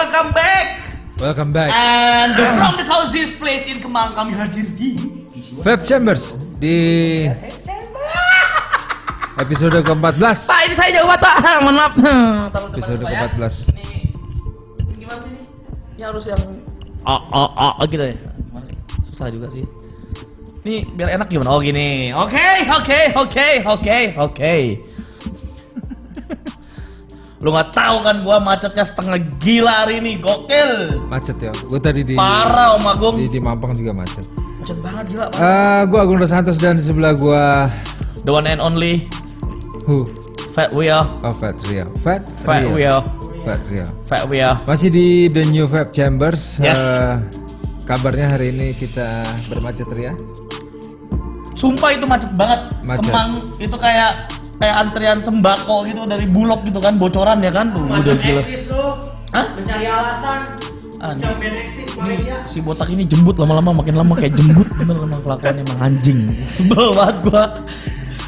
welcome 0.00 0.32
back. 0.32 0.66
Welcome 1.20 1.52
back. 1.52 1.70
And 1.76 2.32
from 2.32 2.74
the 2.80 2.86
coziest 2.88 3.36
place 3.36 3.68
in 3.68 3.84
Kemang 3.84 4.16
kami 4.16 4.32
hadir 4.32 4.64
di 4.72 4.96
Vape 5.60 5.84
Chambers 5.84 6.40
di 6.56 7.28
episode 9.36 9.76
ke-14. 9.84 10.48
Pak 10.48 10.60
ini 10.64 10.74
saya 10.76 10.90
jauh 10.96 11.04
banget 11.04 11.20
Pak. 11.20 11.36
Mohon 11.64 11.76
maaf. 11.76 11.92
Episode 12.72 13.00
Pak, 13.04 13.12
ya. 13.12 13.20
ke-14. 13.28 13.54
Ini 14.88 14.96
gimana 14.96 15.20
sih 15.20 15.30
ini? 15.36 15.42
Ini 15.96 16.02
harus 16.08 16.24
yang 16.24 16.40
oh 17.04 17.20
oh 17.36 17.48
oh 17.76 17.84
gitu 17.84 18.04
ya. 18.08 18.16
Susah 19.04 19.28
juga 19.28 19.52
sih. 19.52 19.68
Ini 20.64 20.88
biar 20.96 21.20
enak 21.20 21.28
gimana? 21.28 21.52
Oh 21.52 21.60
gini. 21.60 22.08
Oke, 22.16 22.48
oke, 22.72 23.00
oke, 23.20 23.48
oke, 23.68 23.98
oke. 24.16 24.56
Lu 27.40 27.56
nggak 27.56 27.72
tahu 27.72 27.96
kan 28.04 28.20
gua 28.20 28.36
macetnya 28.36 28.84
setengah 28.84 29.16
gila 29.40 29.72
hari 29.88 29.96
ini, 29.96 30.20
gokil. 30.20 31.00
Macet 31.08 31.40
ya. 31.40 31.52
Gue 31.72 31.80
tadi 31.80 32.04
di 32.04 32.12
Parah 32.12 32.76
Om 32.76 32.84
Agung. 32.84 33.16
di, 33.16 33.32
di 33.32 33.40
Mampang 33.40 33.72
juga 33.72 33.96
macet. 33.96 34.28
Macet 34.60 34.76
banget 34.84 35.04
gila, 35.16 35.24
Pak. 35.32 35.40
Eh, 35.40 35.80
gue 35.88 35.98
Agung 36.04 36.20
Santos 36.28 36.60
dan 36.60 36.76
di 36.76 36.84
sebelah 36.84 37.16
gue 37.16 37.44
The 38.28 38.32
one 38.32 38.44
and 38.44 38.60
only 38.60 39.08
Who? 39.88 40.04
Fat 40.52 40.76
Wheel. 40.76 41.00
Oh, 41.24 41.32
Fat 41.32 41.56
Rio. 41.64 41.88
Fat 42.04 42.28
Fat. 42.44 42.68
Wheel. 42.68 43.00
Fat 43.48 43.60
Rio. 43.72 43.88
Fat 44.04 44.24
Wheel. 44.28 44.52
Masih 44.68 44.92
di 44.92 45.32
The 45.32 45.48
New 45.48 45.64
Vape 45.64 45.96
Chambers. 45.96 46.60
Yes. 46.60 46.76
Eh, 46.76 47.14
kabarnya 47.88 48.36
hari 48.36 48.52
ini 48.52 48.76
kita 48.76 49.24
bermacet 49.48 49.88
ria. 49.88 50.12
Sumpah 51.56 51.96
itu 51.96 52.04
macet 52.04 52.28
banget. 52.36 52.60
Macet. 52.84 53.08
Kemang 53.08 53.30
itu 53.56 53.76
kayak 53.80 54.28
kayak 54.60 54.76
antrian 54.76 55.18
sembako 55.18 55.88
gitu 55.88 56.04
dari 56.04 56.28
Bulog 56.28 56.62
gitu 56.62 56.78
kan, 56.78 57.00
bocoran 57.00 57.40
ya 57.40 57.50
kan? 57.50 57.72
Tuh, 57.72 57.82
udah 57.82 58.14
gila. 58.20 58.42
Hah? 59.30 59.46
mencari 59.54 59.86
alasan 59.86 60.40
Ah, 61.00 61.16
Malaysia 61.16 62.44
si 62.44 62.60
botak 62.60 62.92
ini 62.92 63.08
jembut 63.08 63.40
lama-lama 63.40 63.72
makin 63.80 63.96
lama 63.96 64.12
kayak 64.12 64.36
jembut 64.36 64.68
bener 64.76 65.00
emang 65.00 65.24
kelakuannya 65.24 65.64
emang 65.64 65.80
anjing. 65.80 66.28
Sebel 66.52 66.92
banget 66.92 67.16
gua. 67.24 67.44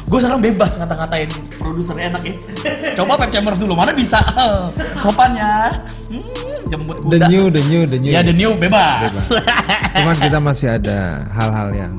Gua 0.09 0.19
sekarang 0.25 0.41
bebas 0.41 0.81
ngata-ngatain 0.81 1.29
produser 1.61 1.93
enak 2.01 2.25
ya. 2.25 2.33
Coba 2.97 3.13
Pep 3.21 3.29
Chambers 3.29 3.61
dulu, 3.61 3.77
mana 3.77 3.93
bisa? 3.93 4.17
Sopannya. 5.05 5.85
Hmm, 6.09 6.25
jembut 6.65 6.97
The 7.13 7.21
kuda. 7.21 7.27
New, 7.29 7.43
The 7.53 7.61
New, 7.61 7.81
The 7.85 7.97
New. 8.01 8.09
Ya 8.09 8.25
the 8.25 8.33
new 8.33 8.57
bebas. 8.57 9.29
Cuman 9.93 10.17
kita 10.17 10.41
masih 10.49 10.73
ada 10.73 11.29
hal-hal 11.29 11.69
yang 11.77 11.93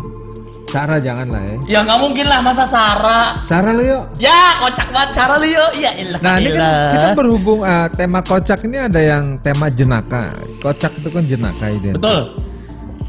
Sarah 0.74 0.98
jangan 0.98 1.30
lah 1.30 1.38
ya. 1.38 1.56
ya 1.70 1.78
nggak 1.86 1.98
mungkin 2.02 2.26
lah 2.26 2.42
masa 2.42 2.66
Sarah. 2.66 3.38
Sarah 3.46 3.70
lu 3.70 3.86
yuk. 3.86 4.02
Ya 4.18 4.58
kocak 4.58 4.90
banget 4.90 5.10
Sarah 5.14 5.38
Leo. 5.38 5.62
Ya 5.78 5.94
ilah. 5.94 6.18
Nah 6.18 6.34
ini 6.42 6.50
kan 6.50 6.90
kita 6.90 7.08
berhubung 7.14 7.62
eh, 7.62 7.86
tema 7.94 8.18
kocak 8.26 8.58
ini 8.66 8.82
ada 8.82 8.98
yang 8.98 9.38
tema 9.38 9.70
jenaka. 9.70 10.34
Kocak 10.58 10.98
itu 10.98 11.08
kan 11.14 11.22
jenaka 11.30 11.70
identik. 11.70 12.02
Betul. 12.02 12.20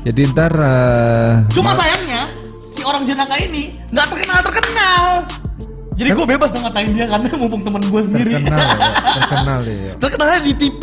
Jadi 0.06 0.22
ntar 0.30 0.54
eh, 0.54 1.32
Cuma 1.58 1.74
ma- 1.74 1.78
sayangnya 1.82 2.30
si 2.70 2.86
orang 2.86 3.02
jenaka 3.02 3.34
ini 3.42 3.74
nggak 3.90 4.14
terkenal 4.14 4.40
terkenal. 4.46 5.04
Jadi 5.98 6.10
gue 6.12 6.26
bebas 6.28 6.50
dong 6.54 6.62
ngatain 6.70 6.92
dia 6.94 7.08
karena 7.10 7.28
mumpung 7.34 7.66
temen 7.66 7.82
gue 7.82 8.02
sendiri. 8.06 8.32
terkenal, 8.38 8.62
ya, 8.62 8.88
terkenal 9.18 9.60
ya. 9.66 9.94
Terkenalnya 9.98 10.40
di 10.46 10.54
TV 10.54 10.82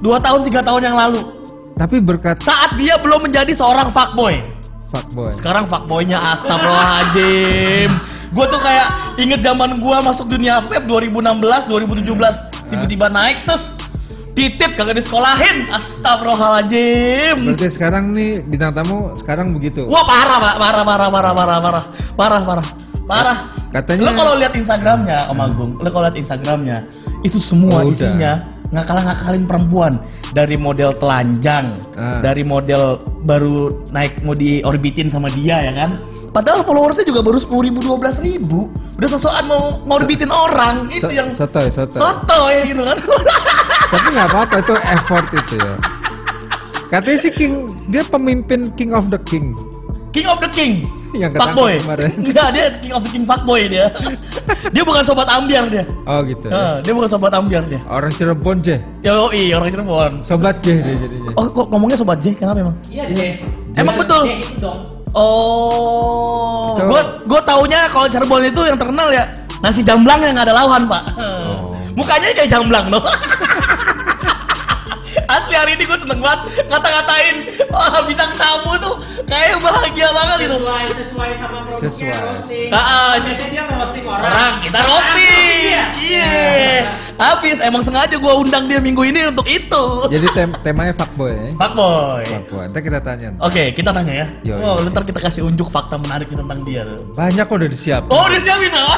dua 0.00 0.16
tahun 0.24 0.40
tiga 0.48 0.64
tahun 0.64 0.88
yang 0.88 0.96
lalu. 0.96 1.20
Tapi 1.76 2.00
berkat 2.00 2.40
Saat 2.40 2.80
dia 2.80 2.96
belum 2.96 3.28
menjadi 3.28 3.52
seorang 3.52 3.92
fuckboy. 3.92 4.61
Fuckboy. 4.92 5.32
Sekarang 5.32 5.64
fuckboynya 5.64 6.20
astagfirullahaladzim. 6.36 7.90
Gue 8.28 8.44
tuh 8.48 8.60
kayak 8.60 8.86
inget 9.16 9.40
zaman 9.40 9.76
gue 9.76 9.96
masuk 9.98 10.28
dunia 10.28 10.60
vape 10.60 10.84
2016, 10.84 11.68
2017 11.68 12.68
tiba-tiba 12.68 13.06
naik 13.08 13.44
terus 13.44 13.76
titit 14.32 14.72
kagak 14.72 14.96
disekolahin. 14.96 15.68
Astagfirullahaladzim. 15.68 17.36
Berarti 17.48 17.68
sekarang 17.70 18.12
nih 18.12 18.40
bintang 18.42 18.72
tamu 18.72 19.12
sekarang 19.12 19.52
begitu. 19.52 19.84
Wah 19.84 20.04
parah 20.04 20.38
pak, 20.38 20.54
parah 20.58 20.84
parah 20.84 21.08
parah 21.08 21.32
parah 21.32 21.58
parah 21.60 21.84
parah 22.12 22.40
parah 22.44 22.68
parah. 23.02 23.38
Katanya- 23.72 24.04
lo 24.04 24.12
kalau 24.12 24.32
lihat 24.36 24.52
Instagramnya 24.52 25.32
Om 25.32 25.38
Agung, 25.40 25.70
lo 25.80 25.88
kalau 25.88 26.04
lihat 26.04 26.16
Instagramnya 26.16 26.84
itu 27.24 27.40
semua 27.40 27.80
Oh, 27.80 27.88
udah. 27.88 28.36
Ngakalah 28.72 29.02
ngakalin 29.04 29.44
perempuan 29.44 29.92
dari 30.32 30.56
model 30.56 30.96
telanjang, 30.96 31.76
Ah. 31.92 32.18
dari 32.18 32.40
model 32.42 32.96
baru 33.22 33.68
naik 33.88 34.20
mau 34.20 34.32
diorbitin 34.32 35.06
sama 35.06 35.28
dia 35.30 35.60
ya 35.60 35.72
kan. 35.72 36.00
Padahal 36.32 36.64
followersnya 36.64 37.04
juga 37.04 37.20
baru 37.20 37.36
sepuluh 37.36 37.68
ribu, 37.68 37.84
dua 37.84 38.00
belas 38.00 38.16
ribu. 38.16 38.72
Udah 38.96 39.08
sosokan 39.10 39.44
mau 39.44 39.62
ngorbitin 39.84 40.32
orang 40.32 40.88
itu 40.88 41.04
So- 41.04 41.12
yang 41.12 41.28
sotoy, 41.28 41.68
sotoy. 41.68 42.00
soto 42.00 42.40
ya 42.48 42.62
gitu 42.64 42.80
kan. 42.80 42.96
Tapi 43.92 44.06
nggak 44.10 44.28
apa-apa 44.32 44.56
itu 44.58 44.74
effort 44.82 45.28
itu 45.30 45.54
ya. 45.60 45.74
Katanya 46.88 47.18
sih 47.18 47.32
King, 47.32 47.54
dia 47.88 48.00
pemimpin 48.02 48.72
King 48.72 48.92
of 48.92 49.08
the 49.08 49.20
King. 49.22 49.52
King 50.10 50.24
of 50.26 50.40
the 50.40 50.48
King. 50.48 50.88
Yang 51.12 51.32
Fuckboy. 51.36 51.76
ketangkep 51.76 51.82
kemarin. 51.84 52.10
Enggak, 52.26 52.48
dia 52.56 52.64
King 52.80 52.92
of 52.96 53.02
the 53.04 53.10
King 53.12 53.24
fuckboy 53.28 53.60
dia. 53.68 53.86
dia 54.74 54.82
bukan 54.82 55.02
sobat 55.04 55.28
ambiar 55.28 55.64
dia. 55.68 55.84
Oh 56.08 56.24
gitu. 56.24 56.46
Eh, 56.48 56.74
dia 56.80 56.92
bukan 56.96 57.08
sobat 57.08 57.32
ambiar 57.36 57.64
dia. 57.68 57.80
Orang 57.84 58.12
Cirebon 58.16 58.56
Jeh. 58.64 58.80
Yoi, 59.04 59.52
orang 59.52 59.68
Cirebon. 59.68 60.12
Sobat 60.24 60.56
Jeh 60.64 60.80
dia 60.80 60.94
jadinya. 60.96 61.30
Oh, 61.36 61.44
kok 61.48 61.68
ngomongnya 61.68 61.96
sobat 62.00 62.18
J? 62.20 62.32
Kenapa 62.32 62.64
emang? 62.64 62.76
iya 62.88 63.04
J 63.12 63.20
Emang 63.76 63.96
betul. 64.00 64.24
J 64.24 64.40
itu 64.40 64.56
dong 64.60 64.80
Oh, 65.12 66.72
gua 66.88 67.04
gua 67.28 67.40
taunya 67.44 67.84
kalau 67.92 68.08
Cirebon 68.08 68.48
itu 68.48 68.64
yang 68.64 68.80
terkenal 68.80 69.12
ya 69.12 69.28
nasi 69.60 69.84
jamblang 69.84 70.24
yang 70.24 70.36
ada 70.40 70.56
lawan, 70.56 70.88
Pak. 70.88 71.02
Oh. 71.20 71.68
Mukanya 71.92 72.32
kayak 72.32 72.48
jamblang 72.48 72.88
loh. 72.88 73.04
Asli 75.24 75.54
hari 75.54 75.72
ini 75.74 75.84
gue 75.84 75.98
seneng 75.98 76.18
banget 76.18 76.40
ngata-ngatain 76.66 77.36
wah 77.68 78.02
bintang 78.02 78.32
tamu 78.34 78.74
tuh 78.76 78.94
kayak 79.24 79.56
bahagia 79.58 80.08
banget 80.10 80.36
gitu. 80.44 80.56
sesuai 80.58 80.84
sesuai 80.92 81.30
sama 81.34 81.58
produknya 81.62 81.80
Sesuai. 81.82 82.20
roasting 82.20 82.68
Ah, 82.68 82.78
ah, 82.78 83.10
biasanya 83.18 83.50
dia 83.50 83.62
ngerosting 83.64 84.04
orang 84.04 84.22
Orang 84.22 84.52
kita 84.60 84.78
roasting. 84.82 85.62
Iya. 85.62 85.84
Iya. 85.96 86.32
Habis 87.14 87.58
emang 87.60 87.80
sengaja 87.80 88.16
gua 88.16 88.34
undang 88.36 88.66
dia 88.66 88.78
minggu 88.78 89.02
ini 89.04 89.28
untuk 89.28 89.46
itu. 89.46 89.84
Jadi 90.08 90.26
tem- 90.32 90.56
temanya 90.60 90.92
fuckboy 90.92 91.30
ya. 91.30 91.48
Fuckboy. 91.54 92.22
Fuckboy. 92.24 92.64
Ntar 92.68 92.80
kita 92.82 92.98
tanya. 93.00 93.28
Oke, 93.38 93.62
kita 93.72 93.90
tanya 93.90 94.12
ya. 94.12 94.26
Yo, 94.42 94.54
oh, 94.58 94.80
yo. 94.80 94.88
ntar 94.88 95.04
kita 95.04 95.20
kasih 95.20 95.42
unjuk 95.42 95.68
fakta 95.68 95.96
menarik 95.96 96.26
tentang 96.28 96.60
dia. 96.62 96.82
Banyak 97.14 97.44
kok 97.44 97.56
udah 97.56 97.70
disiap. 97.70 98.02
Oh, 98.08 98.26
udah 98.26 98.40
siapin 98.40 98.70
loh. 98.70 98.90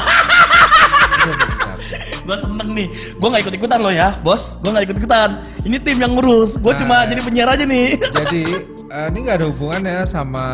Gua 2.25 2.37
seneng 2.37 2.69
nih. 2.71 2.87
Gua 3.15 3.27
nggak 3.29 3.43
ikut 3.43 3.55
ikutan 3.55 3.79
loh 3.79 3.89
ya, 3.89 4.17
bos. 4.19 4.57
Gua 4.59 4.73
nggak 4.73 4.85
ikut 4.85 4.97
ikutan. 4.99 5.29
Ini 5.61 5.77
tim 5.79 5.97
yang 5.97 6.13
ngurus. 6.13 6.57
Gua 6.57 6.73
Nah. 6.73 6.79
cuma 6.81 6.95
jadi 7.05 7.21
penyiar 7.21 7.49
aja 7.49 7.63
nih. 7.63 7.87
Jadi 8.17 8.43
eh, 8.87 9.07
ini 9.09 9.17
nggak 9.21 9.37
ada 9.37 9.47
hubungannya 9.47 9.97
sama 10.03 10.45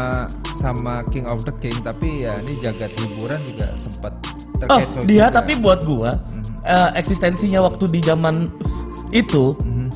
sama 0.54 1.02
King 1.08 1.26
of 1.26 1.42
the 1.42 1.54
King, 1.58 1.74
tapi 1.80 2.24
ya 2.24 2.38
ini 2.38 2.56
jagat 2.58 2.92
hiburan 2.94 3.40
juga 3.44 3.74
sempat 3.76 4.14
oh, 4.62 4.78
terkecoh. 4.78 5.02
dia 5.04 5.26
juga. 5.26 5.36
tapi 5.38 5.52
buat 5.56 5.80
gua 5.82 6.22
eh, 6.62 6.90
eksistensinya 6.94 7.60
waktu 7.62 7.90
di 7.90 8.00
zaman 8.00 8.46
itu 9.10 9.58
Mhm. 9.58 9.88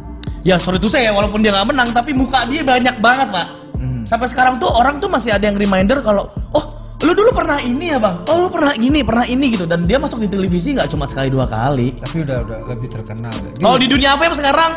ya 0.42 0.58
sorry 0.58 0.78
tuh 0.78 0.90
saya 0.90 1.10
walaupun 1.10 1.40
dia 1.40 1.52
nggak 1.52 1.70
menang 1.70 1.90
tapi 1.92 2.12
muka 2.12 2.44
dia 2.46 2.62
banyak 2.62 2.98
banget 2.98 3.28
pak 3.30 3.48
Mhm. 3.76 4.04
sampai 4.04 4.28
sekarang 4.28 4.58
tuh 4.58 4.68
orang 4.70 4.98
tuh 4.98 5.08
masih 5.08 5.30
ada 5.30 5.44
yang 5.44 5.56
reminder 5.56 6.02
kalau 6.02 6.28
oh 6.52 6.66
lu 7.06 7.14
dulu 7.14 7.30
pernah 7.30 7.62
ini 7.62 7.94
ya 7.94 7.98
bang 7.98 8.16
oh 8.26 8.36
lu 8.42 8.50
pernah 8.50 8.74
gini 8.74 9.00
pernah 9.00 9.24
ini 9.24 9.46
gitu 9.54 9.64
dan 9.64 9.86
dia 9.86 9.96
masuk 9.96 10.18
di 10.20 10.28
televisi 10.28 10.74
nggak 10.74 10.90
cuma 10.90 11.06
sekali 11.06 11.30
dua 11.30 11.46
kali 11.46 11.94
Tapi 11.96 12.18
udah 12.22 12.38
udah 12.42 12.58
lebih 12.68 12.90
terkenal. 12.90 13.30
Ya. 13.32 13.50
Dia 13.52 13.62
kalau 13.62 13.78
di 13.78 13.88
dunia 13.88 14.12
vape 14.16 14.34
sekarang 14.34 14.72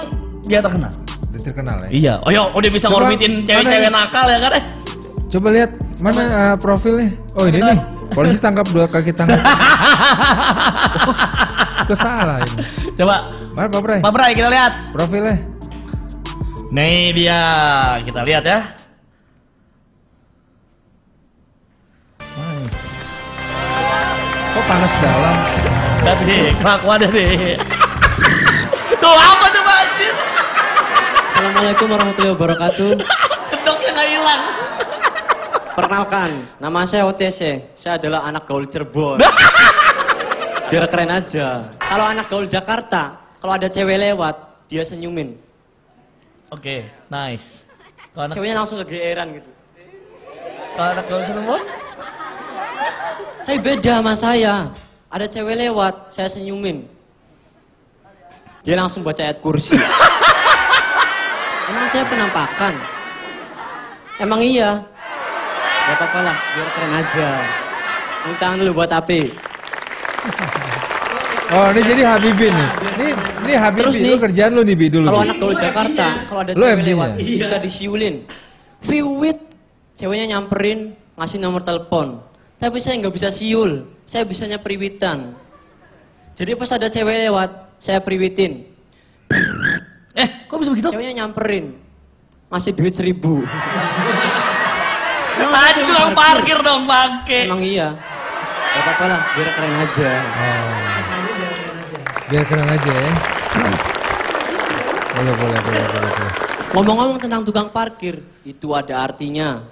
dia 0.44 0.60
terkenal 0.60 0.92
lebih 1.28 1.40
terkenal 1.42 1.76
ya. 1.84 1.88
iya 1.90 2.14
oh 2.20 2.30
ya 2.30 2.42
oh 2.44 2.58
dia 2.58 2.68
bisa 2.68 2.86
Coba, 2.86 3.04
ngorbitin 3.04 3.44
cewek-cewek 3.44 3.84
ini? 3.84 3.94
nakal 3.94 4.26
ya 4.26 4.38
kan 4.38 4.52
eh 4.54 4.64
Coba 5.28 5.48
lihat 5.52 5.70
mana 5.98 6.22
eh, 6.25 6.56
profilnya. 6.56 7.08
Oh 7.34 7.44
ini 7.44 7.60
nih. 7.60 7.78
Polisi 8.08 8.40
tangkap 8.40 8.64
dua 8.69 8.88
kaki 8.88 9.12
tangan. 9.12 9.36
Kok 11.84 11.96
salah 12.00 12.40
ini? 12.40 12.62
coba 12.96 13.28
Mana 13.52 13.69
Pak 13.69 13.81
Bray? 13.81 14.00
Pak 14.00 14.08
Bray 14.10 14.31
kita 14.32 14.48
lihat 14.48 14.72
Profilnya. 14.90 15.36
nih 16.69 17.12
dia 17.12 17.40
kita 18.02 18.20
lihat 18.24 18.44
ya 18.44 18.58
panas 24.69 24.94
dalam? 25.00 25.37
Deh, 26.29 26.53
kelakuannya 26.61 27.09
deh. 27.09 27.56
Tuh 29.03 29.17
apa 29.17 29.47
coba 29.49 29.73
anjir? 29.81 30.15
Assalamualaikum 31.32 31.87
warahmatullahi 31.88 32.35
wabarakatuh. 32.37 32.91
Kedoknya 33.49 33.91
nggak 33.97 34.09
hilang. 34.12 34.43
Perkenalkan, 35.73 36.31
nama 36.61 36.85
saya 36.85 37.09
OTC. 37.09 37.73
Saya 37.73 37.97
adalah 37.97 38.29
anak 38.29 38.44
gaul 38.44 38.69
Cirebon. 38.69 39.25
Biar 40.69 40.85
keren 40.93 41.17
aja. 41.17 41.73
Kalau 41.81 42.05
anak 42.05 42.29
gaul 42.29 42.44
Jakarta, 42.44 43.17
kalau 43.41 43.56
ada 43.56 43.73
cewek 43.73 43.97
lewat, 43.97 44.69
dia 44.69 44.85
senyumin. 44.85 45.32
Oke, 46.53 46.85
nice. 47.09 47.65
Kalau 48.12 48.29
anak 48.29 48.35
Ceweknya 48.37 48.56
langsung 48.61 48.76
kegeeran 48.85 49.32
gitu. 49.41 49.50
kalau 50.76 50.88
anak 50.93 51.05
gaul 51.09 51.25
Cirebon? 51.25 51.88
Tapi 53.48 53.64
beda 53.64 54.04
sama 54.04 54.12
saya. 54.12 54.68
Ada 55.08 55.24
cewek 55.24 55.56
lewat, 55.56 56.12
saya 56.12 56.28
senyumin. 56.28 56.84
Dia 58.60 58.76
langsung 58.76 59.00
baca 59.00 59.24
ayat 59.24 59.40
kursi. 59.40 59.80
Emang 61.72 61.88
saya 61.88 62.04
penampakan? 62.04 62.76
Emang 64.20 64.44
iya? 64.44 64.84
Gak 65.88 65.96
apa-apa 65.96 66.18
lah, 66.28 66.36
biar 66.36 66.68
keren 66.76 66.92
aja. 66.92 67.28
Tepuk 68.20 68.36
tangan 68.36 68.56
dulu 68.60 68.84
buat 68.84 68.92
Api. 68.92 69.32
Oh, 71.48 71.72
ini 71.72 71.80
jadi 71.88 72.02
Habibin 72.04 72.52
nih. 72.52 72.70
Ini 73.00 73.06
ini 73.48 73.52
Habibin 73.56 73.82
Terus 73.88 73.96
lu 73.96 74.04
nih, 74.04 74.20
kerjaan 74.28 74.50
lu 74.52 74.60
nih 74.60 74.76
Bi 74.76 74.86
dulu. 74.92 75.08
Kalau 75.08 75.24
anak 75.24 75.36
gaul 75.40 75.56
Jakarta, 75.56 76.08
kalau 76.28 76.40
ada 76.44 76.52
Lu 76.52 76.68
cewek 76.68 76.84
lewat, 76.84 77.10
kita 77.16 77.56
disiulin. 77.64 78.28
Viwit, 78.84 79.40
ceweknya 79.96 80.36
nyamperin, 80.36 80.92
ngasih 81.16 81.40
nomor 81.40 81.64
telepon. 81.64 82.28
Tapi 82.58 82.82
saya 82.82 82.99
nggak 82.99 83.14
bisa 83.14 83.31
siul, 83.31 83.87
saya 84.02 84.26
bisanya 84.26 84.58
priwitan. 84.58 85.31
Jadi 86.34 86.58
pas 86.58 86.70
ada 86.75 86.90
cewek 86.90 87.31
lewat, 87.31 87.50
saya 87.78 88.02
priwitin. 88.02 88.66
Eh, 90.19 90.50
kok 90.50 90.58
bisa 90.58 90.75
begitu? 90.75 90.90
Ceweknya 90.90 91.22
nyamperin, 91.22 91.78
ngasih 92.50 92.75
duit 92.75 92.90
seribu. 92.90 93.46
Ah, 95.38 95.70
itu 95.70 95.87
tukang 95.87 96.19
parkir 96.19 96.58
dong, 96.66 96.82
bangke. 96.82 97.46
Emang 97.46 97.62
iya. 97.62 97.94
Gak 97.94 98.82
apa-apa 98.82 99.05
lah, 99.06 99.20
biar 99.38 99.49
keren 99.55 99.75
aja. 99.78 100.10
Oh. 100.19 100.70
Biar 102.26 102.44
keren 102.44 102.69
aja 102.69 102.90
ya. 102.90 103.12
Boleh, 105.14 105.34
boleh, 105.34 105.58
boleh, 105.62 105.84
boleh, 105.94 106.10
boleh. 106.10 106.32
Ngomong-ngomong 106.75 107.19
tentang 107.22 107.43
tukang 107.43 107.70
parkir, 107.70 108.22
itu 108.43 108.70
ada 108.75 109.02
artinya. 109.02 109.62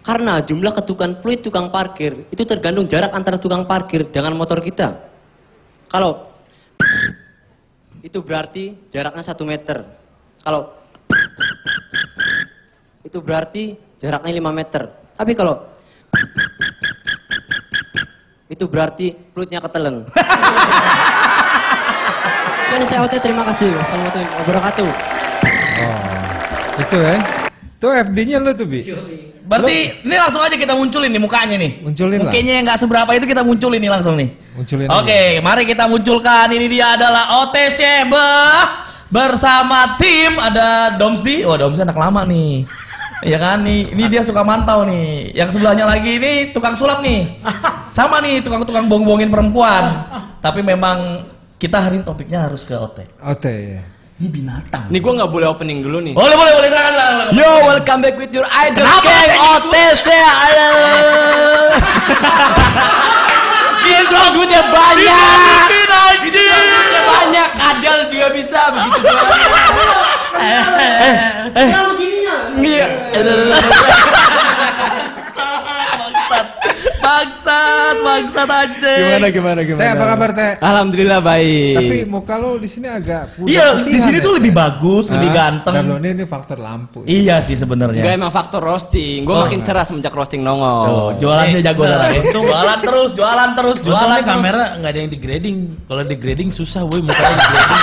Karena 0.00 0.40
jumlah 0.40 0.72
ketukan 0.72 1.20
fluid 1.20 1.44
tukang 1.44 1.68
parkir 1.68 2.24
itu 2.32 2.42
tergantung 2.48 2.88
jarak 2.88 3.12
antara 3.12 3.36
tukang 3.36 3.68
parkir 3.68 4.08
dengan 4.08 4.32
motor 4.32 4.64
kita. 4.64 4.96
Kalau 5.92 6.24
itu 8.00 8.24
berarti 8.24 8.72
jaraknya 8.88 9.20
satu 9.20 9.44
meter. 9.44 9.84
Kalau 10.40 10.72
itu 13.04 13.20
berarti 13.20 13.76
jaraknya 14.00 14.40
5 14.40 14.56
meter. 14.56 14.88
Tapi 15.20 15.36
kalau 15.36 15.60
itu 18.48 18.64
berarti 18.66 19.12
fluidnya 19.36 19.60
ketelen. 19.60 20.08
Dan 22.70 22.86
saya 22.86 23.02
terima 23.06 23.42
kasih. 23.50 23.74
Wassalamualaikum 23.74 24.46
warahmatullahi 24.46 24.46
wabarakatuh. 24.46 24.88
Oh. 25.84 26.80
Itu 26.80 26.96
ya. 27.02 27.39
Itu 27.80 27.88
FD-nya 27.88 28.44
lu 28.44 28.52
tuh, 28.52 28.68
Bi. 28.68 28.84
Berarti 29.40 30.04
ini 30.04 30.16
langsung 30.20 30.44
aja 30.44 30.52
kita 30.52 30.76
munculin 30.76 31.08
nih 31.08 31.22
mukanya 31.24 31.56
nih. 31.56 31.80
Munculin 31.80 32.20
lah. 32.20 32.28
Mukanya 32.28 32.52
yang 32.60 32.64
nggak 32.68 32.80
seberapa 32.84 33.10
itu 33.16 33.24
kita 33.24 33.40
munculin 33.40 33.80
nih 33.80 33.88
langsung 33.88 34.20
nih. 34.20 34.28
Munculin 34.52 34.86
Oke, 34.92 35.40
mari 35.40 35.64
kita 35.64 35.88
munculkan. 35.88 36.52
Ini 36.52 36.66
dia 36.68 37.00
adalah 37.00 37.40
OTC 37.40 38.04
bersama 39.08 39.96
tim 39.96 40.36
ada 40.36 40.94
Domsdi. 41.00 41.40
Oh, 41.48 41.56
Domsdi 41.56 41.80
anak 41.80 41.96
lama 41.96 42.28
nih. 42.28 42.52
Ya 43.20 43.36
kan 43.36 43.60
nih, 43.68 43.92
ini 43.92 44.08
dia 44.08 44.24
suka 44.24 44.40
mantau 44.40 44.88
nih. 44.88 45.36
Yang 45.36 45.52
sebelahnya 45.60 45.84
lagi 45.84 46.16
ini 46.16 46.56
tukang 46.56 46.72
sulap 46.72 47.04
nih. 47.04 47.28
Sama 47.96 48.16
nih 48.24 48.40
tukang-tukang 48.40 48.88
bong-bongin 48.88 49.28
perempuan. 49.28 50.08
Tapi 50.40 50.64
memang 50.64 51.28
kita 51.60 51.84
hari 51.84 52.00
ini 52.00 52.04
topiknya 52.08 52.48
harus 52.48 52.64
ke 52.64 52.72
OT. 52.72 53.04
OT 53.20 53.44
ya. 53.76 53.84
Ini 54.20 54.28
binatang. 54.28 54.84
Nih 54.92 55.00
gue 55.00 55.12
nggak 55.16 55.32
boleh 55.32 55.48
opening 55.48 55.80
dulu 55.80 55.96
nih. 56.04 56.12
Boleh, 56.12 56.36
boleh, 56.36 56.52
boleh. 56.52 56.68
Silakan, 56.68 56.92
silakan. 56.92 57.40
Yo, 57.40 57.64
welcome 57.64 58.04
back 58.04 58.20
with 58.20 58.28
your 58.36 58.44
idol 58.44 58.84
Kenapa 58.84 59.00
gang 59.00 59.16
kayak 59.16 59.40
OTC. 59.40 60.08
Gila 63.80 64.22
duitnya 64.36 64.60
banyak. 64.68 65.64
Duitnya 66.20 67.00
banyak. 67.08 67.48
Kadal 67.56 68.12
juga 68.12 68.28
bisa 68.36 68.60
begitu 68.76 69.08
doang. 69.08 69.24
Nah 71.56 71.82
begininya. 71.88 72.60
Iya. 72.60 72.92
Bangsat, 77.00 77.96
bangsat, 77.98 78.48
aja. 78.50 78.94
gimana 79.26 79.26
gimana? 79.32 79.60
Teh 79.76 79.88
apa 79.88 80.04
kabar 80.06 80.30
Teh? 80.30 80.52
Alhamdulillah 80.58 81.20
baik. 81.20 81.74
Tapi 81.74 81.96
muka 82.04 82.34
lo 82.36 82.56
di 82.56 82.68
sini 82.68 82.86
agak 82.86 83.34
pudar 83.34 83.48
Iya, 83.48 83.66
di 83.82 83.98
sini 83.98 84.18
ya, 84.18 84.22
tuh 84.22 84.32
lebih 84.36 84.52
bagus, 84.52 85.08
lebih 85.08 85.28
Hah? 85.28 85.36
ganteng. 85.64 85.74
Lo, 85.82 85.96
ini, 85.96 86.08
ini 86.12 86.24
faktor 86.24 86.58
lampu. 86.58 87.00
Iya 87.02 87.40
sih 87.40 87.56
sebenarnya. 87.56 88.00
Enggak 88.00 88.14
emang 88.14 88.30
faktor 88.30 88.60
roasting. 88.60 89.24
Gue 89.24 89.32
Oh. 89.32 89.40
makin 89.40 89.60
cerah 89.60 89.82
semenjak 89.82 90.12
roasting 90.12 90.40
Tuh, 90.40 90.46
nongol. 90.46 91.16
jualannya 91.16 91.58
Eh, 91.58 91.64
jago 91.64 91.82
nah, 91.82 91.88
sekarang 91.90 92.10
ya. 92.10 92.20
untung- 92.22 92.46
Jualan 92.46 92.78
terus, 92.80 93.10
jualan 93.12 93.50
terus, 93.54 93.76
jualan 93.80 94.06
terus. 94.14 94.26
kamera 94.26 94.64
nggak 94.76 94.90
ada 94.90 95.00
yang 95.00 95.10
degrading. 95.10 95.56
Kalau 95.86 96.02
degrading 96.04 96.48
susah, 96.50 96.82
woi 96.82 97.00
mukanya 97.00 97.34
degrading. 97.34 97.82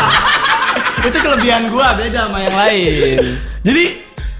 Itu 1.08 1.18
kelebihan 1.19 1.64
gua 1.68 1.94
beda 1.94 2.19
sama 2.24 2.38
yang 2.40 2.56
lain. 2.56 3.22
Jadi 3.62 3.84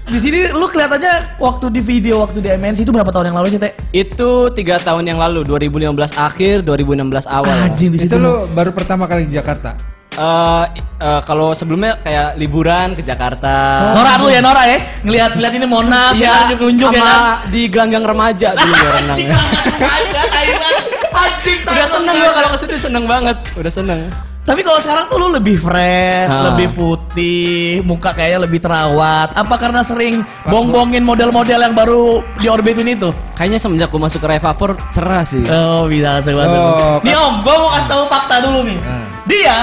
di 0.08 0.18
sini 0.18 0.40
lu 0.56 0.66
kelihatannya 0.66 1.36
waktu 1.36 1.66
di 1.68 1.80
video 1.84 2.24
waktu 2.24 2.40
di 2.40 2.48
MNC 2.48 2.88
itu 2.88 2.92
berapa 2.92 3.12
tahun 3.12 3.28
yang 3.30 3.36
lalu 3.36 3.48
sih, 3.54 3.60
Teh? 3.60 3.72
Itu 3.92 4.48
tiga 4.56 4.80
tahun 4.80 5.04
yang 5.04 5.20
lalu, 5.20 5.44
2015 5.44 6.16
akhir, 6.16 6.64
2016 6.64 7.28
awal. 7.28 7.68
Anjing 7.68 7.92
di 7.92 7.98
situ. 8.00 8.16
Itu 8.16 8.18
lo 8.18 8.48
baru 8.48 8.72
pertama 8.72 9.04
kali 9.04 9.28
di 9.28 9.36
Jakarta. 9.36 9.76
Eh, 10.18 10.64
eh, 10.98 11.20
kalau 11.22 11.54
sebelumnya 11.54 12.00
kayak 12.02 12.40
liburan 12.40 12.96
ke 12.96 13.04
Jakarta. 13.04 13.92
Nora 13.94 14.18
dulu 14.18 14.32
ya, 14.32 14.40
Nora 14.42 14.66
ya. 14.66 14.78
Ngelihat 15.04 15.38
lihat 15.38 15.52
ini 15.54 15.66
Monas 15.68 16.16
ya, 16.18 16.48
nunjuk-nunjuk 16.48 16.90
ya. 16.90 16.98
sama 16.98 17.12
kan? 17.14 17.52
di 17.52 17.60
gelanggang 17.70 18.02
remaja 18.02 18.48
dulu 18.56 18.74
ya 18.82 18.90
renang. 18.98 19.14
Anjing, 19.14 19.30
ada 19.78 20.22
Thailand. 20.26 20.76
Anjing, 21.12 21.58
Udah 21.68 21.86
seneng 21.86 22.14
gua 22.16 22.30
kalau 22.32 22.48
ke 22.50 22.58
sini 22.58 22.76
seneng 22.80 23.04
banget. 23.06 23.36
Udah 23.54 23.72
seneng. 23.72 24.00
Tapi 24.48 24.64
kalau 24.64 24.80
sekarang 24.80 25.12
tuh 25.12 25.20
lu 25.20 25.28
lebih 25.28 25.60
fresh, 25.60 26.32
Ah. 26.32 26.48
lebih 26.48 26.72
putih, 26.72 27.84
muka 27.84 28.16
kayaknya 28.16 28.48
lebih 28.48 28.64
terawat. 28.64 29.36
Apa 29.36 29.60
karena 29.60 29.84
sering 29.84 30.24
bong-bongin 30.42 31.04
model-model 31.04 31.60
yang 31.60 31.76
baru 31.76 32.24
diorbitin 32.40 32.88
itu? 32.88 33.12
Kayaknya 33.36 33.60
semenjak 33.60 33.92
gua 33.92 34.08
masuk 34.08 34.24
ke 34.24 34.28
Revapor 34.32 34.80
cerah 34.88 35.20
sih. 35.20 35.44
Oh, 35.44 35.84
bisa 35.84 36.24
sekali. 36.24 36.48
Oh, 36.48 36.96
nih 37.04 37.12
Om, 37.12 37.34
gua 37.44 37.54
mau 37.60 37.70
kasih 37.70 37.88
tahu 37.92 38.02
fakta 38.08 38.36
dulu 38.40 38.64
nih. 38.64 38.78
Ah. 38.80 39.04
Dia 39.28 39.56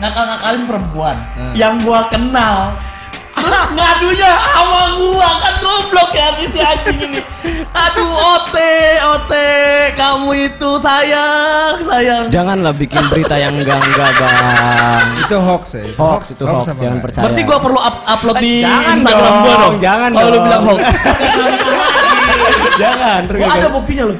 ngakal-ngakalin 0.00 0.64
perempuan 0.64 1.16
Ah. 1.36 1.52
yang 1.52 1.76
gua 1.84 2.08
kenal. 2.08 2.72
Terus 3.36 3.68
ngadunya 3.70 4.30
sama 4.32 4.82
gua 4.96 5.30
kan 5.38 5.54
goblok 5.60 6.10
ya 6.10 6.26
si 6.40 6.58
anjing 6.58 6.98
ini. 7.02 7.20
Aduh, 7.68 8.08
Ote, 8.08 8.74
Ote, 9.06 9.48
kamu 9.94 10.28
itu 10.48 10.70
sayang, 10.80 11.76
sayang. 11.84 12.24
Janganlah 12.26 12.72
bikin 12.72 13.04
berita 13.06 13.36
yang 13.36 13.52
enggak-enggak, 13.54 14.10
Bang. 14.16 15.06
Itu 15.22 15.36
hoax 15.38 15.64
ya. 15.74 15.82
itu 15.84 15.94
Hoax 15.94 16.22
itu 16.32 16.42
hoax, 16.42 16.64
apa 16.64 16.74
jangan 16.74 16.88
enggak? 16.90 17.04
percaya. 17.04 17.22
Berarti 17.22 17.42
gua 17.44 17.58
perlu 17.60 17.78
up- 17.78 18.04
upload 18.08 18.36
di 18.40 18.54
Jangan 18.64 18.96
Instagram 18.96 19.20
dong, 19.22 19.36
gua 19.38 19.54
dong. 19.54 19.74
jangan 19.78 20.10
Kalau 20.10 20.28
lu 20.28 20.38
bilang 20.40 20.62
hoax. 20.64 20.80
Jangan. 22.76 23.20
Gua 23.26 23.48
ada 23.50 23.68
buktinya 23.68 24.04
lu. 24.10 24.14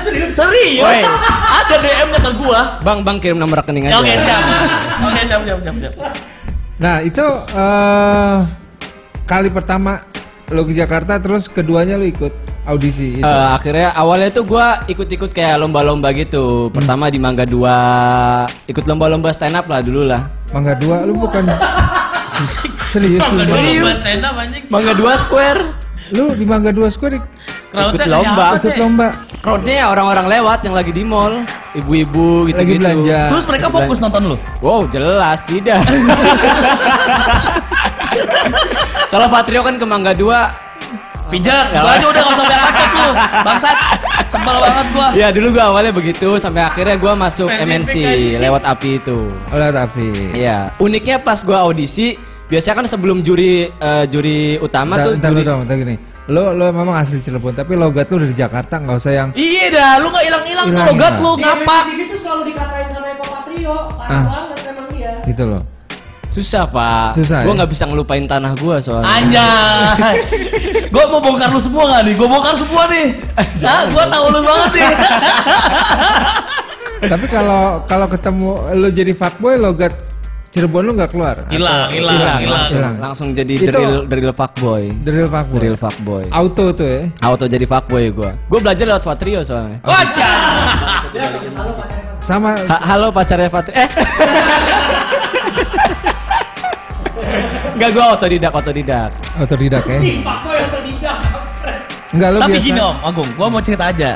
Serius? 0.00 0.30
Serius? 0.32 1.04
Ada 1.50 1.74
DM-nya 1.78 2.20
ke 2.20 2.32
gua. 2.36 2.60
Bang, 2.80 2.98
Bang 3.02 3.16
kirim 3.18 3.36
nomor 3.36 3.60
rekening 3.60 3.88
aja. 3.88 4.00
Oke, 4.00 4.12
siap. 4.14 4.42
Oke, 5.00 5.20
siap, 5.22 5.40
siap, 5.44 5.58
siap, 5.60 5.76
siap. 5.80 5.94
Nah 6.80 7.04
itu 7.04 7.22
eh 7.52 8.36
kali 9.28 9.52
pertama 9.52 10.00
lo 10.50 10.64
ke 10.64 10.72
Jakarta 10.74 11.20
terus 11.20 11.46
keduanya 11.46 12.00
lo 12.00 12.08
ikut 12.08 12.32
audisi 12.64 13.20
itu. 13.20 13.24
Eh, 13.24 13.48
akhirnya 13.52 13.92
awalnya 13.92 14.32
tuh 14.32 14.48
gua 14.48 14.80
ikut-ikut 14.88 15.30
kayak 15.30 15.60
lomba-lomba 15.60 16.10
gitu. 16.16 16.72
Pertama 16.72 17.12
di 17.12 17.20
Mangga 17.20 17.44
2, 17.44 18.72
ikut 18.72 18.84
lomba-lomba 18.88 19.30
stand 19.30 19.60
up 19.60 19.68
lah 19.68 19.84
dulu 19.84 20.08
lah. 20.08 20.32
Mangga 20.50 20.74
dua 20.74 21.06
lu 21.06 21.14
bukan 21.14 21.46
serius 22.90 23.22
lu? 23.30 23.44
Lomba 23.46 23.92
stand 23.94 24.24
up 24.26 24.34
anjing. 24.40 24.64
Mangga 24.66 24.92
2 24.96 25.24
Square. 25.28 25.62
Lu 26.10 26.34
di 26.34 26.42
Mangga 26.42 26.74
dua 26.74 26.90
Square 26.90 27.22
Ikut 27.70 28.02
lomba, 28.10 28.58
ikut 28.58 28.74
lomba 28.82 29.14
Crowdnya 29.40 29.74
ya 29.80 29.86
orang-orang 29.88 30.28
lewat 30.28 30.68
yang 30.68 30.76
lagi 30.76 30.92
di 30.92 31.00
mall, 31.00 31.48
ibu-ibu 31.72 32.44
lagi 32.44 32.76
gitu-gitu. 32.76 32.84
belanja. 32.84 33.20
Terus 33.32 33.44
mereka 33.48 33.66
fokus 33.72 33.96
nonton 33.96 34.22
lu. 34.28 34.36
Wow, 34.60 34.84
jelas 34.84 35.40
tidak. 35.48 35.80
Kalau 39.10 39.26
Patrio 39.32 39.64
kan 39.64 39.80
ke 39.80 39.86
Mangga 39.88 40.12
2 40.12 40.70
Pijat, 41.30 41.70
Ya. 41.70 41.86
gua 41.86 41.94
aja 41.94 42.06
udah 42.10 42.20
gak 42.26 42.34
usah 42.34 42.42
banyak 42.42 42.62
bacot 42.66 42.90
lu. 42.90 43.08
Bangsat, 43.46 43.76
sebel 44.34 44.56
banget 44.58 44.86
gua. 44.90 45.06
Ya 45.14 45.28
dulu 45.30 45.46
gua 45.54 45.64
awalnya 45.70 45.92
begitu 45.94 46.28
sampai 46.42 46.66
akhirnya 46.66 46.98
gua 46.98 47.14
masuk 47.14 47.46
MNC 47.46 47.92
lewat 48.42 48.66
api 48.66 48.98
itu. 48.98 49.30
Oleh 49.54 49.70
Raffi. 49.70 50.10
Iya, 50.34 50.74
uniknya 50.82 51.22
pas 51.22 51.46
gua 51.46 51.62
audisi, 51.62 52.18
biasanya 52.50 52.82
kan 52.82 52.86
sebelum 52.90 53.22
juri 53.22 53.70
eh, 53.70 54.04
juri 54.10 54.58
utama 54.58 54.98
Bentar, 54.98 55.06
tuh 55.06 55.12
bentar, 55.16 55.30
juri 55.30 55.38
bentar, 55.46 55.56
bentar 55.62 55.76
gini. 55.78 55.96
Lo 56.30 56.52
lo 56.52 56.70
memang 56.70 56.94
asli 56.94 57.18
Cirebon 57.18 57.50
tapi 57.52 57.74
logat 57.74 58.06
lu 58.06 58.22
dari 58.22 58.32
Jakarta 58.32 58.78
nggak 58.78 58.96
usah 58.96 59.12
yang 59.12 59.28
Iya 59.32 59.66
dah, 59.68 59.92
lu 59.98 60.08
gak 60.08 60.22
hilang-hilang 60.22 60.64
tuh 60.64 60.72
Hilang, 60.72 60.88
logat 60.88 61.12
hilang. 61.12 61.24
lu, 61.24 61.30
Di 61.32 61.42
ngapak. 61.42 61.82
MNC 61.84 62.00
itu 62.00 62.16
selalu 62.16 62.42
dikatain 62.46 62.88
sama 62.88 63.06
Eko 63.10 63.24
Patrio. 63.26 63.76
Parah 63.92 64.10
Ah. 64.12 64.22
banget 64.24 64.58
emang 64.64 64.86
dia. 64.88 65.12
gitu 65.24 65.44
loh. 65.44 65.62
susah 66.30 66.62
pak. 66.64 67.10
Susah, 67.12 67.42
Gua 67.42 67.50
ya? 67.50 67.56
nggak 67.58 67.70
bisa 67.74 67.84
ngelupain 67.84 68.22
tanah 68.22 68.54
gua 68.54 68.78
soalnya. 68.78 69.10
Anjay. 69.10 70.14
gua 70.94 71.04
mau 71.08 71.18
bongkar 71.18 71.50
lu 71.50 71.58
semua 71.58 71.90
gak 71.90 72.06
nih? 72.06 72.14
Gua 72.14 72.28
bongkar 72.28 72.54
semua 72.54 72.82
nih. 72.86 73.06
Ah, 73.66 73.82
gua 73.84 74.04
tahu 74.06 74.26
lu 74.30 74.40
banget 74.40 74.70
nih. 74.72 74.90
tapi 77.02 77.26
kalau 77.26 77.62
kalau 77.84 78.06
ketemu 78.06 78.50
lo 78.72 78.88
jadi 78.88 79.12
fuckboy 79.12 79.56
logat 79.56 79.90
Cirebon 80.50 80.82
lu 80.82 80.98
nggak 80.98 81.14
keluar? 81.14 81.46
Hilang, 81.46 81.86
hilang, 81.94 82.18
hilang. 82.18 82.38
hilang. 82.42 82.66
langsung, 82.66 82.82
langsung 82.98 83.28
jadi 83.30 83.54
Itu- 83.54 83.70
drill 83.70 83.94
drill 84.04 84.34
fuckboy. 84.34 84.90
Drill 85.00 85.30
fuckboy. 85.30 85.58
Drill 85.62 85.76
fuckboy. 85.78 86.24
Auto 86.28 86.74
tuh 86.74 86.86
ya. 86.90 87.00
Auto 87.22 87.46
jadi 87.46 87.62
fuckboy 87.62 88.10
gua. 88.10 88.34
Gua 88.50 88.58
belajar 88.58 88.82
lewat 88.84 89.06
Fatrio 89.06 89.46
soalnya. 89.46 89.78
Wah, 89.80 90.02
siap. 90.10 91.06
Sama 92.18 92.58
Ha- 92.66 92.82
halo 92.84 93.14
pacarnya 93.14 93.46
Fatrio. 93.46 93.78
Eh. 93.78 93.88
Enggak 97.72 97.90
gua 97.94 98.04
otodidak, 98.12 98.52
otodidak. 98.52 99.10
otodidak 99.38 99.84
ya. 99.86 99.98
Si 99.98 100.18
Pak 100.20 100.36
Boy 100.42 100.52
yang 100.52 100.68
terdidak. 100.68 101.18
Enggak 102.10 102.28
lu 102.28 102.38
Tapi 102.42 102.52
biasa. 102.52 102.66
gini 102.66 102.80
Om 102.82 102.96
Agung, 103.00 103.30
gua 103.38 103.46
mau 103.48 103.62
cerita 103.62 103.84
aja. 103.86 104.10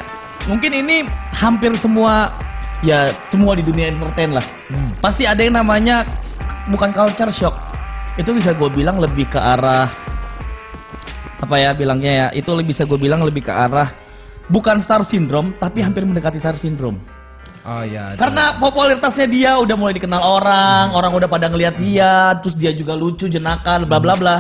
Mungkin 0.45 0.71
ini 0.75 0.97
hampir 1.33 1.71
semua 1.79 2.35
ya 2.85 3.11
semua 3.25 3.57
di 3.57 3.65
dunia 3.65 3.91
entertain 3.91 4.37
lah. 4.37 4.45
Pasti 5.01 5.25
ada 5.25 5.41
yang 5.41 5.57
namanya 5.57 6.05
bukan 6.69 6.93
culture 6.93 7.33
shock. 7.33 7.57
Itu 8.21 8.37
bisa 8.37 8.55
gue 8.55 8.69
bilang 8.71 9.01
lebih 9.01 9.27
ke 9.33 9.41
arah 9.41 9.89
apa 11.41 11.57
ya 11.59 11.73
bilangnya 11.73 12.13
ya? 12.13 12.27
Itu 12.37 12.53
lebih 12.53 12.77
bisa 12.77 12.85
gue 12.85 13.01
bilang 13.01 13.25
lebih 13.25 13.49
ke 13.49 13.53
arah 13.53 13.91
bukan 14.53 14.85
star 14.85 15.01
syndrome 15.03 15.57
tapi 15.57 15.81
hampir 15.81 16.05
mendekati 16.05 16.37
star 16.37 16.61
syndrome. 16.61 17.01
Oh 17.65 17.81
iya. 17.81 18.13
Karena 18.21 18.61
popularitasnya 18.61 19.25
dia 19.25 19.51
udah 19.57 19.73
mulai 19.73 19.97
dikenal 19.97 20.21
orang, 20.21 20.93
orang 20.93 21.17
udah 21.17 21.29
pada 21.33 21.49
ngelihat 21.49 21.81
dia, 21.81 22.37
terus 22.45 22.53
dia 22.53 22.77
juga 22.77 22.93
lucu, 22.93 23.25
jenakan, 23.25 23.89
bla 23.89 23.97
bla 23.97 24.15
bla. 24.21 24.37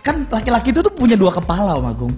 Kan 0.00 0.24
laki-laki 0.32 0.72
itu 0.72 0.80
tuh 0.80 0.90
punya 0.90 1.20
dua 1.20 1.30
kepala, 1.30 1.76
Om 1.76 1.86
Agung. 1.86 2.14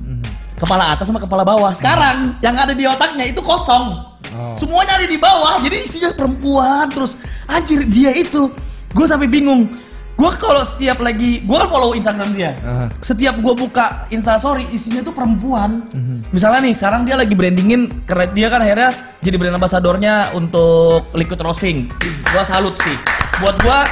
Kepala 0.54 0.94
atas 0.94 1.10
sama 1.10 1.18
kepala 1.18 1.42
bawah. 1.42 1.74
Sekarang 1.74 2.38
yang 2.38 2.54
ada 2.54 2.70
di 2.70 2.86
otaknya 2.86 3.26
itu 3.26 3.42
kosong. 3.42 4.13
Oh. 4.34 4.58
Semuanya 4.58 4.98
ada 4.98 5.06
di 5.06 5.16
bawah. 5.16 5.62
Jadi 5.62 5.86
isinya 5.86 6.10
perempuan 6.12 6.90
terus 6.90 7.14
anjir 7.46 7.86
dia 7.86 8.10
itu. 8.10 8.50
Gue 8.92 9.06
sampai 9.06 9.30
bingung. 9.30 9.70
Gue 10.14 10.30
kalau 10.38 10.62
setiap 10.62 11.02
lagi, 11.02 11.42
gue 11.42 11.56
kan 11.58 11.66
follow 11.66 11.90
Instagram 11.90 12.38
dia. 12.38 12.54
Aha. 12.62 12.86
Setiap 13.02 13.34
gue 13.42 13.54
buka 13.58 14.06
Instastory 14.14 14.62
isinya 14.70 15.02
tuh 15.02 15.10
perempuan. 15.10 15.82
Misalnya 16.30 16.70
nih, 16.70 16.74
sekarang 16.78 17.02
dia 17.02 17.18
lagi 17.18 17.34
brandingin, 17.34 17.90
karena 18.06 18.30
dia 18.30 18.46
kan 18.46 18.62
akhirnya 18.62 18.90
jadi 19.26 19.34
brand 19.34 19.58
ambassadornya 19.58 20.30
untuk 20.38 21.10
liquid 21.18 21.42
roasting. 21.42 21.90
Gua 22.30 22.46
salut 22.46 22.78
sih. 22.86 22.94
Buat 23.42 23.58
gua 23.66 23.90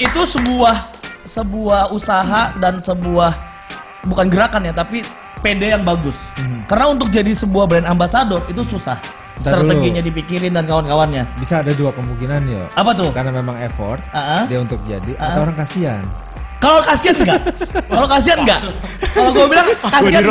itu 0.00 0.24
sebuah 0.24 0.96
sebuah 1.28 1.92
usaha 1.92 2.56
dan 2.56 2.80
sebuah 2.80 3.36
bukan 4.08 4.32
gerakan 4.32 4.64
ya, 4.64 4.72
tapi 4.72 5.04
PD 5.44 5.76
yang 5.76 5.84
bagus. 5.84 6.16
Karena 6.72 6.88
untuk 6.88 7.12
jadi 7.12 7.36
sebuah 7.36 7.68
brand 7.68 7.84
ambassador 7.84 8.48
itu 8.48 8.64
susah. 8.64 8.96
Ntar 9.40 9.56
dulu. 9.56 9.72
Strateginya 9.72 10.02
dipikirin 10.04 10.52
dan 10.52 10.64
kawan-kawannya. 10.68 11.24
Bisa 11.40 11.64
ada 11.64 11.72
dua 11.72 11.90
kemungkinan 11.96 12.40
yo. 12.44 12.64
Apa 12.76 12.92
tuh? 12.92 13.08
Karena 13.10 13.32
memang 13.32 13.56
effort 13.64 14.04
ah. 14.12 14.44
dia 14.44 14.60
untuk 14.60 14.80
jadi 14.84 15.16
Ah, 15.16 15.32
atau 15.34 15.48
orang 15.48 15.56
kasihan. 15.56 16.04
Kalau 16.60 16.84
kasihan 16.84 17.16
enggak? 17.16 17.40
Kalau 17.88 18.04
kasihan 18.06 18.38
enggak? 18.44 18.60
Kalau 19.16 19.30
gue 19.32 19.46
bilang 19.48 19.68
kasihan? 19.80 20.22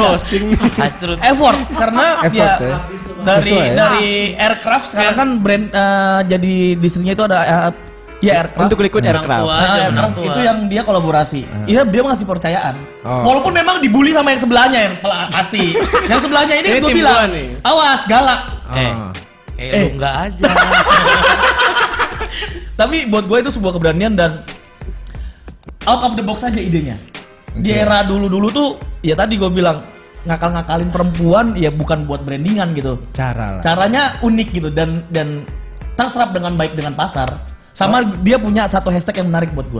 Hacrut. 0.77 1.17
effort 1.33 1.59
karena 1.73 2.05
Effort, 2.29 2.57
ya, 2.61 2.69
ya. 2.69 2.77
dari 3.25 3.49
Sesuai, 3.49 3.65
ya. 3.65 3.73
dari 3.73 4.09
aircraft 4.37 4.85
sekarang 4.93 5.15
kan 5.17 5.29
brand 5.41 5.65
eh, 5.73 6.19
jadi 6.29 6.55
distrinya 6.77 7.13
itu 7.17 7.23
ada 7.25 7.37
eh, 7.41 7.71
ya 8.19 8.31
aircraft 8.38 8.67
Untuk 8.67 8.79
liquid 8.79 9.01
aircraft. 9.01 9.43
tua 9.43 9.55
Nah, 9.55 9.75
aircraft 9.81 10.15
tua. 10.15 10.25
itu 10.27 10.39
yang 10.41 10.57
dia 10.65 10.81
kolaborasi. 10.81 11.41
Iya 11.65 11.81
dia 11.83 12.01
mengasih 12.01 12.25
percayaan. 12.25 12.75
Oh. 13.01 13.23
Walaupun 13.25 13.51
memang 13.51 13.79
dibully 13.79 14.11
sama 14.11 14.31
yang 14.31 14.41
sebelahnya 14.41 14.79
yang 14.81 14.95
pasti. 15.29 15.75
yang 16.05 16.19
sebelahnya 16.19 16.55
ini, 16.57 16.67
Ini 16.73 16.79
gue 16.79 16.93
bilang, 16.93 17.29
nih. 17.29 17.47
awas 17.61 18.03
galak. 18.05 18.41
Eh, 18.71 18.85
Ah. 18.85 19.11
eh, 19.55 19.71
lu 19.73 19.88
enggak 19.93 20.13
aja. 20.25 20.47
Tapi 22.75 23.07
buat 23.07 23.25
gue 23.25 23.38
itu 23.39 23.51
sebuah 23.51 23.75
keberanian 23.75 24.13
dan 24.13 24.39
out 25.83 26.01
of 26.01 26.15
the 26.15 26.23
box 26.23 26.41
aja 26.41 26.55
idenya. 26.55 26.95
Di 27.51 27.71
Oke. 27.71 27.81
era 27.81 28.03
dulu-dulu 28.03 28.47
tuh 28.49 28.69
ya 29.01 29.15
tadi 29.15 29.35
gue 29.35 29.49
bilang 29.49 29.83
ngakal-ngakalin 30.21 30.89
perempuan 30.89 31.45
ya 31.55 31.71
bukan 31.71 32.03
buat 32.03 32.21
brandingan 32.21 32.71
gitu. 32.73 32.99
Cara 33.11 33.59
lah. 33.59 33.61
Caranya 33.61 34.19
unik 34.21 34.47
gitu 34.53 34.69
dan 34.69 35.03
dan 35.09 35.43
terserap 35.95 36.31
dengan 36.31 36.55
baik 36.55 36.75
dengan 36.75 36.93
pasar. 36.93 37.27
Sama 37.79 38.03
dia 38.19 38.36
punya 38.36 38.67
satu 38.67 38.91
hashtag 38.91 39.24
yang 39.24 39.31
menarik 39.31 39.55
buat 39.55 39.63
gue. 39.71 39.79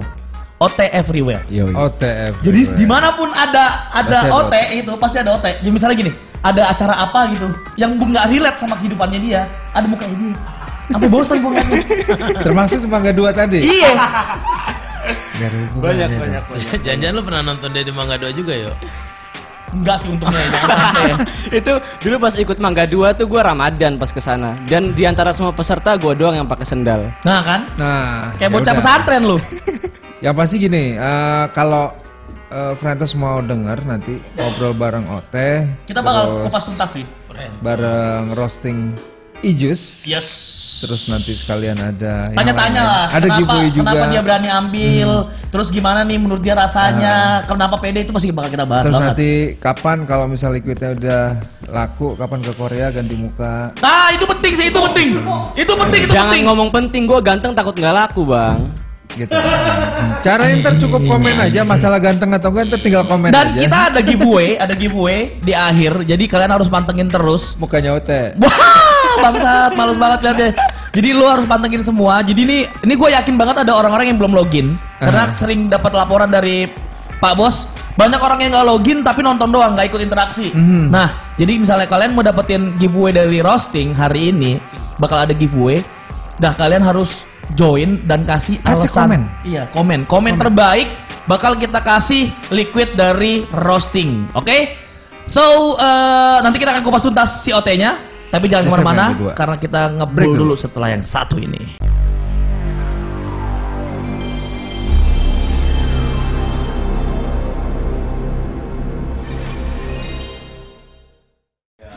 OT 0.60 0.80
everywhere. 0.96 1.44
Yo. 1.52 1.68
OTF. 1.72 2.40
Jadi 2.40 2.62
di 2.80 2.86
mana 2.88 3.12
pun 3.12 3.28
ada 3.36 3.92
ada 3.92 4.24
Pasti 4.24 4.32
ada 4.32 4.40
OT 4.40 4.56
itu 4.80 4.94
pasti 4.96 5.18
ada 5.20 5.32
OT. 5.36 5.48
Jadi 5.60 5.72
misalnya 5.72 5.96
gini, 6.00 6.12
ada 6.40 6.72
acara 6.72 6.96
apa 6.96 7.28
gitu 7.36 7.48
yang 7.76 8.00
nggak 8.00 8.32
relate 8.32 8.56
sama 8.60 8.80
kehidupannya 8.80 9.20
dia, 9.20 9.44
ada 9.76 9.84
mukanya 9.88 10.16
dia. 10.16 10.36
Sampai 10.88 11.10
bosan 11.16 11.44
gue 11.44 11.52
ngeliatnya. 11.52 11.82
Termasuk 12.40 12.88
Mangga 12.88 13.12
dua 13.12 13.36
tadi. 13.36 13.68
Iya. 13.68 13.92
Hubungannya 15.76 16.06
dong. 16.08 16.32
Jangan-jangan 16.88 17.16
lu 17.16 17.22
pernah 17.24 17.42
nonton 17.52 17.70
dia 17.72 17.84
di 17.84 17.94
Mangga 17.96 18.16
2 18.20 18.32
juga 18.36 18.54
yo. 18.56 18.72
Enggak 19.70 20.02
sih 20.02 20.10
untungnya 20.10 20.42
sampai. 20.50 21.12
itu 21.60 21.74
dulu 22.02 22.16
pas 22.22 22.34
ikut 22.36 22.58
Mangga 22.58 22.86
2 22.90 23.18
tuh 23.20 23.26
gua 23.30 23.42
Ramadan 23.46 23.96
pas 23.96 24.10
ke 24.10 24.22
sana. 24.22 24.58
Dan 24.66 24.98
di 24.98 25.06
antara 25.06 25.30
semua 25.32 25.54
peserta 25.54 25.94
gua 25.96 26.14
doang 26.18 26.36
yang 26.38 26.48
pakai 26.50 26.66
sendal. 26.66 27.10
Nah 27.22 27.40
kan, 27.46 27.62
Nah, 27.78 28.34
kayak 28.38 28.50
ya 28.50 28.56
bocah 28.56 28.74
pesantren 28.76 29.22
lu. 29.26 29.38
Yang 30.20 30.36
pasti 30.36 30.56
gini, 30.60 31.00
eh, 31.00 31.46
kalau 31.56 31.96
eh, 32.52 32.76
Frentos 32.76 33.16
mau 33.16 33.40
denger 33.40 33.88
nanti 33.88 34.20
ngobrol 34.36 34.76
bareng 34.76 35.08
OT. 35.08 35.36
Kita 35.88 36.04
bakal 36.04 36.44
kupas 36.44 36.68
tuntas 36.68 36.92
sih. 36.92 37.06
bareng 37.64 38.36
roasting 38.36 38.92
Ijus. 39.42 40.04
Yes. 40.04 40.28
Terus 40.80 41.08
nanti 41.08 41.32
sekalian 41.34 41.76
ada 41.76 42.28
yang 42.28 42.40
Tanya-tanya 42.40 42.82
lah, 42.82 43.04
Ada 43.10 43.20
kenapa, 43.22 43.40
giveaway 43.42 43.68
juga. 43.68 43.76
Hmm. 43.76 43.88
kenapa 43.92 44.04
dia 44.08 44.22
berani 44.22 44.48
ambil, 44.50 45.10
terus 45.50 45.68
gimana 45.70 46.00
nih 46.02 46.16
menurut 46.16 46.40
dia 46.40 46.56
rasanya, 46.56 47.14
kenapa 47.44 47.76
PD 47.78 48.08
itu 48.08 48.12
pasti 48.12 48.32
bakal 48.32 48.48
kita 48.50 48.64
bahas 48.64 48.84
Terus 48.84 48.96
banget. 48.96 49.10
nanti 49.12 49.30
kapan 49.60 49.98
kalau 50.04 50.26
misal 50.26 50.50
liquidnya 50.50 50.90
udah 50.94 51.24
laku, 51.68 52.16
kapan 52.16 52.40
ke 52.40 52.52
Korea 52.54 52.88
ganti 52.90 53.12
muka. 53.14 53.76
Nah 53.76 54.08
itu 54.10 54.24
penting 54.26 54.54
sih, 54.56 54.66
itu 54.68 54.80
penting. 54.82 55.08
Itu 55.54 55.74
penting, 55.74 56.02
itu 56.02 56.12
Jangan 56.12 56.32
penting. 56.32 56.44
ngomong 56.48 56.70
penting, 56.72 57.02
gua 57.06 57.20
ganteng 57.20 57.52
takut 57.52 57.76
nggak 57.76 57.96
laku, 57.98 58.24
Bang. 58.26 58.72
gitu. 59.12 59.36
Cara 60.22 60.48
ntar 60.56 60.80
cukup 60.80 61.02
komen 61.02 61.36
aja 61.42 61.66
masalah 61.66 62.00
ganteng 62.00 62.32
atau 62.32 62.52
enggak 62.52 62.72
ntar 62.72 62.80
tinggal 62.80 63.04
komen 63.04 63.28
Dan 63.30 63.52
aja. 63.52 63.60
kita 63.60 63.78
ada 63.90 64.00
giveaway, 64.08 64.56
ada 64.56 64.72
giveaway 64.72 65.36
di 65.38 65.52
akhir. 65.52 66.08
Jadi 66.08 66.24
kalian 66.24 66.56
harus 66.56 66.72
pantengin 66.72 67.12
terus. 67.12 67.60
mukanya 67.60 67.92
OT. 67.92 68.40
Bangsat, 69.20 69.72
males 69.76 69.98
banget 70.00 70.20
liatnya. 70.26 70.50
Jadi 70.90 71.10
lu 71.14 71.26
harus 71.28 71.46
pantengin 71.46 71.84
semua. 71.86 72.24
Jadi 72.26 72.40
ini 72.44 72.58
ini 72.66 72.94
gue 72.98 73.10
yakin 73.14 73.36
banget 73.38 73.62
ada 73.68 73.72
orang-orang 73.78 74.10
yang 74.10 74.18
belum 74.18 74.34
login 74.34 74.74
karena 74.98 75.30
sering 75.38 75.70
dapat 75.70 75.94
laporan 75.94 76.32
dari 76.32 76.72
Pak 77.20 77.34
Bos. 77.36 77.68
Banyak 77.94 78.20
orang 78.24 78.40
yang 78.40 78.52
nggak 78.56 78.68
login 78.68 78.98
tapi 79.04 79.20
nonton 79.20 79.52
doang, 79.52 79.76
nggak 79.76 79.92
ikut 79.92 80.02
interaksi. 80.02 80.56
Mhm. 80.56 80.88
Nah, 80.88 81.36
jadi 81.36 81.60
misalnya 81.60 81.84
kalian 81.84 82.16
mau 82.16 82.24
dapetin 82.24 82.72
giveaway 82.80 83.12
dari 83.12 83.44
roasting 83.44 83.92
hari 83.92 84.32
ini, 84.32 84.56
bakal 84.96 85.20
ada 85.20 85.36
giveaway. 85.36 85.84
Nah, 86.40 86.56
kalian 86.56 86.80
harus 86.80 87.28
join 87.60 88.00
dan 88.08 88.24
kasih, 88.24 88.56
Kasih 88.64 88.88
alasan. 88.88 89.04
komen. 89.04 89.22
Iya, 89.44 89.64
komen. 89.76 90.00
komen. 90.08 90.34
terbaik 90.40 90.88
bakal 91.28 91.60
kita 91.60 91.84
kasih 91.84 92.32
liquid 92.50 92.96
dari 92.96 93.44
roasting. 93.52 94.32
Oke? 94.32 94.80
So, 95.30 95.76
eh, 95.78 96.38
nanti 96.42 96.58
kita 96.58 96.74
akan 96.74 96.82
kupas 96.82 97.04
tuntas 97.04 97.44
si 97.44 97.54
OT-nya. 97.54 98.00
Tapi 98.30 98.46
jangan 98.46 98.66
ke 98.70 98.72
mana-mana 98.78 99.06
karena 99.34 99.58
kita 99.58 99.80
Break 99.90 99.98
ngebrol 99.98 100.34
dulu. 100.38 100.54
dulu 100.54 100.56
setelah 100.56 100.94
yang 100.94 101.02
satu 101.02 101.42
ini. 101.42 101.82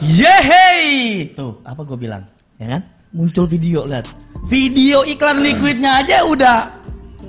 Yehey! 0.02 1.30
Tuh, 1.36 1.60
apa 1.62 1.84
gue 1.84 1.94
bilang? 2.00 2.24
Ya 2.56 2.80
kan? 2.80 2.82
Muncul 3.12 3.44
video, 3.44 3.84
lihat. 3.84 4.08
Video 4.48 5.04
iklan 5.04 5.44
liquidnya 5.44 6.00
aja 6.00 6.24
udah 6.26 6.82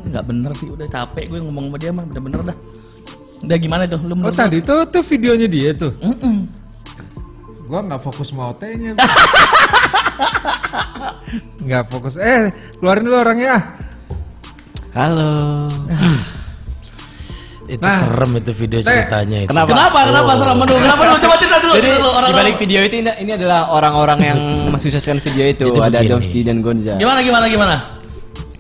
nggak 0.03 0.23
bener 0.29 0.51
sih, 0.59 0.67
udah 0.67 0.85
capek 0.85 1.31
gue 1.31 1.39
ngomong 1.41 1.71
sama 1.71 1.77
dia 1.79 1.91
mah, 1.95 2.03
bener-bener 2.05 2.53
dah. 2.53 2.57
Udah 3.43 3.57
gimana 3.57 3.83
tuh? 3.87 3.99
Lu 4.03 4.13
Oh 4.19 4.31
tadi 4.35 4.59
tuh 4.59 4.83
tuh 4.87 5.03
videonya 5.03 5.47
dia 5.47 5.71
tuh. 5.73 5.91
lu? 5.99 6.11
Mm-mm. 6.11 6.62
Gua 7.73 7.81
nggak 7.81 8.05
fokus 8.05 8.29
mau 8.37 8.53
OT-nya. 8.53 8.93
Nggak 11.65 11.83
fokus. 11.89 12.21
Eh, 12.21 12.53
keluarin 12.77 13.01
dulu 13.01 13.17
orangnya. 13.17 13.81
Halo. 14.93 15.65
Itu 17.65 17.81
Nah. 17.81 17.97
serem 17.97 18.37
itu 18.37 18.53
video 18.53 18.77
ceritanya 18.85 19.41
itu. 19.41 19.49
Kenapa? 19.49 19.73
Kenapa? 19.73 19.99
Kenapa 20.05 20.31
serem 20.37 20.57
menurut? 20.61 20.85
Kenapa 20.85 21.01
lu 21.01 21.17
coba 21.17 21.35
cerita 21.41 21.57
dulu? 21.65 21.73
Jadi 21.73 21.89
dulu, 21.97 22.09
orang 22.13 22.29
di 22.29 22.35
balik 22.37 22.55
video 22.61 22.79
itu 22.85 22.95
ini, 23.01 23.09
ini 23.25 23.31
adalah 23.33 23.73
orang-orang 23.73 24.19
yang 24.21 24.37
mensukseskan 24.69 25.17
video 25.17 25.45
itu. 25.49 25.65
Jadi 25.73 25.81
ada 25.81 25.97
begini. 25.97 26.11
Domski 26.13 26.39
dan 26.45 26.57
Gonza. 26.61 26.93
Gimana 27.01 27.25
gimana 27.25 27.45
gimana? 27.49 27.75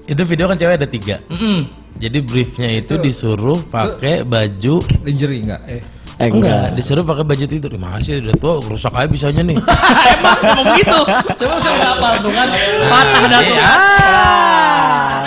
Itu 0.09 0.25
video 0.25 0.49
kan 0.49 0.57
cewek 0.57 0.81
ada 0.81 0.89
tiga. 0.89 1.21
Mm-mm. 1.29 1.69
Jadi 2.01 2.17
briefnya 2.17 2.81
itu 2.81 2.97
disuruh 2.97 3.61
pakai 3.69 4.25
baju 4.25 4.81
Lingerie 5.05 5.45
nggak? 5.45 5.61
Eh, 5.69 5.81
Eh 6.21 6.29
enggak, 6.29 6.77
disuruh 6.77 7.01
pakai 7.01 7.25
baju 7.25 7.45
tidur. 7.49 7.73
Masih 7.81 8.21
udah 8.21 8.35
tua 8.37 8.61
rusak 8.61 8.93
aja 8.93 9.09
bisanya 9.09 9.41
nih. 9.41 9.57
emang 10.13 10.37
emang 10.45 10.65
begitu. 10.77 10.99
Coba 11.41 11.55
coba 11.57 11.85
apa 11.97 12.07
tuh 12.21 12.31
kan? 12.31 12.47
Patah 12.85 13.23
dah 13.29 13.41
tuh. 13.41 13.55
Iya. 13.57 13.65
Ah. 13.65 15.17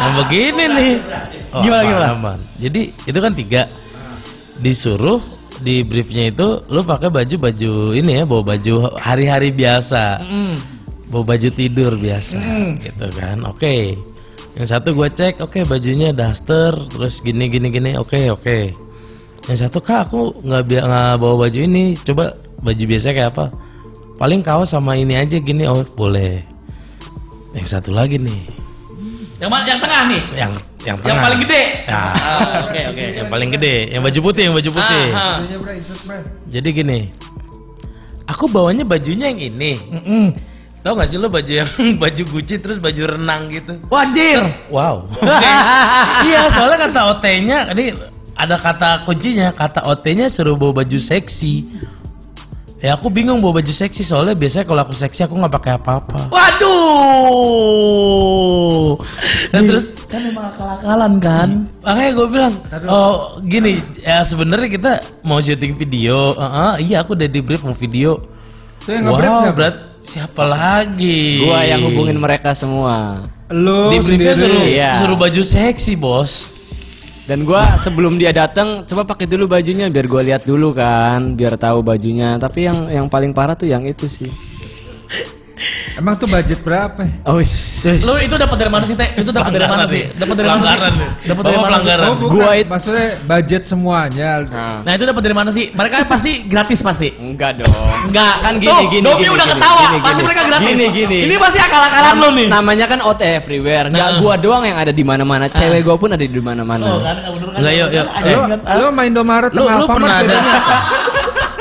Nah 0.00 0.10
begini 0.24 0.64
nih. 0.64 0.94
Oh, 1.50 1.60
Gimana, 1.66 1.82
aman, 1.82 1.90
gimana? 1.92 2.08
aman. 2.16 2.38
Jadi 2.56 2.82
itu 3.04 3.18
kan 3.20 3.32
tiga. 3.36 3.62
Disuruh 4.60 5.20
di 5.60 5.84
briefnya 5.84 6.32
itu 6.32 6.48
lu 6.72 6.80
pakai 6.80 7.12
baju 7.12 7.36
baju 7.36 7.72
ini 7.92 8.16
ya 8.16 8.24
bawa 8.24 8.56
baju 8.56 8.96
hari-hari 8.96 9.52
biasa 9.52 10.24
bawa 11.12 11.36
baju 11.36 11.48
tidur 11.52 12.00
biasa 12.00 12.40
gitu 12.80 13.06
kan 13.12 13.44
oke 13.44 13.92
yang 14.56 14.66
satu 14.66 14.96
gue 14.96 15.08
cek 15.12 15.44
oke 15.44 15.68
bajunya 15.68 16.16
daster 16.16 16.72
terus 16.88 17.20
gini 17.20 17.52
gini 17.52 17.68
gini 17.68 17.92
oke 18.00 18.32
oke 18.32 18.72
yang 19.50 19.58
satu 19.58 19.78
kak 19.78 20.06
aku 20.06 20.30
nggak 20.40 20.62
bi- 20.64 20.78
nggak 20.80 21.14
bawa 21.16 21.34
baju 21.42 21.58
ini 21.58 21.98
coba 21.98 22.32
baju 22.56 22.82
biasa 22.86 23.10
kayak 23.10 23.34
apa 23.34 23.50
paling 24.14 24.40
kaos 24.40 24.70
sama 24.70 24.94
ini 24.94 25.16
aja 25.16 25.36
gini 25.36 25.66
oh 25.66 25.82
boleh 25.90 26.38
yang 27.50 27.66
satu 27.66 27.90
lagi 27.90 28.14
nih 28.16 28.38
Yang 29.40 29.50
mana? 29.50 29.64
Yang 29.64 29.80
tengah 29.80 30.00
nih. 30.04 30.22
yang 30.30 30.52
yang 30.80 30.96
Yang 30.96 30.96
tengah. 31.02 31.24
paling 31.24 31.40
gede. 31.40 31.62
Ya. 31.82 31.96
Ah, 31.96 32.12
Oke 32.62 32.80
oke. 32.86 33.04
yang 33.10 33.28
paling 33.28 33.48
gede 33.50 33.74
yang 33.88 34.02
baju 34.02 34.20
putih 34.22 34.42
yang 34.44 34.54
baju 34.54 34.70
putih 34.70 35.06
Ah, 35.10 35.40
ah. 35.40 36.20
Jadi 36.46 36.68
gini 36.70 37.00
aku 38.24 38.44
bawanya 38.46 38.84
bajunya 38.84 39.26
yang 39.26 39.40
ini 39.42 39.72
Mm-mm. 39.90 40.26
Tahu 40.80 40.92
gak 40.94 41.08
sih 41.08 41.16
lo 41.16 41.28
baju 41.28 41.52
yang 41.54 41.68
baju 42.02 42.22
Gucci 42.26 42.56
terus 42.56 42.76
baju 42.76 43.02
renang 43.10 43.48
gitu? 43.48 43.76
Wah, 43.88 44.00
Anjir. 44.02 44.40
Wow. 44.68 45.04
Oke. 45.10 45.50
iya, 46.28 46.44
soalnya 46.46 46.88
kata 46.88 47.00
OT-nya 47.10 47.58
ini 47.70 47.92
ada 48.40 48.56
kata 48.56 49.04
kuncinya, 49.04 49.52
kata 49.52 49.84
OT-nya 49.84 50.32
suruh 50.32 50.56
bawa 50.56 50.80
baju 50.80 50.96
seksi. 50.96 51.68
Ya 52.80 52.96
aku 52.96 53.12
bingung 53.12 53.44
bawa 53.44 53.60
baju 53.60 53.68
seksi 53.68 54.00
soalnya 54.00 54.32
biasanya 54.32 54.64
kalau 54.64 54.80
aku 54.80 54.96
seksi 54.96 55.28
aku 55.28 55.36
nggak 55.36 55.52
pakai 55.52 55.72
apa-apa. 55.76 56.32
Waduh. 57.70 58.96
Dan 59.52 59.68
terus 59.68 59.92
kan 60.08 60.24
memang 60.24 60.48
akal-akalan 60.48 61.12
kan. 61.20 61.48
makanya 61.84 62.10
gue 62.16 62.26
bilang, 62.32 62.54
oh 62.88 63.36
gini 63.44 63.84
ya 64.00 64.24
sebenarnya 64.24 64.68
kita 64.72 64.92
mau 65.20 65.44
syuting 65.44 65.76
video. 65.76 66.32
Heeh, 66.32 66.88
iya 66.88 67.04
aku 67.04 67.12
udah 67.12 67.28
di 67.28 67.40
brief 67.44 67.60
mau 67.60 67.76
video. 67.76 68.24
Itu 68.80 68.96
yang 68.96 69.12
Wow, 69.12 69.20
siapa? 69.20 69.52
berat 69.52 69.76
siapa 70.00 70.42
lagi? 70.48 71.44
Gua 71.44 71.60
yang 71.60 71.84
hubungin 71.84 72.16
mereka 72.16 72.56
semua. 72.56 73.28
Lu 73.52 73.92
di 73.92 74.00
briefnya 74.00 74.32
sendiri. 74.32 74.56
suruh, 74.56 74.64
Iya. 74.64 74.90
suruh 75.04 75.16
baju 75.20 75.42
seksi 75.44 75.92
bos. 76.00 76.56
Dan 77.30 77.46
gua 77.46 77.78
sebelum 77.78 78.18
dia 78.18 78.34
datang 78.34 78.82
coba 78.82 79.06
pakai 79.06 79.30
dulu 79.30 79.46
bajunya 79.46 79.86
biar 79.86 80.10
gua 80.10 80.18
lihat 80.26 80.42
dulu 80.42 80.74
kan, 80.74 81.38
biar 81.38 81.54
tahu 81.54 81.78
bajunya. 81.78 82.34
Tapi 82.34 82.66
yang 82.66 82.90
yang 82.90 83.06
paling 83.06 83.30
parah 83.30 83.54
tuh 83.54 83.70
yang 83.70 83.86
itu 83.86 84.10
sih. 84.10 84.49
Emang 85.92 86.14
tuh 86.14 86.26
budget 86.26 86.60
berapa? 86.60 87.02
Oh, 87.24 87.38
sh- 87.38 87.82
Lu 88.00 88.14
itu 88.16 88.34
dapat 88.34 88.56
dari 88.56 88.68
mana 88.68 88.84
sih, 88.84 88.94
Teh? 88.94 89.10
Itu 89.16 89.30
dapat 89.30 89.50
dari 89.50 89.64
mana 89.64 89.84
sih? 89.84 90.06
Dapat 90.08 90.34
dari 90.34 90.46
mana 90.46 90.56
sih? 90.56 90.68
Pelanggaran. 90.70 90.92
Dapat 90.94 91.10
dari 91.20 91.26
Bapak 91.26 91.50
mana? 91.50 91.66
pelanggaran. 91.66 92.06
Oh. 92.06 92.16
Gua 92.28 92.50
it- 92.54 92.68
Maksudnya 92.70 93.06
budget 93.22 93.62
semuanya. 93.64 94.30
Nah, 94.42 94.78
Nah, 94.80 94.92
itu 94.92 95.04
dapat 95.04 95.22
dari 95.22 95.34
mana 95.34 95.50
sih? 95.50 95.64
Mereka 95.70 96.06
pasti 96.06 96.30
gratis 96.44 96.78
pasti. 96.80 97.08
enggak 97.12 97.58
dong. 97.58 97.72
Enggak, 98.06 98.34
Kan 98.40 98.54
gini, 98.56 98.70
Tuh, 98.70 98.80
gini, 98.88 99.02
Domi 99.02 99.18
gini, 99.18 99.30
udah 99.30 99.44
gini, 99.44 99.54
ketawa, 99.56 99.80
gini, 99.82 99.98
pasti 99.98 100.12
gini. 100.12 100.24
mereka 100.24 100.42
gratis. 100.44 100.66
Gini, 100.66 100.84
gini. 100.90 101.18
Ini 101.22 101.36
pasti 101.36 101.58
akal-akalan 101.58 102.14
lu 102.16 102.28
nih. 102.34 102.46
Namanya 102.48 102.86
kan 102.86 102.98
OT 103.02 103.20
everywhere. 103.22 103.86
Enggak 103.86 104.08
Nah. 104.08 104.20
gua 104.20 104.34
doang 104.36 104.62
yang 104.62 104.78
ada 104.78 104.90
di 104.90 105.02
mana-mana. 105.02 105.44
Cewek 105.48 105.80
gua 105.82 105.96
pun 105.96 106.10
ada 106.10 106.20
di 106.20 106.40
mana-mana. 106.40 106.84
Oh, 106.86 106.98
kan 106.98 107.16
enggak 107.16 107.32
bener 107.34 107.46
kan? 107.46 107.58
Enggak, 107.58 107.74
yuk, 107.74 107.88
yuk. 107.90 108.06
Lu, 108.06 108.40
lu 108.78 108.88
main 108.92 109.08
Indomaret 109.10 109.50
Lu 109.50 109.60
sama 109.60 109.70
lu 109.72 109.82
Alfamart 109.82 109.98
pernah 109.98 110.16
ada 110.16 110.36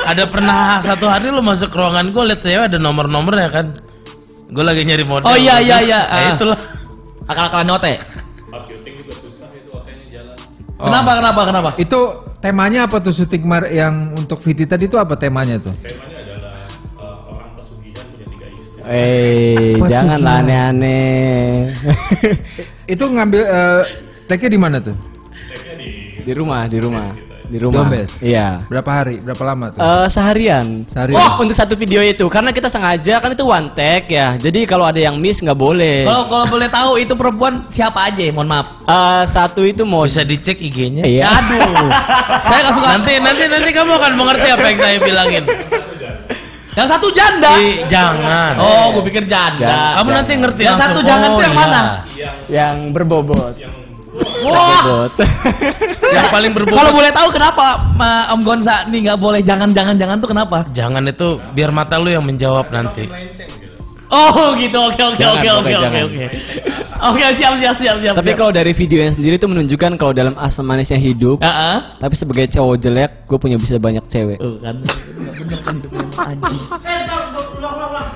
ada 0.06 0.24
pernah 0.26 0.60
satu 0.80 1.06
hari 1.06 1.30
lu 1.30 1.38
masuk 1.40 1.70
ruangan 1.70 2.06
gue 2.08 2.24
liat 2.26 2.42
cewek 2.42 2.66
ada 2.68 2.78
nomor-nomornya 2.78 3.50
kan. 3.50 3.66
Gue 4.50 4.64
lagi 4.66 4.82
nyari 4.82 5.06
model. 5.06 5.30
Oh, 5.30 5.38
iya, 5.38 5.62
iya, 5.62 5.78
iya. 5.86 6.00
Nah, 6.04 6.18
Ah. 6.26 6.32
itulah. 6.34 6.58
Akal-akalan 7.30 7.70
Ote. 7.70 7.94
Oh. 10.80 10.88
Kenapa, 10.88 11.12
kenapa, 11.20 11.42
kenapa? 11.46 11.70
Itu 11.76 12.00
temanya 12.40 12.88
apa 12.88 13.04
tuh 13.04 13.12
syuting 13.12 13.44
mar 13.44 13.68
yang 13.68 14.16
untuk 14.16 14.40
Viti 14.40 14.64
tadi 14.64 14.88
itu 14.88 14.96
apa 14.96 15.14
temanya 15.14 15.60
tuh? 15.60 15.76
Eh, 18.90 19.78
Apa 19.78 19.86
janganlah 19.86 20.42
sih, 20.42 20.50
aneh-aneh. 20.50 21.70
itu 22.90 23.04
ngambil 23.06 23.42
eh 23.46 23.82
tag-nya 24.26 24.50
di 24.50 24.58
mana 24.60 24.78
tuh? 24.82 24.98
di 26.20 26.34
rumah, 26.34 26.66
di 26.66 26.78
rumah. 26.82 27.06
Di 27.06 27.29
rumah. 27.58 27.90
Dombes? 27.90 28.12
Iya. 28.22 28.70
Berapa 28.70 28.92
hari? 28.92 29.18
Berapa 29.18 29.42
lama 29.42 29.66
tuh? 29.74 29.80
Eh, 29.80 30.08
seharian. 30.08 30.86
Seharian. 30.86 31.18
Oh, 31.18 31.42
untuk 31.42 31.58
satu 31.58 31.74
video 31.74 32.06
itu 32.06 32.28
karena 32.28 32.54
kita 32.54 32.70
sengaja 32.70 33.18
kan 33.18 33.34
itu 33.34 33.42
one 33.42 33.74
take 33.74 34.14
ya. 34.14 34.38
Jadi 34.38 34.70
kalau 34.70 34.86
ada 34.86 35.02
yang 35.02 35.18
miss 35.18 35.42
nggak 35.42 35.58
boleh. 35.58 36.06
Kalau 36.06 36.30
kalau 36.30 36.46
boleh 36.46 36.70
tahu 36.70 36.92
itu 37.00 37.14
perempuan 37.16 37.66
siapa 37.72 38.14
aja? 38.14 38.22
Mohon 38.30 38.50
maaf. 38.54 38.68
Eh, 38.86 39.24
satu 39.26 39.66
itu 39.66 39.82
mau 39.82 40.06
Bisa 40.06 40.22
dicek 40.22 40.60
IG-nya. 40.60 41.08
Iya. 41.08 41.26
Aduh. 41.26 41.90
saya 42.52 42.60
nggak 42.62 42.76
suka. 42.78 42.88
Nanti 42.94 43.14
nanti 43.18 43.44
nanti 43.50 43.70
kamu 43.74 43.92
akan 43.98 44.12
mengerti 44.14 44.48
apa 44.52 44.66
yang 44.70 44.78
saya 44.78 44.96
bilangin. 45.00 45.44
Yang 46.78 46.88
satu 46.96 47.08
janda. 47.12 47.50
Ih, 47.60 47.84
jangan. 47.90 48.54
Oh, 48.62 48.94
gue 48.94 49.04
pikir 49.10 49.26
janda. 49.26 49.58
Jangan. 49.58 49.94
Kamu 50.00 50.10
nanti 50.16 50.32
ngerti 50.38 50.62
Yang 50.64 50.78
langsung. 50.78 50.94
satu 50.96 51.00
jangan 51.04 51.28
Oh, 51.28 51.36
tuh 51.36 51.44
yang 51.44 51.56
iya. 51.56 51.60
mana? 51.60 51.82
yang 52.48 52.76
berbobot. 52.94 53.54
Wah. 54.46 55.08
Yang 56.18 56.28
paling 56.32 56.52
berbobot. 56.56 56.78
Kalau 56.78 56.92
boleh 56.96 57.12
tahu 57.14 57.30
kenapa 57.32 57.66
Ma, 57.96 58.30
Om 58.34 58.42
Gonza 58.42 58.88
nih 58.90 59.00
nggak 59.10 59.20
boleh 59.20 59.42
jangan 59.44 59.72
jangan 59.72 59.96
jangan 59.96 60.16
tuh 60.20 60.30
kenapa? 60.32 60.58
Jangan 60.72 61.04
itu 61.08 61.40
biar 61.54 61.70
mata 61.72 61.96
lu 62.02 62.10
yang 62.12 62.26
menjawab 62.26 62.72
nanti. 62.72 63.08
Oh 64.10 64.58
gitu 64.58 64.74
oke 64.74 64.98
oke 65.14 65.22
oke 65.22 65.50
oke 65.62 65.72
oke 65.78 66.00
oke. 66.10 66.26
Oke 67.00 67.26
siap 67.38 67.54
siap 67.62 67.76
siap 67.80 67.98
siap. 68.04 68.14
tapi 68.18 68.36
kalau 68.36 68.52
dari 68.52 68.76
videonya 68.76 69.16
sendiri 69.16 69.40
itu 69.40 69.48
menunjukkan 69.48 69.96
kalau 69.96 70.12
dalam 70.12 70.36
asam 70.36 70.66
manisnya 70.66 71.00
hidup. 71.00 71.40
Heeh. 71.40 71.78
Tapi 72.02 72.14
sebagai 72.18 72.50
cowok 72.52 72.76
jelek, 72.76 73.12
gue 73.24 73.38
punya 73.40 73.56
bisa 73.56 73.80
banyak 73.80 74.04
cewek. 74.10 74.36
Tuh 74.42 74.58
kan. 74.60 74.76
Kan. 76.18 76.38
Eh. 76.42 77.08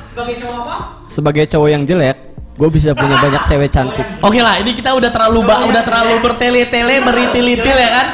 Sebagai 0.04 0.36
cowok 0.42 0.58
apa? 0.66 0.76
Sebagai 1.08 1.44
cowok 1.48 1.70
yang 1.70 1.84
jelek, 1.88 2.18
gue 2.54 2.70
bisa 2.70 2.94
punya 2.94 3.18
banyak 3.18 3.44
cewek 3.50 3.70
cantik. 3.70 4.06
Oke 4.22 4.38
lah, 4.38 4.62
ini 4.62 4.78
kita 4.78 4.94
udah 4.94 5.10
terlalu 5.10 5.42
ba, 5.42 5.66
udah 5.66 5.82
terlalu 5.82 6.22
bertele-tele, 6.22 7.02
beritil-itil 7.02 7.78
ya 7.78 7.89
kan? 7.89 8.08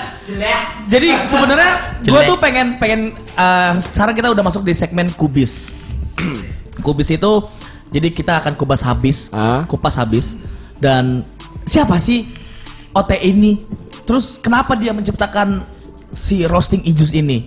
Jadi 0.88 1.10
sebenarnya 1.28 1.72
gue 2.00 2.22
tuh 2.24 2.38
pengen 2.40 2.78
pengen 2.78 3.02
eh, 3.18 3.72
sekarang 3.92 4.16
kita 4.16 4.30
udah 4.32 4.44
masuk 4.46 4.64
di 4.64 4.72
segmen 4.72 5.12
kubis. 5.12 5.68
kubis 6.86 7.12
itu 7.12 7.32
jadi 7.90 8.14
kita 8.14 8.40
akan 8.40 8.54
kupas 8.56 8.86
habis, 8.86 9.28
Ah. 9.34 9.66
kupas 9.66 9.98
habis 9.98 10.38
dan 10.78 11.26
siapa 11.66 11.98
sih 12.00 12.30
OT 12.94 13.18
ini? 13.20 13.60
Terus 14.06 14.40
kenapa 14.40 14.74
dia 14.74 14.94
menciptakan 14.96 15.62
si 16.10 16.46
roasting 16.46 16.82
ijus 16.86 17.14
ini? 17.14 17.46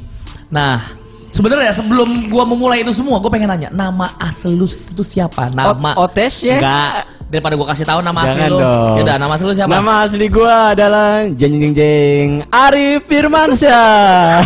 Nah, 0.52 0.94
sebenarnya 1.32 1.72
sebelum 1.72 2.28
gua 2.28 2.44
memulai 2.44 2.80
itu 2.80 2.92
semua, 2.92 3.18
gue 3.18 3.28
pengen 3.28 3.48
nanya 3.48 3.68
nama 3.68 4.14
asli 4.16 4.52
lu 4.52 4.64
itu 4.64 5.02
siapa? 5.02 5.48
Nama 5.48 5.96
O- 5.96 6.04
Otes 6.04 6.40
ya? 6.40 6.60
Enggak. 6.60 7.08
Daripada 7.26 7.56
gua 7.56 7.66
kasih 7.66 7.84
tahu 7.84 8.00
nama 8.00 8.18
asli 8.22 8.36
Jangan 8.36 8.50
lu. 8.52 8.58
dong. 8.60 8.94
Yaudah, 9.00 9.16
nama 9.16 9.32
asli 9.34 9.46
lu 9.46 9.54
siapa? 9.56 9.70
Nama 9.72 9.92
asli 10.04 10.26
gue 10.28 10.52
adalah 10.52 11.08
jeng 11.32 11.54
jeng 11.58 11.72
jeng 11.72 12.28
Arif 12.48 13.08
Firmansyah. 13.08 14.44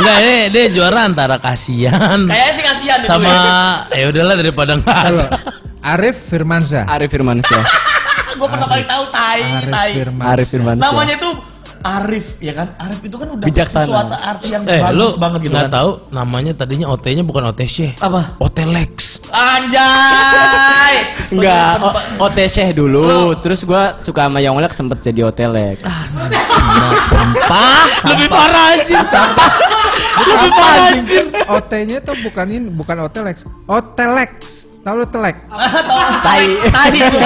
Enggak, 0.00 0.16
ini 0.24 0.36
dia 0.48 0.64
juara 0.72 1.04
antara 1.04 1.36
kasihan 1.36 2.24
Kayaknya 2.24 2.52
sih 2.56 2.64
kasihan 2.64 2.98
sama 3.04 3.28
ya. 3.92 4.00
ya 4.00 4.04
udahlah 4.08 4.34
daripada 4.34 4.72
enggak. 4.80 5.28
Arif 5.84 6.16
Firmansyah. 6.28 6.88
Arif 6.88 7.12
Firmansyah. 7.12 7.64
Gua 8.40 8.48
pernah 8.48 8.66
kali 8.66 8.84
tahu 8.84 9.04
tai, 9.10 9.40
Arif 9.44 9.68
tai. 9.70 9.90
Firmansyah. 9.94 10.32
Arif 10.32 10.48
Firmansyah. 10.48 10.82
Namanya 10.82 11.14
itu 11.14 11.30
Arif 11.80 12.26
ya 12.38 12.52
kan? 12.52 12.68
Arif 12.76 13.00
itu 13.02 13.16
kan 13.16 13.28
udah 13.30 13.46
Bijaksana. 13.46 13.82
sesuatu 13.82 14.12
arti 14.14 14.46
yang 14.48 14.62
Eh, 14.66 14.80
bagus 14.82 15.16
banget 15.16 15.38
gitu 15.42 15.52
kan. 15.54 15.68
tahu 15.70 15.90
namanya 16.10 16.52
tadinya 16.54 16.86
OT-nya 16.88 17.20
bukan 17.22 17.40
OTC. 17.46 17.96
Apa? 17.98 18.36
Otelex. 18.38 19.24
Anjay. 19.30 20.94
Enggak, 21.30 21.72
Bener- 21.74 21.96
o- 22.18 22.26
OT 22.26 22.38
Syekh 22.46 22.72
dulu. 22.74 23.32
Terus 23.38 23.60
gue 23.62 23.82
suka 23.98 24.20
sama 24.22 24.40
Yonglek 24.40 24.72
sempet 24.72 25.00
jadi 25.00 25.24
Otelek. 25.26 25.80
Sampah. 27.06 27.84
Lebih 28.06 28.28
parah 28.28 28.64
anjing. 28.74 29.04
Lebih 30.20 30.50
parah 30.52 30.84
anjing. 30.92 31.26
OT-nya 31.46 31.98
tuh 32.00 32.16
bukan 32.20 32.46
ini, 32.46 32.68
bukan 32.68 32.96
Otelex. 33.02 33.36
Otelex. 33.64 34.30
Tahu 34.80 34.96
lu 34.96 35.06
telek? 35.12 35.36
Tai. 36.24 36.44
Tai 36.72 36.88
itu. 36.88 37.18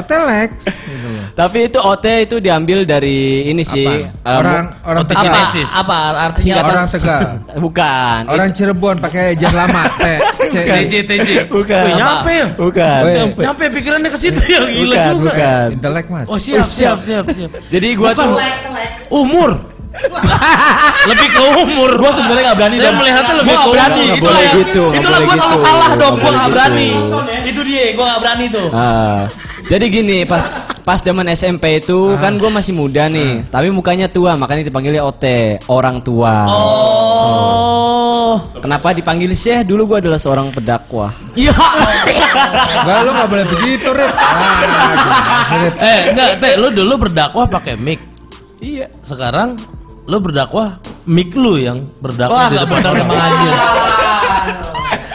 Otelex. 0.00 0.50
Gitu 0.64 1.08
loh. 1.12 1.24
Tapi 1.36 1.68
itu 1.68 1.76
OT 1.76 2.06
itu 2.24 2.36
diambil 2.40 2.88
dari 2.88 3.52
ini 3.52 3.60
sih. 3.60 3.84
Apa? 3.84 4.24
eh, 4.24 4.36
orang 4.40 4.64
orang 4.88 5.00
OT 5.04 5.12
Apa? 5.12 5.28
Apa 5.76 5.98
artinya? 6.16 6.40
Singkatan- 6.40 6.72
Orang 6.72 6.86
Tegal. 6.88 7.20
Bukan. 7.68 8.20
Orang 8.32 8.48
Cirebon 8.56 8.96
pakai 8.96 9.36
jar 9.36 9.52
lama. 9.52 9.92
T. 9.92 10.04
C. 10.48 10.54
TJ 10.56 10.94
TJ. 11.04 11.28
Bukan. 11.52 11.82
Wih, 11.84 11.92
nyampe 12.00 12.32
ya? 12.32 12.46
Bukan. 12.56 13.00
Nyampe. 13.04 13.40
Nyampe 13.44 13.64
pikirannya 13.76 14.08
ke 14.08 14.16
situ 14.18 14.40
ya 14.40 14.60
gila 14.64 14.72
Bukan, 14.96 15.04
juga. 15.12 15.20
bukan. 15.20 15.66
Intelek 15.76 16.06
mas. 16.08 16.26
Oh 16.32 16.40
siap 16.40 16.64
siap 16.64 17.04
siap 17.04 17.28
siap. 17.28 17.50
Jadi 17.68 17.88
gua 17.92 18.16
tuh 18.16 18.40
Umur. 19.12 19.79
Lebih 21.10 21.28
ke 21.34 21.42
umur. 21.66 21.90
Gua 21.98 22.10
sebenarnya 22.14 22.44
nggak 22.50 22.58
berani. 22.58 22.74
Saya 22.78 22.92
melihatnya 22.94 23.34
lebih 23.42 23.54
ke 23.54 23.68
berani. 23.74 24.04
Itulah 24.06 24.22
boleh 24.22 24.46
gitu, 24.62 24.84
Itulah 24.94 25.18
gua 25.26 25.36
kalah 25.58 25.92
dong. 25.98 26.14
Gua 26.18 26.30
nggak 26.30 26.46
gitu. 26.46 26.54
berani. 26.54 26.90
Itu 27.46 27.60
dia. 27.66 27.84
Gua 27.98 28.04
nggak 28.06 28.20
berani 28.22 28.44
tuh. 28.48 28.68
Ah, 28.70 29.26
jadi 29.66 29.84
gini, 29.90 30.18
pas 30.24 30.44
pas 30.80 30.98
zaman 30.98 31.26
SMP 31.30 31.84
itu 31.84 32.16
kan 32.18 32.40
gue 32.40 32.50
masih 32.50 32.72
muda 32.74 33.06
nih, 33.06 33.46
tapi 33.52 33.68
mukanya 33.70 34.10
tua, 34.10 34.34
makanya 34.34 34.66
dipanggilnya 34.66 35.04
OT, 35.04 35.24
orang 35.70 36.00
tua. 36.02 36.48
Oh. 36.48 38.34
Kenapa 38.62 38.94
dipanggil 38.94 39.30
Syekh? 39.34 39.66
Dulu 39.68 39.94
gue 39.94 39.98
adalah 40.06 40.18
seorang 40.18 40.50
pedakwah. 40.50 41.14
Iya. 41.38 41.54
Enggak, 42.82 42.98
lu 43.06 43.10
nggak 43.14 43.28
boleh 43.30 43.46
begitu. 43.46 43.88
Ah, 43.94 45.54
Rip? 45.54 45.74
Eh, 45.78 46.00
enggak, 46.14 46.30
Teh, 46.38 46.54
lu 46.58 46.68
dulu 46.74 47.06
berdakwah 47.06 47.46
pakai 47.50 47.74
mic. 47.78 48.00
Iya. 48.58 48.90
Sekarang 49.02 49.54
lu 50.10 50.18
berdakwah 50.18 50.82
mic 51.06 51.30
lu 51.32 51.54
yang 51.54 51.78
berdakwah 51.96 52.34
Wah, 52.36 52.50
di 52.50 52.56
depan 52.58 52.78
orang. 52.82 52.94
sama 52.98 53.14
anjir. 53.16 53.54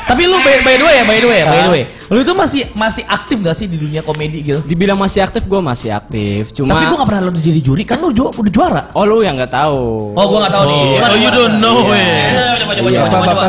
Tapi 0.06 0.22
lu 0.24 0.38
by, 0.38 0.62
by 0.62 0.76
the 0.78 0.86
way 0.86 0.96
ya, 0.96 1.04
by 1.04 1.18
the 1.18 1.28
way, 1.28 1.40
ya, 1.42 1.46
by 1.46 1.60
the 1.60 1.72
way. 1.72 1.84
Lu 2.08 2.22
itu 2.22 2.32
masih 2.32 2.62
masih 2.72 3.04
aktif 3.04 3.42
gak 3.42 3.58
sih 3.58 3.66
di 3.66 3.76
dunia 3.76 4.00
komedi 4.00 4.40
gitu? 4.40 4.62
Dibilang 4.62 4.96
masih 4.96 5.20
aktif, 5.20 5.44
gue 5.44 5.58
masih 5.60 5.90
aktif. 5.92 6.54
Cuma. 6.54 6.72
Tapi 6.72 6.88
gua 6.88 6.98
gak 7.02 7.10
pernah 7.10 7.22
lu 7.26 7.32
jadi 7.34 7.60
juri, 7.60 7.84
kan 7.84 7.98
lu 8.00 8.14
ju- 8.14 8.30
udah 8.30 8.52
juara. 8.54 8.82
Oh 8.94 9.04
lu 9.04 9.20
yang 9.20 9.34
nggak 9.34 9.50
tahu. 9.50 10.14
Oh, 10.14 10.26
gua 10.30 10.46
gak 10.46 10.54
tahu 10.54 10.64
nih. 10.64 10.84
Oh, 10.96 11.10
oh, 11.10 11.18
you 11.18 11.32
don't 11.34 11.58
know 11.58 11.78
Iya. 11.84 11.98
eh. 11.98 12.30
Coba 12.32 12.54
coba 12.56 12.72
coba 12.72 12.88
Iya, 12.88 13.02
coba 13.02 13.26
coba. 13.26 13.44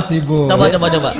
Coba 0.49 0.65
coba 0.67 0.87
coba. 0.91 1.11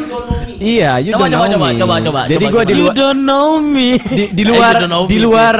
Iya, 0.59 0.91
you 0.99 1.11
Coba, 1.11 1.27
don't 1.27 1.33
coba, 1.33 1.47
know 1.47 1.55
coba, 1.55 1.67
me. 1.67 1.77
coba, 1.77 1.95
coba, 2.01 2.21
Jadi 2.25 2.37
coba, 2.43 2.55
gue 2.55 2.63
di 2.63 2.67
coba. 2.67 2.73
You 2.73 2.83
luar 2.83 2.95
don't 2.95 3.21
know 3.23 3.49
me. 3.59 3.89
di, 4.19 4.25
di 4.31 4.43
luar 4.43 4.75
di 5.05 5.19
luar 5.19 5.57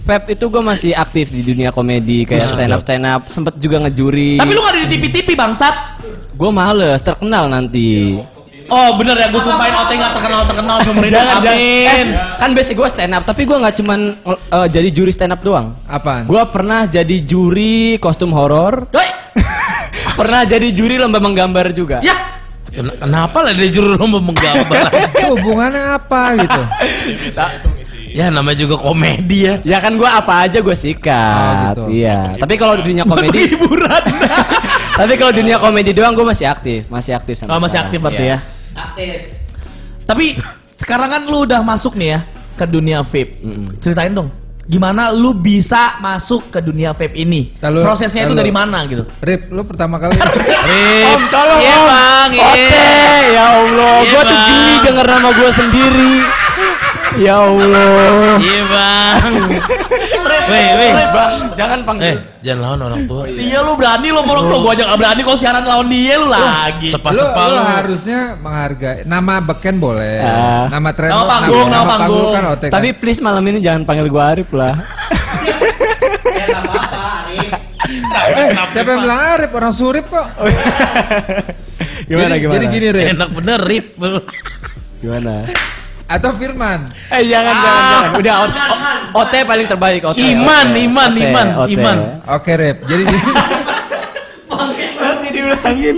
vape 0.00 0.28
itu 0.32 0.44
gue 0.44 0.62
masih 0.62 0.90
aktif 0.92 1.28
di 1.28 1.42
dunia 1.42 1.70
komedi 1.70 2.22
kayak 2.22 2.42
stand 2.44 2.70
up 2.70 2.80
stand 2.80 3.04
up 3.04 3.22
sempet 3.26 3.54
juga 3.56 3.78
ngejuri 3.80 4.36
Tapi 4.36 4.50
lu 4.50 4.60
gak 4.60 4.72
ada 4.72 4.80
di 4.80 4.90
TV-TV 4.90 5.28
bangsat. 5.32 5.74
gue 6.32 6.50
males 6.50 6.98
terkenal 6.98 7.46
nanti 7.46 8.18
Oh 8.66 8.96
bener 8.96 9.14
ya, 9.14 9.28
gue 9.28 9.36
sumpahin 9.38 9.74
OT 9.74 9.90
gak 9.92 10.12
terkenal-terkenal 10.12 10.76
seumur 10.80 11.04
hidup. 11.06 11.22
Amin. 11.36 12.06
eh, 12.08 12.08
kan 12.34 12.50
basic 12.50 12.74
gue 12.74 12.88
stand 12.88 13.12
up 13.12 13.22
tapi 13.22 13.42
gue 13.42 13.52
nggak 13.52 13.74
cuman 13.78 14.00
eh, 14.24 14.66
jadi 14.66 14.88
juri 14.90 15.10
stand 15.10 15.30
up 15.30 15.40
doang 15.40 15.76
Apaan? 15.84 16.24
gue 16.24 16.42
pernah 16.48 16.84
jadi 16.84 17.16
juri 17.20 17.94
kostum 17.96 18.30
horor 18.30 18.88
Doi. 18.88 19.06
pernah 20.18 20.42
jadi 20.42 20.68
juri 20.68 20.96
lomba 20.96 21.18
menggambar 21.18 21.70
juga 21.70 22.00
Ya. 22.00 22.41
Ken- 22.68 22.94
Kenapa 22.94 23.38
lah 23.42 23.52
dia 23.52 23.68
juru 23.68 23.96
lomba 23.96 24.18
menggambar? 24.18 24.86
Hubungannya 25.32 25.82
apa 25.92 26.20
gitu? 26.38 26.62
ya 28.18 28.28
namanya 28.28 28.58
juga 28.58 28.76
komedi 28.76 29.48
ya. 29.48 29.54
ya 29.64 29.78
kan 29.78 29.96
gue 29.96 30.04
apa 30.04 30.44
aja 30.44 30.60
gue 30.60 30.76
sikat 30.76 31.32
Oh, 31.32 31.52
gitu. 31.64 31.82
iya 31.96 32.36
tapi 32.36 32.54
kalau 32.54 32.76
di 32.76 32.84
dunia 32.86 33.02
komedi 33.02 33.48
Hiburan. 33.48 34.02
tapi 35.00 35.12
kalau 35.16 35.32
di 35.32 35.40
dunia 35.40 35.56
komedi 35.56 35.90
doang 35.90 36.12
gue 36.12 36.20
masih 36.22 36.44
aktif 36.44 36.84
masih 36.86 37.16
aktif 37.16 37.40
sampai 37.40 37.50
Oh 37.50 37.58
masih 37.58 37.72
sekarang. 37.72 37.88
aktif 37.88 37.98
berarti 37.98 38.22
Iya. 38.22 38.30
ya. 38.30 38.38
Aktif. 38.74 39.16
Tapi 40.02 40.24
sekarang 40.76 41.08
kan 41.08 41.22
lu 41.24 41.38
udah 41.42 41.60
masuk 41.62 41.94
nih 41.94 42.08
ya 42.10 42.20
ke 42.52 42.64
dunia 42.66 43.00
vape. 43.00 43.32
Mm-mm. 43.38 43.80
Ceritain 43.80 44.12
dong. 44.12 44.28
Gimana 44.64 45.10
lu 45.10 45.34
bisa 45.34 45.98
masuk 45.98 46.48
ke 46.48 46.58
dunia 46.58 46.90
vape 46.90 47.12
ini? 47.14 47.50
Lalu- 47.58 47.82
Prosesnya 47.82 48.22
itu 48.22 48.30
lalu- 48.30 48.40
dari 48.40 48.52
mana 48.52 48.78
gitu? 48.86 49.02
Rip, 49.18 49.50
lu 49.50 49.62
pertama 49.62 49.98
kali 49.98 50.14
Rip. 50.70 51.06
Om 51.08 51.22
tolong 51.28 51.58
Iya, 51.58 51.74
om. 51.74 51.84
Bang, 51.84 52.30
iya. 52.30 52.44
Oke, 52.44 52.68
ya 53.28 53.44
Allah, 53.56 53.94
Iya, 53.98 54.08
gua 54.08 54.22
tuh 54.22 54.38
geli 54.40 54.74
denger 54.82 55.06
nama 55.08 55.28
gua 55.32 55.50
sendiri. 55.50 56.14
Ya 57.14 57.36
Allah. 57.38 58.36
Iya 58.38 58.62
bang. 58.64 59.32
Weh, 60.42 60.68
weh. 60.74 60.90
Bang, 61.08 61.32
jangan 61.54 61.78
Eh, 61.78 61.84
panggil. 61.84 62.16
jangan 62.40 62.60
lawan 62.62 62.80
orang 62.84 63.00
tua. 63.04 63.22
Iya 63.26 63.58
lu 63.60 63.72
berani 63.74 64.08
lu 64.08 64.20
mau 64.20 64.34
lu 64.34 64.58
gua 64.58 64.72
aja 64.72 64.84
gak 64.86 64.98
berani 64.98 65.20
kau 65.22 65.34
siaran 65.34 65.62
lawan 65.62 65.86
dia 65.86 66.14
lu 66.16 66.26
lagi. 66.26 66.88
Sepa-sepa 66.88 67.42
lu, 67.42 67.52
lu. 67.52 67.56
lu 67.56 67.62
harusnya 67.62 68.20
menghargai 68.36 69.04
nama 69.04 69.34
beken 69.40 69.76
boleh, 69.76 70.18
Ah. 70.18 70.66
nama 70.68 70.88
tren 70.90 71.08
Nama 71.08 71.24
panggung, 71.26 71.68
nama 71.68 71.84
panggung. 71.86 72.32
kan 72.32 72.42
kan. 72.56 72.70
Tapi 72.70 72.88
please 72.92 73.20
malam 73.20 73.44
ini 73.44 73.58
jangan 73.58 73.82
panggil 73.82 74.08
gua 74.08 74.32
Arif 74.32 74.50
lah. 74.52 74.72
Ya 76.32 76.46
apa-apa, 76.50 76.98
Arif. 77.22 77.52
eh, 78.34 78.48
siapa 78.72 78.88
yang 78.88 79.00
bilang 79.00 79.20
Arif 79.30 79.50
orang 79.52 79.72
surip 79.72 80.06
kok? 80.06 80.26
Gimana 82.08 82.34
jadi, 82.34 82.40
gimana? 82.40 82.54
Jadi 82.56 82.66
gini 82.68 82.86
Rip, 82.90 83.06
Enak 83.10 83.28
bener 83.32 83.58
Rip. 83.60 83.86
Gimana? 84.98 85.34
Atau 86.06 86.30
Firman. 86.32 86.90
Eh 87.08 87.22
jangan 87.24 87.54
jangan 87.54 87.82
jangan. 87.84 88.10
Udah 88.16 88.34
OT, 88.40 88.56
OT 89.14 89.32
paling 89.42 89.66
terbaik 89.66 90.00
OT. 90.04 90.18
Iman, 90.30 90.66
OT. 90.68 90.78
iman, 90.82 91.10
OT, 91.10 91.20
iman, 91.22 91.46
OT. 91.58 91.70
iman. 91.72 91.96
Oke 92.30 92.52
Rip, 92.54 92.76
jadi 92.84 93.02
Masih 95.02 95.28
diulangin. 95.30 95.96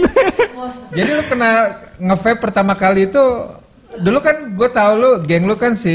jadi 0.90 1.10
lu 1.12 1.22
kena 1.24 1.50
nge-vape 1.96 2.40
pertama 2.40 2.72
kali 2.72 3.04
itu 3.04 3.20
dulu 3.94 4.18
kan 4.18 4.34
gue 4.50 4.68
tahu 4.68 4.92
lu 4.96 5.10
geng 5.22 5.44
lu 5.44 5.54
kan 5.54 5.70
si 5.72 5.94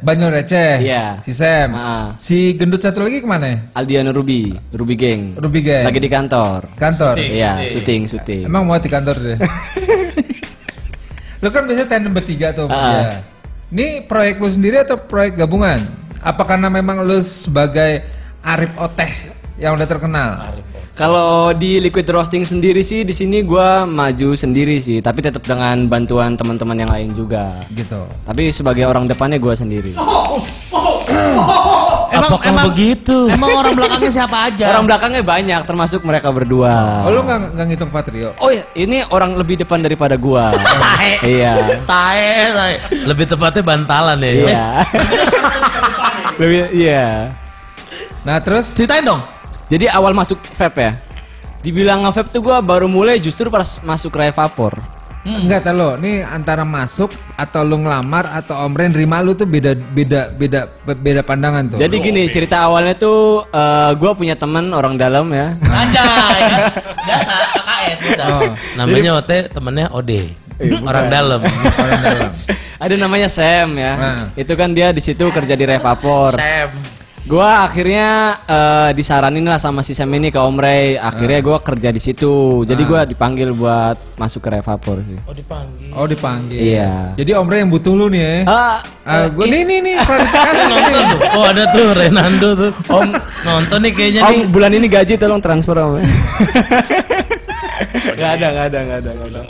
Banyol 0.00 0.32
Receh, 0.32 0.80
Iya. 0.80 1.20
si 1.20 1.32
Sam, 1.32 1.70
Ah. 1.70 2.06
si 2.16 2.54
gendut 2.54 2.80
satu 2.80 3.02
lagi 3.02 3.20
ke 3.20 3.28
mana? 3.28 3.68
Aldiano 3.74 4.08
Ruby, 4.08 4.56
Ruby 4.70 4.94
Gang. 4.94 5.36
Ruby 5.36 5.60
Gang. 5.60 5.84
Lagi 5.84 6.00
di 6.00 6.08
kantor. 6.08 6.64
Kantor. 6.74 7.14
Iya, 7.18 7.60
syuting, 7.66 8.08
syuting. 8.08 8.44
Emang 8.44 8.64
mau 8.64 8.76
di 8.76 8.88
kantor 8.88 9.16
deh. 9.18 9.38
lu 11.38 11.48
kan 11.54 11.62
biasanya 11.66 11.88
tandem 11.88 12.12
bertiga 12.14 12.50
tuh. 12.50 12.66
Ah. 12.66 12.78
ya. 12.78 13.22
Ini 13.68 14.08
proyek 14.08 14.40
lu 14.40 14.48
sendiri 14.48 14.80
atau 14.80 14.96
proyek 14.96 15.36
gabungan? 15.36 15.84
Apa 16.24 16.42
karena 16.48 16.72
memang 16.72 17.04
lu 17.04 17.20
sebagai 17.20 18.00
Arif 18.40 18.72
Oteh 18.80 19.12
yang 19.60 19.76
udah 19.76 19.86
terkenal? 19.86 20.56
Kalau 20.98 21.54
di 21.54 21.78
Liquid 21.78 22.10
Roasting 22.10 22.42
sendiri 22.42 22.82
sih 22.82 23.06
di 23.06 23.14
sini 23.14 23.46
gua 23.46 23.86
maju 23.86 24.34
sendiri 24.34 24.82
sih, 24.82 24.98
tapi 24.98 25.22
tetap 25.22 25.46
dengan 25.46 25.86
bantuan 25.86 26.34
teman-teman 26.34 26.74
yang 26.74 26.90
lain 26.90 27.14
juga. 27.14 27.62
Gitu. 27.70 28.02
Tapi 28.26 28.50
sebagai 28.50 28.82
orang 28.82 29.06
depannya 29.06 29.38
gua 29.38 29.54
sendiri. 29.54 29.94
Apakah 32.08 32.52
begitu? 32.72 33.28
Emang 33.28 33.52
orang 33.52 33.76
belakangnya 33.76 34.12
siapa 34.12 34.48
aja? 34.48 34.72
Orang 34.72 34.88
belakangnya 34.88 35.22
banyak, 35.22 35.60
termasuk 35.68 36.00
mereka 36.02 36.32
berdua. 36.32 37.04
Oh 37.04 37.12
lu 37.12 37.20
nggak 37.24 37.54
nggak 37.54 37.66
ngitung 37.68 37.90
Patrio? 37.92 38.32
Oh 38.40 38.48
ya, 38.48 38.64
ini 38.72 39.04
orang 39.12 39.36
lebih 39.36 39.60
depan 39.60 39.84
daripada 39.84 40.16
gua. 40.16 40.56
Tae. 40.84 41.12
iya. 41.24 41.54
Tae, 41.84 42.32
tae. 42.52 42.74
Lebih 43.04 43.24
tepatnya 43.28 43.62
bantalan 43.62 44.18
ya. 44.24 44.32
Iya. 44.32 44.66
lebih 46.40 46.60
iya. 46.72 47.06
Nah 48.24 48.36
terus 48.40 48.72
Ceritain 48.72 49.04
dong. 49.04 49.20
Jadi 49.68 49.84
awal 49.88 50.16
masuk 50.16 50.40
vape 50.56 50.80
ya. 50.80 50.92
Dibilang 51.60 52.06
nge-vape 52.06 52.32
tuh 52.32 52.40
gua 52.40 52.64
baru 52.64 52.88
mulai 52.88 53.20
justru 53.20 53.52
pas 53.52 53.78
masuk 53.84 54.16
Raya 54.16 54.32
Vapor. 54.32 54.97
Enggak 55.28 55.60
tahu 55.68 55.76
lo, 55.76 55.90
ini 56.00 56.24
antara 56.24 56.64
masuk 56.64 57.12
atau 57.36 57.60
lu 57.60 57.84
ngelamar 57.84 58.24
atau 58.32 58.64
Om 58.64 58.72
Ren 58.72 58.90
nerima 58.96 59.20
lu 59.20 59.36
tuh 59.36 59.44
beda 59.44 59.76
beda 59.76 60.32
beda 60.32 60.60
beda 60.96 61.20
pandangan 61.20 61.74
tuh. 61.74 61.78
Jadi 61.78 61.96
gini, 62.00 62.24
cerita 62.32 62.64
awalnya 62.64 62.96
tuh 62.96 63.44
eh, 63.52 63.90
gua 64.00 64.16
punya 64.16 64.34
teman 64.34 64.72
orang 64.72 64.96
dalam 64.96 65.28
ya. 65.30 65.52
Anjay 65.60 66.40
kan. 66.48 66.60
Biasa 67.08 67.32
KKN 67.52 67.96
udah. 67.98 68.26
Oh, 68.28 68.50
Namanya 68.80 69.10
OT, 69.20 69.32
temennya 69.52 69.86
Ode. 69.92 70.22
Orang 70.82 71.06
dalam. 71.06 71.40
orang 71.82 72.00
dalam. 72.02 72.30
Ada 72.82 72.94
namanya 72.98 73.28
Sam 73.30 73.78
ya. 73.78 73.92
Nah. 73.94 74.22
Itu 74.34 74.58
kan 74.58 74.74
dia 74.74 74.90
di 74.90 74.98
situ 74.98 75.30
kerja 75.30 75.54
di 75.54 75.64
Revapor. 75.64 76.34
Sam. 76.34 76.98
Gua 77.24 77.64
akhirnya 77.64 78.08
eh, 78.44 78.90
disaranin 78.92 79.42
lah 79.42 79.56
sama 79.56 79.80
si 79.80 79.92
Sam 79.92 80.12
ini 80.12 80.28
ke 80.28 80.36
Om 80.36 80.56
Ray. 80.56 80.94
Akhirnya 80.94 81.40
gua 81.40 81.58
kerja 81.58 81.88
di 81.88 81.98
situ. 81.98 82.62
Jadi 82.62 82.82
gua 82.82 83.02
dipanggil 83.02 83.50
buat 83.50 83.98
masuk 84.14 84.40
ke 84.40 84.54
Revapor 84.54 85.02
sih. 85.02 85.18
Oh 85.24 85.32
dipanggil. 85.32 85.90
Oh 85.92 86.06
dipanggil. 86.06 86.56
Iya. 86.56 87.12
Jadi 87.14 87.30
Om 87.32 87.48
Ren 87.48 87.58
yang 87.64 87.72
butuh 87.72 87.92
lu 87.92 88.06
nih 88.08 88.22
ya. 88.22 88.34
Ah, 88.44 88.78
Ah, 89.02 89.24
gua 89.26 89.44
nih 89.44 89.64
nih 89.64 89.78
nih 89.82 89.94
klarifikasi 89.98 90.62
Nonton 90.72 90.92
nih. 90.92 91.04
tuh. 91.08 91.20
Oh 91.32 91.44
ada 91.44 91.64
tuh 91.68 91.86
Renando 91.90 92.48
tuh. 92.54 92.70
Om 92.86 93.08
nonton 93.42 93.78
nih 93.80 93.92
kayaknya 93.92 94.20
nih. 94.22 94.28
Om 94.28 94.38
bulan 94.48 94.70
ini 94.72 94.86
gaji 94.86 95.14
tolong 95.16 95.40
transfer 95.40 95.74
Om. 95.74 95.92
Gak 98.18 98.30
ada, 98.34 98.46
gak 98.50 98.66
ada, 98.68 98.78
gak 98.82 98.98
ada, 99.00 99.10
gak 99.14 99.28
ada. 99.30 99.42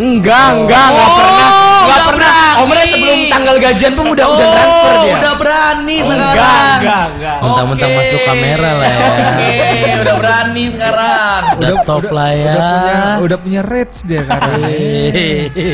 Enggak, 0.00 0.48
enggak, 0.56 0.86
enggak 0.88 1.06
Oh, 1.06 1.14
pernah. 1.14 1.50
Enggak 1.50 1.84
udah 1.90 2.08
pernah. 2.08 2.32
berani. 2.32 2.58
Om 2.60 2.70
Ray 2.70 2.86
sebelum 2.86 3.18
tanggal 3.26 3.56
gajian 3.58 3.92
pun 3.92 4.06
udah 4.06 4.26
udah 4.26 4.46
transfer 4.50 4.90
Oh, 4.90 5.00
dia. 5.00 5.14
udah 5.14 5.34
berani 5.34 5.96
Enggak, 5.96 6.08
sekarang. 6.10 6.76
enggak, 6.76 7.04
enggak. 7.10 7.36
Mentang-mentang 7.40 7.90
Oke. 7.90 7.98
masuk 7.98 8.20
kamera 8.22 8.70
lah 8.74 8.86
ya. 8.86 8.98
Oke, 9.00 9.50
udah 9.98 10.14
berani 10.14 10.64
sekarang. 10.68 11.40
Udah 11.54 11.72
top 11.82 12.04
lah 12.10 12.30
ya. 12.30 12.44
Udah 12.50 12.68
punya 12.74 12.96
udah 13.20 13.38
punya 13.38 13.60
rates 13.62 13.98
dia 14.02 14.20
katanya. 14.22 14.68
Hehehe. 14.68 15.72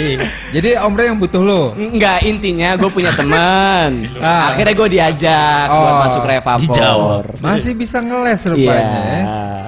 Jadi 0.53 0.69
Om 0.77 0.93
Ren 0.93 1.07
yang 1.07 1.19
butuh 1.19 1.41
lu. 1.41 1.63
Enggak, 1.75 2.19
intinya 2.23 2.69
gue 2.75 2.91
punya 2.91 3.11
teman. 3.13 3.91
Ah. 4.19 4.51
Akhirnya 4.51 4.75
gue 4.75 4.89
diajak 4.91 5.67
buat 5.69 5.87
Oh, 5.89 5.99
masuk 6.03 6.23
Revapor. 6.25 6.63
dijawab. 6.65 7.23
Masih 7.39 7.73
bisa 7.73 7.99
ngeles 7.99 8.41
rupanya. 8.45 9.01
Iya, 9.05 9.21
ya. 9.21 9.25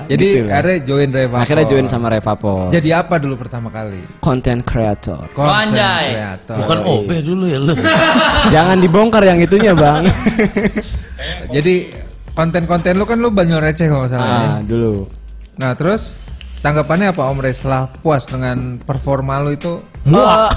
Jadi 0.08 0.24
gitu 0.24 0.48
lah. 0.48 0.52
akhirnya 0.58 0.78
join 0.88 1.08
Reva. 1.12 1.36
Akhirnya 1.44 1.66
join 1.68 1.86
sama 1.86 2.06
Revapor. 2.08 2.72
Jadi 2.72 2.88
apa 2.96 3.14
dulu 3.20 3.34
pertama 3.36 3.68
kali? 3.68 4.00
Content 4.24 4.64
creator. 4.64 5.20
Content 5.36 5.76
anjay. 5.76 6.06
creator. 6.16 6.56
Bukan 6.64 6.78
OB 6.80 7.10
dulu 7.20 7.44
ya 7.44 7.58
lu. 7.60 7.74
Jangan 8.54 8.76
dibongkar 8.80 9.22
yang 9.28 9.38
itunya, 9.38 9.76
Bang. 9.76 10.08
Jadi 11.54 11.92
konten-konten 12.32 12.96
lu 12.96 13.04
kan 13.04 13.18
lu 13.20 13.28
banyak 13.28 13.58
receh 13.60 13.86
kalau 13.90 14.08
nggak 14.08 14.12
salah. 14.16 14.24
ya. 14.24 14.38
Ah, 14.56 14.58
dulu. 14.64 15.04
Nah 15.58 15.74
terus 15.74 16.16
tanggapannya 16.64 17.10
apa 17.12 17.22
Om 17.28 17.38
Rey 17.42 17.52
setelah 17.52 17.90
puas 18.00 18.24
dengan 18.30 18.78
performa 18.80 19.42
lu 19.42 19.52
itu? 19.52 19.82
Eh, 20.08 20.50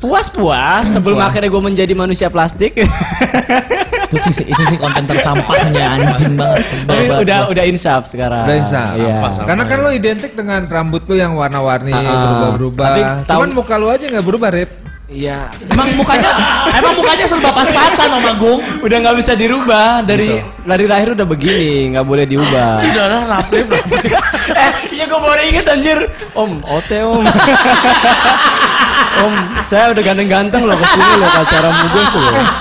puas-puas 0.00 0.84
sebelum 0.88 1.20
akhirnya 1.20 1.48
gue 1.52 1.62
menjadi 1.62 1.92
manusia 1.96 2.28
plastik. 2.32 2.76
itu 4.08 4.30
sih 4.32 4.44
itu 4.46 4.62
sih 4.68 4.78
konten 4.78 5.04
tersampahnya 5.04 5.84
anjing 5.98 6.34
banget. 6.34 6.64
Tapi 6.84 7.04
banget 7.04 7.22
udah 7.26 7.38
udah 7.50 7.64
insaf 7.66 8.02
sekarang. 8.06 8.44
Udah 8.46 8.56
insaf. 8.58 8.92
Iya. 8.94 9.16
Sampah, 9.18 9.44
Karena 9.44 9.64
kan 9.64 9.76
lu 9.82 9.90
identik 9.90 10.32
dengan 10.32 10.60
rambut 10.64 11.02
lu 11.06 11.14
yang 11.14 11.34
warna-warni 11.34 11.90
Ah, 11.90 12.00
ah. 12.00 12.20
berubah-berubah. 12.22 12.86
Tapi 12.86 13.00
Cuman 13.00 13.26
tahun- 13.26 13.54
muka 13.54 13.74
lu 13.76 13.86
aja 13.90 14.04
nggak 14.06 14.26
berubah 14.26 14.50
Rip. 14.50 14.70
Iya. 15.06 15.54
Emang 15.70 15.94
mukanya 15.94 16.30
emang 16.74 16.98
mukanya 16.98 17.30
serba 17.30 17.54
pas-pasan 17.54 18.10
Om 18.10 18.26
Agung. 18.26 18.58
Udah 18.82 18.96
nggak 18.98 19.16
bisa 19.22 19.32
dirubah 19.38 20.02
dari 20.02 20.42
dari 20.66 20.84
lahir 20.90 21.14
udah 21.14 21.22
begini, 21.22 21.94
nggak 21.94 22.02
boleh 22.02 22.26
diubah. 22.26 22.74
Cidara 22.82 23.22
rapip 23.22 23.70
rapip. 23.70 24.02
eh, 24.66 24.70
iya 24.90 25.04
gue 25.06 25.20
baru 25.22 25.42
inget 25.46 25.66
anjir. 25.70 25.98
Om, 26.34 26.58
ote 26.66 26.98
om. 27.06 27.22
om, 29.24 29.34
saya 29.64 29.94
udah 29.94 30.02
ganteng-ganteng 30.02 30.62
loh 30.68 30.76
ke 30.76 30.86
sini 30.92 31.12
loh 31.16 31.30
acara 31.30 31.68
mugus 31.72 32.12
loh. 32.16 32.44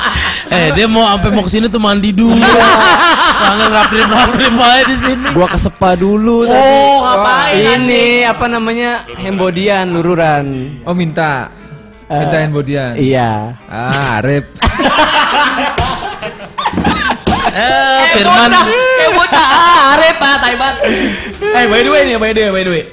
Eh 0.45 0.69
dia 0.77 0.85
mau 0.85 1.01
sampai 1.09 1.33
mau 1.33 1.41
ke 1.41 1.49
sini 1.49 1.65
tuh 1.65 1.81
mandi 1.81 2.13
dulu. 2.13 2.37
Kangen 2.37 3.65
rapip 3.65 4.05
rapip 4.05 4.53
aja 4.53 4.83
di 4.85 4.93
sini. 4.93 5.25
Gua 5.33 5.49
ke 5.49 5.57
spa 5.57 5.97
dulu 5.97 6.45
tadi. 6.45 6.53
Oh, 6.53 7.01
ngapain? 7.01 7.81
Ini 7.81 8.29
apa 8.29 8.45
namanya? 8.45 9.09
Hembodian, 9.17 9.89
lururan. 9.89 10.45
Oh 10.85 10.93
minta. 10.93 11.49
Minta 12.05 12.37
handbodian. 12.37 12.93
Iya. 12.93 13.57
Ah 13.65 14.21
Rip. 14.21 14.45
Eh 17.55 18.03
Firman. 18.19 18.51
Eh 18.99 19.09
bocah, 19.15 19.47
arep 19.95 20.19
ah, 20.19 20.35
taibat. 20.43 20.75
Eh 21.39 21.65
by 21.71 21.79
the 21.87 21.89
way 21.89 22.01
nih, 22.03 22.15
by 22.19 22.31
the 22.35 22.41
way, 22.43 22.51
by 22.51 22.63
the 22.67 22.71
way. 22.75 22.83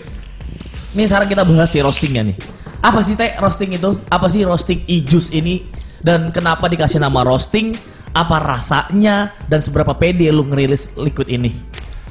Nih 0.94 1.04
sekarang 1.10 1.26
kita 1.26 1.42
bahas 1.42 1.66
si 1.66 1.82
roastingnya 1.82 2.30
nih. 2.30 2.36
Apa 2.82 2.98
sih 3.06 3.14
teh 3.14 3.30
roasting 3.38 3.78
itu? 3.78 3.94
Apa 4.10 4.26
sih 4.26 4.42
roasting 4.42 4.82
ijus 4.90 5.30
ini? 5.30 5.62
Dan 6.02 6.34
kenapa 6.34 6.66
dikasih 6.66 6.98
nama 6.98 7.22
roasting? 7.22 7.78
Apa 8.10 8.42
rasanya? 8.42 9.30
Dan 9.46 9.62
seberapa 9.62 9.94
pede 9.94 10.26
lu 10.34 10.42
ngerilis 10.50 10.98
liquid 10.98 11.30
ini? 11.30 11.54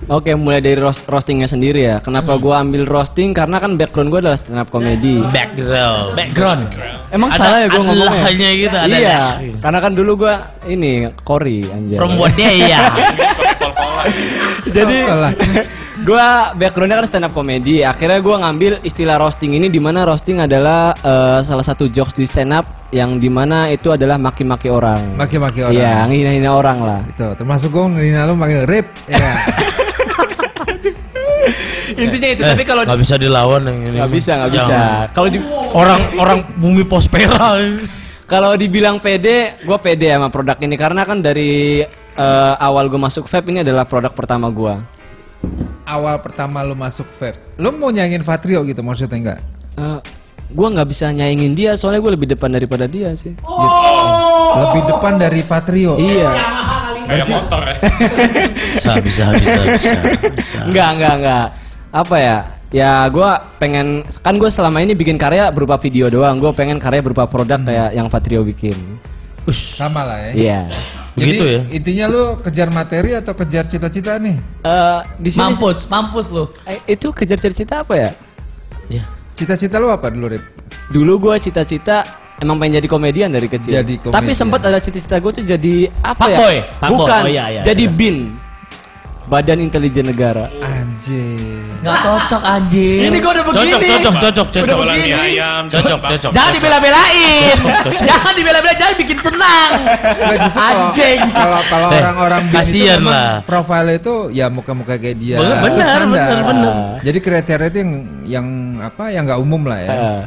Oke, 0.09 0.33
mulai 0.33 0.63
dari 0.63 0.79
roast 0.81 1.05
roastingnya 1.05 1.45
sendiri 1.45 1.85
ya. 1.85 2.01
Kenapa 2.01 2.33
gua 2.39 2.65
ambil 2.65 2.89
roasting? 2.89 3.37
Karena 3.37 3.61
kan 3.61 3.77
background 3.77 4.09
gua 4.09 4.19
adalah 4.23 4.39
stand 4.39 4.57
up 4.57 4.71
comedy. 4.73 5.21
Background. 5.29 6.17
Background. 6.17 6.63
Emang 7.13 7.29
Ada- 7.29 7.37
salah 7.37 7.57
ya 7.61 7.67
gua 7.69 7.75
ada 7.75 7.85
ngomongnya? 7.85 8.23
lahnya 8.25 8.49
gitu, 8.55 8.77
ada 8.81 8.95
iya, 8.97 9.13
lah. 9.13 9.31
karena 9.61 9.79
kan 9.83 9.91
dulu 9.93 10.11
gua 10.25 10.35
ini 10.65 11.05
Kori 11.21 11.69
anjir. 11.69 11.99
From 11.99 12.17
what 12.17 12.33
day 12.33 12.65
ya. 12.65 12.89
Jadi 14.75 14.97
Gua 16.01 16.51
backgroundnya 16.57 16.97
kan 17.03 17.07
stand 17.07 17.25
up 17.29 17.33
comedy. 17.33 17.85
Akhirnya 17.85 18.17
gua 18.19 18.41
ngambil 18.41 18.81
istilah 18.81 19.21
roasting 19.21 19.53
ini 19.53 19.69
di 19.69 19.77
mana 19.77 20.01
roasting 20.01 20.41
adalah 20.41 20.97
eh, 20.97 21.39
salah 21.45 21.61
satu 21.61 21.85
jokes 21.85 22.17
di 22.17 22.25
stand 22.25 22.53
up 22.53 22.65
yang 22.89 23.21
di 23.21 23.29
mana 23.29 23.69
itu 23.69 23.93
adalah 23.93 24.17
maki-maki 24.17 24.67
orang. 24.67 25.15
Maki-maki 25.15 25.63
orang. 25.63 25.77
Iya, 25.77 25.93
ngina-ngina 26.09 26.51
orang 26.51 26.77
lah. 26.83 26.99
Itu 27.05 27.37
termasuk 27.37 27.71
gue 27.71 27.85
ngirina 27.97 28.25
lu 28.25 28.35
manggil 28.35 28.65
Rip. 28.65 28.89
Iya. 29.07 29.31
Intinya 32.01 32.29
itu. 32.31 32.41
Eh, 32.43 32.49
Tapi 32.55 32.63
kalau 32.65 32.81
nggak 32.87 33.01
bisa 33.01 33.15
dilawan 33.19 33.61
yang 33.67 33.79
ini. 33.91 33.97
nggak 33.99 34.11
bisa, 34.11 34.31
nggak 34.41 34.51
bisa. 34.53 34.77
Kalau 35.11 35.27
di 35.29 35.39
Orang 35.71 36.01
orang 36.19 36.39
bumi 36.59 36.83
pospera. 36.83 37.55
Kalau 38.27 38.55
dibilang 38.55 39.03
pede, 39.03 39.59
gue 39.59 39.77
pede 39.83 40.15
sama 40.15 40.31
produk 40.31 40.55
ini 40.63 40.75
karena 40.79 41.03
kan 41.03 41.19
dari 41.19 41.83
eh, 42.15 42.53
awal 42.63 42.87
gue 42.87 42.99
masuk 42.99 43.27
vape 43.27 43.51
ini 43.51 43.59
adalah 43.63 43.83
produk 43.83 44.11
pertama 44.15 44.47
gue. 44.47 44.79
Awal 45.85 46.23
pertama 46.23 46.63
lu 46.63 46.77
masuk 46.77 47.03
vape. 47.19 47.37
Lu 47.59 47.73
mau 47.75 47.91
nyanyiin 47.91 48.23
Fatrio 48.23 48.63
gitu 48.63 48.79
maksudnya 48.79 49.17
enggak? 49.17 49.39
Uh, 49.75 49.99
gue 50.51 50.67
nggak 50.67 50.87
bisa 50.87 51.11
nyaingin 51.11 51.55
dia 51.55 51.75
soalnya 51.75 52.03
gue 52.03 52.11
lebih 52.15 52.31
depan 52.31 52.51
daripada 52.51 52.87
dia 52.87 53.11
sih. 53.15 53.35
Lebih 54.51 54.81
depan 54.87 55.19
dari 55.19 55.41
Fatrio. 55.43 55.99
Iya. 55.99 56.31
Kayak 57.11 57.27
motor 57.27 57.61
ya. 57.67 57.75
Bisa 58.79 58.91
bisa 59.03 59.25
bisa 59.35 59.61
bisa. 59.67 59.91
bisa. 60.31 60.57
Enggak 60.63 60.89
enggak 60.95 61.13
enggak. 61.19 61.47
Apa 61.91 62.15
ya? 62.19 62.37
Ya 62.71 63.03
gue 63.11 63.31
pengen 63.59 64.07
kan 64.23 64.39
gue 64.39 64.47
selama 64.47 64.79
ini 64.79 64.95
bikin 64.95 65.19
karya 65.19 65.51
berupa 65.51 65.75
video 65.75 66.07
doang. 66.07 66.39
Gue 66.39 66.55
pengen 66.55 66.79
karya 66.79 67.03
berupa 67.03 67.27
produk 67.27 67.59
kayak 67.59 67.91
yang 67.91 68.07
Patrio 68.07 68.47
bikin. 68.47 68.79
Ush, 69.49 69.77
Sama 69.81 70.05
lah 70.05 70.19
ya. 70.29 70.31
Iya. 70.33 70.59
begitu 71.11 71.43
Jadi, 71.43 71.53
ya. 71.53 71.61
Intinya 71.75 72.05
lu 72.07 72.23
kejar 72.39 72.69
materi 72.71 73.11
atau 73.17 73.33
kejar 73.35 73.67
cita-cita 73.67 74.15
nih? 74.15 74.37
Eh 74.63 74.99
di 75.19 75.29
sini 75.33 75.51
Mampus, 75.51 75.89
mampus 75.91 76.27
lu. 76.31 76.45
Eh, 76.63 76.79
itu 76.87 77.11
kejar 77.11 77.35
cita-cita 77.41 77.83
apa 77.83 77.93
ya? 77.99 78.11
Ya. 78.87 79.03
Cita-cita 79.35 79.75
lu 79.81 79.91
apa 79.91 80.07
dulu, 80.07 80.31
Rip? 80.31 80.43
Dulu 80.91 81.29
gue 81.29 81.35
cita-cita 81.41 82.05
emang 82.39 82.57
pengen 82.57 82.79
jadi 82.81 82.87
komedian 82.87 83.29
dari 83.31 83.47
kecil. 83.51 83.75
Jadi 83.81 83.99
komedian. 84.01 84.17
Tapi 84.17 84.31
sempat 84.31 84.61
ada 84.65 84.79
cita-cita 84.79 85.19
gue 85.19 85.31
tuh 85.41 85.45
jadi 85.45 85.89
apa 86.01 86.25
Fuckboy, 86.25 86.55
ya? 86.55 86.63
fuckboy. 86.79 86.91
Bukan. 86.95 87.21
Oh, 87.21 87.31
iya, 87.31 87.45
iya, 87.59 87.61
jadi 87.61 87.85
iya. 87.85 87.93
BIN. 87.93 88.17
Badan 89.21 89.61
Intelijen 89.61 90.09
Negara. 90.09 90.49
Anjir. 90.59 91.61
Nggak 91.81 91.97
cocok 92.03 92.41
anjir. 92.43 93.09
Ini 93.09 93.17
gue 93.17 93.31
udah 93.31 93.43
Cocok 93.43 93.57
begini. 93.57 93.87
cocok 93.89 94.13
cocok 94.19 94.47
cocok. 94.49 94.69
Jualan 94.69 94.97
mie 94.97 95.13
ayam. 95.13 95.63
Cocok 95.65 95.99
cocok. 96.03 96.31
Jangan 96.31 96.51
dibela-belain. 96.53 97.55
Jangan 98.01 98.33
dibela-belain, 98.33 98.77
jangan 98.77 98.95
bikin 98.97 99.17
senang. 99.17 99.71
Anjing. 100.51 101.19
Kalau 101.31 101.61
kalau 101.65 101.87
Eh, 101.89 101.99
orang-orang 102.01 102.41
kasihan 102.51 103.01
lah. 103.01 103.41
Profil 103.41 103.87
itu 103.91 104.13
ya 104.29 104.45
muka-muka 104.47 104.95
kayak 104.95 105.17
dia. 105.17 105.37
Standar. 105.41 106.05
bener, 106.05 106.37
bener. 106.43 106.73
Jadi 107.01 107.17
kriteria 107.17 107.67
itu 107.67 107.77
yang 107.81 107.91
yang 108.21 108.47
apa 108.83 109.03
yang 109.09 109.23
nggak 109.25 109.39
umum 109.39 109.61
lah 109.65 109.79
ya. 109.79 109.89
Heeh. 109.89 110.21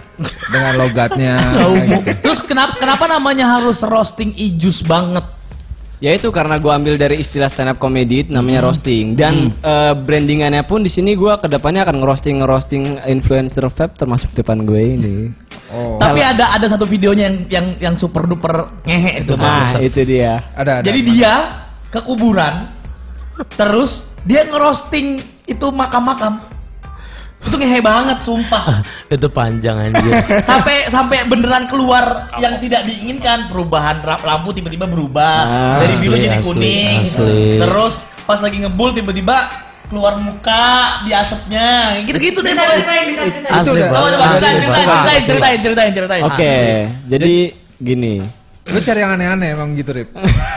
Dengan 0.50 0.72
logatnya. 0.74 1.34
Gitu. 1.74 2.10
Terus 2.18 2.40
kenapa 2.42 2.78
kenapa 2.78 3.04
namanya 3.06 3.58
harus 3.58 3.78
roasting 3.82 4.34
ijus 4.34 4.82
banget? 4.82 5.22
Ya 6.04 6.12
itu 6.12 6.28
karena 6.28 6.60
gue 6.60 6.68
ambil 6.68 7.00
dari 7.00 7.16
istilah 7.24 7.48
stand 7.48 7.72
up 7.72 7.80
comedy 7.80 8.28
namanya 8.28 8.60
Hmm. 8.60 8.68
roasting 8.68 9.16
dan 9.16 9.48
eh, 9.64 9.96
brandingannya 9.96 10.60
pun 10.68 10.84
di 10.84 10.92
sini 10.92 11.16
gue 11.16 11.32
ke 11.40 11.48
depannya 11.48 11.80
akan 11.88 11.96
ngerosting 12.04 12.44
ngerosting 12.44 13.00
influencer 13.08 13.64
vape 13.72 13.96
termasuk 13.96 14.28
depan 14.36 14.68
gue 14.68 15.00
ini. 15.00 15.32
Oh. 15.72 15.96
Tapi 15.96 16.20
ada 16.20 16.52
ada 16.52 16.66
satu 16.68 16.84
videonya 16.84 17.32
yang 17.32 17.36
yang 17.48 17.66
yang 17.80 17.94
super 17.96 18.28
duper 18.28 18.68
ngehe 18.84 19.24
itu. 19.24 19.32
Nah 19.32 19.64
itu 19.80 20.04
dia. 20.04 20.44
Ada 20.52 20.84
ada. 20.84 20.84
Jadi 20.84 21.00
dia 21.08 21.32
ke 21.88 22.04
kuburan, 22.04 22.68
terus 23.56 24.12
dia 24.28 24.44
ngerosting 24.44 25.24
itu 25.48 25.66
makam-makam. 25.72 26.36
Itu 27.44 27.54
ngehe 27.54 27.80
banget, 27.80 28.18
sumpah. 28.20 28.80
Itu 29.14 29.28
panjang 29.28 29.76
anjir. 29.78 30.12
sampai 30.48 30.88
sampai 30.88 31.24
beneran 31.24 31.64
keluar 31.66 32.28
yang 32.36 32.56
tidak 32.58 32.84
diinginkan 32.84 33.46
perubahan 33.46 34.00
lampu 34.20 34.50
tiba-tiba 34.50 34.84
berubah 34.84 35.36
Ah, 35.44 35.76
dari 35.80 35.94
biru 35.96 36.14
jadi 36.14 36.38
kuning 36.40 37.04
asli. 37.04 37.60
terus 37.60 37.94
pas 38.24 38.40
lagi 38.40 38.56
ngebul 38.58 38.92
tiba-tiba 38.92 39.36
keluar 39.84 40.16
muka 40.16 40.64
di 41.04 41.12
asapnya 41.12 42.00
gitu-gitu 42.02 42.40
deh 42.40 42.50
pokoknya. 42.50 42.86
Asli 43.52 43.68
ceritain, 43.76 43.92
banget. 43.92 44.12
ceritain, 44.16 45.20
ceritain, 45.20 45.58
ceritain, 45.60 45.90
ceritain. 45.92 46.22
Oke, 46.24 46.54
jadi 47.06 47.34
gini. 47.76 48.43
Lu 48.64 48.80
cari 48.80 49.04
yang 49.04 49.12
aneh-aneh 49.12 49.52
emang 49.52 49.76
gitu, 49.76 49.92
Rip. 49.92 50.08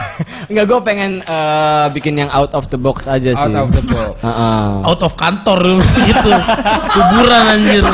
Enggak 0.50 0.64
gue 0.64 0.80
pengen 0.80 1.20
eh, 1.20 1.86
bikin 1.92 2.16
yang 2.16 2.32
out 2.32 2.56
of 2.56 2.64
the 2.72 2.80
box 2.80 3.04
aja 3.04 3.36
sih. 3.36 3.52
Out 3.52 3.68
of 3.68 3.70
the 3.76 3.84
box. 3.84 4.16
Heeh. 4.24 4.68
Out 4.88 5.00
of 5.04 5.12
kantor 5.12 5.60
gitu. 6.08 6.30
Kuburan 6.88 7.44
anjir. 7.52 7.84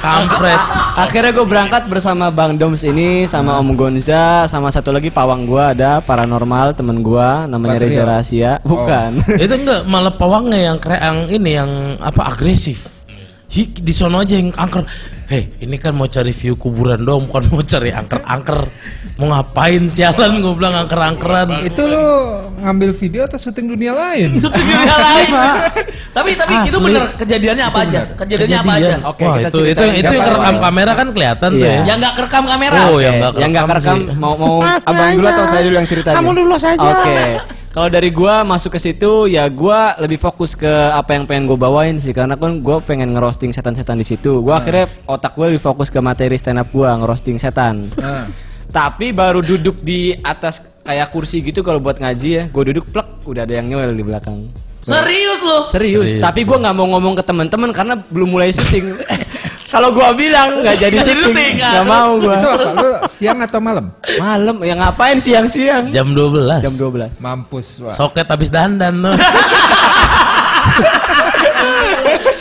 Kampret. 0.00 0.60
Akhirnya 0.96 1.36
gue 1.36 1.44
berangkat 1.44 1.84
bersama 1.84 2.32
Bang 2.32 2.56
Doms 2.56 2.80
ini 2.80 3.28
sama 3.28 3.60
Om 3.60 3.76
Gonza 3.76 4.48
sama 4.48 4.72
satu 4.72 4.88
lagi 4.88 5.12
pawang 5.12 5.44
gua 5.44 5.76
ada 5.76 6.00
paranormal 6.00 6.72
temen 6.72 7.04
gua 7.04 7.44
namanya. 7.44 7.76
Reza 7.76 8.08
Rahasia. 8.08 8.52
Bukan. 8.64 9.20
itu 9.44 9.52
enggak 9.52 9.84
malah 9.84 10.16
pawangnya 10.16 10.72
yang 10.72 10.80
kre 10.80 10.96
yang 10.96 11.28
ini 11.28 11.60
yang 11.60 11.70
apa 12.00 12.32
agresif. 12.32 12.88
Hi, 13.52 13.62
di 13.68 13.92
sono 13.92 14.24
aja 14.24 14.34
yang 14.40 14.48
angker. 14.56 14.82
Hei, 15.26 15.50
ini 15.58 15.74
kan 15.74 15.90
mau 15.90 16.06
cari 16.06 16.30
view 16.30 16.54
kuburan 16.54 17.02
doang, 17.02 17.26
bukan 17.26 17.50
mau 17.50 17.58
cari 17.58 17.90
angker-angker. 17.90 18.70
Mau 19.18 19.26
ngapain 19.26 19.90
sialan 19.90 20.38
gue 20.38 20.54
bilang 20.54 20.86
angker-angkeran. 20.86 21.66
Itu 21.66 21.82
lu 21.82 22.06
ngambil 22.62 22.94
video 22.94 23.26
atau 23.26 23.34
syuting 23.34 23.66
dunia 23.66 23.90
lain? 23.90 24.34
Itu 24.38 24.46
dunia 24.46 24.86
lain. 24.86 25.30
tapi 26.14 26.30
tapi 26.32 26.52
itu 26.62 26.78
bener 26.78 27.10
kejadiannya 27.18 27.64
apa 27.66 27.78
aja? 27.82 28.00
Kejadiannya 28.14 28.58
apa 28.62 28.72
aja? 28.78 28.94
Oke, 29.02 29.24
Wah, 29.26 29.34
kita 29.36 29.48
itu 29.50 29.58
itu 29.58 29.66
ceritain. 29.74 29.98
itu 29.98 30.12
yang 30.14 30.26
kerekam 30.30 30.56
kamera 30.62 30.92
kan 30.94 31.08
kelihatan 31.10 31.50
tuh 31.50 31.66
Iya. 31.66 31.74
ya. 31.74 31.82
Yang 31.90 31.98
nggak 31.98 32.14
kerekam 32.14 32.44
kamera. 32.46 32.78
Oh, 32.86 32.98
yang 33.02 33.14
nggak 33.18 33.32
yang 33.34 33.50
nggak 33.50 33.66
kerekam 33.66 33.98
kerekam 33.98 34.14
sih. 34.14 34.22
mau 34.22 34.34
mau 34.38 34.54
abang 34.62 35.10
dulu 35.12 35.26
atau 35.26 35.44
saya 35.50 35.62
dulu 35.66 35.74
yang 35.74 35.88
cerita 35.90 36.08
kamu 36.14 36.30
dulu 36.32 36.54
saja 36.56 36.86
oke 36.86 37.18
kalau 37.76 37.92
dari 37.92 38.08
gua 38.08 38.40
masuk 38.40 38.72
ke 38.72 38.80
situ 38.80 39.28
ya 39.28 39.44
gua 39.52 39.92
lebih 40.00 40.16
fokus 40.16 40.56
ke 40.56 40.64
apa 40.96 41.12
yang 41.12 41.28
pengen 41.28 41.44
gua 41.44 41.60
bawain 41.60 42.00
sih 42.00 42.16
karena 42.16 42.32
kan 42.32 42.64
gua 42.64 42.80
pengen 42.80 43.12
ngerosting 43.12 43.52
setan-setan 43.52 44.00
di 44.00 44.06
situ 44.08 44.40
gua 44.40 44.64
akhirnya 44.64 44.88
otak 45.16 45.32
gua 45.32 45.48
lebih 45.48 45.58
fokus 45.58 45.88
ke 45.88 45.98
materi 45.98 46.36
stand 46.36 46.60
up 46.60 46.68
gua 46.70 46.94
ngerosting 46.96 47.36
setan 47.36 47.88
Nah, 47.96 48.28
Tapi 48.66 49.08
baru 49.10 49.40
duduk 49.40 49.80
di 49.80 50.12
atas 50.20 50.60
kayak 50.82 51.08
kursi 51.08 51.40
gitu 51.40 51.64
kalau 51.64 51.80
buat 51.80 51.96
ngaji 51.96 52.28
ya. 52.28 52.44
Gue 52.46 52.68
duduk 52.68 52.90
plek, 52.90 53.24
udah 53.24 53.42
ada 53.42 53.54
yang 53.56 53.66
nyewel 53.66 53.88
di 53.90 54.04
belakang. 54.04 54.52
Serius 54.82 55.40
lo? 55.40 55.58
Serius, 55.66 56.12
Serius, 56.12 56.22
tapi 56.22 56.44
gue 56.44 56.54
nggak 56.54 56.74
mau 56.76 56.86
ngomong 56.92 57.16
ke 57.16 57.24
teman-teman 57.24 57.70
karena 57.72 57.94
belum 57.96 58.28
mulai 58.28 58.52
syuting. 58.52 58.94
Kalau 59.72 59.90
gua 59.90 60.14
bilang 60.14 60.62
nggak 60.62 60.76
jadi 60.78 60.96
syuting, 61.02 61.26
syuting, 61.26 61.52
nggak 61.58 61.82
kan? 61.82 61.90
mau 61.90 62.12
gua. 62.22 62.38
Itu 62.38 62.48
apa? 62.54 62.68
Lu 62.70 62.90
siang 63.10 63.38
atau 63.42 63.58
malam? 63.58 63.90
Malam, 64.14 64.56
ya 64.62 64.74
ngapain 64.78 65.18
siang-siang? 65.18 65.90
Jam 65.90 66.14
12. 66.14 66.62
Jam 66.62 66.74
12. 66.78 67.18
Mampus, 67.18 67.66
Wak. 67.82 67.94
Soket 67.98 68.26
habis 68.30 68.46
dandan 68.46 68.94
tuh. 69.02 69.16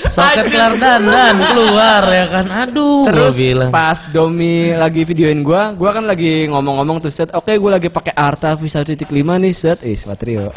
Soket 0.09 0.45
kelar 0.51 0.73
dandan 0.77 1.35
keluar 1.41 2.03
ya 2.05 2.25
kan. 2.29 2.45
Aduh, 2.67 3.05
Terus 3.09 3.33
gua 3.33 3.41
bilang. 3.41 3.69
pas 3.73 3.97
Domi 4.09 4.73
lagi 4.73 5.01
videoin 5.03 5.41
gua, 5.41 5.73
gua 5.73 5.89
kan 5.95 6.05
lagi 6.05 6.45
ngomong-ngomong 6.49 7.01
tuh 7.01 7.11
set, 7.11 7.31
oke 7.33 7.51
gua 7.57 7.77
lagi 7.77 7.89
pakai 7.89 8.13
Arta 8.13 8.53
V1.5 8.53 9.09
nih 9.09 9.53
set, 9.53 9.81
eh 9.81 9.95
Patrio. 9.95 10.51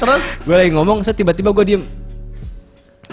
Terus? 0.00 0.22
gua 0.46 0.56
lagi 0.58 0.70
ngomong 0.74 1.02
set 1.02 1.14
tiba-tiba 1.14 1.50
gua 1.54 1.64
diem. 1.66 1.82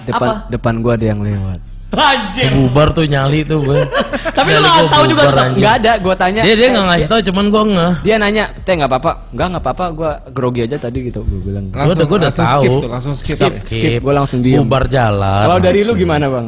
Depan 0.02 0.28
Apa? 0.28 0.50
depan 0.50 0.74
gua 0.82 0.98
ada 0.98 1.06
yang 1.06 1.22
lewat. 1.22 1.81
Anjir. 1.92 2.56
bubar 2.56 2.96
tuh 2.96 3.04
nyali 3.04 3.44
tuh 3.44 3.60
gue. 3.68 3.84
Tapi 4.38 4.48
lu 4.56 4.64
nggak 4.64 4.76
gua 4.80 4.88
tahu 4.88 5.06
juga. 5.12 5.24
Enggak 5.52 5.74
ada, 5.84 5.92
gua 6.00 6.16
tanya. 6.16 6.42
Dia 6.48 6.56
dia 6.56 6.68
eh, 6.68 6.72
nggak 6.72 6.86
ngasih 6.88 7.08
tahu, 7.12 7.22
cuman 7.28 7.46
gue 7.52 7.64
ngeh. 7.76 7.94
Dia 8.08 8.16
nanya, 8.16 8.44
"Teh 8.64 8.74
nggak 8.80 8.88
apa-apa?" 8.88 9.12
"Enggak, 9.36 9.48
nggak 9.52 9.64
apa-apa, 9.68 9.86
gua 9.92 10.12
grogi 10.32 10.62
aja 10.64 10.80
tadi 10.80 11.12
gitu." 11.12 11.20
Gua 11.20 11.40
bilang. 11.44 11.68
Gua 11.68 11.92
udah- 11.92 12.08
gua 12.08 12.18
udah 12.18 12.32
langsung 12.32 12.48
tahu. 12.48 12.64
skip 12.64 12.72
tuh, 12.72 12.90
langsung 12.90 13.14
skip. 13.14 13.36
Skip, 13.36 13.54
skip, 13.68 14.00
gua 14.00 14.14
langsung 14.24 14.40
diem. 14.40 14.64
Bubar 14.64 14.88
jalan. 14.88 15.44
Kalau 15.44 15.60
dari 15.60 15.80
lu 15.84 15.94
gimana, 15.94 16.26
Bang? 16.32 16.48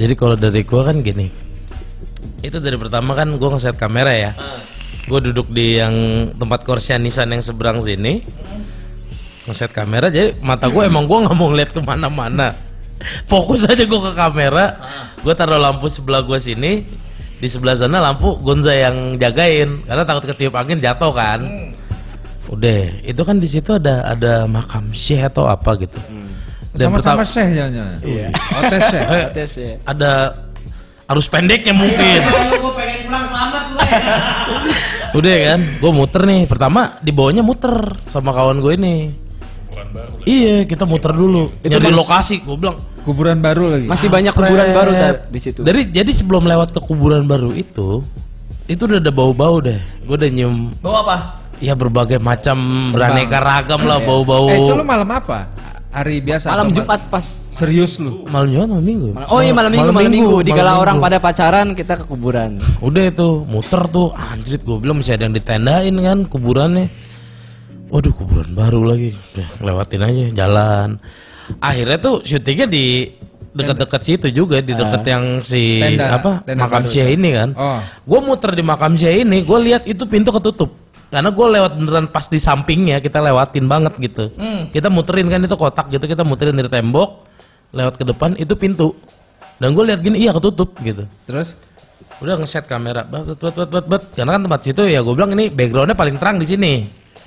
Jadi 0.00 0.14
kalau 0.16 0.34
dari 0.34 0.60
gua 0.64 0.82
kan 0.88 0.96
gini. 1.04 1.28
Itu 2.40 2.56
dari 2.56 2.76
pertama 2.80 3.12
kan 3.12 3.28
gua 3.36 3.48
ngeset 3.52 3.76
kamera 3.76 4.16
ya. 4.16 4.32
Gua 5.04 5.20
duduk 5.20 5.52
di 5.52 5.76
yang 5.76 5.92
tempat 6.40 6.64
Korsian 6.64 7.04
Nissan 7.04 7.28
yang 7.28 7.44
seberang 7.44 7.84
sini. 7.84 8.24
Ngeset 9.44 9.76
kamera 9.76 10.08
jadi 10.08 10.36
mata 10.40 10.72
gua 10.72 10.88
emang 10.88 11.04
gua 11.04 11.28
nggak 11.28 11.36
mau 11.36 11.52
ngeliat 11.52 11.68
ke 11.68 11.80
mana-mana. 11.84 12.69
Fokus 13.30 13.64
aja 13.66 13.82
gua 13.88 14.10
ke 14.10 14.12
kamera. 14.16 14.66
Gua 15.24 15.34
taruh 15.36 15.60
lampu 15.60 15.88
sebelah 15.88 16.20
gua 16.24 16.36
sini. 16.36 16.84
Di 17.40 17.48
sebelah 17.48 17.72
sana 17.72 18.04
lampu 18.04 18.36
Gonza 18.36 18.76
yang 18.76 19.16
jagain 19.16 19.80
karena 19.88 20.04
takut 20.04 20.28
ketiup 20.28 20.52
angin 20.60 20.76
jatuh 20.76 21.08
kan. 21.12 21.40
Udah, 22.52 23.00
itu 23.06 23.22
kan 23.24 23.40
di 23.40 23.48
situ 23.48 23.72
ada 23.78 24.04
ada 24.04 24.44
makam 24.44 24.92
syekh 24.92 25.24
atau 25.24 25.48
apa 25.48 25.78
gitu. 25.80 25.96
Dan 26.70 26.94
Sama-sama 26.94 27.26
Syekh 27.26 27.50
jangan. 27.58 27.98
Iya. 28.02 28.28
Oh, 28.54 28.62
Syekh. 28.70 28.86
Eh, 28.94 29.46
ya. 29.58 29.74
ada 29.82 30.10
arus 31.10 31.26
pendeknya 31.26 31.74
mungkin. 31.74 32.20
Gue 32.62 32.72
pengen 32.78 32.98
pulang 33.10 33.26
selamat 33.26 33.62
tuh. 33.66 33.78
Udah 35.18 35.34
kan, 35.50 35.60
gue 35.82 35.90
muter 35.90 36.22
nih. 36.22 36.40
Pertama 36.46 36.80
di 37.02 37.10
bawahnya 37.10 37.42
muter 37.42 37.98
sama 38.06 38.30
kawan 38.30 38.62
gue 38.62 38.72
ini. 38.78 38.96
Iya, 40.22 40.62
kita 40.70 40.86
muter 40.86 41.10
dulu. 41.10 41.50
Itu 41.66 41.74
Nyari 41.74 41.90
lokasi, 41.90 42.46
gue 42.46 42.54
bilang. 42.54 42.78
Kuburan 43.02 43.38
baru 43.40 43.76
lagi. 43.76 43.86
Masih 43.88 44.08
banyak 44.12 44.32
kuburan 44.36 44.68
baru 44.76 44.92
tar 44.94 45.14
di 45.28 45.40
situ. 45.40 45.60
Dari 45.64 45.88
jadi 45.88 46.10
sebelum 46.12 46.44
lewat 46.44 46.76
ke 46.76 46.80
kuburan 46.84 47.24
baru 47.24 47.50
itu, 47.56 48.04
itu 48.70 48.82
udah 48.86 48.98
ada 49.02 49.12
bau-bau 49.12 49.58
deh. 49.58 49.80
Gue 50.06 50.14
udah 50.20 50.30
nyium 50.30 50.70
Bawa 50.78 50.98
apa? 51.04 51.16
ya 51.60 51.76
berbagai 51.76 52.18
macam 52.18 52.90
beraneka 52.90 53.38
ragam 53.38 53.84
lah 53.84 54.00
bau-bau. 54.00 54.48
Eh, 54.48 54.56
itu 54.56 54.72
lu 54.72 54.84
malam 54.84 55.06
apa? 55.12 55.46
Hari 55.90 56.22
biasa. 56.22 56.54
malam 56.54 56.70
atau 56.70 56.76
Jumat 56.82 57.00
pas. 57.10 57.26
Serius 57.50 57.98
lu? 58.00 58.24
Malam 58.30 58.48
Jumat 58.48 58.68
malam 58.72 58.86
Minggu. 58.86 59.08
Oh 59.28 59.42
iya 59.42 59.52
malam 59.52 59.70
minggu, 59.74 59.90
malam 59.92 60.12
minggu. 60.12 60.36
Dikala 60.46 60.62
malam 60.72 60.82
orang 60.86 60.96
minggu. 60.96 61.06
pada 61.10 61.18
pacaran, 61.20 61.66
kita 61.76 61.92
ke 62.00 62.04
kuburan. 62.08 62.50
Udah 62.80 63.04
itu 63.10 63.28
muter 63.44 63.82
tuh 63.90 64.14
anjrit 64.16 64.62
gue 64.64 64.76
bilang 64.80 65.02
masih 65.02 65.18
ada 65.18 65.28
yang 65.28 65.34
ditendain 65.36 65.94
kan 66.00 66.18
kuburannya. 66.30 66.86
Waduh 67.90 68.12
kuburan 68.14 68.54
baru 68.54 68.86
lagi. 68.86 69.10
Udah 69.34 69.48
lewatin 69.60 70.02
aja 70.06 70.24
jalan. 70.32 70.88
Akhirnya 71.58 71.98
tuh 71.98 72.22
syutingnya 72.22 72.70
di 72.70 73.10
dekat-dekat 73.50 74.00
situ 74.06 74.26
juga 74.30 74.62
di 74.62 74.70
dekat 74.78 75.02
yang 75.10 75.42
si 75.42 75.82
Tenda- 75.82 76.22
apa 76.22 76.32
tenda 76.46 76.62
makam 76.70 76.86
Syekh 76.86 77.18
ini 77.18 77.30
kan. 77.34 77.50
Oh. 77.58 77.80
Gue 78.06 78.20
muter 78.22 78.54
di 78.54 78.62
makam 78.62 78.94
Syekh 78.94 79.26
ini, 79.26 79.42
gue 79.42 79.58
lihat 79.58 79.82
itu 79.90 80.06
pintu 80.06 80.30
ketutup. 80.30 80.70
Karena 81.10 81.34
gue 81.34 81.46
lewat 81.58 81.72
beneran 81.74 82.06
pas 82.06 82.22
di 82.30 82.38
sampingnya 82.38 83.02
kita 83.02 83.18
lewatin 83.18 83.66
banget 83.66 83.98
gitu. 83.98 84.30
Kita 84.70 84.86
muterin 84.86 85.26
kan 85.26 85.42
itu 85.42 85.56
kotak 85.58 85.90
gitu 85.90 86.06
kita 86.06 86.22
muterin 86.22 86.54
dari 86.54 86.70
tembok 86.70 87.26
lewat 87.74 87.98
ke 87.98 88.04
depan 88.06 88.38
itu 88.38 88.54
pintu. 88.54 88.94
Dan 89.58 89.74
gue 89.74 89.84
lihat 89.90 90.00
gini 90.00 90.24
iya 90.24 90.32
ketutup 90.32 90.72
gitu 90.80 91.04
Terus? 91.28 91.52
udah 92.20 92.36
ngeset 92.36 92.68
kamera 92.68 93.00
bet 93.08 93.32
bet 93.40 93.54
bet 93.56 93.68
bet 93.72 93.86
bet 93.88 94.02
karena 94.12 94.36
kan 94.36 94.42
tempat 94.44 94.60
situ 94.60 94.82
ya 94.84 95.00
gue 95.00 95.14
bilang 95.16 95.32
ini 95.32 95.48
backgroundnya 95.48 95.96
paling 95.96 96.20
terang 96.20 96.36
di 96.36 96.46
sini 96.48 96.74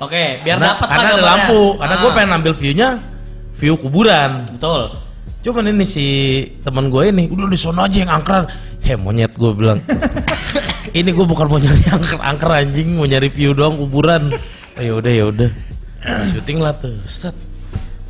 Oke, 0.02 0.42
biar 0.42 0.58
dapat 0.58 0.90
karena 0.90 1.06
ada 1.06 1.22
lampu 1.22 1.78
karena 1.78 1.96
gue 2.02 2.12
pengen 2.18 2.32
ambil 2.42 2.54
viewnya 2.58 2.90
view 3.64 3.80
kuburan 3.80 4.52
Betul. 4.60 4.92
cuman 5.40 5.72
ini 5.72 5.88
si 5.88 6.06
teman 6.60 6.92
gue 6.92 7.08
ini 7.08 7.32
udah 7.32 7.48
di 7.48 7.56
sono 7.56 7.88
aja 7.88 8.04
yang 8.04 8.12
angkeran 8.12 8.44
he 8.84 9.00
monyet 9.00 9.32
gue 9.40 9.52
bilang 9.56 9.80
ini 11.00 11.10
gue 11.10 11.24
bukan 11.24 11.48
mau 11.48 11.56
nyari 11.56 11.84
angker 11.88 12.20
angker 12.20 12.52
anjing 12.52 13.00
mau 13.00 13.08
nyari 13.08 13.32
view 13.32 13.56
doang 13.56 13.80
kuburan 13.80 14.36
ayo 14.76 14.98
udah 15.00 15.14
ya 15.16 15.26
udah 15.32 15.50
syuting 16.36 16.60
lah 16.60 16.76
tuh 16.76 16.92
set 17.08 17.32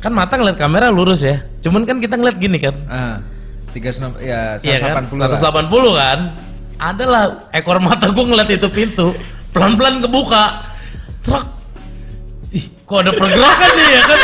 kan 0.02 0.10
mata 0.10 0.34
ngeliat 0.34 0.58
kamera 0.58 0.90
lurus 0.90 1.22
ya 1.22 1.38
cuman 1.62 1.86
kan 1.86 2.02
kita 2.02 2.18
ngeliat 2.18 2.36
gini 2.42 2.58
kan 2.58 2.74
Ah. 2.90 3.16
300 3.74 4.22
ya 4.22 4.54
Iya 4.62 4.76
kan? 4.78 5.02
180 5.10 5.18
lah. 5.18 5.34
180 5.34 5.98
kan? 5.98 6.18
Adalah 6.78 7.22
ekor 7.50 7.82
mata 7.82 8.06
gue 8.06 8.22
ngeliat 8.22 8.46
itu 8.46 8.70
pintu, 8.70 9.10
pelan-pelan 9.50 9.98
kebuka. 9.98 10.62
Truk. 11.26 11.42
Ih, 12.54 12.70
kok 12.86 13.02
ada 13.02 13.10
pergerakan 13.10 13.70
nih 13.74 13.88
ya 13.98 14.02
kan? 14.06 14.20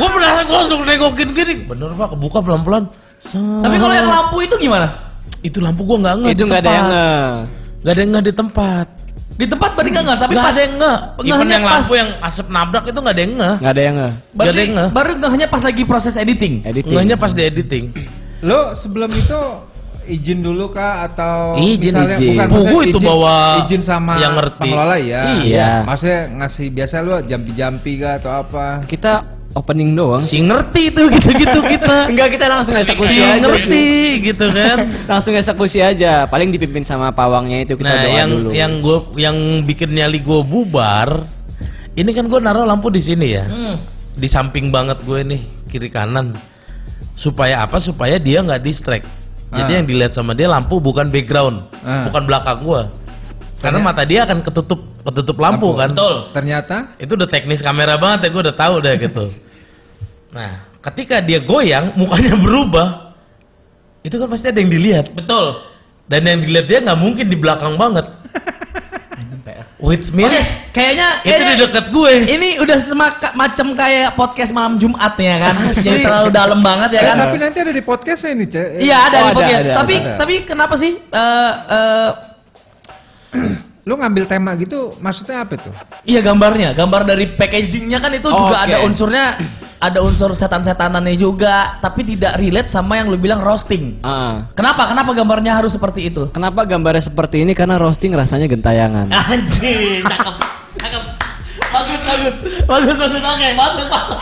Gue 0.00 0.08
pernah 0.08 0.30
gue 0.40 0.56
langsung 0.56 0.80
nengokin 0.82 1.28
gini. 1.30 1.54
Bener 1.62 1.92
pak, 1.92 2.16
kebuka 2.16 2.38
pelan-pelan. 2.40 2.88
Set. 3.20 3.36
Tapi 3.36 3.76
kalau 3.76 3.92
yang 3.92 4.08
lampu 4.08 4.36
itu 4.40 4.56
gimana? 4.56 4.88
itu 5.40 5.56
lampu 5.56 5.84
gue 5.84 5.96
nggak 5.96 6.14
nge 6.20 6.28
Itu 6.32 6.44
nggak 6.44 6.60
ada 6.60 6.72
yang 6.72 6.86
nge. 6.86 7.08
nggak 7.80 7.92
ada 7.92 8.00
yang 8.00 8.10
nge 8.12 8.20
di 8.20 8.32
tempat. 8.32 8.86
Di 9.40 9.46
tempat 9.48 9.70
berarti 9.72 9.90
nggak 9.90 10.04
nggak, 10.04 10.18
tapi 10.20 10.32
Nggak 10.32 10.44
pas 10.44 10.52
ada 10.52 10.60
yang 10.60 10.74
nge. 10.76 10.92
Even 11.24 11.48
yang 11.48 11.64
pas. 11.64 11.72
lampu 11.80 11.92
yang 11.96 12.10
asap 12.20 12.46
nabrak 12.48 12.84
itu 12.84 12.98
nggak 13.00 13.14
ada 13.16 13.22
yang 13.22 13.34
nge. 13.36 13.52
Nggak 13.56 13.72
ada 13.72 13.82
yang 13.82 13.96
nge. 13.96 14.10
Nggak 14.36 14.44
ada 14.48 14.60
yang 14.60 14.72
nge. 14.76 14.86
baru 14.92 15.10
hanya 15.28 15.46
pas 15.48 15.62
lagi 15.64 15.82
proses 15.84 16.14
editing. 16.16 16.54
Editing. 16.64 16.92
Ngehnya 16.92 17.16
pas 17.16 17.32
di 17.32 17.42
editing. 17.42 17.84
Lo 18.40 18.60
sebelum 18.72 19.08
itu 19.08 19.40
izin 20.10 20.42
dulu 20.42 20.68
kah 20.68 21.06
atau 21.06 21.54
Izin, 21.56 21.92
misalnya 21.94 22.16
izin. 22.18 22.28
bukan 22.34 22.46
Buku 22.50 22.58
maksudnya 22.58 22.84
itu 22.84 22.98
izin, 22.98 23.08
bawa 23.08 23.36
izin 23.62 23.82
sama 23.84 24.12
yang 24.18 24.32
ngerti. 24.36 24.60
pengelola 24.60 24.96
ya. 24.98 25.20
Iya. 25.40 25.70
Maksudnya 25.86 26.20
ngasih 26.36 26.66
biasa 26.68 26.94
lu 27.00 27.12
jampi-jampi 27.24 27.92
kah 27.96 28.12
atau 28.18 28.32
apa? 28.42 28.66
Kita 28.84 29.12
opening 29.52 29.92
doang. 29.92 30.22
Si 30.22 30.38
ngerti 30.38 30.90
tuh 30.90 31.10
gitu-gitu 31.10 31.58
kita. 31.60 31.96
Enggak 32.10 32.28
kita 32.32 32.46
langsung 32.46 32.74
eksekusi 32.74 33.10
Si 33.10 33.18
aja. 33.18 33.40
ngerti 33.40 33.86
gitu 34.22 34.46
kan. 34.48 34.76
Langsung 35.10 35.32
eksekusi 35.34 35.78
aja. 35.80 36.24
Paling 36.24 36.50
dipimpin 36.50 36.82
sama 36.82 37.10
pawangnya 37.10 37.64
itu 37.64 37.74
kita 37.74 37.88
nah, 37.88 38.00
doa 38.00 38.10
yang 38.14 38.30
dulu. 38.30 38.48
yang 38.52 38.72
gue 38.78 38.98
yang 39.16 39.36
bikin 39.64 39.90
nyali 39.90 40.18
gue 40.18 40.40
bubar, 40.40 41.26
ini 41.92 42.10
kan 42.10 42.24
gue 42.24 42.38
naruh 42.38 42.62
lampu 42.62 42.88
di 42.88 43.00
sini 43.00 43.26
ya, 43.32 43.44
Hmm. 43.44 43.76
di 44.12 44.26
samping 44.26 44.70
banget 44.70 45.02
gue 45.02 45.18
nih 45.24 45.40
kiri 45.66 45.88
kanan, 45.88 46.38
supaya 47.12 47.62
apa? 47.62 47.76
Supaya 47.76 48.16
dia 48.16 48.40
nggak 48.40 48.60
distract. 48.60 49.06
Jadi 49.50 49.66
Ah. 49.66 49.76
yang 49.76 49.86
dilihat 49.86 50.12
sama 50.14 50.30
dia 50.30 50.46
lampu 50.46 50.78
bukan 50.78 51.10
background, 51.10 51.66
Ah. 51.82 52.06
bukan 52.06 52.22
belakang 52.22 52.58
gue, 52.62 52.82
karena 53.60 53.78
mata 53.78 54.02
dia 54.02 54.24
akan 54.24 54.40
ketutup 54.40 54.80
ketutup 55.00 55.36
lampu, 55.36 55.68
kan. 55.72 55.92
Betul. 55.92 56.32
Ternyata 56.32 56.96
Itu 56.96 57.14
udah 57.14 57.28
teknis 57.28 57.60
kamera 57.60 57.94
banget 57.94 58.26
ya, 58.26 58.28
gue 58.30 58.42
udah 58.48 58.56
tahu 58.56 58.74
deh 58.80 58.94
gitu. 58.98 59.22
Nah, 60.30 60.62
ketika 60.78 61.18
dia 61.18 61.42
goyang, 61.42 61.90
mukanya 61.98 62.38
berubah, 62.38 63.10
itu 64.00 64.14
kan 64.14 64.30
pasti 64.30 64.46
ada 64.46 64.62
yang 64.62 64.70
dilihat. 64.70 65.10
Betul. 65.10 65.58
Dan 66.06 66.22
yang 66.22 66.38
dilihat 66.38 66.66
dia 66.66 66.78
nggak 66.80 66.94
mungkin 66.96 67.26
di 67.26 67.34
belakang 67.34 67.74
banget. 67.74 68.06
Which 69.80 70.12
means 70.12 70.60
kayaknya 70.70 71.24
itu 71.24 71.32
kayaknya 71.32 71.50
di 71.50 71.62
dekat 71.64 71.86
gue. 71.88 72.12
Ini 72.28 72.48
udah 72.60 72.78
semaka, 72.78 73.32
macam 73.32 73.72
kayak 73.72 74.12
podcast 74.12 74.52
malam 74.52 74.76
Jumat 74.76 75.16
ya 75.16 75.36
kan. 75.40 75.54
Jadi 75.74 76.04
terlalu 76.04 76.28
dalam 76.30 76.60
banget 76.60 76.94
ya 76.94 77.00
Eh, 77.00 77.06
kan. 77.08 77.16
tapi 77.16 77.36
nanti 77.40 77.58
ada 77.58 77.72
di 77.72 77.82
podcast 77.82 78.22
ini, 78.28 78.44
Cek. 78.44 78.76
Iya 78.76 78.96
ada 79.08 79.16
Oh, 79.16 79.18
di 79.18 79.26
ada, 79.26 79.34
podcast. 79.34 79.62
ada, 79.64 79.72
tapi 79.80 79.94
ada. 79.96 80.10
tapi 80.14 80.34
kenapa 80.44 80.74
sih 80.76 80.92
eh 80.94 81.52
eh, 81.74 82.08
Lu 83.88 83.96
ngambil 83.96 84.24
tema 84.24 84.52
gitu 84.54 84.92
maksudnya 85.00 85.42
apa 85.42 85.56
tuh? 85.56 85.72
iya 86.04 86.20
gambarnya, 86.20 86.76
gambar 86.76 87.02
dari 87.02 87.26
packagingnya 87.26 87.98
kan 87.98 88.12
itu 88.12 88.28
Oh, 88.28 88.46
juga 88.46 88.60
oke. 88.60 88.66
ada 88.68 88.76
unsurnya 88.84 89.24
ada 89.80 90.04
unsur 90.04 90.36
setan-setanannya 90.36 91.16
juga, 91.16 91.80
tapi 91.80 92.04
tidak 92.04 92.36
relate 92.36 92.68
sama 92.68 93.00
yang 93.00 93.08
lu 93.08 93.16
bilang 93.16 93.40
roasting. 93.40 93.96
Ah. 94.04 94.44
Kenapa? 94.52 94.92
Kenapa 94.92 95.16
gambarnya 95.16 95.56
harus 95.56 95.72
seperti 95.72 96.12
itu? 96.12 96.28
Kenapa 96.28 96.68
gambarnya 96.68 97.00
seperti 97.00 97.48
ini? 97.48 97.56
Karena 97.56 97.80
roasting 97.80 98.12
rasanya 98.12 98.44
gentayangan. 98.44 99.08
Anjir, 99.32 100.04
cakep, 100.04 100.36
cakep. 100.76 101.02
Bagus, 101.72 102.00
bagus, 102.04 102.34
bagus, 102.68 102.96
bagus, 103.00 103.22
oke, 103.24 103.48
bagus, 103.56 103.86
bagus. 103.88 104.18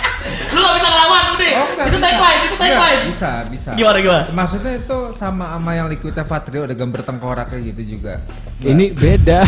Lu 0.59 0.65
gak 0.65 0.75
bisa 0.75 0.89
ngelawan 0.89 1.25
udah. 1.31 1.51
Oh, 1.51 1.67
enggak 1.69 1.87
itu 1.87 1.99
tagline, 1.99 2.41
itu 2.43 2.57
tagline. 2.57 3.01
Bisa, 3.07 3.31
bisa. 3.47 3.71
Gimana 3.73 3.99
gimana? 3.99 4.23
Maksudnya 4.31 4.73
itu 4.77 4.99
sama 5.13 5.45
sama 5.51 5.71
yang 5.73 5.87
liquidnya 5.87 6.25
Patrio 6.25 6.63
ada 6.63 6.75
gambar 6.75 7.01
tengkorak 7.01 7.47
kayak 7.49 7.63
gitu 7.69 7.83
juga. 7.95 8.15
Ini 8.59 8.91
beda. 8.91 9.41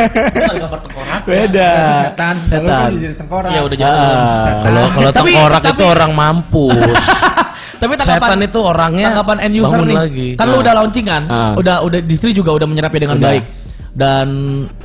Gambar 0.60 0.80
tengkorak. 0.80 1.20
beda. 1.24 1.70
Setan, 2.04 2.34
kalau 2.42 2.60
Setan. 2.62 2.80
kan 2.86 2.92
jadi 2.94 3.14
tengkorak. 3.16 3.50
Iya 3.50 3.60
udah 3.62 3.76
jadi. 3.76 3.88
Ah. 3.88 4.44
Kalau 4.60 4.82
kalau 4.90 5.10
tengkorak 5.10 5.60
tapi- 5.60 5.72
itu 5.72 5.84
orang 5.86 6.10
mampus. 6.12 7.02
Tapi 7.80 7.96
tanggapan 7.96 8.28
Setan 8.28 8.40
itu 8.44 8.58
orangnya 8.60 9.06
tanggapan 9.08 9.38
end 9.40 9.54
user 9.56 9.72
bangun 9.72 9.88
nih. 9.88 9.96
lagi. 9.96 10.28
Kan 10.36 10.46
lu 10.46 10.60
udah 10.60 10.72
launching 10.76 11.06
kan? 11.08 11.22
Ah. 11.26 11.52
Udah 11.56 11.80
udah 11.80 12.00
distri 12.04 12.30
juga 12.30 12.52
udah 12.52 12.68
menyerapnya 12.68 13.00
dengan 13.02 13.16
Udah. 13.16 13.28
baik. 13.32 13.44
Dan 13.90 14.28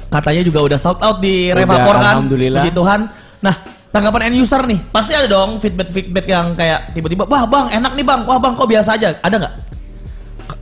katanya 0.08 0.42
juga 0.42 0.60
udah 0.64 0.80
sold 0.80 1.04
out 1.04 1.20
di 1.20 1.52
Udah, 1.52 1.60
Revapor 1.60 1.92
kan. 1.94 2.04
alhamdulillah. 2.16 2.64
Puji 2.64 2.72
Tuhan. 2.72 3.00
Nah, 3.44 3.56
tanggapan 3.96 4.28
end 4.28 4.36
user 4.36 4.60
nih. 4.62 4.80
Pasti 4.92 5.16
ada 5.16 5.24
dong 5.26 5.56
feedback-feedback 5.58 6.26
yang 6.28 6.52
kayak 6.52 6.92
tiba-tiba, 6.92 7.24
"Wah, 7.24 7.48
Bang, 7.48 7.72
enak 7.72 7.96
nih, 7.96 8.04
Bang. 8.04 8.28
Wah, 8.28 8.36
Bang, 8.36 8.52
kok 8.54 8.68
biasa 8.68 8.94
aja." 8.94 9.16
Ada 9.18 9.36
nggak? 9.40 9.54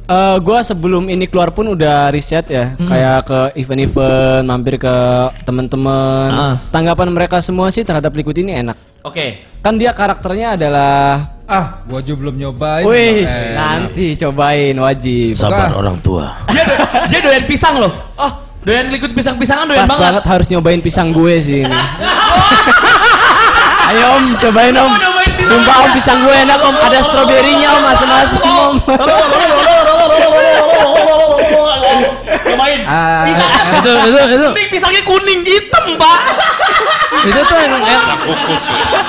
Eh, 0.03 0.37
gua 0.39 0.59
sebelum 0.59 1.07
ini 1.07 1.25
keluar 1.25 1.49
pun 1.49 1.65
udah 1.65 2.11
riset 2.11 2.45
ya, 2.45 2.75
kayak 2.77 3.19
ke 3.23 3.39
event-event, 3.57 4.43
mampir 4.43 4.75
ke 4.75 4.95
teman-teman. 5.41 6.29
Ah. 6.29 6.55
Tanggapan 6.69 7.07
mereka 7.09 7.39
semua 7.39 7.71
sih 7.71 7.81
terhadap 7.81 8.11
Liquid 8.11 8.35
ini 8.37 8.53
enak. 8.53 8.75
Oke. 9.01 9.47
Kan 9.59 9.75
dia 9.75 9.89
karakternya 9.91 10.53
adalah 10.53 11.33
Ah, 11.43 11.83
gua 11.83 11.99
aja 11.99 12.15
belum 12.15 12.35
nyobain. 12.35 12.83
Wih, 12.83 13.27
Eh, 13.27 13.51
nanti 13.53 14.15
cobain 14.15 14.75
wajib. 14.77 15.35
Sabar 15.35 15.67
Bukan. 15.67 15.71
orang 15.75 15.97
tua. 15.99 16.25
Dia 16.47 16.63
do- 16.63 16.79
dia 17.07 17.19
doyan 17.19 17.43
pisang 17.43 17.75
loh. 17.79 17.91
Oh, 18.15 18.31
doyan 18.61 18.87
liquid 18.87 19.11
pisang-pisangan 19.11 19.67
doyan 19.67 19.83
Pas 19.83 19.91
banget. 19.91 20.03
banget 20.03 20.23
harus 20.23 20.47
nyobain 20.47 20.79
pisang 20.79 21.11
gue 21.11 21.33
sih 21.39 21.63
ini. 21.63 21.75
Ayo 23.85 24.05
om, 24.15 24.23
cobain 24.37 24.75
om. 24.75 24.91
Sumpah 25.39 25.75
om 25.83 25.89
pisang 25.91 26.19
gue 26.21 26.35
enak 26.37 26.59
om, 26.59 26.75
ada 26.77 26.99
stroberinya 27.03 27.69
om, 27.73 27.83
asam-asam 27.85 28.43
om. 28.47 28.73
Cobain. 32.43 32.79
Ah, 32.85 33.23
itu 33.73 33.91
itu 34.03 34.19
itu 34.29 34.47
pisangnya 34.69 35.01
kuning 35.03 35.41
hitam, 35.43 35.85
Pak. 35.95 36.19
itu 37.23 37.39
tuh 37.39 37.55
yang 37.55 37.73
eh, 37.79 37.99
kukus. 38.19 38.63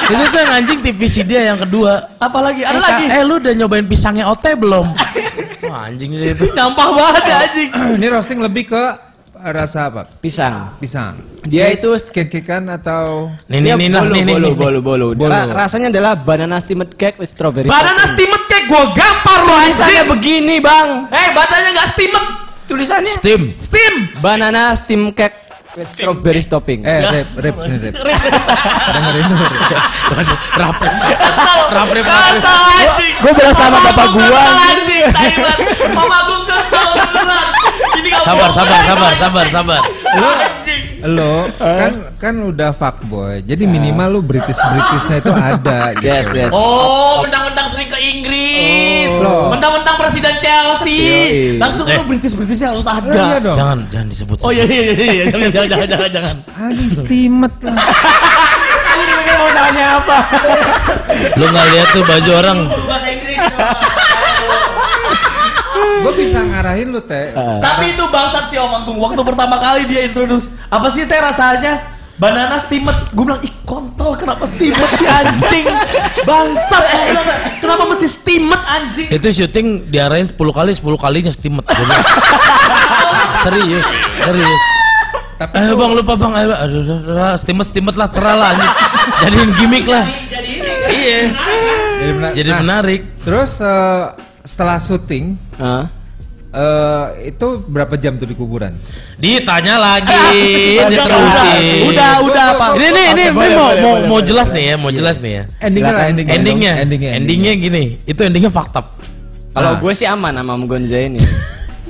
itu 0.07 0.25
tuh 0.29 0.39
yang 0.39 0.53
anjing 0.55 0.79
TVC 0.81 1.25
dia 1.25 1.41
yang 1.45 1.59
kedua. 1.59 2.15
Apalagi 2.19 2.63
ada 2.63 2.77
Eh, 2.77 2.83
lagi. 2.83 3.05
Eh 3.11 3.23
lu 3.23 3.39
udah 3.39 3.53
nyobain 3.55 3.87
pisangnya 3.87 4.29
Ote 4.29 4.55
belum? 4.55 4.93
Wah 5.65 5.89
anjing 5.89 6.13
sih 6.13 6.31
itu. 6.31 6.47
Nyampah 6.53 6.89
banget 6.93 7.23
ya 7.25 7.37
anjing. 7.43 7.69
ini 7.97 8.07
roasting 8.07 8.39
lebih 8.39 8.71
ke 8.71 8.83
rasa 9.37 9.91
apa? 9.91 10.07
Pisang. 10.15 10.79
Pisang. 10.79 11.19
Dia 11.43 11.69
itu 11.69 11.91
Kek-kekan 12.07 12.65
atau 12.71 13.29
nih 13.47 13.61
lah 13.67 13.77
bolu, 13.77 14.15
nih 14.15 14.23
nih. 14.23 14.35
bolu, 14.35 14.51
bolu, 14.55 14.79
bolu. 14.81 15.07
Bolu. 15.17 15.31
Ra- 15.31 15.51
rasanya 15.53 15.91
adalah 15.91 16.15
banana 16.17 16.57
steamed 16.57 16.95
cake 16.95 17.19
with 17.19 17.29
strawberry. 17.29 17.67
Banana 17.67 18.07
steamed 18.07 18.45
cake 18.47 18.67
gua 18.67 18.87
gampar 18.91 19.41
loh 19.43 19.59
Tulisannya 19.59 20.03
begini 20.09 20.57
bang. 20.59 20.89
Eh, 21.11 21.27
bacanya 21.31 21.71
nggak 21.75 21.89
steamed. 21.91 22.27
Tulisannya 22.65 23.13
Steam. 23.13 23.43
Steam. 23.59 23.95
banana 24.19 24.73
steam 24.73 25.13
cake 25.13 25.37
with 25.75 25.85
strawberry 25.85 26.41
topping. 26.41 26.81
eh 26.81 27.05
rap 27.05 27.29
rap 27.37 27.55
sini 27.61 27.77
rap. 27.77 27.93
Dengerin 28.89 29.25
dulu. 29.29 29.45
Rap. 30.57 30.77
Rapre. 31.69 32.01
Kasar 32.01 32.59
anjing. 32.65 33.15
Gua 33.21 33.33
bilang 33.35 33.53
sama 33.53 33.79
bapak 33.83 34.07
gua. 34.15 34.45
anjing. 34.65 35.03
Mama 35.99 36.17
Agung 36.17 36.43
kesel. 36.49 36.89
Ini 36.95 37.74
Sabar 38.21 38.51
sabar 38.51 38.81
sabar 38.85 39.13
sabar 39.15 39.47
sabar. 39.49 39.83
Anjing. 40.13 40.83
Lo 41.07 41.45
kan 41.59 41.93
kan 42.17 42.35
udah 42.43 42.71
fuckboy. 42.71 43.41
Jadi 43.41 43.65
minimal 43.65 44.09
lu 44.11 44.21
British 44.21 44.57
Britishnya 44.57 45.17
itu 45.19 45.31
ada 45.31 45.79
gitu. 45.95 46.07
Yes, 46.07 46.27
yes. 46.31 46.53
Oh, 46.53 47.21
mentang-mentang 47.21 47.67
sering 47.69 47.87
ke 47.87 47.99
Inggris. 47.99 49.13
Oh. 49.19 49.49
Mentang-mentang 49.49 49.97
presiden 49.97 50.33
Chelsea. 50.39 50.97
Yoi. 50.97 51.61
Langsung 51.61 51.85
Eh. 51.87 51.95
lu 51.95 52.05
British-Britishnya 52.07 52.69
harus 52.71 52.83
Iya 52.83 52.97
ada. 52.97 53.37
dong. 53.43 53.55
Jangan 53.55 53.79
jangan 53.89 54.07
disebut. 54.09 54.37
Oh 54.41 54.51
iya 54.51 54.65
iya 54.65 54.83
iya 54.83 55.05
iya 55.05 55.25
jangan 55.27 55.49
jangan 55.51 55.69
jangan 55.69 55.89
jangan 55.89 56.11
jangan. 56.11 56.35
Anjing 56.59 56.91
steamed 56.91 57.55
lah. 57.61 57.77
mau 59.35 59.51
nanya 59.51 59.99
apa? 59.99 60.19
Lu 61.35 61.45
nggak 61.45 61.67
lihat 61.69 61.89
tuh 61.91 62.03
baju 62.03 62.31
orang. 62.33 62.59
Bahasa 62.87 63.09
Inggris. 63.11 63.39
Gue 66.05 66.13
bisa 66.15 66.39
ngarahin 66.39 66.89
lu 66.91 67.01
teh. 67.01 67.33
Tapi 67.35 67.85
itu 67.91 68.05
bangsat 68.07 68.45
si 68.47 68.57
Om 68.57 68.73
Agung 68.75 69.01
waktu 69.01 69.21
pertama 69.23 69.57
kali 69.57 69.89
dia 69.89 70.05
introduce. 70.05 70.53
Apa 70.69 70.93
sih 70.93 71.03
teh 71.03 71.17
rasanya? 71.17 71.81
Banana 72.15 72.57
steamed. 72.57 72.95
Gue 73.11 73.25
bilang, 73.25 73.41
ih 73.41 73.51
kontol 73.65 74.15
kenapa 74.15 74.45
steamed 74.45 74.79
si 74.87 75.03
anjing? 75.03 75.67
Bangsat. 76.23 76.83
Bilang, 76.85 77.27
Kenapa 77.59 77.83
mesti 77.89 78.07
steamed 78.07 78.63
anjing? 78.63 79.09
Itu 79.09 79.27
syuting 79.33 79.67
diarahin 79.89 80.23
10 80.25 80.37
kali 80.37 80.71
10 80.71 80.85
kalinya 80.95 81.33
steamed. 81.33 81.65
Serius, 83.43 83.85
serius. 84.17 84.63
Tapi 85.35 85.53
Eh 85.53 85.75
bang 85.75 85.93
lupa 85.93 86.15
bang, 86.15 86.33
ayo 86.35 86.55
aduh, 86.55 86.81
aduh, 86.81 86.99
aduh, 87.03 87.35
steamed 87.35 87.67
steamed 87.67 87.93
lah 87.93 88.07
cerah 88.07 88.33
lah 88.33 88.49
anjing. 88.55 88.73
Jadiin 89.21 89.51
gimmick 89.53 89.85
lah. 89.85 90.05
Iya. 90.87 91.19
jadi, 91.99 92.13
mena- 92.15 92.33
Jadi 92.33 92.49
Nah, 92.49 92.59
menarik. 92.63 93.01
Terus 93.21 93.59
eh, 93.59 94.03
setelah 94.45 94.77
syuting 94.77 95.41
Hah? 95.57 95.89
eh, 96.53 97.33
itu 97.33 97.47
berapa 97.65 97.97
jam 97.97 98.15
tuh 98.15 98.25
di 98.25 98.37
kuburan? 98.37 98.77
Ditanya 99.17 99.75
lagi, 99.75 100.15
diterusin. 100.93 101.91
Udah 101.91 102.13
udah 102.23 102.45
apa? 102.53 102.67
Ini 102.77 102.87
ini, 103.11 103.25
boleh, 103.33 103.49
ini 103.49 103.57
mau 103.57 103.71
mau 103.75 103.95
mau 104.07 104.21
jelas 104.21 104.53
nih 104.53 104.65
ya, 104.71 104.75
mau 104.77 104.93
jelas 104.93 105.19
nih 105.19 105.33
ya. 105.33 105.43
Endingnya 105.59 105.93
endingnya. 106.07 106.35
Endingnya, 106.37 106.73
endingnya, 106.79 107.11
endingnya 107.17 107.53
gini. 107.57 107.85
Itu 108.05 108.23
endingnya 108.23 108.53
fakta. 108.53 108.85
Kalau 109.51 109.75
Ah. 109.75 109.79
gue 109.79 109.93
sih 109.93 110.05
aman 110.05 110.31
sama 110.31 110.55
Om 110.55 110.65
Gonja 110.67 110.99
ini. 111.01 111.19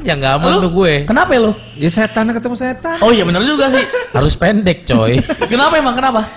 Ya 0.05 0.12
nggak 0.14 0.36
aman 0.36 0.61
Lu? 0.61 0.68
tuh 0.68 0.72
gue. 0.76 1.09
Kenapa 1.09 1.32
ya 1.32 1.48
lo? 1.48 1.52
Ya 1.80 1.88
setan 1.88 2.28
ketemu 2.28 2.52
setan. 2.52 3.00
Oh 3.00 3.09
iya 3.09 3.24
benar 3.24 3.40
juga 3.40 3.72
sih. 3.72 3.80
Harus 4.16 4.36
pendek 4.36 4.84
coy. 4.84 5.16
Kenapa 5.48 5.80
emang 5.80 5.96
kenapa? 5.96 6.28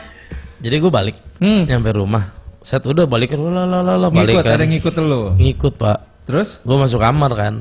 Jadi 0.63 0.79
gue 0.79 0.87
balik, 0.87 1.19
Hmm. 1.35 1.67
nyampe 1.67 1.91
rumah. 1.91 2.31
Set 2.67 2.83
udah 2.83 3.07
balikan, 3.07 3.39
lah 3.39 3.63
lah 3.63 3.79
lah 3.79 3.95
lah 3.95 4.09
Ngikut, 4.11 4.43
balikan. 4.43 4.51
ada 4.51 4.61
yang 4.61 4.73
ngikut 4.75 4.93
lu. 4.99 5.21
Ngikut 5.39 5.73
pak. 5.79 5.97
Terus 6.27 6.59
Gue 6.61 6.75
masuk 6.75 6.99
kamar 6.99 7.31
kan. 7.31 7.55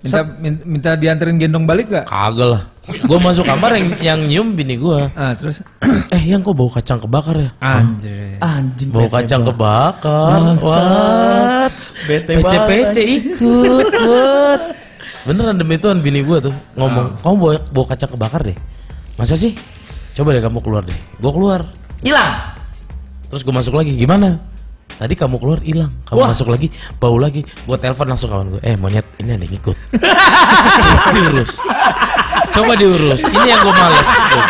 minta 0.00 0.20
min- 0.36 0.64
minta 0.66 0.90
dianterin 0.92 1.36
gendong 1.36 1.64
balik 1.64 1.88
gak? 1.88 2.04
Kagak 2.04 2.48
lah. 2.50 2.62
Gue 2.84 3.18
masuk 3.18 3.44
kamar 3.44 3.72
yang 3.72 3.88
yang 4.00 4.20
nyium 4.22 4.48
bini 4.52 4.76
gue. 4.76 5.08
Ah, 5.12 5.32
terus 5.32 5.64
Eh 6.12 6.24
yang 6.26 6.40
kok 6.40 6.52
bau 6.52 6.68
kacang 6.68 6.96
kebakar 6.96 7.36
ya? 7.36 7.50
anjir. 7.58 8.36
Anjing. 8.38 8.92
Bau 8.92 9.08
kacang 9.08 9.44
kebakar. 9.44 10.28
What? 10.60 11.72
Bete 12.04 12.32
PC 12.36 12.52
anjing. 12.52 13.08
ikut. 13.08 13.86
What? 14.08 14.60
Beneran 15.22 15.56
demi 15.56 15.76
Tuhan 15.76 16.00
bini 16.00 16.20
gue 16.20 16.38
tuh 16.42 16.54
ngomong, 16.74 17.20
kamu 17.20 17.34
bawa, 17.34 17.54
bawa 17.68 17.86
kacang 17.86 18.10
kebakar 18.10 18.40
deh. 18.42 18.56
Masa 19.16 19.36
sih? 19.36 19.52
Coba 20.12 20.32
deh 20.32 20.40
kamu 20.40 20.60
keluar 20.60 20.80
deh. 20.80 20.96
Gue 21.16 21.28
keluar. 21.30 21.60
Hilang. 22.00 22.56
Terus 23.28 23.40
gue 23.40 23.52
masuk 23.52 23.72
lagi. 23.74 23.92
Gimana? 23.94 24.40
Tadi 25.00 25.16
kamu 25.16 25.40
keluar 25.40 25.60
hilang. 25.60 25.88
Kamu 26.04 26.18
Wah. 26.20 26.28
masuk 26.28 26.52
lagi, 26.52 26.68
bau 26.94 27.16
lagi. 27.16 27.40
Gue 27.64 27.76
telepon 27.76 28.04
langsung 28.06 28.28
kawan 28.28 28.52
gue. 28.52 28.60
Eh 28.60 28.76
monyet, 28.76 29.08
ini 29.16 29.32
ada 29.32 29.40
yang 29.40 29.56
ikut. 29.56 29.76
Coba 29.96 31.08
diurus. 31.16 31.52
Coba 32.50 32.72
diurus. 32.76 33.20
Ini 33.24 33.46
yang 33.48 33.60
gue 33.62 33.72
males. 33.72 34.10
tuh. 34.28 34.44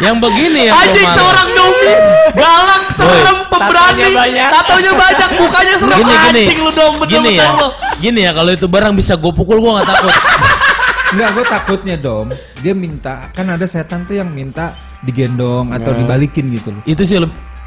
Yang 0.00 0.16
begini 0.18 0.60
yang 0.66 0.74
gue 0.74 0.86
Anjing 0.88 1.04
males. 1.04 1.18
seorang 1.20 1.48
Domi 1.52 1.92
galak, 2.30 2.82
serem, 2.94 3.38
pemberani, 3.44 4.04
Tatonya 4.48 4.92
banyak. 4.94 5.30
mukanya 5.36 5.74
serem 5.76 5.98
Gini 5.98 6.14
gini. 6.14 6.42
anjing 6.46 6.60
lu 6.62 6.70
dong 6.72 6.94
Gini 7.04 7.30
ya. 7.36 7.48
lo. 7.52 7.68
Gini 8.00 8.20
ya 8.24 8.32
kalau 8.32 8.50
itu 8.50 8.64
barang 8.64 8.94
bisa 8.94 9.20
gue 9.20 9.32
pukul 9.34 9.60
gue 9.60 9.70
nggak 9.70 9.84
takut. 9.84 10.14
Enggak, 11.10 11.28
gue 11.34 11.44
takutnya 11.44 11.96
dom. 11.98 12.30
Dia 12.62 12.72
minta, 12.72 13.28
kan 13.30 13.50
ada 13.50 13.66
setan 13.66 14.06
tuh 14.06 14.16
yang 14.16 14.30
minta 14.30 14.72
digendong 15.02 15.72
atau 15.72 15.92
dibalikin 15.92 16.48
gitu 16.50 16.70
loh. 16.70 16.82
itu 16.84 17.02
sih 17.02 17.16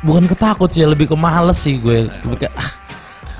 bukan 0.03 0.23
ketakut 0.27 0.69
sih 0.69 0.83
lebih 0.83 1.07
ke 1.09 1.15
males 1.15 1.57
sih 1.57 1.79
gue 1.79 2.11
lebih 2.27 2.45
ke 2.45 2.47
ah, 2.53 2.69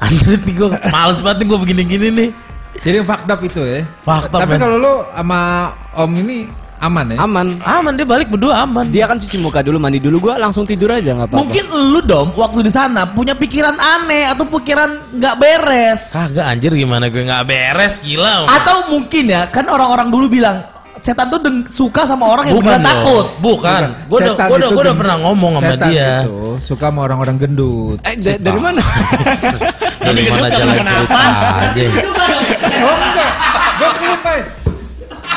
anjir 0.08 0.40
nih 0.40 0.54
gue 0.56 0.68
males 0.90 1.20
banget 1.20 1.44
nih 1.44 1.48
gue 1.52 1.60
begini-gini 1.60 2.10
nih 2.10 2.32
Jadi 2.74 3.06
up 3.06 3.38
itu 3.46 3.62
ya. 3.62 3.86
Fucked 4.02 4.34
up, 4.34 4.42
Tapi 4.42 4.58
kalau 4.58 4.82
lu 4.82 4.94
sama 5.14 5.72
Om 5.94 6.12
ini 6.26 6.50
aman 6.82 7.14
ya? 7.14 7.18
Aman. 7.22 7.48
aman 7.62 7.94
dia 7.94 8.04
balik 8.04 8.28
berdua 8.34 8.66
aman 8.66 8.90
Dia 8.90 9.06
kan 9.06 9.22
cuci 9.22 9.38
muka 9.38 9.62
dulu, 9.62 9.78
mandi 9.78 10.02
dulu, 10.02 10.18
gua 10.18 10.42
langsung 10.42 10.66
tidur 10.66 10.90
aja 10.90 11.14
nggak 11.14 11.30
apa-apa. 11.30 11.40
Mungkin 11.46 11.66
lu 11.70 12.02
dom 12.02 12.34
waktu 12.34 12.66
di 12.66 12.74
sana 12.74 13.06
punya 13.08 13.38
pikiran 13.38 13.78
aneh 13.78 14.26
atau 14.34 14.50
pikiran 14.50 15.16
nggak 15.16 15.36
beres. 15.38 16.12
kagak 16.12 16.50
anjir 16.50 16.74
gimana 16.74 17.14
gue 17.14 17.24
nggak 17.24 17.46
beres 17.46 18.02
gila 18.02 18.50
Atau 18.50 18.90
mungkin 18.90 19.30
ya 19.30 19.46
kan 19.48 19.70
orang-orang 19.70 20.10
dulu 20.10 20.28
bilang 20.28 20.73
setan 21.04 21.28
tuh 21.28 21.36
deng- 21.38 21.68
suka 21.68 22.08
sama 22.08 22.32
orang 22.32 22.48
yang 22.48 22.56
bukan 22.58 22.80
beneran 22.80 22.88
takut. 22.88 23.26
bukan. 23.44 23.82
Gue 24.08 24.18
udah 24.18 24.34
Setan 24.34 24.48
gue 24.48 24.56
udah 24.56 24.70
gue 24.72 24.84
udah 24.88 24.96
pernah 24.96 25.16
ngomong 25.20 25.52
sama 25.60 25.68
setan 25.70 25.90
dia. 25.92 26.12
itu 26.24 26.38
suka 26.64 26.86
sama 26.88 27.00
orang-orang 27.04 27.36
gendut. 27.38 27.98
Eh, 28.02 28.16
da- 28.16 28.40
dari 28.40 28.60
mana? 28.60 28.82
dari 30.00 30.22
mana 30.26 30.48
jalan 30.50 30.76
cerita 30.80 31.20
aja. 31.60 31.86
Oh 32.80 32.96
gue 33.74 33.92
selesai. 33.94 34.63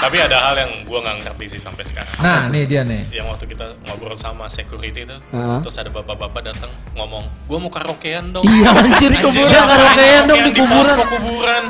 Tapi 0.07 0.23
ada 0.23 0.39
hal 0.39 0.55
yang 0.55 0.87
gue 0.87 0.99
nggak 1.03 1.17
ngerti 1.27 1.59
sih 1.59 1.61
sampai 1.67 1.83
sekarang. 1.83 2.15
Nah, 2.23 2.47
nih 2.47 2.63
dia 2.63 2.87
nih. 2.87 3.11
Yang 3.11 3.27
waktu 3.27 3.45
kita 3.51 3.67
ngobrol 3.91 4.15
sama 4.15 4.47
security 4.47 5.03
itu, 5.03 5.19
Heeh. 5.35 5.59
terus 5.67 5.75
ada 5.83 5.91
bapak-bapak 5.91 6.47
datang 6.47 6.71
ngomong, 6.95 7.27
gue 7.27 7.59
mau 7.59 7.67
karaokean 7.67 8.31
dong. 8.31 8.47
Iya 8.47 8.71
anjir 8.71 9.11
di 9.11 9.19
kuburan 9.19 9.51
karaokean 9.51 10.23
dong 10.31 10.43
di 10.47 10.53
kuburan. 10.55 10.95
kuburan. 11.11 11.63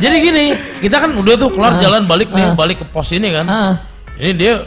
Jadi 0.00 0.16
gini, 0.24 0.44
kita 0.80 1.04
kan 1.04 1.12
udah 1.12 1.34
tuh 1.36 1.52
kelar 1.52 1.76
jalan 1.84 2.08
balik 2.08 2.32
nih, 2.32 2.48
balik 2.56 2.80
ke 2.80 2.86
pos 2.88 3.12
ini 3.12 3.28
kan. 3.28 3.44
Ah. 3.44 3.74
Ini 4.16 4.32
dia 4.32 4.64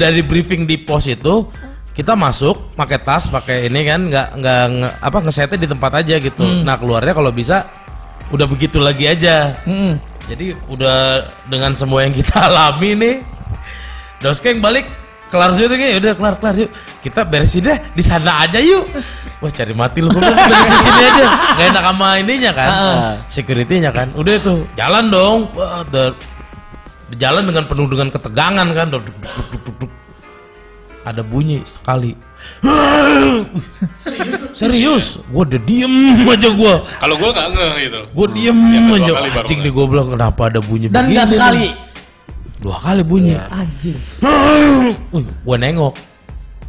dari 0.00 0.24
briefing 0.24 0.64
di 0.64 0.80
pos 0.80 1.12
itu 1.12 1.44
kita 1.92 2.16
masuk 2.16 2.72
pakai 2.72 3.04
tas, 3.04 3.28
pakai 3.28 3.68
ini 3.68 3.84
kan 3.84 4.00
nggak 4.08 4.28
nggak 4.40 4.62
nge- 4.80 4.96
apa 4.96 5.18
ngesetnya 5.28 5.60
di 5.60 5.68
tempat 5.68 5.92
aja 5.92 6.16
gitu. 6.16 6.40
Nah 6.64 6.80
keluarnya 6.80 7.12
kalau 7.12 7.36
bisa 7.36 7.68
udah 8.32 8.48
begitu 8.48 8.80
lagi 8.80 9.04
aja. 9.04 9.60
Mm. 9.68 10.08
Jadi 10.30 10.54
udah 10.70 11.26
dengan 11.50 11.74
semua 11.74 12.06
yang 12.06 12.14
kita 12.14 12.38
alami 12.48 12.94
nih, 12.94 13.14
Doskeng 14.22 14.62
balik 14.62 14.86
kelar 15.26 15.54
situ 15.54 15.74
kan, 15.74 15.98
udah 15.98 16.12
kelar 16.14 16.34
kelar 16.38 16.54
yuk. 16.66 16.70
Kita 17.02 17.26
beresin 17.26 17.66
deh 17.66 17.78
di 17.94 18.02
sana 18.02 18.46
aja 18.46 18.62
yuk. 18.62 18.86
Wah 19.42 19.50
cari 19.50 19.74
mati 19.74 19.98
lu 20.04 20.14
beresin 20.14 20.78
sini 20.86 21.02
aja, 21.02 21.26
gak 21.58 21.66
enak 21.74 21.82
sama 21.82 22.08
ininya 22.22 22.52
kan, 22.54 22.70
securitynya 23.26 23.90
kan. 23.90 24.14
Udah 24.14 24.38
tuh 24.38 24.62
jalan 24.78 25.10
dong, 25.10 25.50
udah 25.56 26.14
jalan 27.18 27.42
dengan 27.50 27.64
penuh 27.66 27.90
dengan 27.90 28.08
ketegangan 28.14 28.68
kan, 28.70 28.86
ada 31.02 31.22
bunyi 31.26 31.64
sekali. 31.66 32.14
Serius, 34.58 35.24
gua 35.32 35.48
udah 35.48 35.60
diem 35.64 35.94
aja 36.28 36.48
gua. 36.52 36.84
Kalau 37.00 37.14
gue 37.16 37.30
nggak 37.32 37.48
ngeh 37.56 37.72
gitu. 37.88 37.98
Gue 38.12 38.26
diem 38.36 38.58
Yang 38.58 38.84
kedua 38.84 39.16
aja 39.24 39.40
Anjing 39.40 39.58
nih 39.64 39.72
gue 39.72 39.84
bilang 39.88 40.08
kenapa 40.12 40.40
ada 40.52 40.60
bunyi 40.60 40.86
Dan 40.92 41.08
begini 41.08 41.14
nggak 41.16 41.26
nih? 41.26 41.32
sekali. 41.32 41.68
Dua 42.60 42.76
kali 42.76 43.02
bunyi 43.02 43.32
Anjir. 43.40 43.96
Gue 45.48 45.56
nengok 45.56 45.96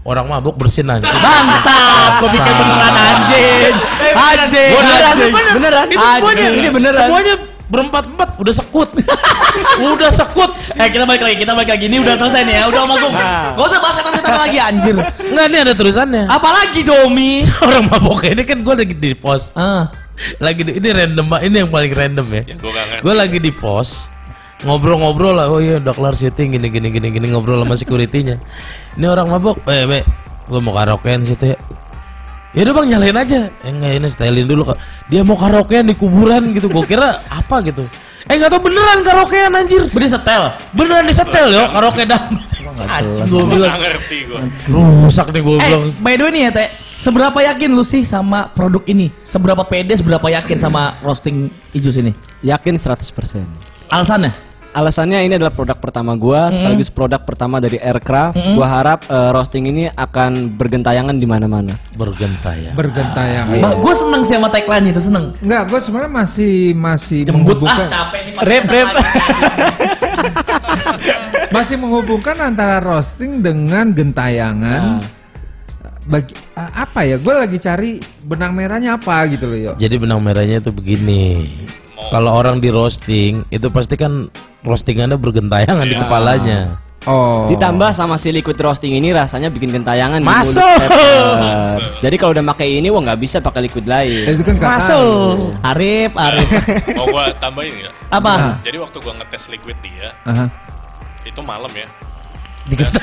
Orang 0.02 0.26
mabuk 0.26 0.58
bersin 0.58 0.90
anjing 0.90 1.14
Bangsat, 1.14 2.26
gue 2.26 2.30
pikir 2.34 2.54
beneran 2.58 2.94
anjing. 2.98 3.74
Anjing. 4.18 4.72
Beneran, 4.74 5.14
anjing. 5.14 5.34
beneran. 5.54 5.86
Itu 5.94 6.02
semuanya 6.02 6.42
Anjing. 6.42 6.54
Ini 6.58 6.70
beneran 6.74 7.02
Semuanya 7.06 7.34
berempat 7.72 8.04
empat 8.06 8.30
udah 8.36 8.52
sekut 8.54 8.90
udah 9.80 10.12
sekut 10.12 10.52
Eh 10.72 10.88
kita 10.88 11.04
balik 11.04 11.22
lagi, 11.22 11.38
kita 11.38 11.54
balik 11.54 11.70
lagi. 11.70 11.86
Ini 11.86 11.98
udah 12.00 12.16
selesai 12.18 12.42
nih 12.42 12.56
ya, 12.56 12.64
udah 12.66 12.80
Om 12.82 12.92
Agung. 12.92 13.14
Gak 13.14 13.60
usah 13.62 13.80
bahas 13.80 13.96
setan-setan 13.96 14.40
lagi 14.40 14.58
anjir. 14.58 14.96
nggak 14.98 15.46
ini 15.46 15.58
ada 15.60 15.74
tulisannya 15.74 16.24
Apalagi 16.26 16.82
Domi? 16.82 17.44
orang 17.62 17.86
mabok 17.86 18.24
ini 18.26 18.42
kan 18.42 18.58
gue 18.60 18.76
lagi 18.76 18.94
di 18.94 19.14
pos 19.14 19.52
Ah. 19.54 19.92
lagi 20.38 20.62
di, 20.62 20.76
ini 20.76 20.90
random 20.90 21.26
Pak. 21.28 21.40
ini 21.42 21.56
yang 21.58 21.70
paling 21.70 21.92
random 21.92 22.28
ya 22.30 22.44
Ya, 22.46 22.56
gue 23.00 23.14
lagi 23.14 23.38
di 23.38 23.52
pos 23.52 24.10
ngobrol-ngobrol 24.62 25.34
lah 25.34 25.48
oh 25.48 25.58
iya 25.58 25.78
udah 25.78 25.92
kelar 25.92 26.14
syuting 26.14 26.54
gini 26.54 26.68
gini 26.68 26.88
gini 26.90 27.08
gini 27.10 27.26
ngobrol 27.28 27.58
sama 27.58 27.74
securitynya 27.74 28.38
ini 28.96 29.06
orang 29.06 29.28
mabok 29.28 29.58
eh 29.66 29.86
be 29.86 30.00
gue 30.46 30.60
mau 30.60 30.72
karaokean 30.72 31.24
situ 31.24 31.54
ya 31.54 31.58
ya 32.52 32.62
udah 32.62 32.74
bang 32.74 32.88
nyalain 32.90 33.18
aja 33.18 33.40
eh 33.50 33.70
enggak 33.70 33.92
ini 33.96 34.08
stylein 34.08 34.46
dulu 34.46 34.64
kak 34.66 34.78
dia 35.08 35.22
mau 35.22 35.36
karaokean 35.36 35.86
di 35.86 35.96
kuburan 35.96 36.52
gitu 36.52 36.68
gue 36.68 36.84
kira 36.84 37.20
apa 37.26 37.56
gitu 37.62 37.88
eh 38.24 38.36
nggak 38.36 38.50
tau 38.50 38.60
beneran 38.60 39.00
karaokean 39.02 39.52
anjir 39.52 39.88
Bener 39.88 40.08
setel. 40.08 40.52
beneran 40.72 41.04
disetel 41.04 41.48
yo 41.50 41.64
karaoke 41.68 42.04
dangdut 42.04 42.44
anjing 42.82 43.26
gue 43.26 43.44
bilang 43.46 43.76
ngerti 43.78 44.18
gue. 44.26 44.40
rusak 44.68 45.28
nih 45.30 45.42
gue 45.42 45.54
Eh, 45.54 45.64
bilang 45.66 45.84
by 45.98 46.14
the 46.14 46.24
way 46.24 46.32
nih 46.32 46.42
ya, 46.44 46.52
Teh. 46.52 46.70
Seberapa 47.02 47.42
yakin 47.42 47.74
lu 47.74 47.82
sih 47.82 48.06
sama 48.06 48.46
produk 48.48 48.86
ini? 48.86 49.10
Seberapa 49.26 49.66
pede, 49.66 49.98
seberapa 49.98 50.22
yakin 50.30 50.62
sama 50.62 50.94
roasting 51.02 51.50
Ijus 51.74 51.98
ini? 51.98 52.14
Yakin 52.46 52.78
100%. 52.78 53.42
Alasannya? 53.90 54.30
Alasannya 54.72 55.28
ini 55.28 55.36
adalah 55.36 55.52
produk 55.52 55.76
pertama 55.76 56.16
gua 56.16 56.48
sekaligus 56.48 56.88
produk 56.88 57.20
pertama 57.20 57.60
dari 57.60 57.76
Aircraft. 57.76 58.40
Gua 58.56 58.64
harap 58.64 59.04
eh, 59.04 59.30
roasting 59.36 59.68
ini 59.68 59.92
akan 59.92 60.56
bergentayangan 60.56 61.20
di 61.20 61.28
mana-mana. 61.28 61.76
bergentayang 61.92 62.74
Bergentayang. 62.74 63.52
Bah, 63.60 63.76
gue 63.76 63.94
seneng 63.94 64.24
sih 64.24 64.40
sama 64.40 64.48
tagline 64.48 64.96
itu, 64.96 65.04
seneng. 65.04 65.36
Enggak, 65.44 65.68
gue 65.68 65.80
sebenarnya 65.84 66.14
masih 66.24 66.54
masih 66.72 67.20
Jembut 67.28 67.36
ah 67.36 67.36
menghubungkan 67.36 67.88
capek 67.92 68.20
nih. 68.24 68.34
Rep, 68.42 68.64
rep. 68.72 68.88
masih 71.56 71.76
menghubungkan 71.76 72.38
antara 72.40 72.80
roasting 72.80 73.44
dengan 73.44 73.92
gentayangan. 73.92 75.04
Bagi 76.02 76.34
a- 76.56 76.88
apa 76.88 77.06
ya? 77.06 77.20
Gue 77.20 77.36
lagi 77.36 77.60
cari 77.60 78.00
benang 78.24 78.56
merahnya 78.56 78.98
apa 78.98 79.28
gitu 79.30 79.52
loh, 79.52 79.60
yo. 79.60 79.72
Jadi 79.76 79.96
benang 80.00 80.24
merahnya 80.24 80.64
itu 80.64 80.72
begini. 80.74 81.46
Kalau 82.10 82.32
orang 82.34 82.58
di 82.58 82.74
roasting 82.74 83.46
itu 83.54 83.68
pasti 83.70 83.94
kan 83.94 84.28
roastingannya 84.64 85.16
bergentayangan 85.16 85.86
di 85.86 85.96
kepalanya. 85.96 86.60
Oh. 87.02 87.50
Ditambah 87.50 87.98
sama 87.98 88.14
si 88.22 88.30
liquid 88.30 88.54
roasting 88.62 88.94
ini 88.94 89.10
rasanya 89.10 89.50
bikin 89.50 89.74
gentayangan 89.74 90.22
di 90.22 90.28
Masuk. 90.28 90.62
mulut 90.62 90.86
Peppers. 90.86 91.94
Jadi 91.98 92.16
kalau 92.18 92.32
udah 92.38 92.46
pakai 92.54 92.78
ini 92.78 92.94
wah 92.94 93.02
nggak 93.02 93.18
bisa 93.18 93.42
pakai 93.42 93.66
liquid 93.66 93.90
lain. 93.90 94.30
Itu 94.30 94.46
kan 94.46 94.58
Masuk. 94.62 95.58
Arif, 95.66 96.14
Arif. 96.14 96.46
Mau 97.02 97.10
gue 97.10 97.26
tambahin 97.42 97.74
nggak? 97.74 97.94
Apa? 98.14 98.62
Jadi 98.62 98.78
waktu 98.78 98.98
gue 99.02 99.14
ngetes 99.18 99.44
liquid 99.50 99.78
dia, 99.82 100.14
Aha. 100.30 100.46
itu 101.26 101.42
malam 101.42 101.74
ya. 101.74 101.90
Dikata 102.62 103.02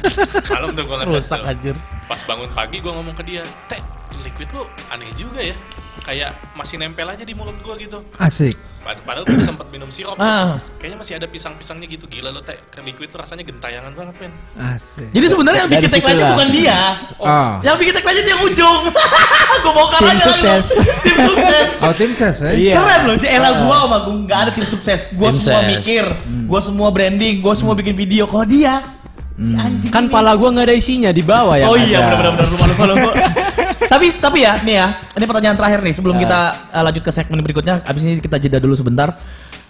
Malam 0.56 0.72
tuh 0.72 0.84
gue 0.88 0.96
ngetes 1.04 1.12
rusak 1.28 1.40
tuh. 1.44 1.50
anjir. 1.52 1.76
Pas 2.08 2.20
bangun 2.24 2.48
pagi 2.48 2.80
gue 2.80 2.88
ngomong 2.88 3.12
ke 3.12 3.24
dia, 3.28 3.44
Teh, 3.68 3.80
liquid 4.24 4.48
lu 4.56 4.64
aneh 4.88 5.12
juga 5.12 5.44
ya. 5.44 5.56
Kayak 6.04 6.36
masih 6.52 6.76
nempel 6.76 7.08
aja 7.08 7.24
di 7.24 7.32
mulut 7.32 7.56
gue 7.56 7.74
gitu. 7.80 8.04
Asik. 8.16 8.52
Pad- 8.84 9.00
Padahal 9.00 9.24
gue 9.24 9.40
sempat 9.40 9.64
minum 9.72 9.88
sirup. 9.88 10.20
Ah. 10.20 10.60
Kayaknya 10.76 10.98
masih 11.00 11.14
ada 11.16 11.24
pisang-pisangnya 11.24 11.88
gitu. 11.88 12.04
Gila 12.04 12.28
lu 12.28 12.38
teh, 12.38 12.60
liquid 12.84 13.08
tuh 13.08 13.16
rasanya 13.16 13.40
gentayangan 13.40 13.88
banget 13.90 14.12
men. 14.20 14.32
Asik. 14.54 15.08
Jadi 15.08 15.26
sebenarnya 15.26 15.64
yang 15.64 15.70
bikin 15.72 15.88
tagline 15.90 16.20
bukan 16.28 16.48
dia. 16.52 16.78
Oh. 17.16 17.56
Yang 17.64 17.76
bikin 17.80 17.92
tagline 17.96 18.18
itu 18.20 18.28
yang 18.28 18.42
ujung. 18.44 18.78
gue 19.64 19.72
bongkar 19.72 19.98
Tim 19.98 20.08
aja. 20.12 20.24
sukses. 20.28 20.64
Tim 21.00 21.16
sukses. 21.24 21.68
Oh, 21.80 21.92
tim 21.96 22.10
ses 22.12 22.36
ya? 22.38 22.52
Iya. 22.52 22.74
Keren 22.76 23.00
loh, 23.08 23.16
di 23.16 23.26
era 23.26 23.48
gua 23.58 23.76
sama 23.80 23.96
gua 24.04 24.14
nggak 24.20 24.38
ada 24.38 24.50
tim 24.52 24.66
sukses. 24.66 25.00
Gua 25.16 25.32
Tim 25.32 25.40
semua 25.40 25.60
ses. 25.62 25.70
mikir, 25.72 26.04
gua 26.44 26.60
semua 26.60 26.88
branding, 26.90 27.34
gua 27.40 27.54
semua 27.56 27.72
bikin 27.72 27.96
video. 27.96 28.24
Kalau 28.24 28.44
dia, 28.44 28.84
si 29.34 29.56
anjing 29.56 29.88
Kan 29.88 30.04
ini. 30.04 30.12
pala 30.12 30.36
gua 30.36 30.52
nggak 30.52 30.68
ada 30.68 30.76
isinya 30.76 31.08
di 31.08 31.24
bawah 31.24 31.56
ya. 31.56 31.64
Oh 31.64 31.74
iya 31.74 32.12
benar 32.12 32.36
benar 32.36 32.46
lupa 32.46 32.66
lupa 32.68 32.84
lupa. 32.86 33.10
Tapi 33.90 34.06
tapi 34.16 34.38
ya 34.44 34.60
nih 34.60 34.74
ya, 34.76 34.86
ini 35.14 35.24
pertanyaan 35.24 35.56
terakhir 35.56 35.80
nih 35.82 35.94
sebelum 35.94 36.16
kita 36.16 36.40
uh, 36.70 36.82
lanjut 36.84 37.02
ke 37.04 37.10
segmen 37.10 37.40
berikutnya. 37.40 37.82
Abis 37.84 38.02
ini 38.04 38.18
kita 38.18 38.36
jeda 38.38 38.58
dulu 38.58 38.74
sebentar. 38.74 39.16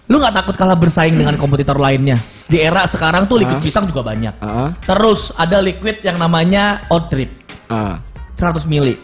Lu 0.04 0.20
nggak 0.20 0.36
takut 0.36 0.52
kalah 0.52 0.76
bersaing 0.76 1.16
dengan 1.16 1.32
kompetitor 1.40 1.80
lainnya? 1.80 2.20
Di 2.44 2.60
era 2.60 2.84
sekarang 2.84 3.24
tuh 3.24 3.40
liquid 3.40 3.56
pisang 3.64 3.88
juga 3.88 4.04
banyak. 4.04 4.36
Ah, 4.36 4.68
Terus 4.84 5.32
ada 5.32 5.64
liquid 5.64 6.04
yang 6.04 6.20
namanya 6.20 6.84
Oat 6.92 7.08
Trip 7.08 7.32
ah. 7.72 7.96
100 8.36 8.68
mili 8.68 9.00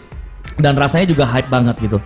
dan 0.61 0.77
rasanya 0.77 1.09
juga 1.09 1.25
hype 1.25 1.49
banget 1.49 1.81
gitu. 1.81 1.97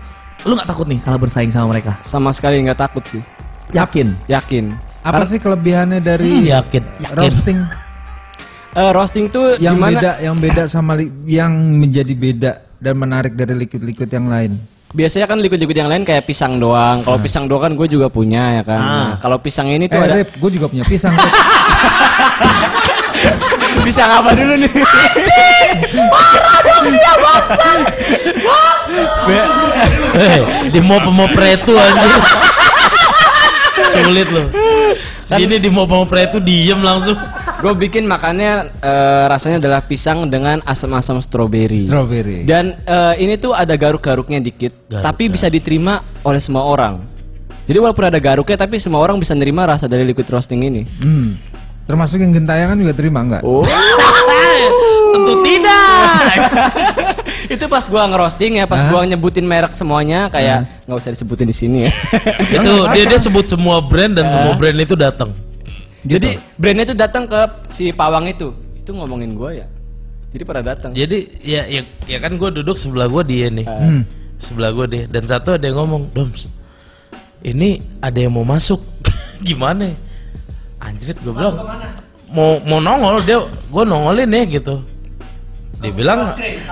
Lu 0.46 0.54
nggak 0.54 0.70
takut 0.70 0.86
nih 0.86 1.02
kalah 1.02 1.18
bersaing 1.18 1.50
sama 1.50 1.74
mereka? 1.74 1.98
Sama 2.06 2.30
sekali 2.30 2.62
nggak 2.62 2.78
takut 2.78 3.02
sih. 3.02 3.18
Yakin? 3.74 4.14
Yakin. 4.30 4.70
Apa 5.02 5.26
sih 5.26 5.42
kelebihannya 5.42 5.98
dari 5.98 6.46
Yakin, 6.48 6.84
yakin. 7.02 7.18
roasting 7.18 7.58
Eh, 8.74 8.90
roasting 8.90 9.30
tuh 9.30 9.54
yang 9.62 9.78
gimana? 9.78 10.02
beda 10.02 10.12
yang 10.18 10.34
beda 10.34 10.62
sama 10.66 10.98
yang 11.22 11.50
menjadi 11.54 12.10
beda 12.10 12.52
dan 12.84 13.00
menarik 13.00 13.32
dari 13.32 13.56
liquid-liquid 13.56 14.12
yang 14.12 14.28
lain? 14.28 14.52
Biasanya 14.92 15.24
kan 15.26 15.40
liquid-liquid 15.40 15.74
yang 15.74 15.88
lain 15.88 16.04
kayak 16.04 16.28
pisang 16.28 16.60
doang. 16.60 17.00
Kalau 17.00 17.16
pisang 17.16 17.48
doang 17.48 17.64
kan 17.64 17.72
gue 17.72 17.88
juga 17.88 18.12
punya 18.12 18.60
ya 18.60 18.62
kan. 18.62 18.78
Ah. 18.78 18.92
Nah, 18.92 19.14
Kalau 19.24 19.40
pisang 19.40 19.72
ini 19.72 19.88
tuh 19.88 19.98
Eh, 19.98 20.06
ada 20.06 20.20
gue 20.20 20.50
juga 20.52 20.68
punya 20.68 20.84
pisang. 20.84 21.16
Pisang 23.84 24.08
apa 24.08 24.32
dulu 24.32 24.64
nih? 24.64 24.72
Eh, 30.14 30.40
di 30.72 30.80
mau 30.80 31.00
mau 31.12 31.28
pretu 31.28 31.76
anjir. 31.76 32.12
Sulit 33.92 34.28
loh. 34.32 34.48
Sini 35.24 35.56
di 35.56 35.68
mau 35.72 35.88
mau 35.88 36.04
pretu 36.04 36.38
diem 36.40 36.80
langsung. 36.80 37.16
gue 37.64 37.72
bikin 37.88 38.04
makannya 38.04 38.76
eh, 38.84 39.24
rasanya 39.24 39.56
adalah 39.56 39.80
pisang 39.80 40.28
dengan 40.28 40.60
asam-asam 40.68 41.16
stroberi. 41.24 41.88
Strawberry. 41.88 42.44
Dan 42.44 42.76
eh, 42.84 43.14
ini 43.24 43.40
tuh 43.40 43.56
ada 43.56 43.72
garuk-garuknya 43.72 44.36
dikit, 44.44 44.76
Garuk, 44.84 45.00
tapi 45.00 45.32
bisa 45.32 45.48
diterima 45.48 46.04
oleh 46.28 46.40
semua 46.44 46.68
orang. 46.68 47.00
Jadi 47.64 47.78
walaupun 47.80 48.04
ada 48.04 48.20
garuknya, 48.20 48.60
tapi 48.60 48.76
semua 48.76 49.00
orang 49.00 49.16
bisa 49.16 49.32
nerima 49.32 49.64
rasa 49.64 49.88
dari 49.88 50.04
liquid 50.04 50.28
roasting 50.28 50.68
ini. 50.68 50.84
Hmm. 51.00 51.40
Termasuk 51.88 52.20
yang 52.20 52.36
gentayangan 52.36 52.76
juga 52.76 52.92
terima 52.92 53.24
nggak? 53.24 53.42
Oh. 53.44 53.64
Tentu 55.16 55.34
tidak. 55.40 56.28
itu 57.54 57.66
pas 57.70 57.84
gua 57.86 58.04
ngerosting 58.10 58.58
ya, 58.58 58.64
pas 58.66 58.82
Hah? 58.82 58.90
gua 58.90 59.06
nyebutin 59.06 59.46
merek 59.46 59.72
semuanya 59.78 60.28
kayak 60.28 60.66
nggak 60.84 60.98
usah 60.98 61.14
disebutin 61.14 61.48
di 61.48 61.56
sini 61.56 61.78
ya. 61.88 61.92
itu 62.60 62.72
dia 62.92 63.04
dia 63.08 63.20
sebut 63.20 63.46
semua 63.46 63.78
brand 63.80 64.12
dan 64.12 64.28
semua 64.28 64.58
brand 64.58 64.76
itu 64.76 64.98
datang. 64.98 65.30
Jadi 66.04 66.36
brandnya 66.58 66.84
tuh 66.92 66.98
datang 66.98 67.24
ke 67.24 67.40
si 67.72 67.88
pawang 67.94 68.28
itu, 68.28 68.52
itu 68.76 68.90
ngomongin 68.92 69.32
gua 69.38 69.54
ya. 69.54 69.66
Jadi 70.34 70.42
pada 70.42 70.60
datang. 70.66 70.90
Jadi 70.92 71.30
ya 71.46 71.62
ya, 71.70 71.86
ya 72.10 72.18
kan 72.18 72.34
gue 72.34 72.50
duduk 72.50 72.74
sebelah 72.74 73.06
gue 73.06 73.22
dia 73.22 73.46
nih. 73.54 73.66
Hmm. 73.70 74.02
Sebelah 74.34 74.74
gue 74.74 74.86
dia 74.90 75.04
dan 75.06 75.22
satu 75.30 75.54
ada 75.54 75.62
yang 75.62 75.78
ngomong, 75.78 76.10
"Doms, 76.10 76.50
ini 77.46 77.78
ada 78.02 78.18
yang 78.18 78.34
mau 78.34 78.42
masuk." 78.42 78.82
Gimana? 79.46 79.94
anjrit 80.84 81.16
gue 81.24 81.32
bilang 81.32 81.56
mau 82.30 82.60
mau 82.64 82.78
nongol 82.80 83.16
dia 83.24 83.38
gue 83.44 83.84
nongolin 83.84 84.28
ya 84.28 84.42
gitu 84.60 84.74
dia 85.76 85.92
bilang 85.92 86.20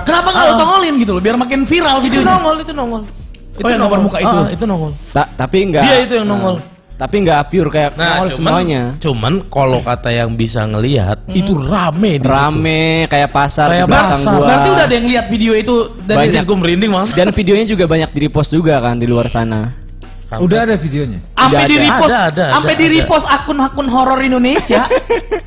Kenapa 0.00 0.28
nggak 0.28 0.44
lo 0.44 0.54
tongolin 0.56 0.94
gitu 0.96 1.12
loh 1.12 1.20
biar 1.20 1.36
makin 1.36 1.60
viral 1.62 1.96
itu 1.98 2.04
videonya? 2.08 2.28
nongol 2.32 2.56
itu 2.58 2.72
nongol 2.72 3.02
Oh, 3.54 3.68
yang 3.68 3.84
gambar 3.84 4.00
muka 4.00 4.18
itu? 4.18 4.32
Ah, 4.34 4.48
itu 4.48 4.64
nongol 4.64 4.92
Ta- 5.10 5.28
tapi 5.30 5.56
enggak. 5.62 5.82
Dia 5.82 5.96
itu 6.00 6.14
yang 6.14 6.24
nongol. 6.26 6.56
tapi 6.92 7.18
enggak 7.18 7.40
pure 7.46 7.66
kayak 7.68 7.90
nah 7.92 8.04
nongol 8.16 8.28
cuman 8.30 8.38
semuanya. 8.54 8.82
cuman 8.96 9.32
kalau 9.48 9.78
kata 9.78 10.10
yang 10.10 10.30
bisa 10.32 10.62
ngelihat 10.64 11.18
itu 11.28 11.52
rame 11.58 12.12
di 12.14 12.22
situ. 12.22 12.30
Rame 12.30 12.82
kayak 13.06 13.28
pasar 13.28 13.66
Kayak 13.68 13.80
di 13.80 13.90
belakang 13.90 14.12
pasar. 14.14 14.32
gua. 14.32 14.46
Berarti 14.46 14.68
udah 14.70 14.84
ada 14.84 14.94
yang 14.94 15.06
lihat 15.06 15.24
video 15.26 15.52
itu 15.52 15.74
dari 16.00 16.18
Banyak. 16.22 16.42
gue 16.42 16.56
merinding 16.56 16.90
mas 16.90 17.10
Dan 17.10 17.28
videonya 17.28 17.66
juga 17.66 17.84
banyak 17.84 18.08
di 18.08 18.18
repost 18.22 18.50
juga 18.50 18.78
kan 18.78 18.96
di 18.96 19.04
luar 19.04 19.26
sana. 19.26 19.81
Udah 20.38 20.58
ada 20.64 20.74
videonya. 20.74 21.18
sampai 21.34 21.56
Udah 21.58 21.66
di 21.66 21.76
repost, 21.76 22.08
Ada, 22.08 22.20
ada, 22.30 22.44
sampai 22.54 22.74
di 22.74 22.86
repost 22.88 23.26
akun-akun 23.26 23.86
horor 23.88 24.20
Indonesia. 24.20 24.82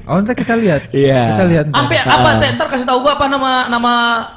Oh, 0.05 0.21
ntar 0.21 0.37
kita 0.37 0.53
lihat. 0.53 0.93
Iya. 0.93 1.33
Kita 1.33 1.43
lihat. 1.49 1.63
ntar. 1.73 1.81
Sampai 1.81 1.97
apa? 1.97 2.29
Teh, 2.37 2.49
Ntar 2.53 2.67
kasih 2.69 2.85
tahu 2.85 3.01
gua 3.01 3.17
apa 3.17 3.25
nama 3.25 3.65
nama 3.65 3.91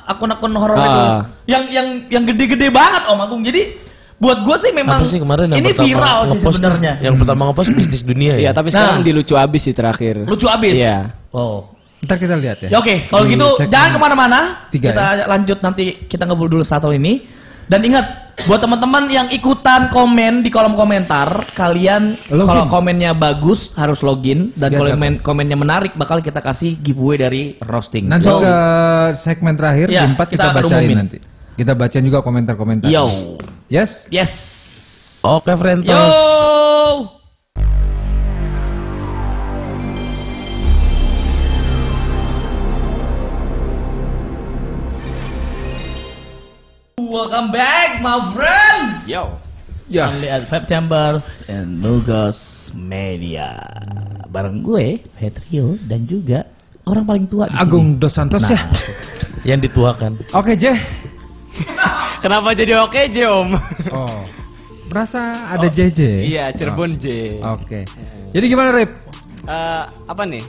akun-akun 0.08 0.48
horor 0.56 0.80
itu. 0.80 0.88
Ah. 1.04 1.20
Yang 1.44 1.64
yang 1.68 1.86
yang 2.08 2.22
gede-gede 2.24 2.72
banget 2.72 3.04
Om 3.04 3.20
Agung. 3.20 3.44
Jadi 3.44 3.76
buat 4.16 4.40
gua 4.40 4.56
sih 4.56 4.72
memang 4.72 4.96
apa 4.96 5.04
sih 5.04 5.20
kemarin 5.20 5.52
yang 5.52 5.60
ini 5.60 5.76
viral 5.76 6.24
sih 6.26 6.40
sebenarnya. 6.40 6.96
yang 6.98 7.20
pertama 7.20 7.52
ngepost 7.52 7.70
bisnis 7.70 8.00
dunia 8.00 8.40
ya 8.40 8.48
Iya, 8.48 8.50
tapi 8.50 8.72
sekarang 8.72 8.98
Nah. 8.98 9.06
di 9.06 9.12
lucu 9.12 9.36
abis 9.36 9.60
sih 9.60 9.74
terakhir. 9.76 10.24
Lucu 10.24 10.48
abis. 10.48 10.74
Iya. 10.74 11.12
Oh. 11.30 11.68
Ntar 12.00 12.16
kita 12.16 12.34
lihat 12.40 12.58
ya. 12.64 12.68
Ya 12.72 12.76
oke, 12.80 12.94
kalau 13.12 13.28
Di 13.28 13.36
gitu 13.36 13.48
jangan 13.68 13.90
ke 13.92 13.98
mana-mana. 14.00 14.40
kita 14.72 15.04
lanjut 15.28 15.58
nanti 15.60 15.84
kita 16.08 16.24
ngobrol 16.24 16.48
dulu 16.48 16.64
satu 16.64 16.96
ini. 16.96 17.28
Dan 17.68 17.84
ingat, 17.84 18.32
buat 18.48 18.58
teman-teman 18.58 19.04
yang 19.06 19.28
ikutan 19.28 19.92
komen 19.92 20.40
di 20.40 20.48
kolom 20.48 20.72
komentar, 20.72 21.44
kalian 21.52 22.16
kalau 22.24 22.64
komennya 22.64 23.12
bagus 23.12 23.76
harus 23.76 24.00
login 24.00 24.56
dan 24.56 24.72
Biar 24.72 24.78
kalau 24.78 24.90
komen- 24.96 25.20
komennya 25.20 25.52
menarik 25.54 25.92
bakal 25.92 26.24
kita 26.24 26.40
kasih 26.40 26.80
giveaway 26.80 27.20
dari 27.20 27.42
roasting. 27.60 28.08
Nanti 28.08 28.24
So, 28.24 28.40
ke 28.40 28.56
segmen 29.14 29.52
terakhir 29.52 29.92
Iya, 29.92 30.00
di 30.00 30.16
empat 30.16 30.26
kita 30.30 30.48
kita, 30.48 30.56
bacain 30.56 30.80
umumin. 30.80 30.96
nanti. 30.96 31.18
Kita 31.54 31.72
bacain 31.74 32.00
juga 32.00 32.24
komentar-komentar. 32.24 32.88
Yo. 32.88 33.04
Yes. 33.68 34.08
Yes. 34.08 34.32
oke 35.20 35.50
Frentos 35.52 35.92
Yo. 35.92 36.57
Welcome 47.08 47.48
back, 47.48 48.04
my 48.04 48.20
friend. 48.36 49.00
Yo. 49.08 49.32
Ya. 49.88 50.12
Only 50.12 50.28
at 50.28 50.44
Fab 50.44 50.68
Chambers 50.68 51.40
and 51.48 51.80
Logos 51.80 52.68
Media. 52.76 53.56
Bareng 54.28 54.60
gue, 54.60 55.00
Petrio 55.16 55.80
dan 55.88 56.04
juga 56.04 56.44
orang 56.84 57.08
paling 57.08 57.24
tua 57.24 57.48
di 57.48 57.56
Agung. 57.56 57.96
Dos 57.96 58.12
Santos 58.12 58.44
Nah, 58.44 58.52
ya. 58.52 58.60
yang 59.56 59.60
dituakan 59.64 60.20
Oke, 60.36 60.52
Jeh. 60.52 60.76
Kenapa 62.22 62.52
jadi 62.52 62.76
oke, 62.76 63.00
J, 63.08 63.24
Om? 63.24 63.56
Oh. 63.88 64.20
Berasa 64.92 65.48
ada 65.48 65.64
JJ. 65.64 66.28
Iya, 66.28 66.52
Cirebon 66.52 67.00
J. 67.00 67.38
Oh, 67.40 67.56
Oke. 67.56 67.88
Jadi 68.36 68.44
gimana, 68.44 68.68
Rip? 68.72 68.90
Eh, 69.48 69.84
apa 69.88 70.22
nih? 70.28 70.44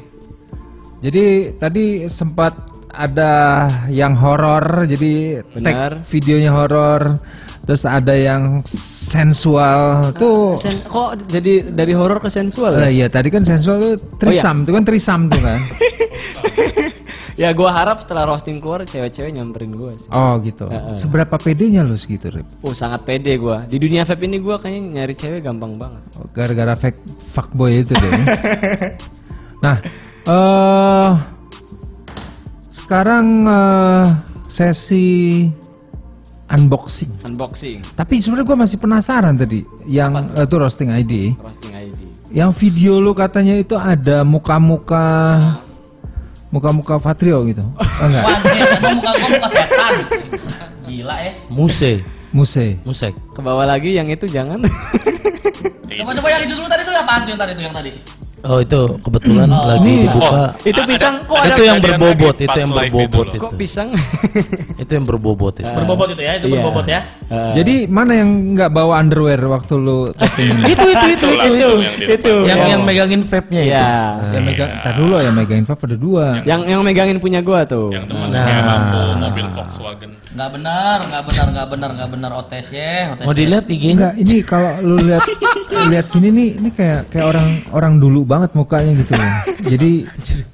Jadi 1.00 1.56
tadi 1.56 2.04
sempat 2.12 2.69
ada 2.90 3.34
yang 3.90 4.18
horor, 4.18 4.86
jadi 4.90 5.46
Benar. 5.54 6.02
tag 6.02 6.10
videonya 6.10 6.52
horor. 6.52 7.22
Terus 7.70 7.86
ada 7.86 8.18
yang 8.18 8.66
sensual 8.66 10.10
tuh. 10.18 10.58
Sen- 10.58 10.82
kok 10.82 11.22
jadi 11.30 11.62
dari 11.70 11.94
horor 11.94 12.18
ke 12.18 12.26
sensual? 12.26 12.74
Lah 12.74 12.90
ya? 12.90 13.06
iya 13.06 13.08
tadi 13.14 13.30
kan 13.30 13.46
sensual 13.46 13.78
tuh 13.78 13.94
trisam, 14.18 14.66
itu 14.66 14.74
kan 14.74 14.82
trisam 14.82 15.30
tuh 15.30 15.38
kan. 15.38 15.60
ya 17.42 17.54
gua 17.54 17.70
harap 17.70 18.02
setelah 18.02 18.26
roasting 18.26 18.58
keluar 18.58 18.90
cewek-cewek 18.90 19.38
nyamperin 19.38 19.78
gua 19.78 19.94
sih. 20.02 20.10
Oh 20.10 20.42
gitu. 20.42 20.66
Heeh. 20.66 20.98
Seberapa 20.98 21.38
pedenya 21.38 21.86
lu 21.86 21.94
segitu, 21.94 22.34
Rip? 22.34 22.50
Oh, 22.66 22.74
sangat 22.74 23.06
pede 23.06 23.38
gua. 23.38 23.62
Di 23.62 23.78
dunia 23.78 24.02
vape 24.02 24.26
ini 24.26 24.42
gua 24.42 24.58
kayaknya 24.58 25.06
nyari 25.06 25.14
cewek 25.14 25.46
gampang 25.46 25.78
banget. 25.78 26.02
Oh, 26.18 26.26
Gara-gara 26.34 26.74
fake 26.74 27.06
fuckboy 27.38 27.86
itu 27.86 27.94
deh. 27.94 28.12
nah, 29.64 29.78
eh 30.26 31.10
sekarang 32.90 33.46
eh, 33.46 34.06
sesi 34.50 35.46
unboxing. 36.50 37.22
Unboxing, 37.22 37.86
Tapi 37.94 38.18
sebenarnya 38.18 38.50
gue 38.50 38.58
masih 38.66 38.78
penasaran 38.82 39.38
tadi 39.38 39.62
yang 39.86 40.18
eh, 40.18 40.42
itu 40.50 40.56
roasting 40.58 40.90
ID. 40.90 41.38
roasting 41.38 41.70
ID. 41.70 42.02
Yang 42.34 42.52
video 42.58 42.98
lu 42.98 43.14
katanya 43.14 43.62
itu 43.62 43.78
ada 43.78 44.26
muka-muka 44.26 45.06
muka-muka 46.50 46.98
Patrio 46.98 47.46
gitu. 47.46 47.62
Oh, 48.00 48.08
enggak. 48.10 48.24
Wah, 48.26 48.40
muka 48.96 49.12
gua 49.12 49.28
muka 49.38 49.48
setan. 49.54 49.94
Gila 50.90 51.16
ya. 51.20 51.32
muse 51.52 51.94
Muse. 52.34 52.80
musek 52.88 53.14
Ke 53.36 53.42
bawah 53.44 53.70
lagi 53.70 53.94
yang 53.94 54.10
itu 54.10 54.26
jangan. 54.26 54.66
Coba-coba 55.94 56.28
yang 56.32 56.42
itu 56.48 56.54
dulu 56.58 56.66
tadi 56.66 56.82
tuh 56.88 56.94
apaan 56.96 57.22
tuh 57.28 57.38
yang 57.38 57.42
tadi 57.44 57.52
tuh 57.54 57.64
yang 57.70 57.76
tadi? 57.76 57.92
Oh 58.42 58.60
itu 58.60 58.80
kebetulan 59.00 59.48
lagi 59.48 59.84
ini- 59.84 60.04
dibuka 60.06 60.44
itu 60.62 60.82
pisang 60.86 61.16
kok 61.24 61.36
ada 61.36 61.50
itu 61.50 61.62
yang 61.62 61.78
berbobot 61.78 62.36
itu 62.38 62.48
yang 62.50 62.70
itu 62.70 62.78
berbobot 62.80 63.28
itu 63.30 63.40
kok 63.40 63.54
pisang? 63.56 63.90
itu 64.82 64.92
yang 64.92 65.06
berbobot 65.06 65.56
itu 65.58 65.68
Berbobot 65.70 66.08
itu 66.10 66.22
ya, 66.22 66.32
itu 66.36 66.46
Iya. 66.46 66.54
berbobot 66.56 66.86
ya. 66.86 67.00
Eh, 67.30 67.52
Jadi 67.54 67.76
mana 67.86 68.12
yang 68.16 68.30
nggak 68.54 68.70
bawa 68.70 68.94
underwear 68.98 69.40
waktu 69.46 69.74
lu 69.76 70.08
itu 70.72 70.86
itu 70.86 71.08
itu 71.10 71.28
Itu 71.30 71.72
yang 71.78 71.96
depan. 71.96 72.16
itu. 72.16 72.34
yang 72.44 72.60
Oh. 72.60 72.68
yang 72.68 72.82
megangin 72.82 73.22
vape 73.22 73.50
nya 73.50 73.62
itu 73.62 73.72
Iya. 73.72 73.92
yang 74.32 74.44
megang, 74.44 74.70
tar 74.80 74.94
dulu 74.96 75.16
ya 75.18 75.32
megangin 75.32 75.66
vape 75.66 75.84
ada 75.86 75.98
dua. 75.98 76.26
yang 76.44 76.62
yang 76.64 76.82
megangin 76.82 77.18
punya 77.18 77.40
gua 77.40 77.64
tuh. 77.64 77.90
Yang 77.90 78.06
depan 78.08 78.28
Nah. 78.30 78.46
lampu 78.66 79.00
mobil 79.20 79.46
Volkswagen. 79.48 80.12
Enggak 80.30 80.50
benar, 80.54 80.98
enggak 81.02 81.24
benar, 81.26 81.46
enggak 81.48 81.68
benar, 81.68 81.90
enggak 81.90 82.10
benar 82.12 82.32
OTS 82.38 82.68
ya, 82.70 82.94
OTS. 83.12 83.26
mau 83.26 83.34
dilihat 83.34 83.66
IG-nya 83.66 83.94
Enggak, 83.96 84.14
ini 84.16 84.36
kalau 84.42 84.72
lu 84.80 84.96
lihat 85.02 85.24
lihat 85.90 86.06
gini 86.08 86.28
nih, 86.30 86.50
ini 86.56 86.70
kayak 86.70 87.10
kayak 87.10 87.26
orang 87.26 87.48
orang 87.72 87.94
dulu 87.98 88.22
banget 88.24 88.54
mukanya 88.54 88.94
gitu 88.94 89.14
loh. 89.14 89.32
Jadi 89.66 89.92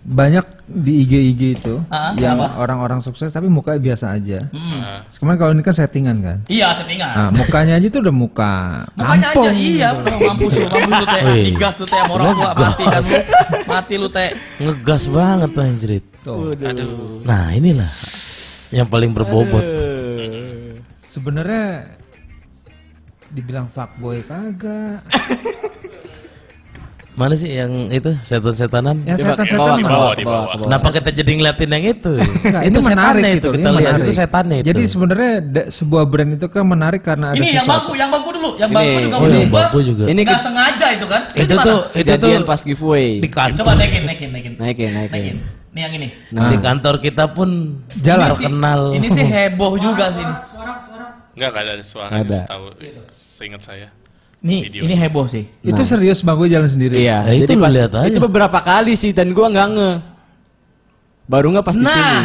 banyak 0.02 0.46
di 0.66 1.04
IG 1.04 1.14
IG 1.30 1.42
itu 1.54 1.76
Ah, 1.88 2.16
yang 2.16 2.40
kenapa? 2.40 2.58
orang-orang 2.58 3.00
sukses 3.00 3.30
tapi 3.30 3.46
mukanya 3.46 3.84
biasa 3.84 4.16
aja. 4.16 4.40
Hmm. 4.50 5.04
Kemarin 5.12 5.38
kalau 5.38 5.52
ini 5.52 5.62
kan 5.62 5.76
settingan 5.76 6.18
kan. 6.24 6.38
Iya, 6.48 6.72
settingan. 6.72 7.12
Nah, 7.12 7.30
mukanya 7.36 7.74
aja 7.76 7.88
tuh 7.88 8.00
udah 8.00 8.16
muka 8.16 8.54
Makanya 8.96 9.28
aja 9.30 9.50
iya, 9.52 9.88
bener, 9.92 10.14
mampus 10.24 10.54
lu, 10.56 10.66
mampus 10.66 10.96
lu 10.96 11.06
teh. 11.06 11.22
Digas 11.52 11.76
lu 11.76 11.86
teh 11.86 12.00
sama 12.00 12.12
orang 12.16 12.26
tua 12.32 12.52
mati 12.56 12.84
kan 12.86 13.02
lu. 13.04 13.18
Mati 13.68 13.94
lu 14.00 14.08
teh. 14.08 14.30
ngegas 14.58 15.04
banget 15.06 15.52
anjrit 15.54 16.06
Aduh. 16.26 17.22
nah 17.22 17.52
inilah 17.52 17.92
yang 18.74 18.88
paling 18.90 19.12
berbobot 19.14 19.64
Sebenarnya 21.06 21.88
dibilang 23.32 23.68
fuckboy 23.72 24.20
kagak. 24.24 25.00
mana 27.16 27.32
sih 27.32 27.48
yang 27.48 27.88
itu 27.96 28.12
setan-setanan 28.28 29.08
Yang 29.08 29.24
setan-setan 29.24 29.80
Di 29.80 29.88
bawah, 29.88 29.88
di 29.88 29.88
bawah, 29.88 30.12
bawah. 30.12 30.16
ke 30.20 30.28
bawah. 30.28 30.68
Kenapa 30.68 30.88
kita 30.92 31.10
jadi 31.16 31.32
ngeliatin 31.40 31.70
yang 31.72 31.86
itu? 31.96 32.14
Enggak, 32.20 32.62
itu 32.68 32.76
ini 32.76 32.80
menarik 32.84 33.24
setannya 33.24 33.32
gitu, 33.32 33.48
itu 33.48 33.56
ini 33.56 33.64
kita 33.64 33.72
lihat 33.72 33.80
menarik. 33.88 34.04
itu 34.04 34.12
setannya 34.12 34.58
itu. 34.60 34.68
Jadi 34.68 34.82
sebenarnya 34.84 35.32
sebuah 35.72 36.04
brand 36.12 36.32
itu 36.36 36.48
kan 36.52 36.64
menarik 36.68 37.02
karena 37.08 37.26
ada 37.32 37.40
Ini 37.40 37.48
yang 37.56 37.68
bangku, 37.72 37.92
yang 37.96 38.10
bangku 38.12 38.30
dulu, 38.36 38.50
yang 38.60 38.70
bangku 38.76 39.00
juga 39.00 39.16
oh, 39.16 39.28
yang 39.32 39.48
bangku 39.56 39.80
juga. 39.80 40.04
Ini 40.12 40.22
Nggak 40.28 40.42
sengaja 40.44 40.88
itu 40.92 41.06
kan? 41.08 41.22
itu 41.32 41.54
tuh 41.56 41.80
itu 41.96 42.14
tuh 42.20 42.30
pas 42.44 42.60
giveaway. 42.60 43.08
di 43.24 43.30
kantor. 43.32 43.64
Coba 43.64 43.72
naikin, 43.80 44.04
naikin, 44.04 44.30
naikin. 44.36 44.54
Naikin, 44.60 44.90
naikin. 44.92 45.16
Naikin. 45.16 45.38
Ini 45.76 45.82
yang 45.82 45.94
ini. 45.94 46.08
Nah. 46.32 46.48
Di 46.48 46.58
kantor 46.58 46.96
kita 46.98 47.28
pun 47.28 47.50
Jalan. 48.00 48.32
terkenal. 48.32 48.96
Ini 48.96 49.08
sih 49.12 49.26
heboh 49.26 49.76
juga 49.76 50.08
sih 50.10 50.24
ini. 50.24 50.36
Enggak, 51.36 51.50
enggak 51.52 51.64
ada 51.68 51.84
suara 51.84 52.14
ada. 52.16 52.32
setahu 52.32 52.66
seingat 53.12 53.60
saya. 53.60 53.92
Nih, 54.40 54.62
Video. 54.64 54.88
ini 54.88 54.96
heboh 54.96 55.28
sih. 55.28 55.44
Itu 55.60 55.84
serius 55.84 56.24
bangku 56.24 56.48
jalan 56.48 56.64
sendiri. 56.66 56.96
Iya, 56.96 57.28
Ya, 57.28 57.34
itu 57.36 57.52
pas 57.58 57.68
lihat 57.68 57.92
aja. 57.92 58.08
itu 58.08 58.24
beberapa 58.24 58.56
kali 58.58 58.96
sih 58.96 59.12
dan 59.12 59.36
gua 59.36 59.52
nggak 59.52 59.68
nge. 59.70 59.92
Baru 61.28 61.52
nggak 61.52 61.66
pas 61.66 61.76
di 61.76 61.84
sini. 61.84 61.92
Nah, 61.92 62.24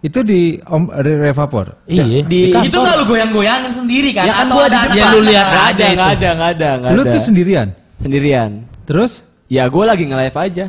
Itu 0.00 0.18
di 0.20 0.58
Om 0.60 0.90
Re- 0.92 1.20
Revapor. 1.24 1.86
Iya. 1.86 2.22
Di- 2.22 2.50
kantor. 2.50 2.66
itu 2.66 2.76
nggak 2.76 2.96
lu 2.98 3.04
goyang-goyangin 3.06 3.72
sendiri 3.72 4.10
kan? 4.10 4.26
Ya 4.26 4.34
kan 4.36 4.46
Atau 4.46 4.54
gua 4.58 4.64
ada 4.66 4.70
di 4.70 4.78
anak 4.84 4.94
Ya, 4.94 5.06
lu 5.08 5.20
lihat 5.22 5.46
Nggak 5.46 5.62
aja 5.62 5.70
ada, 5.72 5.86
itu. 5.86 5.94
nggak 5.94 6.10
ada, 6.10 6.28
nggak 6.30 6.50
ada, 6.52 6.70
Lu 6.90 7.02
ada. 7.02 7.10
tuh 7.10 7.20
sendirian. 7.20 7.68
Sendirian. 7.98 8.50
Terus 8.82 9.12
Ya 9.52 9.68
gua 9.68 9.84
lagi 9.86 10.08
nge-live 10.08 10.32
aja. 10.38 10.66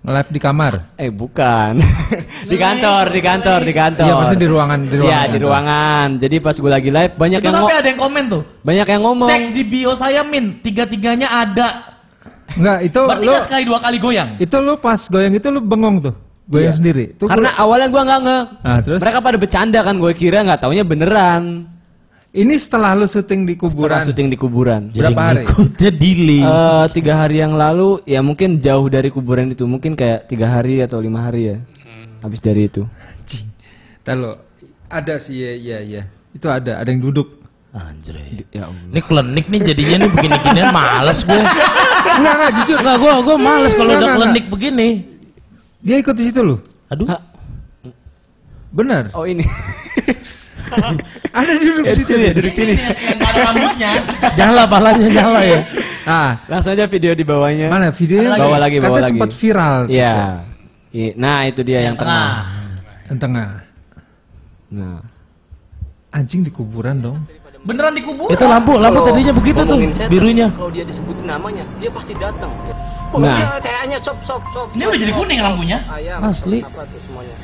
nge-live 0.00 0.30
di 0.30 0.40
kamar. 0.42 0.72
Eh 0.96 1.08
bukan. 1.08 1.80
di 2.50 2.56
kantor, 2.56 3.04
di 3.08 3.20
kantor, 3.20 3.60
di 3.62 3.72
kantor. 3.72 4.04
Iya, 4.04 4.14
pasti 4.18 4.36
di 4.36 4.46
ruangan 4.46 4.78
di 4.82 4.96
Iya, 4.96 5.00
ruangan. 5.00 5.28
di 5.28 5.38
ruangan. 5.40 6.08
Jadi 6.18 6.36
pas 6.38 6.52
gue 6.54 6.70
lagi 6.70 6.90
live 6.90 7.14
banyak 7.14 7.38
Itu 7.38 7.46
yang 7.46 7.56
sampai 7.58 7.74
ada 7.74 7.88
yang 7.88 8.00
komen 8.00 8.24
tuh. 8.28 8.42
banyak 8.60 8.86
yang 8.86 9.02
ngomong. 9.02 9.28
Cek 9.28 9.42
di 9.52 9.62
bio 9.62 9.92
saya 9.94 10.20
min, 10.22 10.60
tiga-tiganya 10.60 11.28
ada. 11.30 11.68
Enggak, 12.54 12.78
itu 12.82 13.00
Berarti 13.00 13.24
lu 13.24 13.36
sekali 13.40 13.62
dua 13.64 13.78
kali 13.80 13.96
goyang. 13.98 14.30
itu 14.36 14.56
lu 14.58 14.76
pas 14.76 15.00
goyang 15.02 15.32
itu 15.32 15.48
lu 15.48 15.60
bengong 15.60 15.96
tuh. 16.02 16.14
Goyang 16.44 16.68
Iya. 16.68 16.76
sendiri. 16.76 17.04
Tuh 17.16 17.24
Karena 17.24 17.48
awalnya 17.54 17.88
gua 17.88 18.02
nggak 18.04 18.20
nge. 18.20 18.38
Ah, 18.60 18.78
terus? 18.80 19.00
Mereka 19.00 19.18
pada 19.20 19.36
bercanda 19.36 19.80
kan, 19.80 19.94
gue 19.96 20.12
kira 20.12 20.38
nggak 20.42 20.60
taunya 20.60 20.84
beneran. 20.84 21.64
Ini 22.34 22.54
setelah 22.58 22.98
lu 22.98 23.06
syuting 23.06 23.46
di 23.46 23.54
Setelah 23.54 23.70
kuburan. 23.70 24.00
syuting 24.02 24.26
di 24.26 24.34
kuburan. 24.34 24.82
Jadi 24.90 24.98
Berapa 25.06 25.22
hari? 25.22 25.46
ngikutnya 25.46 25.90
delay. 25.94 26.42
Eh, 26.42 26.84
tiga 26.90 27.14
hari 27.14 27.36
yang 27.38 27.54
lalu 27.54 28.02
ya 28.02 28.26
mungkin 28.26 28.58
jauh 28.58 28.90
dari 28.90 29.06
kuburan 29.14 29.54
itu 29.54 29.62
mungkin 29.70 29.94
kayak 29.94 30.26
tiga 30.26 30.50
hari 30.50 30.82
atau 30.82 30.98
lima 30.98 31.22
hari 31.22 31.54
ya 31.54 31.56
habis 32.26 32.42
dari 32.42 32.66
itu 32.66 32.82
Cing. 33.22 33.46
Ntar 34.02 34.16
lo, 34.18 34.32
ada 34.90 35.14
sih 35.22 35.46
ya, 35.46 35.52
ya, 35.54 35.78
ya. 35.78 36.02
Itu 36.34 36.50
ada, 36.50 36.82
ada 36.82 36.88
yang 36.90 37.06
duduk. 37.06 37.38
Anjir. 37.70 38.18
ya 38.50 38.66
Allah 38.66 38.82
Ini 38.90 39.00
klinik 39.02 39.46
nih 39.46 39.60
jadinya 39.70 39.96
nih 40.02 40.10
begini-ginian 40.10 40.68
males 40.74 41.18
gue. 41.22 41.38
Enggak, 41.38 42.34
enggak, 42.34 42.50
jujur. 42.58 42.76
Enggak, 42.82 42.96
gue 42.98 43.12
gue 43.22 43.36
males 43.38 43.72
kalau 43.74 43.92
udah 43.94 44.10
klinik 44.10 44.44
begini. 44.50 44.88
Dia 45.86 45.96
ikut 46.02 46.14
di 46.18 46.24
situ 46.26 46.42
loh. 46.42 46.58
Aduh. 46.90 47.06
Hah? 47.06 47.22
Bener. 48.74 49.06
oh 49.14 49.22
ini 49.22 49.46
Ada 51.38 51.52
di 51.52 51.64
duduk 51.64 51.84
di 51.84 51.94
situ. 51.94 52.08
sini 52.08 52.22
ya 52.22 52.32
duduk 52.32 52.52
sini 52.52 52.74
Yang 52.74 53.20
ada 53.20 53.38
rambutnya. 53.42 53.90
Nyala 54.34 54.62
palanya 54.64 55.08
nyala 55.10 55.40
ya. 55.42 55.60
Ah, 56.04 56.30
langsung 56.46 56.72
aja 56.72 56.84
video 56.84 57.12
di 57.12 57.22
bawahnya 57.22 57.66
mana 57.66 57.88
lagi. 57.88 58.40
Bawa 58.40 58.56
lagi, 58.58 58.76
bawa 58.76 58.86
Katanya 58.90 59.00
lagi. 59.00 59.10
sempat 59.10 59.30
viral. 59.32 59.78
Iya 59.86 60.14
I- 60.90 61.14
nah 61.16 61.42
itu 61.42 61.60
dia 61.60 61.80
yang, 61.82 61.96
tengah 61.96 62.46
Yang 63.06 63.18
tengah. 63.20 63.48
nah 64.70 64.98
Anjing 66.10 66.40
di 66.40 66.50
kuburan 66.50 67.02
dong. 67.02 67.18
Beneran 67.64 67.90
dikubur. 67.90 68.28
Itu 68.28 68.44
lampu, 68.44 68.76
lampu 68.76 69.02
tadinya 69.02 69.32
begitu 69.32 69.58
tuh, 69.58 69.80
setan, 69.88 70.06
birunya. 70.06 70.46
kalau 70.52 70.68
dia 70.68 70.84
disebutin 70.84 71.24
namanya 71.24 71.64
dia 71.80 71.90
pasti 71.90 72.12
datang 72.14 72.52
Nah. 73.14 73.58
kayaknya 73.58 73.98
sop 73.98 74.18
sop 74.22 74.42
sop 74.50 74.68
Ini 74.74 74.84
udah 74.84 74.98
jadi 74.98 75.12
kuning 75.14 75.38
lampunya. 75.38 75.78
ayam 75.88 76.18
Asli. 76.20 76.60
apa 76.60 76.82
tuh 76.82 76.98
semuanya 77.00 77.34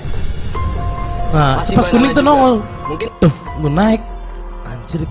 Nah, 1.30 1.62
Masih 1.62 1.78
pas 1.78 1.86
kuning 1.86 2.10
tuh 2.10 2.26
nongol. 2.26 2.58
mungkin 2.90 3.08
Tuh, 3.22 3.30
gue 3.30 3.70
naik. 3.70 4.02
Anjir. 4.66 5.06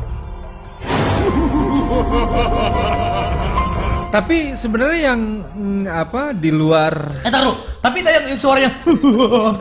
Tapi 4.09 4.57
sebenarnya 4.57 5.13
yang 5.13 5.21
mm, 5.53 5.85
apa 5.85 6.33
di 6.33 6.49
luar 6.49 7.13
Eh 7.21 7.29
taruh, 7.29 7.53
tapi 7.77 8.01
tadi 8.01 8.25
yang 8.25 8.41
suaranya 8.41 8.73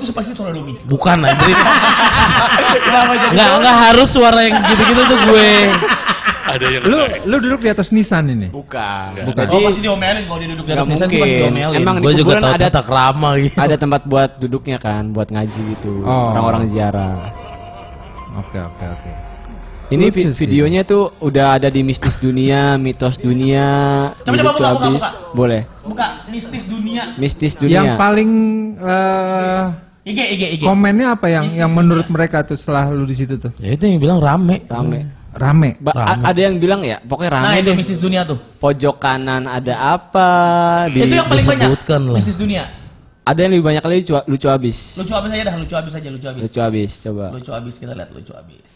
itu 0.00 0.08
pasti 0.08 0.32
suara 0.32 0.56
Domi. 0.56 0.72
Bukan 0.88 1.20
anjir. 1.20 1.52
Enggak, 3.28 3.50
enggak 3.60 3.76
harus 3.92 4.08
suara 4.08 4.40
yang 4.40 4.56
gitu-gitu 4.64 5.04
tuh 5.04 5.18
gue. 5.28 5.52
Ada 6.50 6.66
yang 6.66 6.82
lu 6.82 6.96
naik. 6.98 7.20
lu 7.24 7.36
duduk 7.38 7.60
di 7.60 7.68
atas 7.68 7.88
Nissan 7.88 8.24
ini. 8.26 8.48
bukan 8.48 9.10
Bukan. 9.22 9.44
Oh 9.46 9.60
pasti 9.62 9.80
diomelin 9.80 10.24
kalau 10.24 10.38
dia 10.38 10.48
duduk 10.48 10.64
di 10.64 10.70
atas 10.70 10.78
Nggak 10.78 10.88
nisan 10.90 11.08
sih 11.08 11.16
pasti 11.16 11.32
mungkin. 11.34 11.52
diomelin. 11.54 11.78
Emang 11.78 11.94
di 11.94 12.02
Gue 12.02 12.12
juga 12.14 12.24
kuburan 12.24 12.42
tahu 12.42 12.52
ada 12.54 12.66
tata 12.66 12.82
krama 12.82 13.30
gitu. 13.38 13.56
ada 13.56 13.76
tempat 13.76 14.02
buat 14.04 14.30
duduknya 14.36 14.78
kan 14.78 15.02
buat 15.10 15.28
ngaji 15.28 15.60
gitu 15.72 15.92
Oh. 16.00 16.30
orang-orang 16.30 16.62
ziarah 16.66 17.16
Oke 18.38 18.56
oke 18.56 18.84
oke. 18.86 19.10
ini 19.88 20.06
vi- 20.08 20.30
videonya 20.30 20.82
tuh 20.82 21.16
udah 21.18 21.56
ada 21.56 21.66
di 21.66 21.80
mistis 21.80 22.16
dunia 22.16 22.76
mitos 22.76 23.16
dunia 23.16 23.66
Coba, 24.18 24.36
coba, 24.36 24.50
buka, 24.52 24.68
buka, 24.70 24.86
abis. 24.86 25.00
buka. 25.00 25.10
boleh 25.32 25.62
Buka 25.82 26.06
mistis 26.28 26.64
dunia. 26.64 27.02
mistis 27.16 27.52
Yang 27.54 27.62
dunia 27.64 27.96
paling 27.96 28.30
eh, 28.78 29.64
IG 30.04 30.18
IG 30.30 30.42
IG. 30.54 30.62
komennya 30.62 31.12
apa 31.12 31.26
yang 31.26 31.44
Mistis 31.44 31.58
yang 31.58 31.70
menurut 31.70 32.06
mereka 32.06 32.40
tuh 32.42 32.54
setelah 32.54 32.86
lu 32.86 33.04
di 33.04 33.12
situ 33.12 33.36
tuh? 33.36 33.52
Ya 33.56 33.72
itu 33.72 33.84
yang 33.84 33.98
bilang 33.98 34.18
rame. 34.18 34.64
rame 34.66 35.17
Rame. 35.38 35.78
Ba- 35.78 35.94
Rame. 35.94 36.22
ada 36.24 36.40
yang 36.40 36.54
bilang 36.56 36.82
ya 36.82 36.98
pokoknya 37.00 37.30
rame 37.32 37.44
Nah 37.44 37.54
itu 37.54 37.64
deh 37.64 37.74
mistis 37.74 37.96
dunia 37.96 38.22
tuh. 38.22 38.38
pojok 38.58 38.96
kanan 38.96 39.46
ada 39.46 39.94
apa 39.94 40.28
di 40.86 40.98
itu 41.00 41.14
yang 41.14 41.24
paling 41.24 41.46
banyak. 41.46 41.62
disebutkan 41.64 42.00
lah. 42.04 42.16
Mistis 42.18 42.34
dunia. 42.36 42.64
ada 43.22 43.38
yang 43.38 43.52
lebih 43.52 43.66
banyak 43.66 43.82
lagi 43.82 44.00
lucu, 44.02 44.12
lucu 44.26 44.46
abis 44.48 44.78
Lucu 44.96 45.12
abis 45.12 45.30
aja 45.30 45.42
dah, 45.44 45.54
lucu 45.54 45.74
abis 45.74 45.92
aja, 45.94 46.08
lucu 46.08 46.26
abis. 46.26 46.42
lucu 46.42 46.58
abis 46.58 46.90
coba 47.00 47.26
Lucu 47.30 47.50
abis 47.50 47.74
kita 47.76 47.92
lihat 47.92 48.10
lucu 48.10 48.32
abis. 48.32 48.72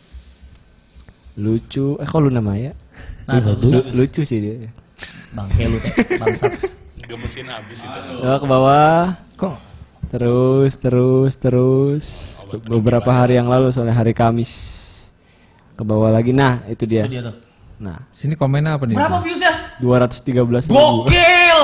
lucu 1.34 1.86
eh 1.96 2.04
kok 2.04 2.18
lu 2.18 2.28
namanya 2.28 2.76
Nah, 3.24 3.38
lucu 3.38 3.64
Lu- 3.64 3.80
abis. 3.80 3.92
lucu 3.92 4.22
sih 4.22 4.38
dia 4.38 4.54
Bangke 5.32 5.64
lu 5.64 5.78
teh, 5.78 5.90
bangsat. 6.14 6.52
Gemesin 7.02 7.44
habis 7.46 7.80
itu. 7.80 7.98
Coba 8.14 8.36
ke 8.36 8.46
bawah 8.46 9.02
Kok 9.34 9.56
Terus, 10.04 10.76
terus, 10.76 11.32
terus. 11.34 12.04
Be- 12.44 12.60
Beberapa 12.70 13.08
hari 13.10 13.34
yang 13.34 13.48
lalu 13.48 13.68
soalnya 13.68 13.94
hari 13.94 14.12
Kamis. 14.12 14.82
Ke 15.74 15.82
bawah 15.82 16.12
lagi. 16.12 16.30
Nah, 16.30 16.64
itu 16.68 16.84
dia. 16.84 17.04
Itu 17.04 17.12
dia 17.12 17.22
tuh. 17.24 17.36
Nah, 17.82 18.06
sini 18.14 18.38
komennya 18.38 18.78
apa 18.78 18.86
nih? 18.86 18.94
Berapa 18.94 19.18
viewsnya? 19.18 19.52
213 19.82 20.70
ribu. 20.70 20.78
Gokil. 20.78 21.60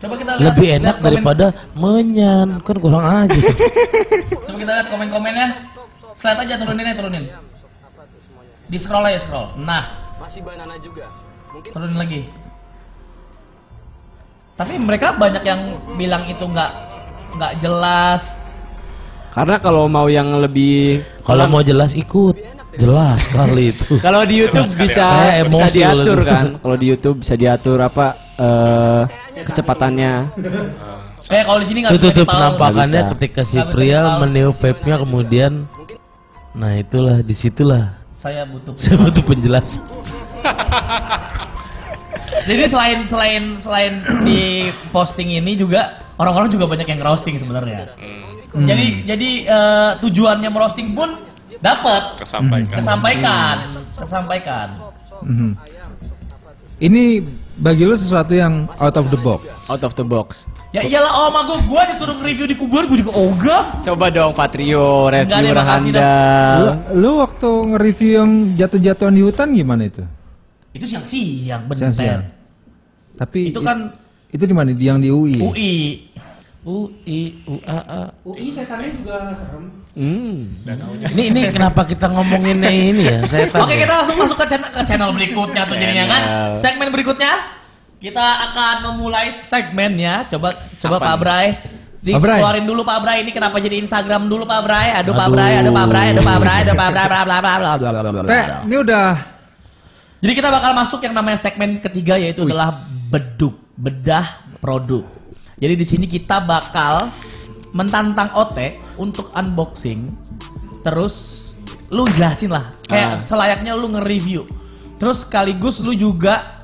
Coba 0.00 0.14
kita 0.16 0.32
lihat. 0.32 0.44
Lebih 0.48 0.66
lihat 0.66 0.80
enak 0.80 0.94
komen- 0.96 1.04
daripada 1.04 1.46
menyan. 1.76 2.48
Kan 2.64 2.76
kurang 2.80 3.04
aja. 3.04 3.36
Coba 4.48 4.56
kita 4.56 4.72
lihat 4.72 4.88
komen-komennya. 4.88 5.48
Slide 6.16 6.40
aja 6.48 6.54
turunin 6.56 6.84
aja 6.88 6.96
turunin. 6.96 7.24
Di 8.66 8.78
scroll 8.80 9.04
aja 9.04 9.20
scroll. 9.20 9.52
Nah, 9.60 9.84
Masih 10.16 10.40
banana 10.40 10.76
juga. 10.80 11.04
Mungkin 11.52 11.70
turunin 11.74 11.98
lagi. 12.00 12.22
Tapi 14.56 14.76
mereka 14.76 15.16
banyak 15.16 15.40
yang 15.40 15.60
bilang 15.96 16.24
itu 16.24 16.44
nggak 16.44 16.70
nggak 17.36 17.52
jelas. 17.60 18.39
Karena 19.30 19.56
kalau 19.62 19.86
mau 19.86 20.10
yang 20.10 20.42
lebih 20.42 21.06
Kalau 21.22 21.46
mau 21.46 21.62
jelas 21.62 21.94
ikut. 21.94 22.34
Jelas 22.78 23.26
sekali 23.26 23.74
itu. 23.74 23.98
kalau 24.06 24.22
di 24.26 24.42
YouTube 24.42 24.66
Jelas 24.66 24.78
bisa 24.78 25.02
Saya 25.06 25.46
bisa 25.46 25.46
emosi 25.46 25.78
diatur 25.78 26.18
kan. 26.26 26.44
Kalau 26.58 26.76
di 26.78 26.86
YouTube 26.86 27.16
bisa 27.22 27.34
diatur 27.38 27.78
apa 27.82 28.06
eh 28.38 29.02
kecepatannya. 29.46 30.12
Eh 31.30 31.42
kalau 31.44 31.58
di 31.60 31.66
sini 31.66 31.78
nggak 31.84 31.92
dipause. 31.98 32.26
penampakannya 32.26 33.02
ketika 33.14 33.42
si 33.44 33.58
pria 33.74 34.18
meniup 34.22 34.54
vape-nya 34.56 34.96
kemudian 35.02 35.66
Nah 36.50 36.74
itulah 36.74 37.22
di 37.22 37.30
situlah 37.30 37.94
Saya 38.10 38.42
butuh. 38.42 38.74
saya 38.74 38.98
butuh 38.98 39.22
penjelasan. 39.22 39.86
Jadi 42.48 42.62
selain 42.66 43.06
selain 43.06 43.42
selain 43.62 44.02
di 44.26 44.66
posting 44.90 45.38
ini 45.38 45.54
juga 45.54 46.02
orang-orang 46.18 46.50
juga 46.50 46.66
banyak 46.66 46.88
yang 46.90 47.00
roasting 47.04 47.38
sebenarnya. 47.38 47.94
Hmm. 47.94 48.39
Jadi 48.50 48.86
jadi 49.06 49.30
eh, 49.46 49.90
tujuannya 50.00 50.50
merosting 50.50 50.92
pun 50.92 51.14
dapat 51.60 52.18
Kesampaikan. 52.18 52.76
kesampaikan 52.76 53.56
kesampaikan. 53.94 54.68
Mhm. 55.22 55.50
Ini 56.80 57.20
bagi 57.60 57.84
lu 57.84 57.92
sesuatu 57.92 58.32
yang 58.32 58.64
out 58.80 58.96
of 58.96 59.12
the 59.12 59.20
box. 59.20 59.44
Out 59.68 59.84
of 59.84 59.92
the 59.92 60.02
box. 60.02 60.48
Ya 60.72 60.80
iyalah 60.80 61.12
oh 61.12 61.28
sama 61.28 61.40
gue, 61.44 61.58
gue 61.68 61.82
disuruh 61.92 62.16
review 62.24 62.46
di 62.48 62.56
kuburan 62.56 62.88
gue 62.88 63.04
juga 63.04 63.12
ogah. 63.12 63.62
Coba 63.84 64.08
dong 64.08 64.32
Patrio 64.32 65.12
review 65.12 65.52
Rahanda. 65.52 66.08
Lu, 66.56 66.70
lu 66.96 67.10
waktu 67.20 67.48
nge-review 67.74 68.10
yang 68.16 68.30
jatuh-jatuhan 68.56 69.12
di 69.12 69.22
hutan 69.22 69.48
gimana 69.52 69.82
itu? 69.84 70.02
Itu 70.72 70.88
siang-siang 70.88 71.68
bener. 71.68 71.92
Tapi 73.20 73.52
Itu 73.52 73.60
kan 73.60 73.92
itu 74.32 74.44
di 74.46 74.54
mana? 74.56 74.72
Di 74.72 74.84
yang 74.86 75.02
di 75.02 75.12
UI. 75.12 75.36
UI. 75.36 75.74
U 76.66 76.92
I 77.08 77.20
U 77.48 77.56
A 77.64 77.78
A. 77.88 78.02
U 78.24 78.36
I 78.36 78.52
setannya 78.52 78.92
juga 78.92 79.32
serem. 79.32 79.64
Hmm. 79.90 80.54
Ini 81.02 81.22
ini 81.32 81.40
kenapa 81.50 81.82
kita 81.88 82.12
ngomongin 82.12 82.60
ini 82.62 83.04
ya? 83.04 83.18
Saya 83.26 83.48
Oke, 83.48 83.74
kita 83.80 83.92
langsung 84.04 84.16
masuk 84.20 84.36
ke 84.38 84.46
channel, 84.46 84.70
ke 84.70 84.82
channel 84.86 85.10
berikutnya 85.16 85.62
tuh 85.64 85.76
jadinya 85.80 86.04
kan. 86.06 86.22
Segmen 86.60 86.92
berikutnya 86.92 87.32
kita 87.98 88.26
akan 88.52 88.74
memulai 88.92 89.32
segmennya. 89.32 90.28
Coba 90.28 90.52
coba 90.78 90.96
Apa 91.00 91.06
Pak 91.06 91.16
Bray 91.20 91.46
dikeluarin 92.00 92.64
dulu 92.64 92.80
Pak 92.80 92.98
Bray 93.04 93.16
ini 93.20 93.30
kenapa 93.32 93.60
jadi 93.60 93.76
Instagram 93.80 94.28
dulu 94.28 94.48
Pak 94.48 94.60
Bray? 94.64 94.88
Aduh, 95.00 95.12
Pak 95.12 95.28
Bray, 95.36 95.60
aduh 95.60 95.72
Pak 95.72 95.86
Bray, 95.88 96.06
aduh 96.16 96.24
Pak 96.24 96.38
Bray, 96.40 96.58
aduh 96.64 96.76
Pak 96.76 96.88
Bray, 96.96 97.04
bla 97.04 97.20
bla 97.24 97.38
bla 97.40 97.72
bla 97.76 97.90
bla 98.00 98.22
bla. 98.24 98.56
Ini 98.64 98.76
udah 98.80 99.08
jadi 100.20 100.32
kita 100.36 100.48
bakal 100.52 100.76
masuk 100.76 101.00
yang 101.00 101.16
namanya 101.16 101.40
segmen 101.40 101.80
ketiga 101.80 102.20
yaitu 102.20 102.44
adalah 102.44 102.68
beduk, 103.08 103.56
bedah 103.72 104.28
produk. 104.60 105.19
Jadi 105.60 105.74
di 105.76 105.86
sini 105.86 106.06
kita 106.08 106.40
bakal 106.40 107.12
mentantang 107.76 108.32
Ote 108.32 108.80
untuk 108.96 109.28
unboxing. 109.36 110.08
Terus 110.80 111.36
lu 111.92 112.08
jelasin 112.16 112.50
lah 112.50 112.72
kayak 112.88 113.20
selayaknya 113.20 113.76
lu 113.76 113.92
nge-review. 113.92 114.48
Terus 114.96 115.28
sekaligus 115.28 115.84
lu 115.84 115.92
juga 115.92 116.60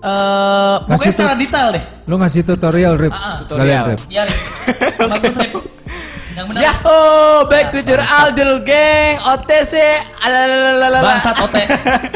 eh 0.00 0.76
pokoknya 0.88 1.12
secara 1.12 1.36
detail 1.36 1.68
deh. 1.76 1.84
lu 2.08 2.16
ngasih 2.16 2.40
tutorial 2.44 2.96
Rip. 2.96 3.12
Ah, 3.12 3.20
ah. 3.20 3.34
Tutorial. 3.44 3.84
Rip. 3.96 4.00
Iya, 4.08 4.22
Rip. 4.28 4.40
Bagus, 5.12 5.34
Rip. 5.36 5.52
Yang 6.30 6.46
benar. 6.46 6.60
Yahoo, 6.62 7.50
back 7.50 7.74
with 7.74 7.88
your 7.90 8.02
Aldel 8.02 8.62
gang, 8.62 9.18
OTC, 9.18 9.74
alalalala. 10.22 10.98
Bangsat 11.02 11.36
Ote. 11.42 11.64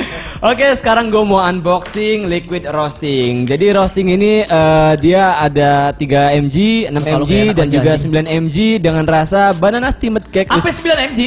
Oke, 0.55 0.67
sekarang 0.79 1.11
gue 1.11 1.25
mau 1.27 1.43
unboxing 1.43 2.31
liquid 2.31 2.69
roasting. 2.71 3.49
Jadi 3.49 3.75
roasting 3.75 4.15
ini 4.15 4.47
eh, 4.47 4.93
dia 5.03 5.35
ada 5.41 5.91
3 5.97 6.37
mg, 6.47 6.57
6 6.93 7.01
Kalau 7.01 7.27
mg 7.27 7.33
dan 7.59 7.67
juga 7.73 7.91
anjing. 7.99 8.13
9 8.13 8.45
mg 8.47 8.57
dengan 8.79 9.05
rasa 9.09 9.51
banana 9.51 9.91
steamed 9.91 10.31
cake. 10.31 10.53
Apa 10.53 10.71
9 10.71 11.11
mg? 11.11 11.21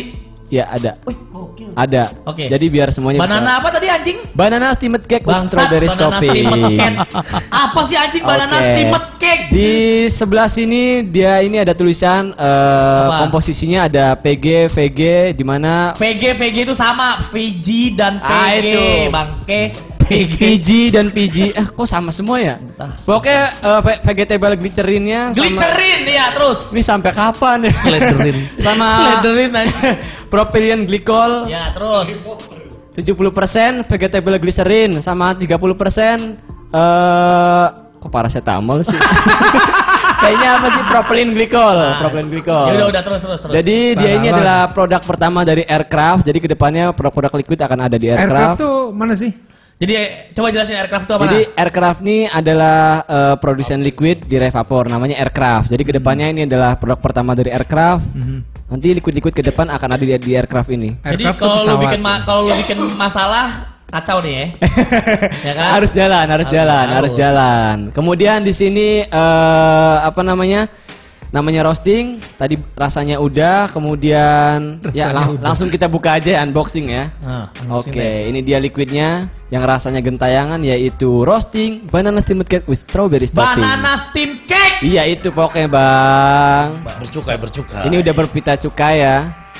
Ya 0.47 0.71
ada. 0.71 0.95
Wih, 1.03 1.17
Ada. 1.73 2.03
Oke. 2.23 2.47
Jadi 2.47 2.65
biar 2.67 2.87
semuanya 2.89 3.17
bisa- 3.17 3.27
Banana 3.29 3.51
apa 3.57 3.67
tadi 3.69 3.87
anjing? 3.87 4.17
Banana 4.31 4.67
steamed 4.71 5.03
cake 5.03 5.23
with 5.23 5.35
Bangsat, 5.35 5.51
strawberry 5.51 5.87
banana 5.87 6.01
topping. 6.13 6.31
steamed 6.31 6.63
cake. 6.73 6.97
Apa 7.49 7.79
sih 7.83 7.95
anjing 7.95 8.23
banana 8.23 8.55
Oke. 8.55 8.67
steamed 8.69 9.05
cake? 9.17 9.43
Di 9.49 9.71
sebelah 10.07 10.47
sini 10.47 10.81
dia 11.03 11.39
ini 11.39 11.57
ada 11.57 11.71
tulisan 11.71 12.31
Apa? 12.31 13.17
komposisinya 13.19 13.85
ada 13.85 14.13
PG, 14.15 14.45
VG 14.69 15.01
di 15.33 15.43
mana 15.43 15.93
PG 15.95 16.23
VG 16.33 16.57
itu 16.63 16.75
sama 16.75 17.17
VG 17.27 17.67
dan 17.93 18.17
PG 18.17 18.29
Ah, 18.29 18.49
itu. 18.53 18.81
bangke 19.09 19.61
PG 20.07 20.69
dan 20.89 21.07
PG 21.09 21.37
eh 21.51 21.67
kok 21.67 21.85
sama 21.85 22.09
semua 22.09 22.37
ya? 22.37 22.55
Entah. 22.55 22.95
Pokoknya 22.99 23.43
eh, 23.53 23.79
ve- 23.81 24.01
vegetable 24.03 24.55
glycerinnya 24.57 25.21
sama 25.31 25.43
Glycerin 25.45 26.01
ya 26.05 26.25
terus. 26.31 26.59
ini 26.71 26.81
sampai 26.81 27.11
kapan 27.11 27.57
ya? 27.61 27.71
Slytherin. 27.71 28.37
sama 28.65 28.87
Slytherin 28.97 29.51
aja. 29.53 29.77
propylene 30.31 30.83
glycol 30.83 31.47
Ya 31.47 31.71
terus. 31.71 32.07
70% 32.95 33.05
vegetable 33.85 34.37
glycerin 34.37 34.97
sama 34.99 35.31
30% 35.31 35.53
eh 36.67 37.65
kok 37.97 38.09
paracetamol 38.09 38.81
sih? 38.81 38.97
Kayaknya 40.17 40.49
apa 40.51 40.67
sih 40.67 40.83
propylene 40.83 41.31
glycol, 41.31 41.77
propylene 41.95 42.25
glycol. 42.27 42.65
Ya 42.65 42.73
udah 42.75 42.87
udah 42.89 43.01
terus 43.01 43.21
terus 43.21 43.39
terus. 43.39 43.53
Jadi 43.53 43.77
dia 43.93 44.11
ini 44.17 44.27
adalah 44.27 44.65
produk 44.67 44.97
pertama 44.99 45.45
dari 45.45 45.61
aircraft. 45.61 46.25
Jadi 46.25 46.37
ke 46.39 46.49
depannya 46.49 46.89
produk-produk 46.89 47.37
liquid 47.37 47.59
akan 47.61 47.79
ada 47.79 47.95
di 47.95 48.09
Aircraft 48.09 48.25
aircraft. 48.25 48.57
tuh 48.57 48.77
mana 48.91 49.13
sih? 49.13 49.29
Jadi 49.77 49.93
coba 50.33 50.49
jelasin 50.49 50.73
aircraft 50.73 51.05
itu 51.05 51.13
apa? 51.13 51.23
Jadi 51.29 51.39
nah? 51.45 51.61
aircraft 51.61 51.99
ini 52.01 52.17
adalah 52.25 52.77
eh, 53.05 53.35
produsen 53.37 53.85
liquid 53.85 54.25
di 54.25 54.35
vapor 54.41 54.89
namanya 54.89 55.21
aircraft. 55.21 55.69
Jadi 55.69 55.83
ke 55.85 55.93
depannya 55.93 56.33
ini 56.33 56.49
adalah 56.49 56.81
produk 56.81 56.97
pertama 56.97 57.37
dari 57.37 57.53
aircraft. 57.53 58.01
Nanti 58.67 58.87
liquid-liquid 58.97 59.31
ke 59.31 59.43
depan 59.45 59.69
akan 59.69 59.89
ada 59.95 60.03
di, 60.03 60.11
di 60.17 60.33
aircraft 60.33 60.73
ini. 60.73 60.97
Jadi 60.99 61.23
Aircraft 61.23 61.39
kalau 61.39 61.61
lu 61.63 61.75
bikin 61.85 62.01
ma- 62.01 62.21
kalau 62.25 62.49
lu 62.49 62.53
bikin 62.57 62.77
masalah 62.97 63.77
kacau 63.87 64.19
nih 64.19 64.33
ya. 64.33 64.45
ya 65.47 65.53
kan? 65.55 65.69
harus 65.79 65.91
jalan, 65.95 66.25
harus 66.25 66.47
Harus, 66.49 66.57
jalan, 66.57 66.85
harus 66.89 66.91
harus. 66.91 67.13
jalan. 67.15 67.77
Kemudian 67.93 68.43
di 68.43 68.51
sini 68.51 69.05
eh, 69.07 69.95
apa 70.03 70.19
namanya? 70.25 70.67
Namanya 71.27 71.67
roasting. 71.67 72.23
Tadi 72.35 72.55
rasanya 72.73 73.19
udah, 73.19 73.67
kemudian 73.67 74.79
ya 74.89 75.11
Rasanya 75.11 75.13
lang- 75.13 75.31
udah. 75.35 75.43
langsung 75.43 75.67
kita 75.67 75.85
buka 75.85 76.15
aja 76.15 76.39
unboxing 76.41 76.87
ya. 76.87 77.11
Nah, 77.19 77.51
Oke, 77.69 78.31
ini 78.31 78.39
dia 78.41 78.57
liquidnya 78.57 79.27
yang 79.47 79.63
rasanya 79.63 79.99
gentayangan 79.99 80.59
yaitu 80.59 81.23
roasting 81.23 81.87
banana 81.87 82.19
steamed 82.19 82.47
cake 82.47 82.63
with 82.65 82.79
strawberry 82.79 83.27
topping. 83.27 83.59
Banana 83.59 83.95
steam 83.95 84.43
cake. 84.43 84.83
Iya 84.83 85.03
itu 85.05 85.27
pokoknya 85.29 85.67
bang. 85.67 86.67
Bercukai 86.83 87.35
bercukai. 87.35 87.83
Ini 87.87 87.95
udah 87.99 88.13
berpita 88.13 88.55
cukai 88.55 89.03
ya. 89.03 89.17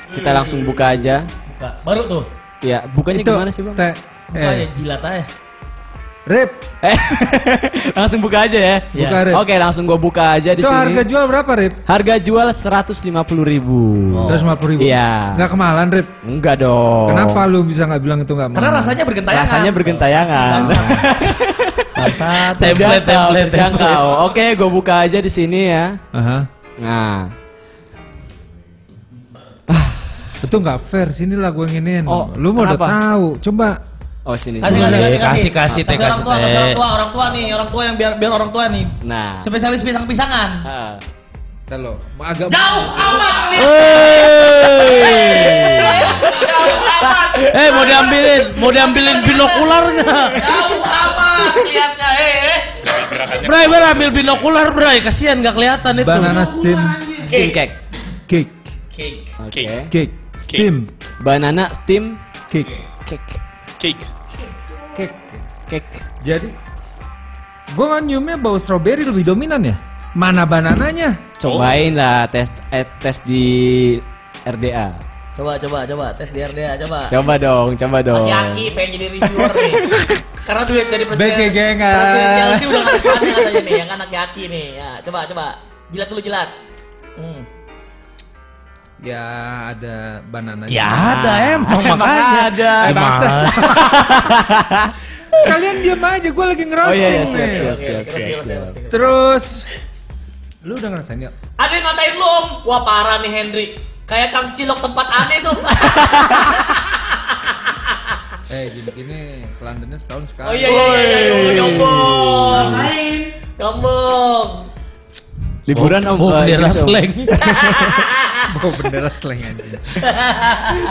Kita 0.08 0.32
langsung 0.32 0.64
buka 0.64 0.96
aja. 0.96 1.28
Buka. 1.52 1.70
Baru 1.84 2.02
tuh. 2.08 2.24
Ya, 2.64 2.88
bukanya 2.90 3.22
Itu 3.22 3.32
gimana 3.32 3.52
sih 3.52 3.62
bang? 3.62 3.76
Teh, 3.76 3.94
Buka 4.28 4.50
ya 4.50 4.64
eh, 4.66 4.68
jilat 4.76 5.02
aja. 5.04 5.24
Rip, 6.28 6.52
Eh, 6.78 6.94
langsung 7.98 8.20
buka 8.20 8.46
aja 8.46 8.60
ya. 8.60 8.76
Iya. 8.92 9.08
buka 9.08 9.18
Rip. 9.24 9.36
Oke, 9.40 9.54
langsung 9.56 9.84
gua 9.88 9.96
buka 9.96 10.38
aja 10.38 10.52
di 10.52 10.62
itu 10.62 10.68
sini. 10.68 10.78
harga 10.78 11.02
jual 11.08 11.24
berapa 11.26 11.52
Rip? 11.56 11.74
Harga 11.88 12.14
jual 12.20 12.48
150.000 12.48 13.08
ribu. 13.42 13.80
Oh. 14.14 14.28
150 14.28 14.72
ribu. 14.76 14.82
Iya. 14.84 15.34
Nggak 15.34 15.50
kemahalan 15.50 15.88
Rip. 15.90 16.08
Enggak 16.22 16.56
dong. 16.62 17.08
Kenapa 17.10 17.40
lu 17.48 17.64
bisa 17.64 17.88
nggak 17.88 18.02
bilang 18.04 18.20
itu 18.22 18.30
nggak 18.30 18.50
mahal? 18.52 18.58
Karena 18.60 18.72
rasanya 18.76 19.04
bergentayangan. 19.04 19.46
Rasanya 19.48 19.72
bergentayangan. 19.72 20.60
Bangsat. 21.98 22.54
Template, 22.62 23.04
template, 23.04 23.50
terjangkau. 23.50 24.06
Oke, 24.30 24.46
gue 24.54 24.70
buka 24.70 24.94
aja 25.02 25.18
di 25.18 25.32
sini 25.34 25.74
ya. 25.74 25.98
Aha. 26.14 26.40
Nah, 26.78 27.20
Itu 30.38 30.62
nggak 30.62 30.78
fair. 30.78 31.10
Sini 31.10 31.34
lah 31.34 31.50
gue 31.50 31.66
nginin. 31.66 32.06
Oh, 32.06 32.30
lu 32.38 32.54
mau 32.54 32.64
udah 32.64 32.78
tahu. 32.78 33.42
Coba. 33.42 33.97
Oh 34.28 34.36
sini. 34.36 34.60
Kasih, 34.60 34.78
coba. 34.78 34.92
kasih, 34.92 35.00
kasih, 35.00 35.22
Kasih, 35.24 35.52
kasih, 35.56 35.82
teh, 35.88 35.96
orang 35.96 36.12
kasih, 36.12 36.24
tua, 36.24 36.36
kasih 36.36 36.48
teh. 36.48 36.60
orang 36.60 36.76
tua, 36.76 36.88
orang 36.94 37.10
tua 37.16 37.26
nih, 37.32 37.46
orang 37.56 37.70
tua 37.72 37.82
yang 37.88 37.96
biar 37.96 38.12
biar 38.20 38.32
orang 38.36 38.50
tua 38.52 38.64
nih. 38.68 38.86
Nah. 39.08 39.40
Spesialis 39.40 39.82
pisang-pisangan. 39.82 40.50
Ah. 40.68 40.94
Ntar 41.68 41.80
lo, 41.84 42.00
agak 42.20 42.48
Jauh 42.48 42.86
amat 42.96 43.36
nih. 43.52 43.60
Jauh 46.48 46.80
amat. 46.80 47.32
Eh 47.38 47.70
mau 47.70 47.84
diambilin, 47.84 48.44
mau 48.58 48.70
diambilin 48.72 49.18
binokular 49.24 49.84
nggak? 49.92 50.28
Jauh 50.42 50.80
amat 50.84 51.54
lihatnya. 51.68 52.10
Eh, 52.18 52.32
eh. 52.56 52.60
Bray, 53.48 53.66
bray 53.68 53.84
ambil 53.94 54.10
binokular, 54.12 54.68
Bray. 54.72 55.00
Kasihan 55.00 55.40
nggak 55.40 55.56
kelihatan 55.56 55.94
itu. 56.02 56.08
banana 56.08 56.44
steam 56.44 56.80
Steam 57.28 57.52
cake. 57.52 57.72
cake. 58.28 58.50
Cake. 58.92 59.20
Oke. 59.44 59.64
Cake. 59.92 60.14
Steam 60.38 60.76
Banana 61.20 61.68
steam 61.74 62.16
cake. 62.48 62.72
cake. 63.06 63.28
Cake. 63.78 64.17
Cake. 64.98 65.14
Cake. 65.70 65.90
Jadi 66.26 66.50
gue 67.78 67.86
kan 67.86 68.02
nyiumnya 68.02 68.42
bau 68.42 68.58
strawberry 68.58 69.06
lebih 69.06 69.30
dominan 69.30 69.62
ya. 69.62 69.78
Mana 70.18 70.50
banananya? 70.50 71.14
Cobain 71.38 71.94
lah 71.94 72.26
tes 72.26 72.50
eh, 72.74 72.82
tes 72.98 73.22
di 73.22 73.46
RDA. 74.42 74.98
Coba, 75.38 75.62
coba, 75.62 75.86
coba. 75.86 76.06
Tes 76.18 76.34
di 76.34 76.42
RDA, 76.42 76.82
coba. 76.82 77.00
Coba 77.14 77.34
dong, 77.38 77.78
coba 77.78 77.98
dong. 78.02 78.26
Aki-aki 78.26 78.66
pengen 78.74 78.90
jadi 78.98 79.08
reviewer 79.14 79.52
nih. 79.54 79.74
Karena 80.50 80.64
duit 80.66 80.88
dari 80.90 81.04
presiden. 81.06 81.28
Beke 81.30 81.46
gengan. 81.54 81.94
Presiden 81.94 82.30
Chelsea 82.34 82.66
udah 82.66 82.82
nggak 82.82 82.96
ada 82.98 83.30
katanya 83.30 83.62
nih, 83.62 83.74
yang 83.78 83.90
anak 83.94 84.10
aki 84.10 84.44
nih. 84.50 84.68
Ya, 84.82 84.90
coba, 85.06 85.20
coba. 85.30 85.46
Jilat 85.94 86.08
dulu 86.10 86.22
jilat. 86.26 86.50
Hmm. 87.22 87.57
Ya 88.98 89.22
ada 89.76 90.26
banananya. 90.26 90.74
Ya 90.74 90.90
ada 90.90 91.32
emang 91.54 91.82
Emang 91.86 92.00
makanya. 92.02 92.50
ada. 92.50 92.74
Gimana? 92.90 93.30
Kalian 95.48 95.76
diam 95.86 96.02
aja, 96.02 96.30
gue 96.34 96.46
lagi 96.50 96.64
Oh 96.66 96.70
ngerosting 96.74 96.98
iya, 96.98 97.22
iya 97.22 97.22
nih. 97.30 97.50
siap, 97.54 97.78
siap, 97.78 98.06
siap, 98.10 98.42
siap, 98.42 98.90
terus, 98.90 99.70
lu 100.66 100.74
udah 100.76 100.90
ngerasain 100.98 101.22
ya? 101.22 101.30
Ada 101.62 101.74
yang 101.78 101.86
ngatain 101.86 102.14
lu 102.18 102.26
om. 102.26 102.46
Wah 102.66 102.82
parah 102.82 103.22
nih 103.22 103.32
Henry. 103.32 103.68
Kayak 104.10 104.34
Kang 104.34 104.50
Cilok 104.58 104.82
tempat 104.82 105.08
aneh 105.08 105.40
tuh. 105.46 105.58
Eh 108.48 108.72
gini-gini 108.72 109.44
Londonnya 109.60 110.00
setahun 110.00 110.32
sekali. 110.32 110.48
oh 110.48 110.56
iya 110.56 110.72
iya 110.72 110.88
iya. 110.88 111.04
iya, 111.04 111.36
iya. 111.52 111.52
Nyombong. 113.60 114.77
Liburan 115.68 116.02
om. 116.08 116.16
Mau 116.16 116.32
bendera 116.32 116.72
gitu. 116.72 116.88
slang. 116.88 117.12
Bawa 118.58 118.72
bendera 118.80 119.10
slang 119.12 119.40
aja. 119.44 119.80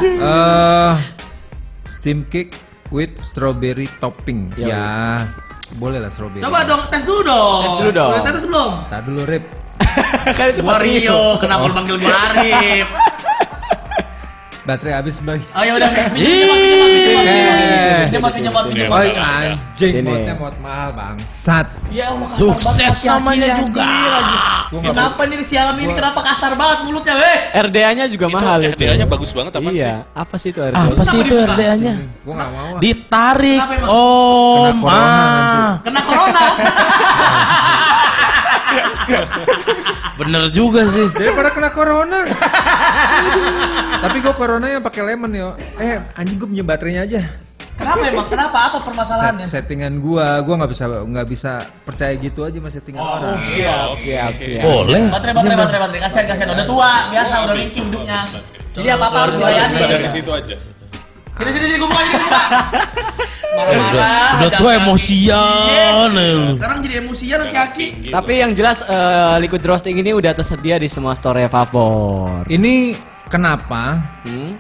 Eh, 0.05 0.93
steam 1.89 2.29
cake 2.29 2.53
with 2.93 3.16
strawberry 3.24 3.89
topping. 3.99 4.53
Ya, 4.55 4.68
Ya, 4.68 4.87
boleh 5.81 5.99
lah 5.99 6.12
strawberry. 6.12 6.45
Coba 6.45 6.68
dong 6.68 6.83
tes 6.93 7.03
dulu 7.09 7.20
dong. 7.24 7.61
Tes 7.64 7.72
dulu 7.81 7.91
dong. 7.91 8.12
Tes 8.20 8.45
belum? 8.45 8.70
Tar 8.93 9.03
dulu 9.03 9.22
Rip. 9.24 9.45
kan 10.37 10.47
itu 10.53 10.61
Gua 10.64 10.81
Rio, 10.81 11.37
kenapa 11.37 11.68
lu 11.68 11.72
panggil 11.72 11.97
gua 12.01 12.16
Arif? 12.33 12.89
baterai 14.66 14.98
habis 14.98 15.22
bang. 15.22 15.38
Oh 15.54 15.62
ya 15.62 15.72
udah. 15.78 15.90
pinjam 15.94 16.18
pinjam 18.02 18.20
pinjam 18.34 18.52
pinjam. 18.52 18.90
Oh 18.90 18.98
anjing 18.98 20.02
pinjam 20.02 20.18
pinjam 20.18 20.36
mahal 20.58 20.90
bangsat. 20.90 21.70
Ya 21.94 22.10
Sukses 22.26 23.06
namanya 23.06 23.54
juga. 23.54 23.86
Kenapa 24.66 25.22
nih 25.30 25.46
sialan 25.46 25.78
ini 25.78 25.94
kenapa 25.94 26.20
kasar 26.26 26.58
banget 26.58 26.78
mulutnya 26.90 27.14
weh? 27.14 27.38
RDA-nya 27.54 28.04
juga 28.10 28.26
mahal 28.26 28.66
itu. 28.66 28.74
Ya. 28.82 28.90
RDA-nya 28.98 29.06
bagus 29.06 29.30
banget 29.30 29.52
apa 29.54 29.70
iya, 29.70 29.78
sih? 29.78 29.86
Iya. 29.86 29.96
Apa 30.10 30.34
sih 30.42 30.48
itu 30.50 30.60
RDA? 30.66 30.82
Apa 30.82 31.02
sih 31.06 31.18
itu 31.22 31.34
RDA-nya? 31.38 31.94
Gua 32.26 32.34
enggak 32.34 32.50
mau. 32.50 32.72
Ditarik. 32.82 33.62
Oh, 33.86 34.74
ma. 34.74 35.78
Kena 35.86 36.00
corona. 36.02 36.44
bener 40.16 40.42
juga 40.50 40.86
sih. 40.88 41.06
Daripada 41.12 41.50
kena 41.54 41.70
corona. 41.70 42.24
Tapi 44.02 44.16
gua 44.20 44.34
corona 44.34 44.66
yang 44.66 44.82
pakai 44.82 45.02
lemon 45.02 45.32
yo. 45.32 45.54
Eh 45.78 46.00
anjing 46.14 46.36
gua 46.40 46.48
pinjam 46.48 46.66
baterainya 46.66 47.02
aja. 47.06 47.20
Kenapa 47.76 48.08
emang? 48.08 48.24
Kenapa? 48.24 48.58
Apa 48.72 48.78
permasalahannya? 48.88 49.44
Set- 49.44 49.68
settingan 49.68 50.00
gua, 50.00 50.40
gua 50.40 50.64
nggak 50.64 50.72
bisa 50.72 50.84
nggak 50.88 51.26
bisa 51.28 51.52
percaya 51.84 52.16
gitu 52.16 52.40
aja 52.48 52.56
sama 52.56 52.70
settingan 52.72 53.04
orang. 53.04 53.36
Siap, 53.52 53.88
siap, 54.00 54.32
siap. 54.40 54.64
Boleh. 54.64 55.12
Baterai, 55.12 55.34
baterai, 55.36 55.56
baterai, 55.60 55.80
baterai. 55.84 56.00
Kasihan, 56.08 56.24
kasihan. 56.24 56.48
Udah 56.56 56.66
tua, 56.66 56.92
biasa, 57.12 57.34
udah 57.44 57.54
ringking 57.54 57.86
hidupnya. 57.92 58.18
Jadi 58.72 58.88
apa-apa 58.92 59.16
harus 59.28 59.34
dilayani. 59.36 59.76
Dari 59.76 60.08
situ 60.08 60.30
aja. 60.32 60.56
Sini, 61.37 61.51
sini, 61.53 61.66
sini, 61.66 61.76
gue 61.76 61.84
buka, 61.87 62.03
sini, 62.03 62.16
buka. 62.18 62.41
Eh, 63.57 63.72
udah, 63.72 63.72
Marah-marah. 63.72 64.30
udah 64.37 64.51
tua 64.55 64.70
emosian 64.74 65.66
ya 65.66 65.89
lu. 66.09 66.57
Sekarang 66.57 66.78
jadi 66.80 66.95
emosian 66.99 67.41
kaki-kaki. 67.47 68.09
Tapi 68.09 68.32
yang 68.37 68.53
jelas 68.53 68.80
eh, 68.80 69.37
liquid 69.39 69.61
roasting 69.62 69.97
ini 69.97 70.12
udah 70.12 70.32
tersedia 70.32 70.76
di 70.76 70.87
semua 70.87 71.12
store 71.12 71.45
Vapor. 71.47 72.45
Ini 72.47 72.97
kenapa 73.26 74.01
Hmm? 74.24 74.57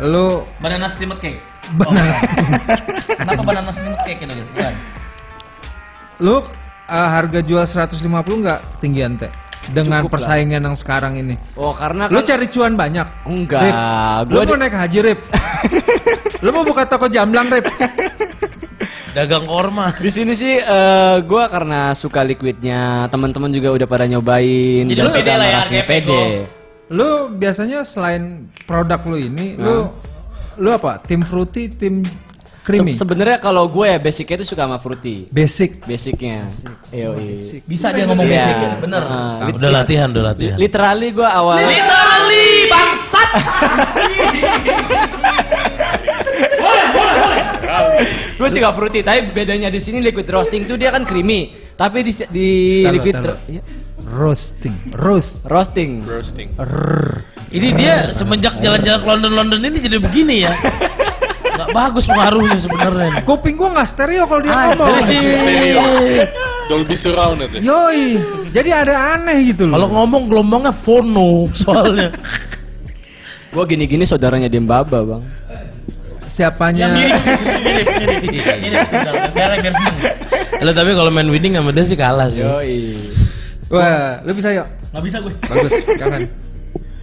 lu 0.00 0.42
Banana 0.58 0.86
steamed 0.86 1.18
cake. 1.18 1.40
Banana 1.72 2.14
Kenapa 3.18 3.42
banana 3.42 3.70
steamed 3.70 3.98
cake 4.02 4.22
ini? 4.22 4.42
Bukan. 4.44 4.74
lu 6.18 6.38
uh, 6.38 6.44
harga 6.88 7.40
jual 7.40 7.62
150 7.62 7.98
nggak 8.40 8.58
ketinggian 8.78 9.16
teh? 9.16 9.28
Dengan 9.66 9.98
Cukup 10.00 10.08
lah. 10.08 10.14
persaingan 10.14 10.62
yang 10.62 10.76
sekarang 10.76 11.16
ini? 11.16 11.34
Oh 11.54 11.70
karena 11.70 12.06
Lu 12.06 12.18
kan 12.18 12.26
cari 12.26 12.46
cuan 12.46 12.74
banyak? 12.74 13.06
Enggak, 13.24 13.62
Rip, 13.62 13.74
lu 14.24 14.32
gua 14.32 14.42
mau 14.42 14.54
di- 14.54 14.60
naik 14.60 14.74
haji, 14.74 14.98
Rip? 15.02 15.20
lu 16.44 16.50
mau 16.50 16.62
buka 16.62 16.82
toko 16.84 17.06
jamblang, 17.06 17.48
Rip? 17.48 17.66
Dagang 19.10 19.48
korma. 19.48 19.96
di 19.96 20.10
sini 20.10 20.32
sih 20.32 20.54
eh, 20.54 21.16
gua 21.24 21.48
karena 21.48 21.90
suka 21.92 22.20
liquidnya, 22.20 23.08
teman-teman 23.08 23.48
juga 23.48 23.72
udah 23.72 23.86
pada 23.86 24.04
nyobain 24.04 24.84
Jadi 24.84 24.92
dan 24.94 25.08
sudah 25.08 25.34
lah 25.34 25.46
ya, 25.46 25.56
merasa 25.56 25.72
kayak 25.72 25.86
pede. 25.88 26.22
Lu 26.86 27.10
biasanya 27.30 27.80
selain 27.82 28.22
produk 28.62 29.00
lu 29.02 29.16
ini, 29.16 29.56
lu 29.56 29.88
lu 30.56 30.68
apa? 30.68 31.00
Tim 31.00 31.20
fruity, 31.20 31.66
tim 31.66 32.04
creamy? 32.66 32.92
Se- 32.92 33.00
Sebenarnya 33.00 33.38
kalau 33.38 33.64
gue 33.66 33.86
ya 33.86 33.96
basicnya 33.96 34.36
itu 34.36 34.46
suka 34.48 34.66
sama 34.66 34.76
fruity. 34.76 35.30
Basic. 35.30 35.80
Basicnya. 35.80 36.50
Yoi. 36.90 37.62
Bisa 37.62 37.94
dia 37.94 38.02
ngomong 38.04 38.26
Iya. 38.26 38.34
basic 38.36 38.56
ya, 38.58 38.70
bener. 38.76 39.02
Ah, 39.06 39.46
Udah 39.46 39.70
latihan, 39.72 40.08
udah 40.10 40.24
latihan. 40.26 40.56
Literally 40.56 41.08
gue 41.12 41.22
awal 41.24 41.62
Literally 41.62 42.48
bangsat. 42.66 43.30
gue 48.36 48.48
suka 48.50 48.70
fruity, 48.72 49.00
tapi 49.00 49.30
bedanya 49.30 49.68
di 49.68 49.78
sini 49.78 49.98
liquid 50.00 50.26
roasting 50.26 50.64
tuh 50.64 50.76
dia 50.76 50.90
kan 50.90 51.02
creamy, 51.02 51.48
tapi 51.74 52.02
di 52.02 52.12
di 52.28 52.48
liquid 52.84 53.14
ya, 53.48 53.62
Roasting. 54.06 54.94
Roast. 54.94 55.42
roasting. 55.44 56.04
Roasting. 56.04 56.48
Ini 57.48 57.68
dia 57.74 57.94
semenjak 58.10 58.58
jalan-jalan 58.60 59.00
ke 59.00 59.06
London-London 59.08 59.60
ini 59.62 59.78
jadi 59.80 59.98
begini 59.98 60.36
ya. 60.42 60.52
Gak 61.66 61.74
bagus 61.74 62.04
pengaruhnya 62.06 62.56
sebenarnya. 62.56 63.10
Kuping 63.22 63.54
gua 63.54 63.68
nggak 63.72 63.88
stereo 63.88 64.24
kalau 64.24 64.40
dia 64.40 64.50
Ah, 64.50 64.62
ngomong. 64.70 64.88
Stereo. 65.10 65.82
Dolby 66.66 66.94
surround 66.94 67.42
itu. 67.42 67.58
Yoi. 67.60 68.18
Jadi 68.50 68.70
ada 68.70 68.94
aneh 69.14 69.50
gitu 69.50 69.66
Kalau 69.66 69.86
loh. 69.86 69.90
ngomong 69.92 70.26
gelombangnya 70.26 70.70
fono 70.70 71.46
soalnya. 71.52 72.10
Gue 73.48 73.64
gini-gini 73.66 74.02
saudaranya 74.02 74.46
Dembaba 74.46 75.00
bang. 75.00 75.22
Siapanya? 76.26 76.90
Mirip, 76.90 77.22
mirip, 77.62 77.86
mirip, 77.96 78.22
mirip. 78.60 78.86
Lo 80.58 80.70
tapi 80.70 80.90
kalau 80.92 81.08
main 81.08 81.26
winning 81.26 81.54
sama 81.54 81.70
dia 81.70 81.84
sih 81.84 81.94
kalah 81.94 82.28
sih. 82.28 82.42
Yoi. 82.42 82.98
Wah, 83.66 84.22
lu 84.22 84.30
bisa 84.30 84.50
yuk. 84.52 84.66
Nggak 84.90 85.02
bisa 85.02 85.16
gue. 85.18 85.32
Bagus, 85.40 85.72
jangan. 85.94 86.20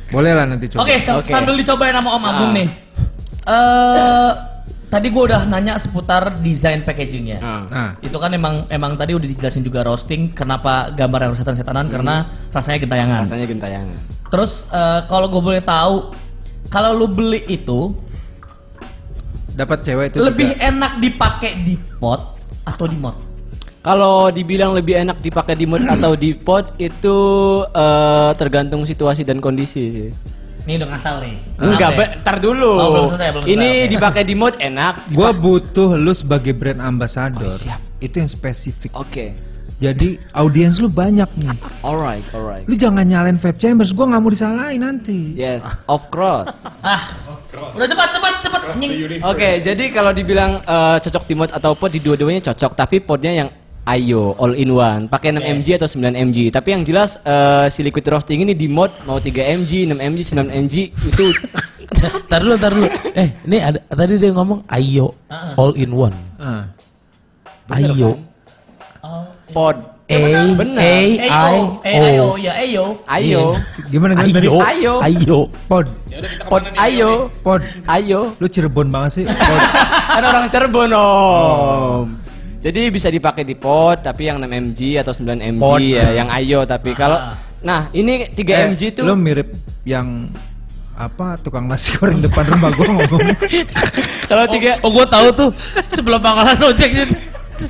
Boleh 0.10 0.32
lah 0.32 0.46
nanti 0.46 0.70
coba. 0.70 0.86
Oke, 0.86 0.96
sa- 0.98 1.18
Oke. 1.18 1.28
sambil 1.28 1.56
dicobain 1.56 1.90
sama 1.90 2.10
Om 2.12 2.24
Agung 2.24 2.52
Ah. 2.52 2.54
nih. 2.54 2.68
Eh, 3.44 4.32
tadi 4.94 5.10
gue 5.10 5.24
udah 5.26 5.50
nanya 5.50 5.82
seputar 5.82 6.38
desain 6.46 6.86
packagingnya. 6.86 7.42
Ah. 7.42 7.66
Nah, 7.66 7.92
Itu 7.98 8.22
kan 8.22 8.30
emang 8.30 8.70
emang 8.70 8.94
tadi 8.94 9.18
udah 9.18 9.26
dijelasin 9.26 9.66
juga 9.66 9.82
roasting 9.82 10.30
kenapa 10.38 10.94
gambar 10.94 11.26
yang 11.26 11.34
setan-setanan 11.34 11.90
karena 11.90 12.30
rasanya 12.54 12.78
gentayangan. 12.86 13.22
Rasanya 13.26 13.48
gentayangan. 13.50 13.98
Terus 14.30 14.70
eh, 14.70 15.02
kalau 15.10 15.26
gue 15.34 15.42
boleh 15.42 15.64
tahu 15.66 16.14
kalau 16.70 16.94
lu 16.94 17.10
beli 17.10 17.42
itu 17.50 17.98
dapat 19.58 19.82
cewek 19.82 20.14
itu 20.14 20.22
lebih 20.22 20.54
juga. 20.54 20.70
enak 20.70 20.94
dipakai 21.02 21.52
di 21.66 21.76
pot 21.98 22.38
atau 22.62 22.86
di 22.86 22.98
mod? 22.98 23.18
Kalau 23.84 24.32
dibilang 24.32 24.78
lebih 24.78 24.96
enak 24.96 25.20
dipakai 25.20 25.58
di 25.58 25.66
mod 25.66 25.84
atau 25.90 26.14
di 26.14 26.38
pot 26.38 26.78
itu 26.78 27.18
eh, 27.66 28.32
tergantung 28.38 28.86
situasi 28.86 29.26
dan 29.26 29.42
kondisi 29.42 29.84
sih. 29.90 30.10
Ini 30.64 30.80
udah 30.80 30.90
ngasal 30.96 31.16
nih. 31.22 31.36
Enggak, 31.60 31.90
Maaf 31.90 32.00
ya. 32.00 32.00
be- 32.00 32.14
ntar 32.24 32.36
dulu. 32.40 32.72
Oh, 32.72 32.88
belum 32.90 33.06
selesai, 33.12 33.30
belum 33.36 33.44
Ini 33.46 33.70
oke. 33.70 33.90
dipakai 33.92 34.24
di 34.24 34.32
mod 34.34 34.56
enak. 34.56 34.94
Gua 35.18 35.30
butuh 35.30 36.00
lu 36.00 36.16
sebagai 36.16 36.56
brand 36.56 36.80
ambassador. 36.80 37.44
Oh, 37.44 37.52
siap. 37.52 37.84
Itu 38.00 38.24
yang 38.24 38.32
spesifik. 38.32 38.96
Oke. 38.96 39.36
Jadi 39.78 40.16
audiens 40.32 40.80
lu 40.80 40.88
banyak 40.88 41.28
nih. 41.36 41.52
Alright, 41.84 42.24
alright. 42.32 42.64
Lu 42.64 42.80
jangan 42.80 43.04
nyalain 43.04 43.36
vape 43.36 43.60
chambers, 43.60 43.92
gua 43.92 44.08
nggak 44.08 44.22
mau 44.24 44.32
disalahin 44.32 44.80
nanti. 44.80 45.36
Yes, 45.36 45.68
of 45.86 46.08
course. 46.08 46.64
Ah, 46.88 47.00
udah 47.76 47.88
cepat 47.88 48.10
cepat 48.12 48.34
cepat. 48.44 48.62
Oke, 49.24 49.50
jadi 49.60 49.92
kalau 49.92 50.12
dibilang 50.12 50.60
eh, 50.60 50.98
cocok 51.00 51.24
di 51.24 51.34
mod 51.34 51.52
atau 51.52 51.76
pot 51.76 51.88
di 51.88 52.00
dua-duanya 52.00 52.52
cocok, 52.52 52.72
tapi 52.74 53.00
potnya 53.00 53.32
yang 53.32 53.50
Ayo 53.84 54.32
all 54.40 54.56
in 54.56 54.72
one, 54.72 55.12
pakai 55.12 55.36
6 55.36 55.44
mg 55.44 55.68
atau 55.76 55.90
9 55.92 56.16
mg. 56.16 56.38
Tapi 56.56 56.70
yang 56.72 56.84
jelas 56.88 57.20
eh, 57.20 57.68
si 57.68 57.84
liquid 57.84 58.08
roasting 58.08 58.40
ini 58.40 58.56
di 58.56 58.72
mod 58.72 58.96
mau 59.04 59.20
3 59.20 59.60
mg, 59.60 59.92
6 59.92 60.00
mg, 60.00 60.20
9 60.40 60.48
mg 60.64 60.76
itu 61.04 61.26
Tar 62.32 62.42
dulu, 62.42 62.56
tar 62.58 62.72
dulu. 62.74 62.88
Eh, 63.14 63.30
ini 63.46 63.58
ada 63.60 63.80
tadi 63.86 64.18
dia 64.18 64.32
ngomong 64.34 64.66
ayo 64.72 65.14
all 65.60 65.76
in 65.76 65.92
one. 65.94 66.16
Ah. 66.40 66.66
Ayo. 67.70 68.18
pod. 69.54 69.78
A 70.04 70.20
Bener. 70.54 70.78
A 70.84 70.94
I 71.00 71.16
Ayo, 71.16 71.64
eh, 71.88 71.96
ayo, 71.96 72.26
O. 72.28 72.36
ya 72.36 72.52
ayo. 72.60 72.86
Ayo, 73.08 73.44
Gimana 73.88 74.20
gimana 74.20 74.36
tadi? 74.36 74.48
Ayo. 74.48 74.60
Ayo. 74.60 74.94
Ayo. 75.00 75.40
Pod, 75.66 75.86
pod 76.52 76.64
ayo, 76.76 77.10
pod. 77.40 77.62
ayo. 77.88 78.20
Lu 78.38 78.48
Cirebon 78.52 78.92
banget 78.92 79.24
sih. 79.24 79.26
Pod. 79.50 79.62
Kan 80.12 80.24
orang 80.28 80.46
Cirebon 80.52 80.92
om. 80.92 82.06
Jadi 82.64 82.82
bisa 82.88 83.12
dipakai 83.12 83.44
di 83.44 83.60
pot, 83.60 84.00
tapi 84.00 84.32
yang 84.32 84.40
6 84.40 84.48
mg 84.48 84.80
atau 85.04 85.12
9 85.12 85.36
mg 85.36 85.60
Pod. 85.60 85.84
ya, 85.84 86.16
yang 86.16 86.32
ayo. 86.32 86.64
Tapi 86.64 86.96
kalau, 86.96 87.20
nah 87.60 87.92
ini 87.92 88.24
3 88.24 88.40
Eh, 88.40 88.64
mg 88.72 88.82
tuh 88.96 89.04
Lu 89.04 89.20
mirip 89.20 89.52
yang 89.84 90.32
apa 90.94 91.36
tukang 91.42 91.68
nasi 91.68 91.92
goreng 91.98 92.24
depan 92.24 92.48
rumah 92.48 92.72
gua 92.72 92.88
ngomong. 92.88 93.20
kalau 94.32 94.46
tiga 94.48 94.80
Oh, 94.80 94.96
gua 94.96 95.04
tahu 95.04 95.28
tuh 95.36 95.50
sebelah 95.90 96.24
pangkalan 96.24 96.56
ojek 96.64 96.96
sih. 96.96 97.08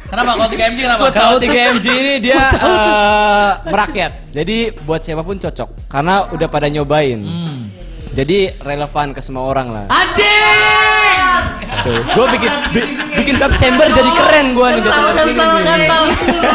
Kenapa 0.06 0.38
kalau 0.38 0.50
3 0.54 0.62
mg 0.70 0.80
kenapa? 0.80 1.06
Kalau. 1.10 1.38
3 1.41 1.74
mg 1.74 1.86
ini 1.89 2.14
dia 2.30 2.38
eh, 2.54 3.50
merakyat. 3.66 4.14
Jadi 4.30 4.58
buat 4.86 5.02
siapa 5.02 5.26
pun 5.26 5.41
cocok 5.41 5.89
karena 5.89 6.30
udah 6.30 6.48
pada 6.48 6.70
nyobain. 6.70 7.18
Hmm. 7.18 7.74
Jadi 8.14 8.54
relevan 8.62 9.10
ke 9.10 9.26
semua 9.26 9.50
orang 9.50 9.74
lah. 9.74 9.86
Anjing! 9.89 10.83
Tuh, 11.82 11.98
gue 11.98 12.26
bikin 12.32 12.52
bi- 12.70 12.90
bikin 13.16 13.36
vape 13.36 13.56
chamber 13.58 13.88
jadi 13.88 14.12
keren 14.14 14.46
gue 14.52 14.68
nih 14.70 14.82
datang 14.82 15.04
ke 15.04 15.14
sini. 15.20 15.34
Kesel, 15.34 15.56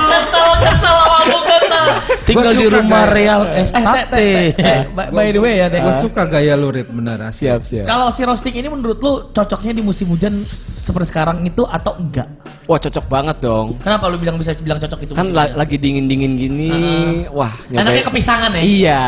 kesel, 0.09 0.49
kesel, 0.57 0.97
kesel, 1.03 1.41
kesel. 1.45 1.87
Tinggal 2.25 2.53
di 2.55 2.66
rumah 2.66 3.03
gaya- 3.03 3.14
Real 3.14 3.41
Eh, 3.43 3.51
teh, 3.51 3.62
Estate. 3.64 4.09
teh, 4.55 4.81
by- 4.91 5.33
the 5.33 5.41
way 5.41 5.55
ya, 5.57 5.66
teh. 5.66 5.81
Gua 5.81 5.95
suka 5.95 6.23
gaya 6.25 6.55
lu 6.55 6.69
Rip 6.69 6.89
bener 6.89 7.19
asli. 7.23 7.45
Siap 7.45 7.61
siap. 7.62 7.85
Kalau 7.85 8.09
si 8.09 8.23
roasting 8.23 8.55
ini 8.55 8.69
menurut 8.69 8.99
lu 8.99 9.12
cocoknya 9.29 9.73
di 9.73 9.81
musim 9.81 10.07
hujan 10.07 10.45
seperti 10.79 11.09
sekarang 11.09 11.43
itu 11.43 11.64
atau 11.64 11.97
enggak? 11.97 12.29
Wah 12.69 12.77
cocok 12.77 13.09
banget 13.09 13.37
dong. 13.41 13.81
Kenapa 13.81 14.12
lu 14.12 14.21
bilang 14.21 14.37
bisa 14.37 14.53
bilang 14.61 14.77
cocok 14.77 15.01
itu? 15.01 15.12
Kan 15.16 15.33
la- 15.33 15.57
lagi 15.57 15.81
dingin 15.81 16.05
dingin 16.05 16.37
gini. 16.37 16.69
Wah 17.33 17.49
Enaknya 17.73 18.05
kepisangan 18.05 18.53
ya? 18.53 18.61
Iya. 18.61 19.03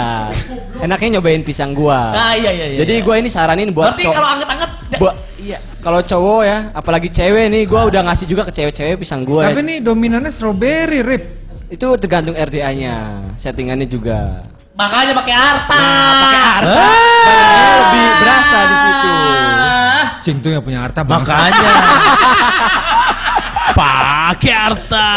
Enaknya 0.80 1.20
nyobain 1.20 1.44
pisang 1.44 1.76
gua. 1.76 2.16
Ah 2.16 2.32
iya 2.32 2.56
iya 2.56 2.66
iya. 2.72 2.78
Jadi 2.80 2.94
iya. 2.96 3.04
gua 3.04 3.20
ini 3.20 3.28
saranin 3.28 3.68
buat 3.68 3.92
Berarti 3.92 4.08
kalau 4.08 4.28
anget-anget 4.32 4.70
buat 4.96 5.16
iya. 5.36 5.58
Kalau 5.80 6.00
cowok 6.00 6.40
ya, 6.44 6.58
apalagi 6.72 7.08
cewek 7.12 7.52
nih, 7.52 7.62
gua 7.68 7.84
udah 7.84 8.00
ngasih 8.08 8.24
juga 8.24 8.48
ke 8.48 8.52
cewek-cewek 8.52 8.96
pisang 8.96 9.28
gua. 9.28 9.52
Tapi 9.52 9.60
ya. 9.60 9.68
nih 9.68 9.78
dominannya 9.84 10.32
strawberry 10.32 11.04
Rip. 11.04 11.24
Itu 11.68 11.92
tergantung 12.00 12.32
RDA-nya, 12.34 12.96
settingannya 13.36 13.84
juga. 13.84 14.48
makanya 14.72 15.12
pakai 15.12 15.34
harta. 15.36 15.84
Pakai 16.16 16.40
harta, 16.40 16.72
Ah. 16.72 17.76
lebih 17.76 18.06
berasa 18.16 18.58
di 18.58 18.76
situ. 18.80 19.10
Ah. 19.12 20.02
Cing 20.24 20.36
tuh 20.40 20.50
yang 20.50 20.64
punya 20.64 20.80
harta 20.80 21.04
bangsa. 21.04 21.28
Makanya. 21.36 21.72
Pakai 23.74 24.52
harta. 24.52 25.08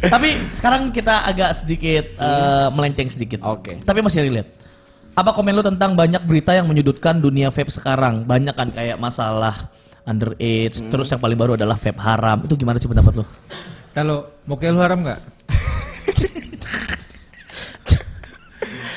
Tapi 0.00 0.28
sekarang 0.56 0.90
kita 0.90 1.28
agak 1.28 1.50
sedikit 1.60 2.04
eh, 2.16 2.68
melenceng 2.72 3.12
sedikit. 3.12 3.44
Oke. 3.44 3.84
Tapi 3.84 4.00
masih 4.00 4.24
relate. 4.24 4.50
Apa 5.12 5.36
komen 5.36 5.52
lu 5.52 5.60
tentang 5.60 5.92
banyak 5.92 6.22
berita 6.24 6.56
yang 6.56 6.64
menyudutkan 6.70 7.20
dunia 7.20 7.52
vape 7.52 7.68
sekarang? 7.68 8.24
Banyak 8.24 8.54
kan 8.56 8.72
kayak 8.72 8.96
masalah 8.96 9.68
underage, 10.08 10.80
terus 10.88 11.12
yang 11.12 11.20
paling 11.20 11.36
baru 11.36 11.60
adalah 11.60 11.76
vape 11.76 12.00
haram. 12.00 12.40
Itu 12.46 12.56
gimana 12.56 12.80
sih 12.80 12.88
pendapat 12.88 13.20
lu? 13.20 13.24
Kalau 13.92 14.30
mau 14.48 14.56
lu 14.56 14.80
haram 14.80 15.04
nggak? 15.04 15.20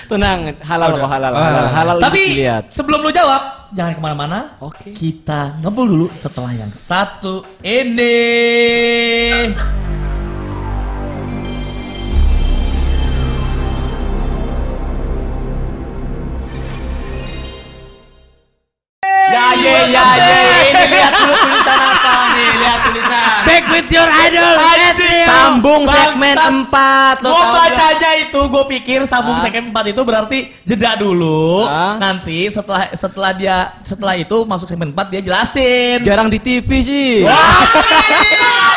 Tenang, 0.04 0.40
halal 0.62 0.90
kok 0.96 1.10
halal, 1.10 1.32
Ah. 1.32 1.42
halal, 1.44 1.66
halal 1.72 1.96
untuk 1.98 2.06
Tapi 2.12 2.22
dilihat. 2.30 2.64
sebelum 2.70 3.00
lu 3.02 3.12
jawab, 3.12 3.42
jangan 3.72 3.94
ke 3.94 4.02
mana-mana. 4.02 4.40
Oke. 4.60 4.92
Kita 4.92 5.58
ngebul 5.60 5.88
dulu 5.88 6.08
setelah 6.12 6.52
yang 6.52 6.72
satu 6.76 7.42
ini. 7.64 8.22
Ya 19.34 19.50
ya 19.58 19.78
ya 19.90 20.06
ya, 20.14 20.38
ini 20.70 20.84
lihat 20.94 21.12
dulu 21.18 21.34
tulisan 21.34 21.80
apa 21.82 22.14
nih, 22.38 22.50
lihat 22.54 22.80
tulisan. 22.86 23.40
Back 23.48 23.64
with 23.68 23.90
your 23.90 24.06
idol. 24.06 24.54
Sambung 25.44 25.82
segmen 25.84 26.36
bang. 26.36 26.56
4 26.72 27.20
lo 27.20 27.30
Gue 27.30 27.44
tau 27.44 27.54
bacanya 27.54 28.12
itu, 28.16 28.40
gue 28.40 28.64
pikir 28.72 29.00
sambung 29.04 29.36
Ah. 29.36 29.44
segmen 29.44 29.70
4 29.70 29.92
itu 29.92 30.02
berarti 30.02 30.40
jeda 30.64 30.96
dulu. 30.96 31.68
Ah. 31.68 32.00
Nanti 32.00 32.48
setelah 32.48 32.88
setelah 32.94 33.32
dia 33.32 33.58
setelah 33.84 34.16
itu 34.16 34.38
masuk 34.44 34.66
segmen 34.66 34.90
4 34.90 35.12
dia 35.12 35.20
jelasin. 35.20 36.00
Jarang 36.02 36.32
di 36.32 36.40
TV 36.40 36.70
sih. 36.80 37.28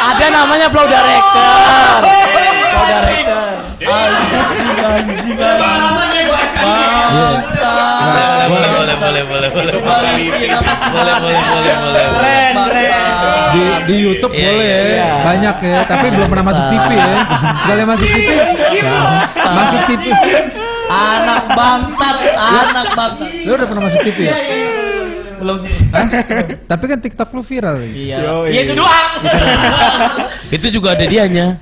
Ada 0.07 0.27
namanya 0.29 0.67
flow 0.69 0.87
director. 0.87 1.55
Flow 2.03 2.85
director. 2.85 3.45
Anjing 3.77 4.79
anjing 4.83 5.37
anjing. 5.39 6.16
Boleh, 8.47 8.69
boleh, 8.71 8.97
boleh, 8.97 9.23
boleh, 9.23 9.23
boleh. 9.27 9.51
Boleh, 9.51 9.77
boleh, 9.77 11.15
boleh, 11.21 11.75
boleh. 11.77 12.05
Keren, 12.17 12.55
keren. 12.71 12.93
Di, 13.47 13.63
di 13.89 13.95
YouTube 13.97 14.33
Iya, 14.37 14.49
boleh 14.53 14.67
iya, 14.67 14.77
ya, 14.77 14.91
iya. 14.91 15.11
banyak 15.25 15.57
ya, 15.65 15.79
tapi 15.87 16.07
belum 16.13 16.29
pernah 16.29 16.47
masuk 16.53 16.65
TV 16.69 16.89
ya. 16.93 17.15
Sekali 17.63 17.83
masuk 17.87 18.09
TV, 18.09 18.29
masuk 19.41 19.81
TV. 19.89 20.05
Anak 20.87 21.43
bangsat, 21.51 22.17
anak 22.37 22.87
bangsat. 22.95 23.31
Lu 23.43 23.53
udah 23.55 23.67
pernah 23.67 23.83
masuk 23.91 24.01
TV 24.05 24.19
ya? 24.29 24.37
Belum 25.37 25.57
sih. 25.61 25.73
Hah? 25.93 26.07
Tapi 26.65 26.85
kan 26.89 26.99
TikTok 27.01 27.29
lu 27.37 27.43
viral. 27.45 27.77
ya? 27.77 27.89
Iya. 27.93 28.17
Iya 28.49 28.61
itu 28.65 28.75
doang. 28.75 29.09
Itu 30.49 30.67
juga 30.73 30.97
ada 30.97 31.05
dianya. 31.05 31.61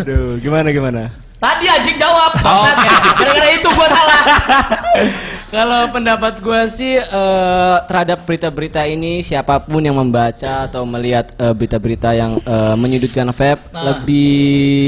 Aduh, 0.00 0.38
gimana 0.38 0.70
gimana? 0.70 1.25
Tadi 1.36 1.66
anjing 1.66 1.96
jawab. 1.96 2.32
Bangsat. 2.38 3.00
Gara-gara 3.14 3.48
itu 3.50 3.68
gua 3.68 3.88
salah. 3.88 4.22
Kalau 5.46 5.88
pendapat 5.88 6.34
gue 6.38 6.62
sih 6.68 6.98
eh, 6.98 7.76
terhadap 7.86 8.24
berita-berita 8.24 8.82
ini 8.84 9.20
siapa 9.20 9.60
pun 9.60 9.78
yang 9.78 9.94
membaca 9.94 10.66
atau 10.66 10.82
melihat 10.82 11.30
eh, 11.34 11.52
berita-berita 11.52 12.12
yang 12.12 12.36
eh, 12.36 12.74
menyudutkan 12.74 13.30
vape 13.30 13.62
Nah. 13.68 13.94
lebih 13.94 14.42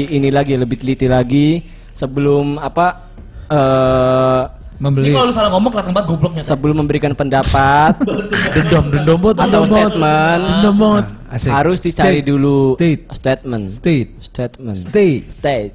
ini 0.09 0.29
lagi 0.29 0.53
lebih 0.53 0.75
teliti 0.75 1.07
lagi 1.07 1.63
sebelum 1.91 2.57
apa 2.57 3.07
eh, 3.47 4.41
Ini 4.49 4.81
Membeli. 4.81 5.11
kalau 5.11 5.27
lu 5.27 5.33
salah 5.33 5.49
ngomong 5.49 5.69
kelihatan 5.69 5.91
banget 5.91 6.07
gobloknya. 6.09 6.41
Sebelum 6.41 6.75
memberikan 6.77 7.11
pendapat 7.13 7.99
Dendam, 8.55 8.83
dendam 8.89 9.17
banget, 9.17 9.37
atau 9.39 9.61
dendam 9.61 9.67
statement 9.69 10.41
Dendam 10.43 10.75
banget. 10.75 11.05
Asik. 11.29 11.49
harus 11.51 11.77
dicari 11.79 12.19
dulu 12.21 12.73
State. 12.75 13.03
statement 13.13 13.63
State. 13.69 14.09
statement 14.19 14.75
State. 14.75 15.23
state 15.29 15.73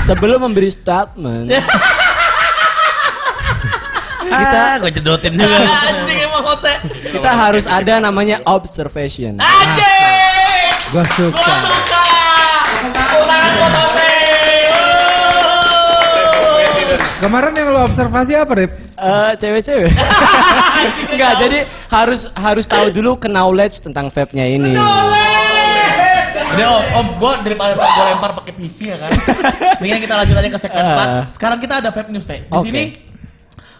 sebelum 0.00 0.48
memberi 0.48 0.70
statement 0.72 1.52
Kita 4.24 4.82
gue 4.82 4.90
cedotin 4.90 5.38
juga. 5.38 5.62
Anjing 5.94 6.18
emang 6.26 6.42
hotel. 6.42 6.74
kita 7.12 7.30
harus 7.30 7.70
ada 7.70 8.02
namanya 8.02 8.42
observation 8.48 9.38
Anjing. 9.38 10.74
Gua 10.90 11.04
suka. 11.14 11.38
Gua 11.38 11.54
suka. 11.70 12.04
Kemarin 17.24 17.56
yang 17.56 17.72
lu 17.72 17.80
observasi 17.80 18.36
apa, 18.36 18.52
Rip? 18.52 18.72
Eh, 19.00 19.32
cewek-cewek. 19.40 19.88
Enggak, 21.16 21.32
jadi 21.40 21.58
harus 21.88 22.28
harus 22.36 22.68
tahu 22.68 22.92
dulu 22.92 23.16
knowledge 23.16 23.80
tentang 23.80 24.12
vape-nya 24.12 24.44
ini. 24.44 24.76
Udah 26.54 26.68
om, 26.70 26.84
om 26.94 27.06
gue 27.14 27.32
daripada 27.44 27.72
gue 27.74 27.84
lempar 28.06 28.30
pakai 28.34 28.52
PC 28.54 28.76
ya 28.86 28.96
kan. 28.96 29.10
Mendingan 29.78 30.00
kita 30.00 30.14
lanjut 30.16 30.36
aja 30.36 30.48
ke 30.48 30.58
segmen 30.58 30.82
Ah. 30.84 30.96
4. 31.28 31.36
Sekarang 31.36 31.58
kita 31.58 31.74
ada 31.78 31.88
vape 31.88 32.08
news 32.08 32.24
teh. 32.24 32.40
Di 32.40 32.50
Oke. 32.50 32.64
sini 32.64 32.82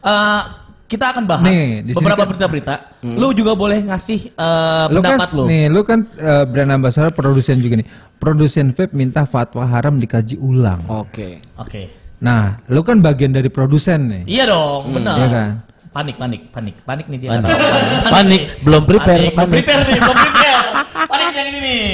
eh, 0.01 0.43
kita 0.85 1.11
akan 1.11 1.25
bahas 1.25 1.43
Nih, 1.43 1.81
di 1.81 1.91
sini 1.91 1.99
beberapa 1.99 2.21
kan- 2.21 2.29
berita-berita. 2.29 2.75
Lu 3.03 3.33
juga 3.33 3.53
boleh 3.55 3.83
ngasih 3.85 4.21
eh, 4.31 4.85
Lu 4.89 5.01
kan 5.01 5.17
pendapat 5.17 5.29
lu. 5.33 5.45
nih, 5.47 5.65
lu 5.69 5.81
kan 5.83 5.99
eh, 6.13 6.45
brand 6.45 6.71
ambassador 6.73 7.11
produsen 7.11 7.57
juga 7.59 7.79
nih. 7.79 7.89
Produsen 8.15 8.71
vape 8.71 8.93
minta 8.93 9.25
fatwa 9.25 9.65
haram 9.65 9.97
dikaji 9.97 10.37
ulang. 10.37 10.85
Oke. 10.87 11.41
Oke. 11.57 11.89
Nah, 12.17 12.57
lu 12.67 12.81
kan 12.81 12.99
bagian 12.99 13.31
dari 13.31 13.49
produsen 13.49 14.09
nih. 14.09 14.23
Iya 14.25 14.45
dong, 14.47 14.93
benar. 14.93 15.15
iya 15.15 15.29
kan? 15.29 15.51
Panik, 15.91 16.17
panik, 16.17 16.43
panik, 16.49 16.75
panik 16.83 17.07
nih 17.07 17.19
dia. 17.19 17.31
Panik. 17.31 17.45
Panik. 17.47 18.11
Panik, 18.11 18.43
belum 18.61 18.83
prepare, 18.83 19.25
Panik, 19.25 19.31
belum 19.31 19.37
panik. 19.37 19.53
prepare 19.61 19.83
nih, 19.85 20.01
belum 20.01 20.17
prepare. 20.17 20.59
Panik 21.05 21.27
yang 21.33 21.47
ini 21.47 21.61
nih. 21.61 21.85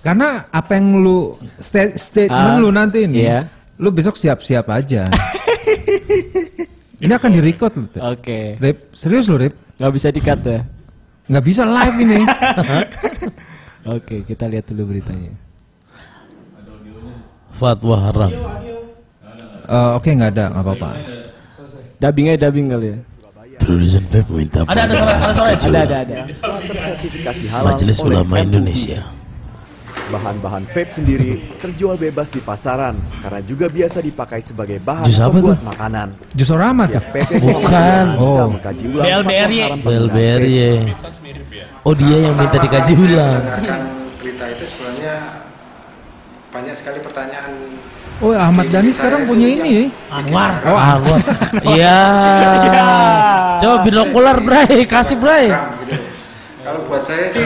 Karena 0.00 0.46
apa 0.48 0.70
yang 0.74 1.00
lu 1.00 1.34
sta- 1.58 1.94
statement 1.94 2.52
Ah, 2.52 2.58
lu 2.58 2.70
nanti 2.70 3.04
ini, 3.04 3.22
iya. 3.22 3.48
lu 3.76 3.90
besok 3.90 4.14
siap-siap 4.14 4.68
aja. 4.68 5.02
ini 7.02 7.12
akan 7.12 7.30
di-record 7.32 7.72
lu. 7.74 7.84
Oke. 7.98 8.56
Rip, 8.56 8.92
serius 8.92 9.26
lu, 9.26 9.36
Rip? 9.36 9.54
Nggak 9.76 9.92
bisa 9.92 10.08
di-cut 10.08 10.40
ya. 10.40 10.60
Nggak 11.26 11.44
bisa 11.44 11.62
live 11.66 11.96
ini. 11.98 12.20
Oke, 13.96 14.22
kita 14.22 14.46
lihat 14.46 14.66
dulu 14.66 14.94
beritanya. 14.94 15.34
Fatwa 17.50 17.96
haram. 18.00 18.30
Eh, 19.66 19.90
Oke, 19.96 20.12
nggak 20.12 20.30
ada, 20.32 20.44
nggak 20.52 20.64
apa-apa. 20.64 20.90
Dubbingnya 21.96 22.36
dubbing 22.38 22.68
kali 22.70 22.88
ya. 22.92 22.98
Produsen 23.56 24.04
vape 24.06 24.30
minta 24.30 24.62
Ada, 24.62 24.84
ada 24.84 24.94
ada. 24.94 25.14
Ada, 25.32 25.80
ada, 25.82 25.96
ada. 25.98 26.16
tersertifikasi 26.62 27.44
halal 27.50 27.72
Majelis 27.72 27.98
oleh 27.98 28.14
Ulama 28.14 28.34
MUI. 28.36 28.44
Indonesia. 28.46 29.00
Bahan-bahan 30.06 30.62
vape 30.70 30.86
sendiri 30.94 31.42
terjual 31.58 31.98
bebas 31.98 32.30
di 32.30 32.38
pasaran 32.38 32.94
karena 33.18 33.42
juga 33.42 33.66
biasa 33.66 33.98
dipakai 33.98 34.38
sebagai 34.38 34.78
bahan 34.78 35.02
Jus 35.02 35.18
apa 35.18 35.34
pembuat 35.34 35.58
tuh? 35.58 35.66
makanan. 35.66 36.08
Jus 36.30 36.50
Rahmat 36.54 36.88
ya? 36.94 37.00
PP 37.02 37.30
Bukan. 37.42 38.06
Oh. 38.22 38.54
mengkaji 38.54 38.84
ulang 38.86 39.02
BLBRY. 39.26 39.58
BLBRY 39.82 40.54
ya. 40.54 40.72
Oh 41.82 41.90
dia 41.90 42.16
yang 42.22 42.38
minta 42.38 42.54
dikaji 42.54 42.92
ulang. 42.94 43.42
berita 44.22 44.44
itu 44.46 44.64
sebenarnya 44.64 45.14
banyak 46.54 46.74
sekali 46.78 46.98
pertanyaan 47.02 47.52
Oh, 48.16 48.32
Ahmad 48.32 48.72
Dhani 48.72 48.88
sekarang 48.96 49.28
punya 49.28 49.44
ini. 49.44 49.92
Anwar. 50.08 50.56
Oh, 50.64 50.80
gua. 51.04 51.18
Iya. 51.76 51.96
Coba 53.60 53.76
binokular, 53.84 54.40
Bray. 54.40 54.88
Kasih, 54.88 55.20
Bray. 55.20 55.52
program 55.52 55.68
gitu. 55.84 56.00
Kalau 56.64 56.80
buat 56.88 57.04
saya 57.04 57.28
sih, 57.28 57.44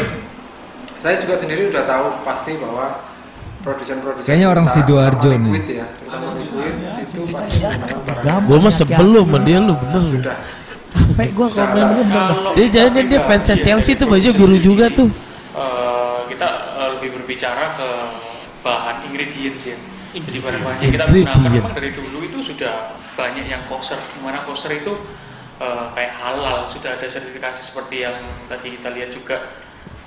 saya 1.01 1.17
juga 1.17 1.35
sendiri 1.35 1.73
udah 1.73 1.83
tahu 1.83 2.07
pasti 2.23 2.61
bahwa 2.61 3.01
produsen-produsen 3.61 4.25
Kayaknya 4.25 4.49
orang 4.49 4.67
Sidoarjo 4.69 5.29
nih. 5.33 5.53
liquid 5.53 5.67
ya, 5.81 5.87
terutama 5.93 6.29
liquid 6.37 6.75
itu 7.03 7.21
pasti 7.29 7.61
Gua 8.45 8.59
mah 8.59 8.73
sebelum 8.73 9.27
sama 9.27 9.39
dia 9.41 9.59
lu 9.61 9.75
bener. 9.77 10.03
sudah 10.05 10.37
Capek 10.91 11.29
gue 11.31 11.47
kalau 11.55 11.71
main 11.71 11.89
gue 11.95 12.05
bener. 12.05 12.53
Dia 12.53 12.67
jangan 12.67 13.05
dia 13.07 13.21
fansnya 13.23 13.57
Chelsea 13.59 13.95
tuh 13.95 14.07
baju 14.07 14.29
biru 14.35 14.57
juga 14.59 14.87
tuh. 14.91 15.09
eh, 15.53 16.19
kita 16.29 16.49
eh, 16.77 16.89
lebih 16.99 17.11
berbicara 17.17 17.65
ke 17.77 17.89
bahan 18.61 18.97
ingredients 19.07 19.71
ya. 19.71 19.77
Jadi 20.11 20.43
bahan-bahan 20.43 20.79
yang 20.83 20.91
kita 20.91 21.05
gunakan 21.07 21.51
memang 21.55 21.73
dari 21.73 21.91
dulu 21.95 22.19
itu 22.27 22.39
sudah 22.43 22.75
banyak 23.15 23.47
yang 23.47 23.63
kosher. 23.71 23.95
Di 23.97 24.19
mana 24.19 24.43
kosher 24.43 24.75
itu 24.75 24.93
eh, 25.63 25.87
kayak 25.95 26.13
halal, 26.19 26.67
sudah 26.67 26.99
ada 26.99 27.07
sertifikasi 27.07 27.61
seperti 27.63 28.03
yang 28.03 28.17
tadi 28.51 28.75
kita 28.75 28.91
lihat 28.91 29.15
juga 29.15 29.37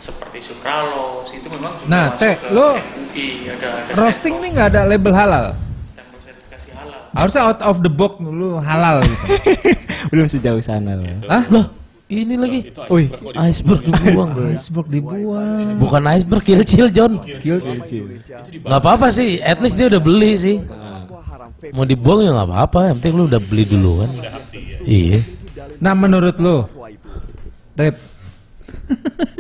seperti 0.04 0.40
sucralose 0.44 1.32
itu 1.40 1.48
memang 1.48 1.80
sudah 1.80 1.88
Nah, 1.88 2.06
masuk 2.12 2.20
Teh, 2.20 2.36
ke 2.36 2.48
lo 2.52 2.68
MUI 2.76 3.26
ada 3.56 3.68
ada 3.88 3.92
roasting 3.96 4.36
nih 4.44 4.50
nggak 4.52 4.68
ada 4.76 4.82
label 4.84 5.14
halal. 5.16 5.46
stempel 5.82 6.20
sertifikasi 6.20 6.70
halal. 6.76 7.00
Harusnya 7.16 7.42
out 7.48 7.60
of 7.64 7.80
the 7.80 7.88
box 7.88 8.20
lu 8.20 8.60
halal 8.60 9.00
gitu. 9.00 9.26
Belum 10.12 10.28
sejauh 10.28 10.60
sana 10.60 11.00
loh. 11.00 11.08
Hah? 11.32 11.44
Loh, 11.48 11.66
ini 12.12 12.36
lagi. 12.36 12.60
Wih, 12.92 13.08
Iceberg 13.40 13.82
dibuang, 13.82 14.30
Bro. 14.36 14.46
iceberg 14.52 14.88
dibuang. 14.92 15.80
Bukan 15.80 16.04
iceberg, 16.12 16.44
kecil 16.44 16.92
John. 16.92 17.24
Nggak 17.24 18.80
apa-apa 18.84 19.08
sih, 19.08 19.40
at 19.40 19.64
least 19.64 19.80
dia 19.80 19.88
udah 19.88 20.04
beli 20.04 20.36
sih. 20.36 20.58
Vape 20.60 21.72
Mau 21.72 21.88
dibuang 21.88 22.28
ya 22.28 22.36
nggak 22.36 22.50
apa-apa, 22.52 22.92
yang 22.92 23.00
penting 23.00 23.16
lu 23.16 23.24
udah 23.26 23.40
beli 23.40 23.64
duluan. 23.64 24.12
Iya. 24.84 25.24
Nah, 25.80 25.96
menurut 25.96 26.36
lu, 26.38 26.68
Rip, 27.74 27.96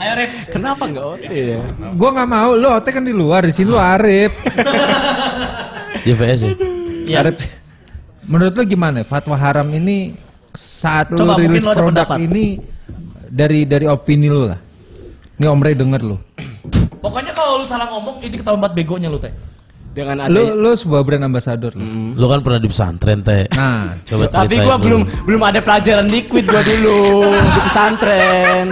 Ayo 0.00 0.12
Rip. 0.16 0.30
Kenapa 0.48 0.82
nggak 0.88 1.04
OT 1.04 1.28
ya? 1.28 1.60
gua 1.92 2.08
nggak 2.16 2.28
mau. 2.32 2.50
Lu 2.56 2.68
otek 2.72 2.92
kan 2.96 3.04
di 3.04 3.12
luar, 3.12 3.44
di 3.44 3.52
sini 3.52 3.68
lu 3.68 3.76
Arif. 3.76 4.32
JVS 6.08 6.40
ya. 6.48 6.52
Iya. 7.04 7.16
Arif. 7.20 7.36
Menurut 8.24 8.56
lu 8.56 8.64
gimana? 8.64 9.04
Fatwa 9.04 9.36
haram 9.36 9.68
ini 9.76 10.16
saat 10.56 11.12
Coba, 11.12 11.36
lu 11.36 11.44
rilis 11.44 11.64
produk 11.68 12.08
pendapat. 12.08 12.16
ini 12.16 12.44
dari 13.28 13.68
dari 13.68 13.84
opini 13.84 14.32
lu 14.32 14.48
lah. 14.48 14.56
Ini 15.36 15.44
Om 15.44 15.60
Ray 15.60 15.76
denger 15.76 16.00
lu. 16.00 16.16
Pokoknya 17.00 17.32
kalau 17.36 17.60
lu 17.60 17.66
salah 17.68 17.88
ngomong 17.92 18.24
ini 18.24 18.34
ketahuan 18.40 18.60
banget 18.60 18.74
begonya 18.80 19.08
lu 19.12 19.20
teh. 19.20 19.32
Dengan 19.90 20.22
Lu 20.30 20.38
adanya. 20.46 20.54
lu 20.54 20.70
sebuah 20.72 21.02
brand 21.02 21.24
ambassador 21.24 21.74
lu. 21.74 22.14
Lu 22.14 22.26
kan 22.26 22.40
pernah 22.40 22.56
di 22.56 22.70
pesantren, 22.70 23.20
Teh. 23.20 23.50
Nah, 23.50 23.98
Coba 24.00 24.24
Tapi 24.24 24.54
ceritain 24.54 24.62
gua 24.62 24.76
dulu. 24.76 24.84
belum 24.86 25.00
belum 25.26 25.42
ada 25.42 25.60
pelajaran 25.60 26.06
liquid 26.06 26.44
gua 26.46 26.62
dulu 26.62 26.98
di 27.34 27.60
pesantren. 27.66 28.66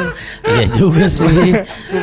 Iya 0.45 0.65
juga 0.70 1.05
sih. 1.05 1.27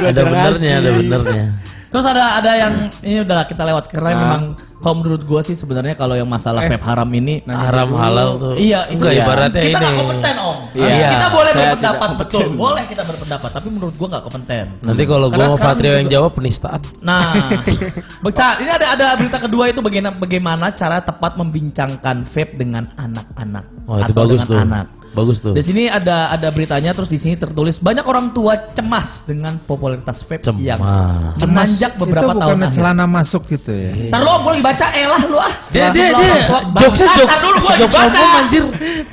ada 0.04 0.22
benernya, 0.22 0.74
ada 0.78 0.92
benernya. 0.94 1.46
Terus 1.88 2.06
ada 2.06 2.24
ada 2.38 2.52
yang 2.54 2.74
ini 3.00 3.24
udahlah 3.24 3.48
kita 3.48 3.64
lewat 3.64 3.84
karena 3.88 4.10
Ah. 4.10 4.20
memang 4.20 4.44
kalau 4.86 5.02
menurut 5.02 5.26
gua 5.26 5.42
sih 5.42 5.58
sebenarnya 5.58 5.98
kalau 5.98 6.14
yang 6.14 6.30
masalah 6.30 6.62
vape 6.62 6.78
haram 6.80 7.10
ini 7.10 7.42
Haram 7.44 7.90
halal 7.98 8.38
tuh. 8.38 8.54
Iya, 8.54 8.86
itu 8.86 9.02
Enggak 9.02 9.12
ya. 9.12 9.24
ibaratnya 9.26 9.50
kita 9.58 9.66
ini. 9.66 9.82
nggak 9.82 9.94
kompeten 9.98 10.36
om. 10.38 10.58
Iya. 10.78 11.10
Kita 11.10 11.28
boleh 11.34 11.52
Saya 11.52 11.64
berpendapat 11.66 12.10
betul, 12.16 12.40
kompeten. 12.40 12.54
boleh 12.56 12.84
kita 12.86 13.04
berpendapat, 13.04 13.50
tapi 13.50 13.68
menurut 13.68 13.94
gua 13.98 14.08
nggak 14.14 14.24
kompeten. 14.24 14.66
Nanti 14.80 15.04
kalau 15.04 15.28
Karena 15.28 15.38
gua 15.42 15.46
mau 15.48 15.58
sekarang 15.58 15.74
Patrio 15.74 15.94
yang 15.98 16.10
jawab 16.14 16.32
penistaan. 16.32 16.82
Nah, 17.02 17.22
Baca, 18.24 18.48
ini 18.58 18.70
ada 18.70 18.88
ada 18.94 19.06
berita 19.16 19.38
kedua 19.40 19.64
itu 19.68 19.82
bagaimana 19.82 20.14
bagaimana 20.14 20.66
cara 20.70 21.02
tepat 21.02 21.34
membincangkan 21.36 22.22
vape 22.24 22.54
dengan 22.54 22.86
anak-anak 22.96 23.66
Oh, 23.86 23.98
itu 23.98 24.10
atau 24.10 24.22
bagus 24.22 24.42
dengan 24.44 24.50
tuh. 24.50 24.66
anak. 24.66 24.86
Bagus 25.16 25.40
tuh. 25.40 25.56
Di 25.56 25.64
sini 25.64 25.88
ada 25.88 26.28
ada 26.28 26.52
beritanya 26.52 26.92
terus 26.92 27.08
di 27.08 27.16
sini 27.16 27.34
tertulis 27.34 27.80
banyak 27.80 28.04
orang 28.04 28.36
tua 28.36 28.76
cemas 28.76 29.24
dengan 29.24 29.56
popularitas 29.58 30.20
vape 30.22 30.44
yang 30.60 30.76
Cemas. 30.76 31.40
menanjak 31.40 31.92
beberapa 31.96 32.36
itu 32.36 32.42
tahun 32.44 32.58
bukan 32.60 32.72
celana 32.76 33.06
masuk 33.08 33.48
gitu 33.48 33.72
ya. 33.72 34.12
Ntar 34.12 34.20
lu 34.20 34.32
gue 34.36 34.52
lagi 34.52 34.64
baca 34.64 34.86
elah 34.92 35.22
lu 35.24 35.38
ah. 35.40 35.54
Dia- 35.72 35.90
dia- 35.90 36.12
Sejumlah 36.12 36.62
dia. 36.68 36.82
Jokesnya 36.84 37.08
jokes- 37.16 37.42
dulu 37.42 37.58
gua 37.64 37.74
baca. 37.88 38.20
anjir. 38.38 38.64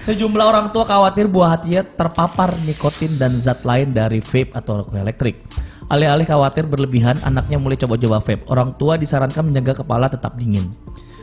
Sejumlah 0.03 0.45
orang 0.45 0.67
tua 0.69 0.85
khawatir 0.85 1.31
buah 1.31 1.55
hatinya 1.55 1.87
terpapar 1.87 2.59
nikotin 2.59 3.15
dan 3.15 3.39
zat 3.39 3.63
lain 3.63 3.95
dari 3.95 4.19
vape 4.19 4.51
atau 4.53 4.83
rokok 4.83 4.99
elektrik. 4.99 5.39
Alih-alih 5.87 6.25
khawatir 6.25 6.65
berlebihan, 6.65 7.21
anaknya 7.21 7.61
mulai 7.61 7.77
coba-coba 7.77 8.17
vape. 8.19 8.43
Orang 8.49 8.75
tua 8.75 8.97
disarankan 8.97 9.45
menjaga 9.45 9.85
kepala 9.85 10.09
tetap 10.09 10.35
dingin. 10.35 10.67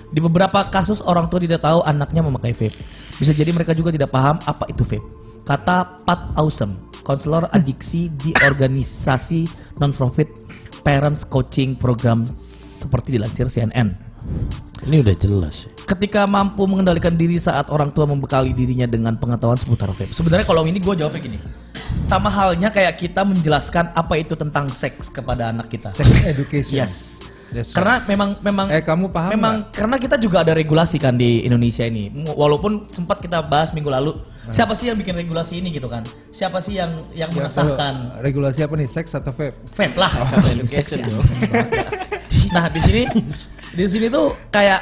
Di 0.10 0.19
beberapa 0.19 0.65
kasus 0.68 0.99
orang 1.06 1.30
tua 1.30 1.38
tidak 1.41 1.61
tahu 1.61 1.86
anaknya 1.86 2.26
memakai 2.26 2.53
vape. 2.53 2.77
Bisa 3.22 3.36
jadi 3.36 3.53
mereka 3.53 3.77
juga 3.77 3.94
tidak 3.94 4.10
paham 4.10 4.41
apa 4.44 4.65
itu 4.69 4.81
vape. 4.81 5.06
Kata 5.45 5.98
Pat 6.06 6.34
Awesome, 6.38 6.77
konselor 7.06 7.49
adiksi 7.53 8.10
di 8.22 8.34
organisasi 8.41 9.49
non-profit 9.81 10.30
Parents 10.81 11.26
Coaching 11.26 11.77
Program 11.77 12.26
seperti 12.38 13.18
dilansir 13.18 13.49
CNN. 13.49 14.10
Ini 14.88 15.03
udah 15.03 15.15
jelas. 15.15 15.68
Ketika 15.84 16.23
mampu 16.23 16.64
mengendalikan 16.64 17.14
diri 17.14 17.36
saat 17.36 17.68
orang 17.68 17.91
tua 17.91 18.07
membekali 18.07 18.56
dirinya 18.56 18.88
dengan 18.88 19.19
pengetahuan 19.19 19.60
seputar 19.60 19.91
vape. 19.91 20.15
Sebenarnya 20.15 20.48
kalau 20.48 20.64
ini 20.64 20.80
gue 20.80 20.94
jawabnya 20.95 21.19
gini. 21.19 21.38
Sama 22.07 22.31
halnya 22.31 22.72
kayak 22.72 22.95
kita 22.98 23.22
menjelaskan 23.27 23.91
apa 23.91 24.18
itu 24.18 24.34
tentang 24.40 24.72
seks 24.72 25.11
kepada 25.11 25.52
anak 25.52 25.68
kita. 25.68 25.91
Sex 25.91 26.07
education. 26.26 26.88
Yes. 26.88 27.19
That's 27.50 27.74
Karena 27.74 28.06
memang 28.06 28.38
memang 28.40 28.70
Eh 28.70 28.86
kamu 28.86 29.10
paham 29.10 29.34
memang 29.34 29.56
karena 29.74 29.98
kita 29.98 30.22
juga 30.22 30.46
ada 30.46 30.54
regulasi 30.54 31.02
kan 31.02 31.18
di 31.18 31.42
Indonesia 31.42 31.82
ini. 31.82 32.14
Walaupun 32.30 32.86
sempat 32.86 33.20
kita 33.20 33.42
bahas 33.42 33.74
minggu 33.74 33.90
lalu, 33.90 34.14
siapa 34.50 34.78
sih 34.78 34.88
yang 34.88 34.98
bikin 35.02 35.18
regulasi 35.18 35.58
ini 35.58 35.74
gitu 35.74 35.90
kan? 35.90 36.06
Siapa 36.30 36.62
sih 36.62 36.78
yang 36.78 36.94
yang 37.12 37.34
Ya, 37.34 37.36
mengesahkan 37.42 37.94
kalau 38.14 38.22
regulasi 38.22 38.62
apa 38.62 38.74
nih? 38.78 38.86
Seks 38.86 39.18
atau 39.18 39.34
vape? 39.34 39.58
vape 39.66 39.98
lah 39.98 40.12
Oh, 40.14 40.30
education. 40.38 41.10
dong. 41.10 41.26
nah 42.56 42.70
di 42.70 42.82
sini 42.82 43.02
di 43.74 43.86
sini 43.86 44.10
tuh 44.10 44.34
kayak 44.50 44.82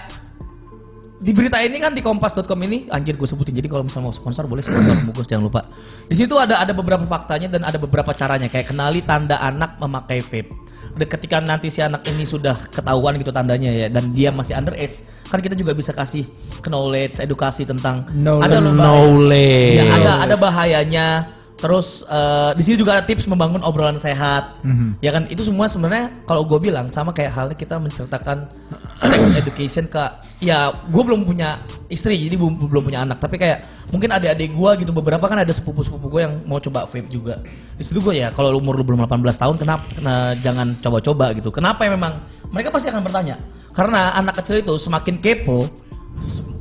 di 1.17 1.33
berita 1.33 1.57
ini 1.59 1.81
kan 1.81 1.91
di 1.91 1.99
kompas.com 1.99 2.59
ini 2.61 2.85
anjir 2.87 3.17
gue 3.17 3.25
sebutin 3.25 3.51
jadi 3.51 3.65
kalau 3.65 3.83
misalnya 3.83 4.11
mau 4.11 4.15
sponsor 4.15 4.45
boleh 4.45 4.61
sponsor 4.61 4.93
bungkus 5.09 5.25
jangan 5.25 5.49
lupa 5.49 5.61
di 6.05 6.13
situ 6.13 6.37
ada 6.37 6.61
ada 6.61 6.71
beberapa 6.71 7.01
faktanya 7.03 7.49
dan 7.49 7.65
ada 7.65 7.75
beberapa 7.75 8.13
caranya 8.13 8.45
kayak 8.45 8.69
kenali 8.69 9.01
tanda 9.01 9.41
anak 9.41 9.81
memakai 9.81 10.21
vape 10.21 10.53
ketika 10.99 11.37
nanti 11.37 11.67
si 11.67 11.77
anak 11.77 12.01
ini 12.07 12.23
sudah 12.23 12.57
ketahuan 12.67 13.13
gitu 13.15 13.29
tandanya 13.29 13.69
ya 13.69 13.87
dan 13.87 14.09
dia 14.09 14.31
masih 14.31 14.55
underage 14.55 14.97
kan 15.23 15.37
kita 15.37 15.53
juga 15.53 15.71
bisa 15.71 15.91
kasih 15.91 16.25
knowledge 16.63 17.19
edukasi 17.19 17.61
tentang 17.61 18.07
Knowledge. 18.09 18.47
ada 18.47 18.57
loh 18.57 18.71
bahaya- 18.71 18.87
Knowledge. 19.03 19.77
Ya, 19.77 19.83
ada 19.93 20.11
ada 20.23 20.35
bahayanya 20.35 21.05
terus 21.57 22.05
eh, 22.05 22.51
di 22.53 22.63
sini 22.63 22.75
juga 22.77 22.97
ada 22.97 23.03
tips 23.03 23.25
membangun 23.25 23.65
obrolan 23.65 23.97
sehat. 23.97 24.61
Mhm. 24.61 25.01
ya 25.01 25.09
kan? 25.09 25.25
Itu 25.27 25.41
semua 25.41 25.65
sebenarnya 25.65 26.13
kalau 26.29 26.45
gue 26.45 26.57
bilang 26.61 26.93
sama 26.93 27.11
kayak 27.11 27.33
halnya 27.33 27.57
kita 27.57 27.81
menceritakan 27.81 28.45
sex 28.93 29.21
education 29.41 29.89
ke 29.89 29.99
ya 30.41 30.69
gue 30.69 31.03
belum 31.03 31.25
punya 31.25 31.57
istri 31.89 32.13
jadi 32.15 32.37
belum 32.37 32.69
belum 32.69 32.83
punya 32.87 33.03
anak. 33.03 33.17
Tapi 33.17 33.41
kayak 33.41 33.89
mungkin 33.89 34.13
adik-adik 34.13 34.53
gue 34.53 34.71
gitu 34.85 34.91
beberapa 34.93 35.25
kan 35.25 35.41
ada 35.41 35.53
sepupu-sepupu 35.53 36.07
gue 36.13 36.21
yang 36.29 36.33
mau 36.45 36.61
coba 36.61 36.85
vape 36.85 37.09
juga. 37.09 37.41
Di 37.73 37.83
situ 37.83 37.99
gue 37.99 38.21
ya 38.21 38.29
kalau 38.29 38.53
umur 38.55 38.77
lu 38.77 38.85
belum 38.85 39.03
18 39.09 39.25
tahun 39.41 39.55
kenapa 39.57 39.83
kena, 39.97 40.15
jangan 40.45 40.77
coba-coba 40.79 41.33
gitu. 41.33 41.49
Kenapa 41.49 41.89
ya 41.89 41.91
memang 41.97 42.21
mereka 42.53 42.69
pasti 42.69 42.93
akan 42.93 43.01
bertanya. 43.01 43.41
Karena 43.73 44.13
anak 44.13 44.41
kecil 44.41 44.61
itu 44.61 44.73
semakin 44.77 45.21
kepo 45.21 45.69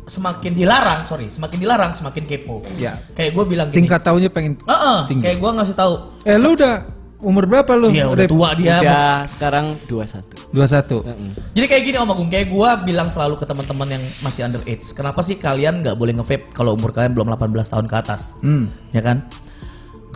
semakin 0.06 0.54
dilarang 0.54 1.02
sorry 1.02 1.26
semakin 1.26 1.58
dilarang 1.58 1.92
semakin 1.92 2.24
kepo 2.24 2.62
Ya. 2.74 2.94
kayak 3.12 3.34
gue 3.34 3.44
bilang 3.44 3.68
gini 3.68 3.84
Tingkat 3.84 4.00
tahunya 4.02 4.30
pengen 4.30 4.54
Heeh, 4.62 4.98
tinggi. 5.10 5.22
kayak 5.26 5.38
gue 5.38 5.50
ngasih 5.52 5.74
tahu 5.74 5.94
Eh 6.22 6.38
lu 6.38 6.54
udah 6.54 6.74
umur 7.16 7.48
berapa 7.48 7.72
lu? 7.74 7.88
Iya 7.90 8.06
udah 8.06 8.28
tua 8.28 8.52
dia 8.52 8.76
Udah 8.78 9.24
sekarang 9.24 9.80
21. 9.88 10.52
21. 10.52 11.00
Heeh. 11.00 11.30
Jadi 11.54 11.66
kayak 11.66 11.82
gini 11.82 11.96
Om 11.96 12.12
Agung, 12.12 12.28
kayak 12.28 12.46
gua 12.46 12.76
bilang 12.78 13.08
selalu 13.08 13.40
ke 13.40 13.48
teman-teman 13.48 13.88
yang 13.88 14.04
masih 14.20 14.44
underage, 14.44 14.84
kenapa 14.92 15.24
sih 15.24 15.34
kalian 15.34 15.80
nggak 15.80 15.96
boleh 15.96 16.12
nge-vape 16.12 16.52
kalau 16.52 16.76
umur 16.76 16.92
kalian 16.92 17.16
belum 17.16 17.32
18 17.32 17.72
tahun 17.72 17.86
ke 17.88 17.96
atas? 17.98 18.36
Hmm. 18.44 18.68
Ya 18.92 19.00
kan? 19.00 19.24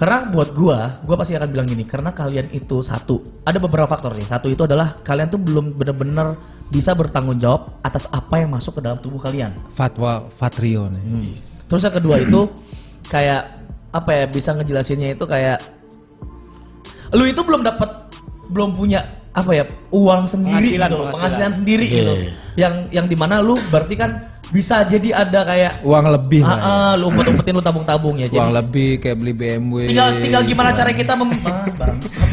Karena 0.01 0.25
buat 0.33 0.57
gua, 0.57 0.97
gua 1.05 1.21
pasti 1.21 1.37
akan 1.37 1.53
bilang 1.53 1.69
gini, 1.69 1.85
karena 1.85 2.09
kalian 2.09 2.49
itu 2.57 2.81
satu, 2.81 3.21
ada 3.45 3.61
beberapa 3.61 3.85
faktor 3.85 4.17
nih. 4.17 4.25
Satu 4.25 4.49
itu 4.49 4.65
adalah 4.65 4.97
kalian 5.05 5.29
tuh 5.29 5.37
belum 5.37 5.77
benar-benar 5.77 6.41
bisa 6.73 6.97
bertanggung 6.97 7.37
jawab 7.37 7.77
atas 7.85 8.09
apa 8.09 8.41
yang 8.41 8.49
masuk 8.49 8.81
ke 8.81 8.89
dalam 8.89 8.97
tubuh 8.97 9.21
kalian. 9.21 9.53
Fatwa 9.77 10.25
Fatrio 10.41 10.89
nih. 10.89 11.05
Hmm. 11.05 11.33
Terus 11.69 11.83
yang 11.85 11.95
kedua 12.01 12.17
itu 12.17 12.49
kayak 13.13 13.43
apa 13.93 14.11
ya 14.15 14.25
bisa 14.25 14.57
ngejelasinnya 14.57 15.19
itu 15.19 15.25
kayak 15.29 15.61
lu 17.13 17.27
itu 17.27 17.43
belum 17.43 17.61
dapat 17.67 17.91
belum 18.55 18.79
punya 18.79 19.03
apa 19.35 19.51
ya 19.55 19.65
uang 19.91 20.27
sendiri 20.27 20.79
Penghasilan, 20.79 20.89
gitu, 20.91 20.97
penghasilan. 20.97 21.15
penghasilan 21.15 21.53
sendiri 21.55 21.85
Iya, 21.87 21.95
gitu. 21.95 22.15
iya. 22.15 22.33
Yang 22.57 22.75
yang 22.95 23.07
di 23.11 23.17
mana 23.19 23.43
lu 23.43 23.55
berarti 23.69 23.95
kan 23.99 24.11
bisa 24.51 24.83
jadi 24.83 25.15
ada 25.15 25.47
kayak 25.47 25.73
Uang 25.87 26.11
lebih 26.11 26.43
ah, 26.43 26.51
lah. 26.51 26.59
ya. 26.59 26.99
lu 26.99 27.05
umpet-umpetin 27.15 27.55
lu 27.55 27.63
tabung-tabung 27.63 28.19
ya. 28.19 28.27
Uang 28.27 28.51
Jadi 28.51 28.59
lebih 28.59 28.91
kayak 28.99 29.17
beli 29.23 29.33
BMW. 29.33 29.87
tinggal 29.87 30.09
tinggal 30.19 30.43
gimana 30.43 30.71
cara 30.75 30.91
kita 30.91 31.13
mem 31.15 31.31
ah. 31.47 31.67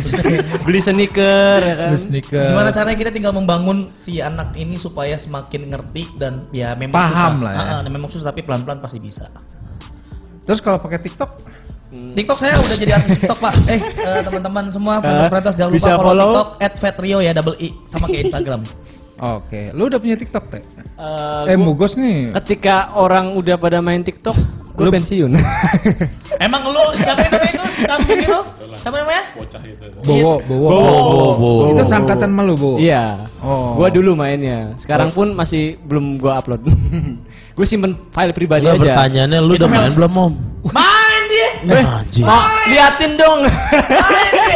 Beli 0.65 0.79
sneaker 0.81 1.57
ya 1.61 1.75
kan. 1.77 1.89
Beli 1.93 1.99
sneaker. 2.01 2.47
Gimana 2.49 2.69
caranya 2.73 2.97
kita 2.97 3.11
tinggal 3.13 3.33
membangun 3.37 3.93
si 3.93 4.17
anak 4.17 4.57
ini 4.57 4.81
supaya 4.81 5.13
semakin 5.13 5.69
ngerti 5.69 6.17
dan 6.17 6.49
ya 6.49 6.73
memang 6.73 6.97
Paham 6.97 7.33
susah. 7.37 7.45
lah 7.45 7.53
ya. 7.53 7.61
Ah, 7.61 7.73
ah, 7.77 7.79
memang 7.85 8.09
susah 8.09 8.33
tapi 8.33 8.41
pelan-pelan 8.41 8.81
pasti 8.81 8.97
bisa. 8.97 9.29
Terus 10.41 10.57
kalau 10.57 10.81
pakai 10.81 10.97
TikTok 11.05 11.31
TikTok 11.87 12.37
saya 12.41 12.59
udah 12.59 12.75
jadi 12.75 12.93
artis 12.99 13.15
TikTok 13.15 13.39
pak. 13.39 13.53
Eh 13.69 13.79
eh, 13.79 14.21
teman-teman 14.25 14.73
semua 14.73 14.99
fans 14.99 15.31
jangan 15.55 15.71
lupa 15.71 15.87
follow, 15.87 16.03
follow. 16.03 16.27
TikTok 16.33 16.47
@vetrio 16.83 17.17
ya 17.23 17.31
double 17.31 17.55
i 17.61 17.69
sama 17.87 18.09
kayak 18.09 18.27
Instagram. 18.27 18.61
Oke, 19.17 19.73
lu 19.73 19.85
udah 19.85 19.97
punya 19.97 20.13
TikTok, 20.13 20.45
Teh? 20.47 20.61
Eh, 20.61 20.63
Eh, 21.47 21.55
gua- 21.55 21.65
Mugos 21.65 21.93
nih. 21.95 22.29
ketika 22.37 22.93
orang 22.93 23.33
udah 23.33 23.55
pada 23.55 23.79
main 23.79 23.99
TikTok, 23.99 24.37
gue 24.71 24.85
Lu- 24.85 24.93
pensiun. 24.93 25.33
Emang 26.45 26.61
lu 26.65 26.77
siapa 26.95 27.25
yang 27.25 27.33
namanya 27.33 27.53
itu 27.55 27.65
si 27.71 27.81
kambing 27.83 28.19
itu? 28.21 28.39
Siapa 28.77 28.93
namanya? 28.95 29.23
bocah 29.33 29.61
itu 29.63 29.85
Bowo, 29.99 30.33
Bowo. 30.39 30.67
Bowo, 30.69 31.27
Bowo. 31.35 31.65
Itu 31.71 31.81
sangkatan 31.83 32.29
malu, 32.29 32.53
Bowo. 32.53 32.77
Iya. 32.77 33.25
Oh. 33.41 33.73
Gua 33.73 33.89
dulu 33.89 34.13
mainnya. 34.13 34.77
Sekarang 34.77 35.09
pun 35.09 35.33
masih 35.33 35.81
belum 35.81 36.17
gua 36.17 36.37
upload. 36.37 36.61
gue 37.57 37.65
simpen 37.65 37.97
file 38.13 38.33
pribadi 38.37 38.69
Enggak 38.69 38.77
aja. 38.77 38.85
pertanyaannya 38.93 39.39
lu 39.41 39.53
udah 39.57 39.69
main 39.69 39.93
belum 39.97 40.13
om? 40.13 40.33
Main 40.69 41.21
dia. 41.25 41.49
Anjir. 41.81 42.21
Mau 42.21 42.37
liatin 42.69 43.11
dong. 43.17 43.39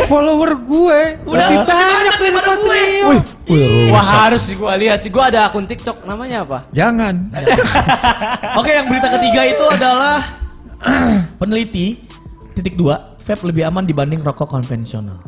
Follower 0.05 0.51
gue 0.53 0.99
Udah 1.25 1.47
lebih 1.49 1.65
banyak 1.65 2.13
dari 2.13 2.29
daripada 2.29 2.53
gue. 2.53 2.61
Patrio. 2.61 3.07
Wih, 3.49 3.89
Wah 3.89 4.05
harus 4.29 4.41
sih 4.47 4.55
gua 4.55 4.77
lihat 4.77 5.01
sih. 5.01 5.09
Gua 5.09 5.27
ada 5.33 5.49
akun 5.49 5.65
TikTok 5.65 6.05
namanya 6.05 6.45
apa? 6.45 6.69
Jangan. 6.71 7.33
Oke 8.61 8.71
yang 8.71 8.87
berita 8.87 9.09
ketiga 9.17 9.41
itu 9.49 9.65
adalah 9.65 10.21
peneliti 11.41 11.99
titik 12.53 12.77
dua 12.77 13.17
vape 13.17 13.43
lebih 13.49 13.65
aman 13.67 13.83
dibanding 13.83 14.21
rokok 14.21 14.45
konvensional. 14.47 15.19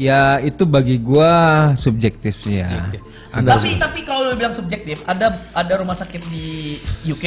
Ya 0.00 0.40
itu 0.40 0.64
bagi 0.64 0.96
gua 0.96 1.32
subjektif 1.76 2.32
sih 2.40 2.64
ya. 2.64 2.88
Agak 3.36 3.60
Tapi 3.60 3.76
tapi 3.76 4.00
kalau 4.08 4.32
lu 4.32 4.40
bilang 4.40 4.56
subjektif, 4.56 5.04
ada 5.04 5.44
ada 5.52 5.72
rumah 5.76 5.92
sakit 5.92 6.24
di 6.32 6.80
UK 7.04 7.24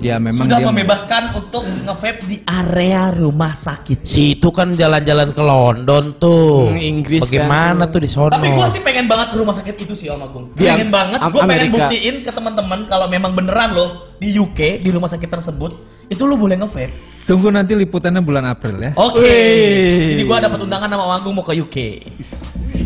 dia 0.00 0.16
memang 0.16 0.48
sudah 0.48 0.58
dia 0.62 0.68
membebaskan 0.70 1.22
untuk 1.36 1.66
nge-vape 1.66 2.24
di 2.24 2.36
area 2.46 3.12
rumah 3.12 3.52
sakit. 3.52 4.06
Si 4.06 4.38
itu 4.38 4.48
kan 4.48 4.72
jalan-jalan 4.72 5.34
ke 5.36 5.42
London 5.44 6.16
tuh. 6.16 6.72
Hmm, 6.72 6.80
Inggris 6.80 7.26
Bagaimana 7.28 7.84
kan. 7.84 7.92
tuh 7.92 8.00
di 8.00 8.08
sono? 8.08 8.32
Tapi 8.32 8.48
gue 8.48 8.66
sih 8.72 8.80
pengen 8.80 9.04
banget 9.10 9.34
ke 9.34 9.36
rumah 9.36 9.52
sakit 9.52 9.74
itu 9.76 9.92
sih 9.92 10.08
Om 10.08 10.22
Agung. 10.24 10.44
Di 10.56 10.64
Pengen 10.64 10.88
Am- 10.88 10.94
banget. 10.94 11.18
Am- 11.20 11.32
Gue 11.34 11.40
pengen 11.44 11.52
Amerika. 11.52 11.76
buktiin 11.90 12.16
ke 12.24 12.30
teman-teman 12.32 12.80
kalau 12.88 13.06
memang 13.12 13.32
beneran 13.36 13.76
loh 13.76 14.16
di 14.16 14.32
UK 14.32 14.80
di 14.80 14.88
rumah 14.88 15.10
sakit 15.10 15.28
tersebut 15.28 15.72
itu 16.08 16.22
lu 16.24 16.40
boleh 16.40 16.56
nge-vape. 16.56 17.09
Tunggu 17.30 17.48
nanti 17.48 17.72
liputannya 17.72 18.18
bulan 18.18 18.42
April 18.44 18.74
ya. 18.76 18.90
Oke. 18.92 19.22
Wih. 19.22 20.18
Jadi 20.18 20.22
gue 20.24 20.36
dapat 20.42 20.58
undangan 20.58 20.88
sama 20.88 21.02
Om 21.04 21.12
Agung 21.14 21.32
mau 21.32 21.44
ke 21.44 21.54
UK. 21.54 21.76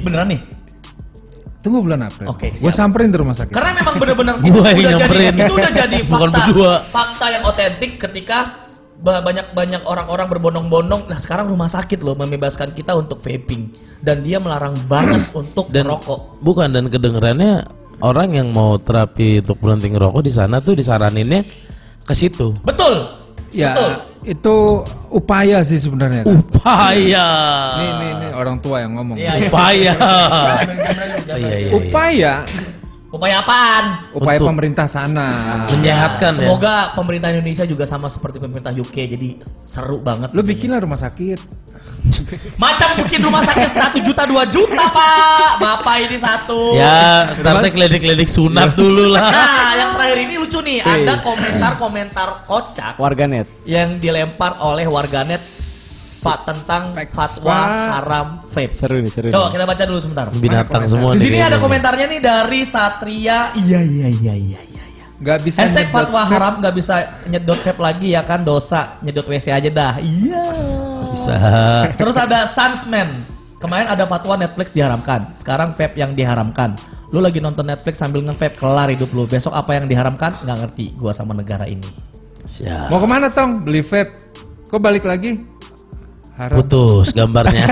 Beneran 0.04 0.28
nih? 0.28 0.40
Tunggu 1.58 1.80
bulan 1.80 2.04
April. 2.04 2.28
Oke, 2.28 2.52
Gue 2.52 2.68
siap. 2.68 2.84
samperin 2.84 3.08
ke 3.08 3.16
rumah 3.16 3.32
sakit. 3.32 3.48
Karena 3.50 3.72
memang 3.72 3.96
bener-bener 3.96 4.34
Gua 4.44 4.68
itu 4.68 4.84
yang 4.84 5.00
udah 5.00 5.00
nyamperin. 5.00 5.24
jadi 5.24 5.40
itu 5.40 5.54
udah 5.54 5.72
jadi 5.72 5.98
Bukan 6.04 6.28
fakta 6.28 6.44
berdua. 6.44 6.72
fakta 6.92 7.26
yang 7.32 7.42
otentik 7.42 7.92
ketika 7.96 8.38
ba- 9.00 9.24
banyak-banyak 9.24 9.80
orang-orang 9.82 10.26
berbondong-bondong. 10.28 11.08
Nah 11.08 11.16
sekarang 11.16 11.48
rumah 11.48 11.66
sakit 11.66 12.04
loh 12.04 12.12
membebaskan 12.12 12.68
kita 12.70 12.92
untuk 12.92 13.16
vaping 13.18 13.72
dan 13.98 14.20
dia 14.20 14.36
melarang 14.36 14.76
banget 14.84 15.24
untuk 15.40 15.72
dan 15.72 15.88
merokok. 15.88 16.36
bukan 16.38 16.68
dan 16.68 16.92
kedengerannya 16.92 17.64
orang 18.04 18.36
yang 18.36 18.52
mau 18.52 18.76
terapi 18.76 19.40
untuk 19.40 19.56
berhenti 19.56 19.88
ngerokok 19.88 20.20
di 20.20 20.28
sana 20.30 20.60
tuh 20.60 20.76
disaraninnya 20.76 21.48
ke 22.04 22.12
situ. 22.12 22.52
Betul. 22.60 23.23
Ya 23.54 23.70
Betul. 23.70 23.92
itu 24.26 24.56
upaya 25.14 25.62
sih 25.62 25.78
sebenarnya. 25.78 26.26
Kan? 26.26 26.42
Upaya. 26.42 27.28
Nih, 27.78 27.90
nih, 27.94 28.10
nih 28.18 28.30
orang 28.34 28.56
tua 28.58 28.82
yang 28.82 28.98
ngomong. 28.98 29.16
Iya, 29.16 29.32
iya. 29.38 29.48
Upaya. 29.48 29.92
Iya 31.24 31.56
iya. 31.56 31.70
Upaya 31.72 32.34
Upaya 33.14 33.46
apaan? 33.46 34.10
Upaya 34.10 34.42
Untuk- 34.42 34.50
pemerintah 34.50 34.90
sana. 34.90 35.28
Menyehatkan 35.70 36.34
ya. 36.34 36.38
Semoga 36.42 36.98
pemerintah 36.98 37.30
Indonesia 37.30 37.62
juga 37.62 37.86
sama 37.86 38.10
seperti 38.10 38.42
pemerintah 38.42 38.74
UK 38.74 38.96
jadi 39.06 39.28
seru 39.62 40.02
banget. 40.02 40.34
Lu 40.34 40.42
bikinlah 40.42 40.82
rumah 40.82 40.98
sakit. 40.98 41.38
Macam 42.60 42.88
bikin 43.00 43.20
rumah 43.24 43.40
sakit 43.40 43.70
satu 43.72 43.98
juta 44.04 44.28
dua 44.28 44.44
juta 44.44 44.84
pak, 44.92 45.56
bapak 45.56 45.96
ini 46.04 46.16
satu. 46.20 46.76
Ya, 46.76 47.32
startnya 47.32 47.72
klinik-klinik 47.72 48.28
sunat 48.28 48.76
dulu 48.76 49.08
lah. 49.08 49.32
Nah, 49.32 49.70
yang 49.72 49.90
terakhir 49.96 50.18
ini 50.20 50.34
lucu 50.36 50.58
nih, 50.60 50.78
ada 50.84 51.18
komentar-komentar 51.24 52.44
kocak 52.44 53.00
Warganet. 53.00 53.48
yang 53.64 53.96
dilempar 53.96 54.60
oleh 54.60 54.84
warganet 54.84 55.40
Pak 56.24 56.40
tentang 56.40 56.96
fatwa 57.12 57.58
haram 58.00 58.26
vape. 58.48 58.72
Seru 58.72 58.96
nih, 58.96 59.12
seru. 59.12 59.28
Coba 59.28 59.52
kita 59.52 59.64
baca 59.68 59.82
dulu 59.84 60.00
sebentar. 60.00 60.24
Binatang 60.32 60.88
semua 60.88 61.12
Di 61.12 61.20
nih 61.20 61.36
sini 61.36 61.38
ada 61.44 61.60
komentarnya 61.60 62.06
nih 62.08 62.20
dari 62.24 62.60
Satria. 62.64 63.52
Iya 63.52 63.80
iya 63.84 64.08
iya 64.08 64.32
iya 64.32 64.60
iya. 64.64 64.82
iya. 64.88 65.04
Gak 65.20 65.44
bisa 65.44 65.68
Hashtag 65.68 65.92
nyedot 65.92 66.00
fatwa 66.00 66.20
vape. 66.24 66.32
haram 66.32 66.52
nggak 66.64 66.74
bisa 66.80 66.94
nyedot 67.28 67.60
vape 67.60 67.80
lagi 67.80 68.06
ya 68.16 68.24
kan 68.24 68.40
dosa 68.40 68.96
nyedot 69.04 69.28
WC 69.28 69.52
aja 69.52 69.68
dah. 69.68 69.94
Iya. 70.00 70.44
Bisa. 71.14 71.38
Terus 71.94 72.18
ada 72.18 72.50
Sunsman. 72.50 73.14
Kemarin 73.62 73.86
ada 73.86 74.02
fatwa 74.04 74.34
Netflix 74.34 74.74
diharamkan. 74.74 75.30
Sekarang 75.30 75.70
vape 75.72 75.94
yang 75.94 76.10
diharamkan. 76.12 76.74
Lu 77.14 77.22
lagi 77.22 77.38
nonton 77.38 77.70
Netflix 77.70 78.02
sambil 78.02 78.26
nge-vape 78.26 78.58
kelar 78.58 78.90
hidup 78.90 79.14
lu. 79.14 79.22
Besok 79.30 79.54
apa 79.54 79.78
yang 79.78 79.86
diharamkan? 79.86 80.34
Nggak 80.42 80.66
ngerti. 80.66 80.90
Gua 80.98 81.14
sama 81.14 81.38
negara 81.38 81.70
ini. 81.70 81.86
Siap. 82.50 82.90
Mau 82.90 82.98
ke 82.98 83.06
mana 83.06 83.30
Tong? 83.30 83.62
Beli 83.62 83.80
vape. 83.80 84.10
Kok 84.66 84.82
balik 84.82 85.06
lagi? 85.06 85.38
Haram. 86.34 86.58
Putus 86.58 87.14
gambarnya. 87.14 87.62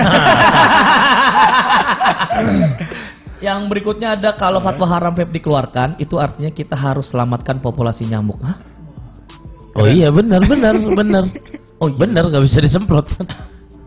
Yang 3.43 3.59
berikutnya 3.67 4.15
ada 4.15 4.31
kalau 4.39 4.63
fatwa 4.63 4.87
haram 4.87 5.11
vape 5.11 5.35
dikeluarkan, 5.35 5.99
itu 5.99 6.15
artinya 6.15 6.47
kita 6.47 6.79
harus 6.79 7.11
selamatkan 7.11 7.59
populasi 7.59 8.07
nyamuk. 8.07 8.39
Hah? 8.39 8.55
Oh 9.75 9.83
iya 9.83 10.07
benar 10.15 10.47
benar 10.47 10.79
benar. 10.79 11.27
Oh 11.79 11.89
benar 11.89 12.29
nggak 12.29 12.43
bisa 12.43 12.59
disemprot 12.59 13.07
kan. 13.09 13.25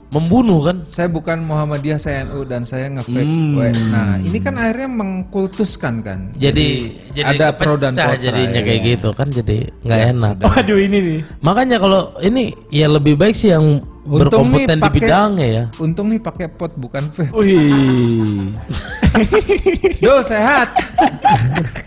Membunuh 0.07 0.63
kan. 0.63 0.77
Saya 0.87 1.11
bukan 1.11 1.43
Muhammadiyah, 1.43 1.99
saya 1.99 2.23
NU 2.31 2.47
dan 2.47 2.63
saya 2.63 2.87
nge-vape. 2.95 3.27
Hmm. 3.27 3.91
Nah, 3.91 4.15
ini 4.23 4.39
kan 4.39 4.55
akhirnya 4.55 4.87
mengkultuskan 4.87 5.99
kan. 5.99 6.31
Jadi 6.39 6.95
jadi 7.11 7.35
ada 7.35 7.51
pro 7.51 7.75
dan 7.75 7.91
kontra. 7.91 8.15
jadinya 8.15 8.63
ya. 8.63 8.67
kayak 8.71 8.81
gitu 8.87 9.09
kan 9.11 9.27
jadi 9.35 9.67
nggak 9.83 9.99
Ya, 9.99 10.07
enak. 10.15 10.35
sudah. 10.39 10.47
Waduh 10.55 10.79
ini 10.79 10.99
nih. 11.03 11.21
Makanya 11.43 11.77
kalau 11.83 12.07
ini 12.23 12.55
ya 12.71 12.87
lebih 12.87 13.19
baik 13.19 13.35
sih 13.35 13.51
yang 13.51 13.83
Untung 14.07 14.31
berkompeten 14.47 14.79
di 14.79 14.91
bidangnya 14.95 15.47
ya. 15.51 15.65
Untung 15.83 16.07
nih 16.15 16.23
pakai 16.23 16.47
pot 16.55 16.71
bukan 16.79 17.11
vape. 17.11 17.35
Wih. 17.35 18.55
Duh, 20.07 20.23
sehat. 20.23 20.71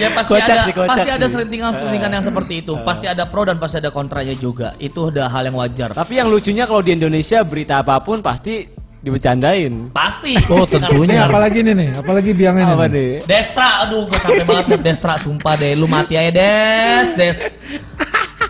Ya 0.00 0.08
pasti 0.16 0.32
Kocak 0.32 0.48
ada 0.48 0.62
sih, 0.62 0.72
kocak 0.72 0.88
pasti 0.88 1.08
ada 1.10 1.20
sih. 1.20 1.32
selentingan-selentingan 1.32 2.10
yang 2.10 2.24
seperti 2.24 2.54
itu. 2.58 2.72
Pasti 2.80 3.04
ada 3.04 3.24
pro 3.24 3.44
dan 3.44 3.56
pasti 3.56 3.76
ada 3.76 3.90
kontranya 3.90 4.32
juga. 4.34 4.72
Itu 4.78 5.12
udah 5.12 5.28
hal 5.28 5.44
yang 5.44 5.54
wajar. 5.54 5.92
Tapi 5.92 6.16
yang 6.16 6.26
lucunya 6.26 6.64
kalau 6.64 6.80
di 6.80 6.92
Indonesia 6.92 7.38
berita 7.42 7.78
apa 7.78 8.00
pun 8.00 8.18
pasti 8.18 8.64
dibecandain. 8.98 9.88
Pasti. 9.90 10.36
Oh 10.48 10.64
Ini 10.66 10.72
tentunya. 10.74 11.24
apalagi 11.24 11.60
nih 11.60 11.74
nih, 11.74 11.90
apalagi 11.94 12.30
biangnya 12.32 12.64
Apa 12.70 12.84
nih. 12.84 12.92
nih? 12.92 13.10
Destra, 13.24 13.68
aduh 13.82 14.04
gue 14.04 14.16
capek 14.16 14.44
banget 14.44 14.64
liat 14.66 14.82
Destra, 14.82 15.14
sumpah 15.14 15.54
deh, 15.54 15.72
lu 15.72 15.84
mati 15.86 16.14
aja 16.14 16.28
Des, 16.30 17.08
Des. 17.14 17.36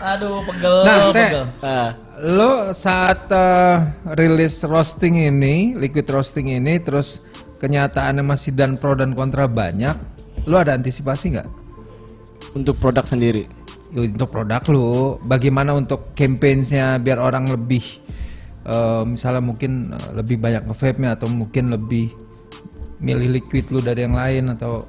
Aduh, 0.01 0.41
pegel, 0.43 0.75
Nah, 0.81 0.97
Teh. 1.07 1.29
pegel. 1.29 1.43
Ah, 1.61 1.89
Lo 2.17 2.51
saat 2.71 3.25
eh, 3.27 3.75
rilis 4.11 4.61
roasting 4.61 5.15
ini, 5.23 5.73
liquid 5.73 6.05
roasting 6.05 6.49
ini, 6.49 6.77
terus 6.77 7.21
kenyataannya 7.57 8.21
masih 8.21 8.51
dan 8.51 8.75
pro 8.75 8.91
dan 8.91 9.13
kontra 9.13 9.45
banyak, 9.45 9.93
lo 10.45 10.55
ada 10.57 10.73
antisipasi 10.73 11.37
nggak? 11.37 11.61
untuk 12.55 12.75
produk 12.79 13.05
sendiri. 13.07 13.47
Ya, 13.91 14.07
Untuk 14.07 14.31
produk 14.31 14.63
lo, 14.71 15.19
bagaimana 15.27 15.75
untuk 15.75 16.15
campaigns-nya 16.15 16.95
biar 16.99 17.19
orang 17.19 17.51
lebih, 17.51 17.83
eh, 18.63 19.03
misalnya 19.03 19.43
mungkin 19.43 19.91
eh, 19.91 20.09
lebih 20.15 20.39
banyak 20.39 20.67
nge-vape-nya 20.67 21.19
atau 21.19 21.27
mungkin 21.27 21.71
lebih 21.71 22.11
milih 23.01 23.41
liquid 23.41 23.67
lo 23.73 23.81
dari 23.81 24.05
yang 24.05 24.15
lain 24.15 24.53
atau 24.55 24.85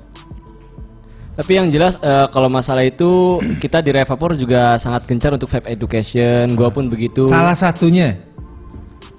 Tapi 1.33 1.57
yang 1.57 1.73
jelas 1.73 1.97
eh, 2.05 2.29
kalau 2.29 2.53
masalah 2.53 2.85
itu 2.85 3.41
kita 3.63 3.81
di 3.81 3.91
Revapor 3.91 4.37
juga 4.37 4.77
sangat 4.77 5.09
gencar 5.09 5.33
untuk 5.33 5.49
vape 5.49 5.65
education. 5.73 6.53
Gua 6.55 6.69
pun 6.69 6.93
begitu. 6.93 7.25
salah 7.27 7.57
satunya 7.57 8.21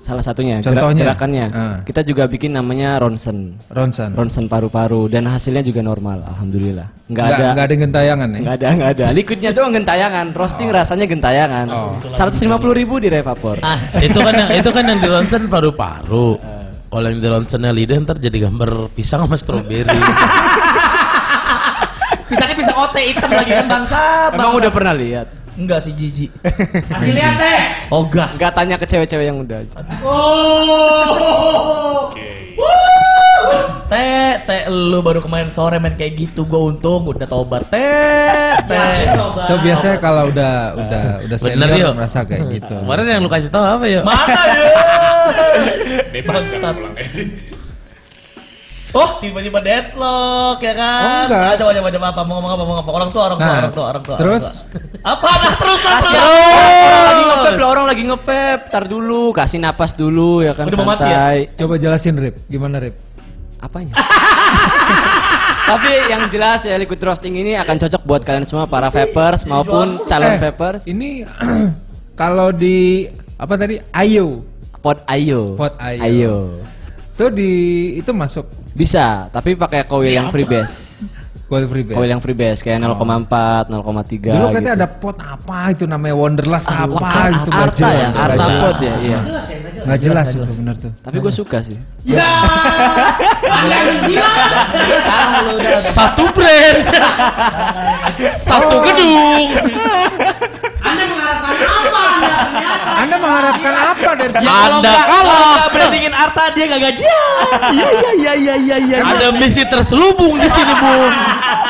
Salah 0.04 0.20
satunya 0.20 0.60
gerak- 0.60 0.84
Contohnya? 0.84 1.04
gerakannya. 1.08 1.46
Ah. 1.50 1.78
Kita 1.80 2.04
juga 2.04 2.28
bikin 2.28 2.52
namanya 2.52 3.00
ronsen. 3.00 3.56
Ronson. 3.72 4.12
Ronsen 4.12 4.52
paru-paru 4.52 5.08
dan 5.08 5.24
hasilnya 5.26 5.64
juga 5.64 5.80
normal 5.80 6.28
alhamdulillah. 6.28 6.92
Nggak 7.08 7.24
Nggak, 7.24 7.40
ada 7.40 7.46
nggak 7.50 7.64
ada 7.64 7.76
gentayangan 7.80 8.28
ya? 8.28 8.40
nggak 8.44 8.56
ada 8.60 8.68
nggak 8.70 8.90
ada. 8.92 9.04
Liquidnya 9.16 9.52
doang 9.56 9.72
gentayangan, 9.72 10.26
roasting 10.36 10.68
rasanya 10.70 11.08
gentayangan. 11.08 11.68
Oh. 11.72 11.96
150 12.06 12.36
ribu 12.76 13.00
di 13.00 13.08
Revapor. 13.08 13.64
Ah, 13.64 13.80
itu 13.96 14.20
kan 14.20 14.34
yang 14.36 14.52
itu 14.52 14.70
kan 14.70 14.84
yang 14.84 15.00
di 15.00 15.08
ronsen 15.08 15.48
paru-paru. 15.48 16.36
Kalau 16.92 17.08
yang 17.08 17.18
di 17.18 17.30
ronsennya 17.32 17.72
lidah 17.72 17.96
ntar 18.04 18.20
jadi 18.20 18.38
gambar 18.44 18.92
pisang 18.92 19.24
sama 19.24 19.34
stroberi. 19.34 19.88
pisangnya 22.28 22.56
pisang 22.56 22.78
ote 22.78 23.02
hitam 23.04 23.30
lagi 23.30 23.52
kan 23.54 23.66
bangsat. 23.68 24.30
Emang 24.34 24.52
udah 24.54 24.68
pernah 24.68 24.94
lihat? 24.94 25.28
Enggak 25.54 25.86
sih 25.86 25.94
jijik. 25.94 26.32
Kasih 26.90 27.14
lihat 27.18 27.34
teh. 27.38 27.62
Oh 27.94 28.10
enggak. 28.10 28.30
Nggak 28.38 28.52
tanya 28.58 28.76
ke 28.82 28.86
cewek-cewek 28.90 29.26
yang 29.30 29.38
udah. 29.42 29.62
Oh. 30.02 32.10
Oke. 32.10 32.26
Teh, 33.94 34.42
teh 34.50 34.62
lu 34.74 35.06
baru 35.06 35.22
kemarin 35.22 35.54
sore 35.54 35.78
main 35.78 35.94
kayak 35.94 36.18
gitu, 36.18 36.50
gue 36.50 36.58
untung 36.58 37.06
udah 37.06 37.30
tobat. 37.30 37.62
Teh, 37.70 38.58
teh. 38.66 38.90
Itu 39.14 39.56
biasanya 39.62 39.98
kalau 40.02 40.34
udah 40.34 40.54
udah 40.74 41.04
udah 41.30 41.38
senior 41.38 41.94
merasa 41.94 42.26
kayak 42.26 42.50
gitu. 42.50 42.74
Kemarin 42.74 43.06
yang 43.06 43.22
lu 43.22 43.30
kasih 43.30 43.54
tahu 43.54 43.62
apa 43.62 43.86
ya? 43.86 44.02
Mana 44.02 44.42
ya? 44.50 44.74
Bangsat. 46.26 46.74
pulang 46.74 46.98
Oh, 48.94 49.18
tiba-tiba 49.18 49.58
deadlock 49.58 50.62
ya 50.62 50.74
kan? 50.74 51.02
Oh, 51.02 51.26
enggak. 51.28 51.42
Ah, 51.44 51.56
coba 51.58 51.72
coba 51.74 51.90
coba 51.90 52.06
apa 52.08 52.22
mau 52.22 52.38
ngomong 52.38 52.52
apa 52.52 52.62
mau 52.62 52.66
ngomong 52.68 52.78
apa? 52.80 52.92
Orang 52.94 53.10
tua, 53.10 53.24
orang 53.26 53.38
tua, 53.38 53.48
Nah, 53.48 53.58
orang 53.58 53.74
tua, 53.74 53.86
orang 53.88 54.04
tua. 54.04 54.18
terus? 54.18 54.44
apa? 55.04 55.30
Nah, 55.34 55.54
terus. 55.56 55.82
Orang 55.82 56.06
lagi 57.04 57.24
ngepep 57.26 57.56
lah, 57.56 57.70
orang 57.70 57.86
lagi 57.90 58.04
ngepep. 58.06 58.60
Tar 58.70 58.86
dulu, 58.86 59.22
kasih 59.32 59.60
napas 59.60 59.92
dulu 59.92 60.30
ya 60.40 60.54
kan 60.54 60.70
Udah 60.70 60.78
mau 60.78 60.88
mati 60.88 61.04
ya? 61.04 61.10
santai. 61.10 61.38
Coba 61.56 61.74
jelasin 61.76 62.14
Rip, 62.16 62.36
gimana 62.46 62.78
Rip? 62.78 62.96
Apanya? 63.58 63.98
Tapi 65.64 65.90
yang 66.06 66.28
jelas 66.28 66.62
ya 66.62 66.76
liquid 66.76 67.00
roasting 67.00 67.34
ini 67.34 67.56
akan 67.56 67.80
cocok 67.80 68.02
buat 68.04 68.22
kalian 68.22 68.44
semua 68.44 68.68
para 68.68 68.88
vapers 68.88 69.42
maupun 69.44 70.06
calon 70.06 70.36
Eh, 70.36 70.40
vapers. 70.40 70.86
Ini 70.86 71.26
kalau 72.20 72.52
di 72.52 73.10
apa 73.34 73.54
tadi? 73.56 73.82
Ayo. 73.90 74.44
Pot 74.78 75.02
ayo. 75.08 75.56
Pot 75.56 75.74
Ayo. 75.80 76.04
Ayo. 76.04 76.36
Tuh 77.14 77.30
di 77.30 77.52
itu 77.96 78.10
masuk 78.10 78.46
Bisa, 78.74 79.30
tapi 79.30 79.54
pakai 79.54 79.86
coil 79.86 80.10
yang 80.10 80.28
freebase. 80.28 81.06
coil 81.44 81.70
free 81.70 81.86
base. 81.86 81.94
Coil 81.94 82.10
yang 82.10 82.18
freebase 82.18 82.60
kayak 82.60 82.82
0,4, 82.82 83.70
0,3 83.70 84.34
Dulu 84.34 84.46
katanya 84.50 84.66
gitu. 84.66 84.74
ada 84.74 84.88
pot 84.90 85.14
apa 85.16 85.70
itu 85.70 85.86
namanya 85.86 86.16
Wonderlust 86.16 86.66
Ah, 86.66 86.90
apa 86.90 86.98
Ar- 87.06 87.30
itu 87.32 87.50
nggak 87.52 87.62
Arta 87.62 87.78
jelas, 87.78 87.94
ya, 87.94 88.08
Arta 88.18 88.34
jelas. 88.42 88.62
pot 88.64 88.78
ya, 88.82 88.94
iya. 89.00 89.18
Nggak 89.84 90.00
jelas 90.02 90.28
itu 90.32 90.54
benar 90.56 90.76
tuh. 90.76 90.92
Tapi 90.98 91.18
gue 91.20 91.30
suka 91.32 91.58
sih. 91.62 91.78
Ya. 92.02 92.26
Anda 93.46 93.78
yang 93.84 94.00
gila. 94.04 94.32
Satu 95.78 96.24
brand. 96.34 96.78
Satu 98.48 98.76
gedung. 98.82 99.44
Anda 102.96 103.16
mengharapkan 103.18 103.74
apa 103.74 104.10
dari 104.16 104.32
Ya 104.32 104.40
sini? 104.40 104.48
kalau 104.48 104.78
Anda 104.80 104.92
kalau 104.94 105.08
kalah. 105.24 105.52
nggak 105.54 105.70
brandingin 105.72 106.14
Arta 106.14 106.44
dia 106.52 106.66
nggak 106.66 106.82
gajian. 106.84 107.12
Iya 107.70 107.88
iya 107.90 108.12
iya 108.14 108.34
iya 108.34 108.56
iya 108.58 108.78
iya. 108.80 108.98
Ada 109.04 109.28
misi 109.32 109.64
terselubung 109.64 110.36
di 110.36 110.48
sini, 110.48 110.74
Bung. 110.74 111.14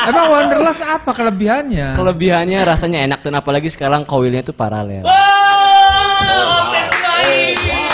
Emang 0.04 0.26
Wonderlust 0.28 0.82
apa 0.82 1.10
kelebihannya? 1.10 1.92
Kelebihannya 1.92 2.60
rasanya 2.62 2.98
enak 3.02 3.20
dan 3.20 3.34
apalagi 3.34 3.66
sekarang 3.66 4.04
coilnya 4.04 4.40
tuh 4.40 4.52
paralel. 4.52 5.02
Baik. 5.02 5.63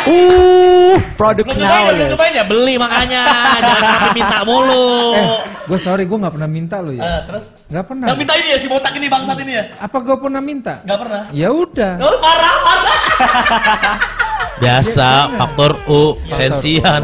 Uh, 0.01 0.97
produk 1.15 1.45
ya, 1.45 1.53
belum 1.53 1.61
knowledge. 1.63 2.13
cobain 2.15 2.33
ya? 2.33 2.45
Beli 2.45 2.75
makanya. 2.77 3.23
Jangan 3.61 3.81
sampai 3.85 4.11
minta 4.15 4.39
mulu. 4.43 4.89
Eh, 5.13 5.27
gue 5.67 5.79
sorry 5.79 6.05
gue 6.05 6.17
nggak 6.17 6.35
pernah 6.35 6.49
minta 6.49 6.77
lo 6.79 6.91
Eh, 6.91 6.97
ya. 6.97 7.25
terus? 7.25 7.45
Nggak 7.69 7.85
pernah. 7.85 8.07
Yang 8.09 8.19
minta 8.19 8.33
ini 8.35 8.49
ya 8.49 8.59
si 8.59 8.67
botak 8.67 8.93
ini 8.93 9.07
bangsat 9.07 9.39
ini 9.39 9.53
ya? 9.53 9.65
Apa 9.77 9.97
gue 10.01 10.17
pernah 10.17 10.41
minta? 10.41 10.81
Nggak 10.83 10.99
pernah. 10.99 11.23
Ya 11.31 11.49
udah. 11.51 11.93
Oh, 12.01 12.17
parah 12.19 12.55
parah. 12.61 12.99
Biasa 14.63 15.09
faktor 15.37 15.71
U 15.87 16.01
sensian. 16.29 17.03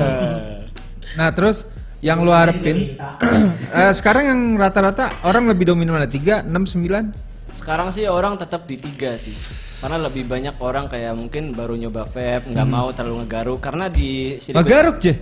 Nah 1.15 1.29
terus 1.33 1.65
yang 2.01 2.21
lu 2.21 2.31
harapin 2.31 2.97
eh, 3.73 3.93
sekarang 3.93 4.25
yang 4.29 4.41
rata-rata 4.57 5.21
orang 5.23 5.49
lebih 5.49 5.69
dominan 5.69 5.97
mana? 5.97 6.09
3, 6.09 6.45
6, 6.45 6.53
9? 6.77 7.36
Sekarang 7.57 7.89
sih 7.89 8.05
orang 8.05 8.37
tetap 8.37 8.69
di 8.69 8.77
tiga 8.77 9.17
sih. 9.17 9.33
Karena 9.77 9.97
lebih 9.99 10.25
banyak 10.25 10.57
orang 10.57 10.87
kayak 10.87 11.13
mungkin 11.13 11.53
baru 11.53 11.77
nyoba 11.77 12.05
vape, 12.05 12.49
nggak 12.49 12.69
mau 12.69 12.89
terlalu 12.93 13.25
ngegaruk 13.25 13.59
karena 13.59 13.89
di 13.89 14.37
si 14.39 14.53
liquid- 14.53 14.61
Ngegaruk 14.61 14.97
je? 14.99 15.13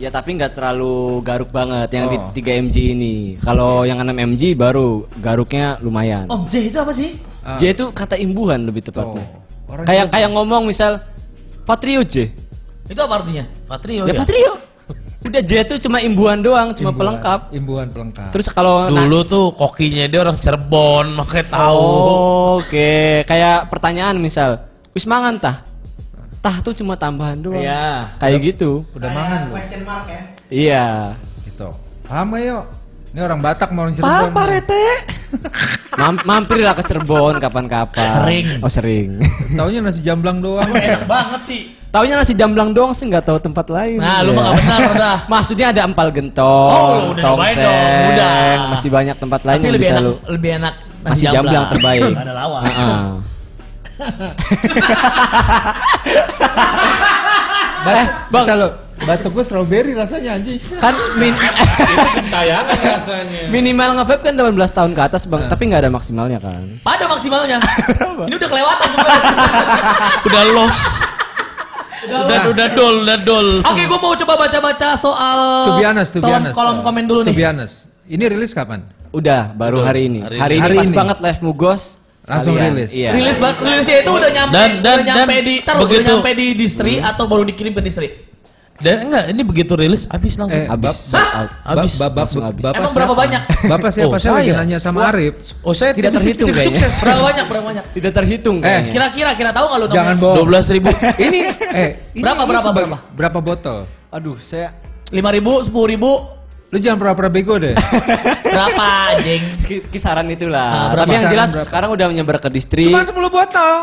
Ya 0.00 0.08
tapi 0.08 0.34
nggak 0.34 0.56
terlalu 0.56 1.20
garuk 1.20 1.52
banget 1.52 1.88
yang 1.92 2.08
Oh. 2.08 2.10
di 2.10 2.16
3 2.32 2.56
mg 2.58 2.76
ini. 2.92 3.14
Kalau 3.38 3.84
yang 3.84 4.00
6 4.00 4.16
mg 4.16 4.42
baru 4.52 5.04
garuknya 5.16 5.76
lumayan. 5.78 6.26
Oh, 6.26 6.48
J 6.48 6.72
itu 6.72 6.78
apa 6.80 6.90
sih? 6.90 7.16
Ah. 7.44 7.54
J 7.56 7.76
itu 7.76 7.84
kata 7.92 8.16
imbuhan 8.16 8.64
lebih 8.64 8.82
tepatnya. 8.82 9.22
Oh. 9.68 9.84
Kayak 9.84 10.10
kayak 10.10 10.30
ngomong 10.32 10.64
misal 10.64 11.00
Patrio 11.62 12.02
J. 12.02 12.32
Itu 12.88 12.98
apa 12.98 13.22
artinya? 13.22 13.44
Patrio 13.64 14.04
Ya 14.04 14.12
ya. 14.12 14.20
Patrio. 14.24 14.52
Udah 15.22 15.42
J 15.42 15.52
itu 15.62 15.74
cuma 15.86 16.02
imbuhan 16.02 16.42
doang, 16.42 16.74
cuma 16.74 16.90
Imbuhan- 16.90 16.98
pelengkap. 16.98 17.40
Imbuhan 17.54 17.88
pelengkap. 17.88 18.30
Terus 18.34 18.46
kalau 18.50 18.90
Dulu 18.90 19.18
tuh 19.22 19.44
kokinya 19.54 20.04
dia 20.10 20.20
orang 20.20 20.36
Cirebon, 20.36 21.14
makanya 21.14 21.46
tahu. 21.54 21.78
Oh, 21.78 22.52
Oke, 22.58 23.22
kayak 23.24 23.70
pertanyaan 23.70 24.18
misal, 24.18 24.66
wis 24.92 25.06
mangan 25.06 25.38
tah? 25.38 25.56
Tah 26.42 26.58
tuh 26.58 26.74
cuma 26.74 26.98
tambahan 26.98 27.38
doang. 27.38 27.62
Iya. 27.62 28.18
Kayak 28.18 28.40
gitu. 28.42 28.82
udah 28.98 29.08
mangan 29.14 29.40
lu. 29.46 29.54
Iya. 30.50 31.14
Gitu. 31.46 31.68
Paham 32.02 32.28
ayo. 32.34 32.66
Ini 33.12 33.20
orang 33.20 33.40
Batak 33.40 33.68
mau 33.70 33.84
orang 33.84 33.92
Cirebon. 33.92 34.32
Apa 34.32 34.42
rete? 34.48 34.84
Mam- 36.00 36.24
mampirlah 36.24 36.72
ke 36.72 36.82
Cirebon 36.82 37.36
kapan-kapan. 37.38 38.08
Sering. 38.10 38.44
Oh 38.58 38.68
sering. 38.68 39.20
Taunya 39.58 39.80
nasi 39.80 40.00
jamblang 40.00 40.40
doang. 40.40 40.64
Enak 40.66 41.04
banget 41.04 41.40
sih. 41.44 41.60
Taunya 41.88 42.16
nasi 42.16 42.32
jamblang 42.32 42.72
doang 42.72 42.90
sih 42.90 43.04
nggak 43.04 43.20
tahu 43.22 43.36
tempat 43.38 43.68
lain. 43.68 44.00
Nah, 44.00 44.24
lu 44.24 44.32
Iya. 44.32 44.38
mah 44.38 44.44
gak 44.46 44.56
benar 44.58 44.80
udah. 44.96 45.16
Maksudnya 45.28 45.66
ada 45.68 45.84
empal 45.84 46.08
Oh, 46.08 46.10
gentong, 46.10 46.72
udah 47.12 47.20
nyobain 47.20 47.52
tongseng, 47.52 47.64
dong, 47.68 48.08
udah. 48.10 48.40
masih 48.72 48.88
banyak 48.88 49.16
tempat 49.18 49.40
lain 49.42 49.52
Tapi 49.52 49.60
yang 49.62 49.74
lebih 49.76 49.84
bisa 49.84 49.92
enak, 49.92 50.02
lu. 50.02 50.12
lebih 50.26 50.50
enak 50.56 50.74
Masih 51.02 51.26
jamblang 51.28 51.64
terbaik. 51.68 52.00
Gak 52.08 52.24
ada 52.24 52.32
lawan. 52.34 52.62
Heeh. 52.64 53.00
Bat 57.82 57.92
Eh, 57.92 58.06
Bang. 58.30 58.46
Batuk 58.98 59.32
gue 59.32 59.42
strawberry 59.42 59.92
rasanya 59.92 60.36
anjing. 60.36 60.62
kan 60.76 60.94
min 61.16 61.34
Tayangan 62.32 62.78
rasanya. 62.78 63.40
minimal 63.48 63.98
nge-vape 63.98 64.22
kan 64.22 64.34
18 64.36 64.54
tahun 64.70 64.90
ke 64.92 65.02
atas 65.02 65.22
bang, 65.24 65.42
tapi 65.46 65.62
nggak 65.66 65.80
ada 65.80 65.90
maksimalnya 65.90 66.38
kan. 66.38 66.62
Pada 66.80 67.04
maksimalnya. 67.06 67.58
Ini 68.22 68.32
udah 68.32 68.48
kelewatan. 68.48 68.88
Udah 70.28 70.42
los. 70.48 70.80
udah 72.02 72.38
udah 72.48 72.66
dol, 72.68 72.96
udah 73.02 73.18
dol. 73.20 73.48
Oke, 73.60 73.82
gue 73.84 73.94
mau 73.96 74.14
coba 74.14 74.34
baca-baca 74.36 74.94
soal 74.94 75.38
To 75.64 75.72
be 75.76 75.84
honest, 75.84 76.10
to 76.10 76.18
be 76.18 76.24
kolom, 76.24 76.38
honest. 76.40 76.54
kolom 76.54 76.76
komen 76.80 77.04
dulu 77.04 77.20
To 77.22 77.30
be 77.30 77.38
nih. 77.38 77.46
honest. 77.48 77.86
Ini 78.04 78.24
rilis 78.28 78.50
kapan? 78.50 78.82
Udah, 79.10 79.50
baru 79.52 79.78
Udah, 79.78 79.86
hari 79.88 80.06
ini. 80.06 80.18
hari 80.20 80.36
Hari, 80.36 80.54
ini. 80.56 80.62
Hari 80.62 80.74
pas 80.76 80.88
ini. 80.88 80.96
banget 80.96 81.18
live 81.20 81.40
Mugos. 81.40 81.82
Langsung 82.22 82.54
sekalian. 82.54 82.70
rilis. 82.72 82.90
Iya. 82.92 83.10
Rilis 83.12 83.36
banget, 83.36 83.56
rilisnya 83.60 83.96
itu 83.98 84.10
udah 84.12 84.30
nyampe, 84.30 84.52
Dan- 84.52 84.78
dan- 84.78 84.94
udah 84.96 85.04
nyampe 85.04 85.34
dan 85.34 85.42
di, 85.42 85.54
tar, 85.60 85.74
udah 85.76 86.00
nyampe 86.04 86.30
di 86.32 86.46
distri 86.54 86.94
atau 86.96 87.24
baru 87.26 87.42
dikirim 87.44 87.72
ke 87.72 87.82
distri? 87.82 88.08
Dan 88.82 89.06
enggak, 89.06 89.24
ini 89.30 89.42
begitu 89.42 89.72
rilis 89.72 90.04
habis 90.04 90.34
langsung. 90.34 90.58
Eh, 90.58 90.66
Habis. 90.66 90.96
Bab-. 91.08 91.54
Habis. 91.64 91.92
Ba- 91.96 92.10
ba- 92.10 92.20
Langsung 92.20 92.42
habis. 92.42 92.62
Bapak 92.62 92.76
Emang 92.76 92.92
berapa 92.92 93.14
banyak? 93.14 93.42
Bapak 93.64 93.90
siapa? 93.90 94.06
Oh, 94.06 94.18
saya 94.18 94.32
lagi 94.36 94.50
nanya 94.52 94.76
sama 94.76 94.98
Wah. 94.98 95.10
Arif. 95.10 95.34
Oh, 95.62 95.70
saya 95.70 95.90
Tidak 95.92 96.10
terhitung 96.12 96.50
kayaknya. 96.50 96.76
sukses. 96.76 96.92
Berapa 97.00 97.22
banyak? 97.22 97.44
Berapa 97.46 97.66
banyak? 97.68 97.84
Tidak 97.88 98.12
terhitung 98.12 98.56
Eh, 98.58 98.62
kayaknya. 98.62 98.92
Kira-kira, 98.92 99.30
kira 99.34 99.50
tahu 99.50 99.66
nggak 99.68 99.78
lu? 99.78 99.86
Jangan 99.88 100.16
bohong. 100.18 100.36
12 100.44 100.74
ribu. 100.74 100.90
ini 101.26 101.38
eh 101.72 101.88
ini 102.12 102.20
Berapa, 102.20 102.40
lu 102.40 102.48
berapa, 102.48 102.68
berapa? 102.70 102.96
Berapa 103.12 103.38
botol? 103.40 103.78
Aduh, 104.10 104.36
saya 104.36 104.74
Lima 105.08 105.30
ribu, 105.30 105.62
sepuluh 105.62 105.86
ribu, 105.86 106.10
Lu 106.68 106.80
jangan 106.80 106.96
pura-pura 106.98 107.28
bego 107.28 107.60
deh. 107.60 107.76
berapa 108.48 108.86
anjing? 109.12 109.42
Ki- 109.60 109.84
kisaran 109.86 110.24
itulah. 110.26 110.64
Ah, 110.64 110.86
berapa? 110.90 111.04
Tapi 111.04 111.14
yang 111.14 111.28
jelas 111.28 111.48
berapa? 111.52 111.66
sekarang 111.68 111.88
udah 111.92 112.06
menyebar 112.08 112.36
ke 112.38 112.48
distri. 112.48 112.88
Cuma 112.88 113.04
10 113.04 113.12
botol. 113.28 113.76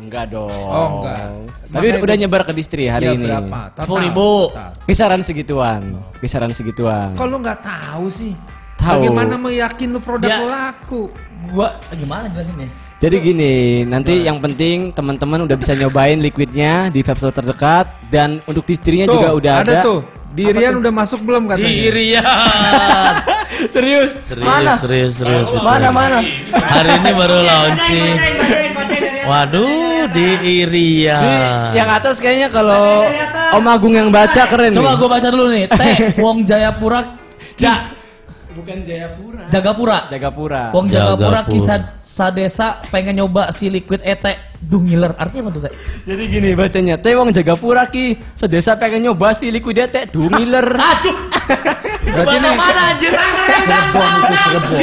Enggak 0.00 0.32
dong. 0.32 0.48
Oh, 0.64 1.04
enggak. 1.04 1.20
Tapi 1.68 1.86
Makanya 1.86 2.02
udah, 2.02 2.16
nyebar 2.16 2.42
ke 2.42 2.52
distri 2.52 2.88
hari 2.88 3.04
Iya, 3.06 3.12
ini. 3.14 3.24
berapa? 3.28 3.58
Total. 3.76 3.86
10.000. 3.86 4.48
Total. 4.48 4.70
Kisaran 4.82 5.20
segituan. 5.20 5.82
Kisaran 6.18 6.52
segituan. 6.52 7.08
Kok 7.14 7.26
lu 7.26 7.36
nggak 7.38 7.60
tahu 7.60 8.06
sih? 8.08 8.32
Tahu. 8.74 8.96
Bagaimana 8.96 9.34
meyakin 9.36 9.88
lu 9.92 10.00
produk 10.00 10.24
Ya. 10.26 10.38
lu 10.40 10.48
laku? 10.48 11.02
Gua 11.46 11.68
gimana 11.90 12.26
jelasin 12.26 12.56
ya? 12.58 12.68
Jadi 13.00 13.16
gini, 13.18 13.52
nanti 13.82 14.24
yang 14.24 14.36
penting 14.38 14.92
teman-teman 14.92 15.44
udah 15.44 15.56
bisa 15.56 15.72
nyobain 15.72 16.16
liquidnya 16.16 16.88
di 16.88 17.00
vape 17.00 17.16
store 17.16 17.32
terdekat 17.32 17.88
dan 18.08 18.44
untuk 18.44 18.64
distrinya 18.64 19.08
Tuh, 19.08 19.14
juga 19.14 19.28
udah 19.32 19.54
ada. 19.58 19.80
tuh. 19.80 20.00
Di 20.30 20.44
Apa 20.46 20.52
Rian 20.54 20.72
tuh? 20.72 20.80
udah 20.80 20.92
masuk 20.94 21.20
belum 21.22 21.42
katanya? 21.44 21.64
Di 21.66 21.74
Irian. 21.82 22.24
Serius? 23.68 24.12
Serius, 24.22 24.46
Mana? 24.46 24.72
serius, 24.76 25.12
serius. 25.16 25.48
Mana 25.58 25.88
mana? 25.90 26.18
Hari 26.52 26.90
ini 26.94 27.10
baru 27.12 27.38
launching. 27.42 28.14
Waduh, 29.20 29.89
di 30.08 30.28
Irian. 30.64 31.20
Di, 31.20 31.76
yang 31.76 31.88
atas 31.92 32.16
kayaknya 32.16 32.48
kalau 32.48 33.04
Om 33.60 33.66
Agung 33.68 33.94
yang 33.98 34.08
baca 34.08 34.42
keren 34.48 34.72
Coba 34.72 34.96
gua 34.96 35.08
baca 35.20 35.28
dulu 35.28 35.52
nih. 35.52 35.66
T. 35.68 35.82
Wong 36.24 36.48
Jayapura. 36.48 37.18
Ja. 37.60 37.92
Bukan 38.56 38.82
Jayapura. 38.82 39.44
Jagapura. 39.52 39.98
Jagapura. 40.08 40.62
Wong 40.72 40.86
Jagapura 40.88 41.44
Jagapura. 41.44 41.52
kisah 41.52 41.78
sadesa 42.20 42.68
pengen 42.86 43.16
nyoba 43.16 43.48
si 43.48 43.66
liquid 43.66 44.04
ete 44.04 44.36
duh 44.60 44.76
ngiler 44.76 45.16
artinya 45.16 45.42
apa 45.42 45.50
tuh 45.50 45.62
teh 45.62 45.72
Jadi 46.04 46.22
gini 46.28 46.48
bacanya, 46.52 46.94
teh 46.94 47.16
wong 47.16 47.32
Jagapura 47.32 47.88
ki 47.88 48.04
sedesa 48.34 48.76
pengen 48.76 49.00
nyoba 49.02 49.32
si 49.32 49.48
liquid 49.48 49.80
teh 49.86 50.04
dungiler. 50.06 50.68
aduh 50.68 51.16
Berarti 52.12 52.36
ini- 52.36 52.52
mana 52.54 52.82
anjir 52.92 53.12
Cirebon 53.12 54.12
itu 54.20 54.36
Cirebon. 54.42 54.78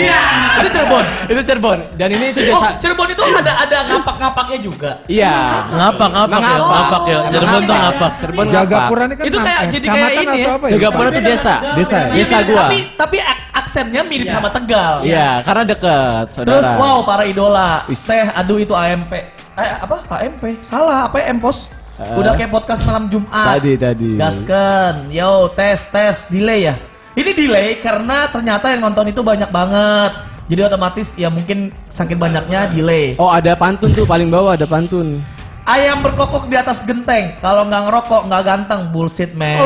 itu 0.58 0.70
Cirebon 0.72 1.06
itu 1.28 1.42
Cirebon 1.44 1.80
dan 1.94 2.10
ini 2.10 2.26
itu 2.28 2.40
oh 2.42 2.58
desa. 2.58 2.68
Cirebon 2.78 3.08
itu 3.08 3.22
ada 3.22 3.54
ada 3.60 3.78
ngapak-ngapaknya 3.86 4.58
juga 4.60 4.92
Iya. 5.06 5.34
Ngapak, 5.70 6.10
ngapak 6.10 6.40
ya, 6.40 6.56
ngapak 6.58 7.02
ya. 7.06 7.20
Cirebon 7.30 7.62
tuh 7.62 7.76
ngapak. 7.78 8.12
Cirebon 8.18 8.46
Jagapura 8.48 9.04
ngapak. 9.04 9.06
ini 9.06 9.16
kan 9.16 9.26
Itu 9.28 9.38
kayak 9.40 9.62
jadi 9.70 9.86
kayak 9.88 10.12
ini 10.16 10.26
ya. 10.36 10.48
ya? 10.50 10.70
Jagapura 10.72 11.08
tuh 11.12 11.22
desa. 11.22 11.54
Desa 11.76 11.96
ya? 12.00 12.10
Desa 12.16 12.36
Mirip, 12.36 12.50
gua. 12.50 12.62
tapi 12.64 12.78
tapi 12.96 13.18
ak- 13.20 13.46
aksennya 13.58 14.02
mirip 14.02 14.28
sama 14.28 14.50
Tegal 14.50 14.94
Iya, 15.04 15.44
karena 15.44 15.64
deket, 15.68 16.26
saudara. 16.32 16.50
terus 16.56 16.70
wow 16.78 17.04
para 17.04 17.27
idola. 17.28 17.84
Teh 17.86 18.26
aduh 18.34 18.58
itu 18.58 18.72
AMP 18.72 19.12
eh 19.58 19.72
apa? 19.78 20.06
AMP 20.08 20.64
salah 20.64 21.10
apa 21.10 21.20
Empos 21.24 21.68
Eh. 21.98 22.14
udah 22.14 22.38
kayak 22.38 22.54
podcast 22.54 22.86
malam 22.86 23.10
Jumat. 23.10 23.58
Tadi, 23.58 23.74
tadi. 23.74 24.22
gasken. 24.22 25.10
Yo 25.10 25.50
tes 25.50 25.90
tes. 25.90 26.30
Delay 26.30 26.70
ya? 26.70 26.78
Ini 27.18 27.34
delay 27.34 27.82
karena 27.82 28.30
ternyata 28.30 28.70
yang 28.70 28.86
nonton 28.86 29.10
itu 29.10 29.26
banyak 29.26 29.50
banget. 29.50 30.14
Jadi 30.46 30.62
otomatis 30.62 31.18
ya 31.18 31.34
mungkin 31.34 31.74
saking 31.90 32.22
banyaknya 32.22 32.70
delay. 32.70 33.18
Oh, 33.18 33.34
ada 33.34 33.58
pantun 33.58 33.90
tuh 33.90 34.06
paling 34.06 34.30
bawah 34.30 34.54
ada 34.54 34.70
pantun. 34.70 35.26
ayam 35.68 36.00
berkokok 36.00 36.48
di 36.48 36.56
atas 36.56 36.86
genteng. 36.86 37.36
Kalau 37.42 37.66
nggak 37.66 37.90
ngerokok 37.90 38.22
nggak 38.30 38.44
ganteng. 38.46 38.82
Bullshit 38.94 39.34
man 39.34 39.60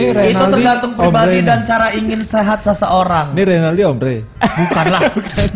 Ini 0.00 0.08
itu 0.10 0.16
Renaldi 0.32 0.54
tergantung 0.54 0.92
pribadi 0.94 1.36
Ombre 1.36 1.44
dan 1.44 1.60
cara 1.62 1.86
ingin 1.90 2.20
sehat 2.22 2.58
seseorang 2.60 3.26
Ini 3.32 3.42
Renaldi 3.44 3.82
Ombre. 3.82 4.16
Bukanlah. 4.40 5.00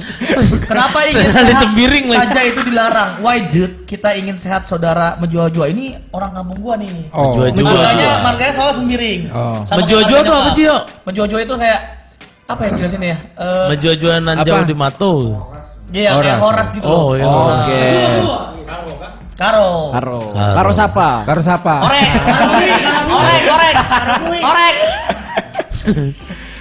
Kenapa 0.68 0.98
ingin 1.04 1.26
Ada 1.26 1.40
sehat 1.42 1.62
sembiring 1.62 2.04
lagi. 2.06 2.20
saja 2.20 2.40
itu 2.42 2.60
dilarang? 2.62 3.10
Why 3.20 3.38
Jud? 3.48 3.72
Kita 3.84 4.12
ingin 4.12 4.36
sehat 4.36 4.62
saudara 4.64 5.16
menjual-jual. 5.16 5.66
Ini 5.66 6.10
orang 6.10 6.30
kampung 6.32 6.58
gua 6.60 6.74
nih. 6.76 7.08
Oh. 7.10 7.32
Menjual-jual. 7.32 7.64
Marganya, 7.66 8.10
marganya 8.20 8.52
soal 8.52 8.72
sembiring. 8.72 9.20
Oh. 9.30 9.60
Menjual-jual 9.64 10.20
tuh 10.22 10.34
apa 10.34 10.50
sih, 10.50 10.64
Yo? 10.64 10.76
Menjual-jual 11.02 11.40
itu 11.42 11.54
kayak 11.54 11.80
apa 12.44 12.60
ya 12.60 12.70
jelasin 12.76 13.00
ya? 13.00 13.16
Eh, 13.40 13.66
Menjual-jualan 13.72 14.22
nanjau 14.22 14.54
Apa? 14.60 14.68
di 14.68 14.74
Mato. 14.76 15.12
Iya, 15.94 16.10
kayak 16.18 16.38
Horas. 16.42 16.68
gitu. 16.74 16.84
Oh, 16.84 17.14
iya. 17.14 17.24
Oke. 17.24 17.82
Karo. 19.34 19.90
Karo. 19.90 20.20
Karo. 20.30 20.52
Karo 20.54 20.70
siapa? 20.70 21.08
Harus 21.24 21.46
apa? 21.46 21.74
Orek. 21.82 22.10
Orek, 23.34 23.50
orek. 23.50 23.74
Orek. 24.46 24.74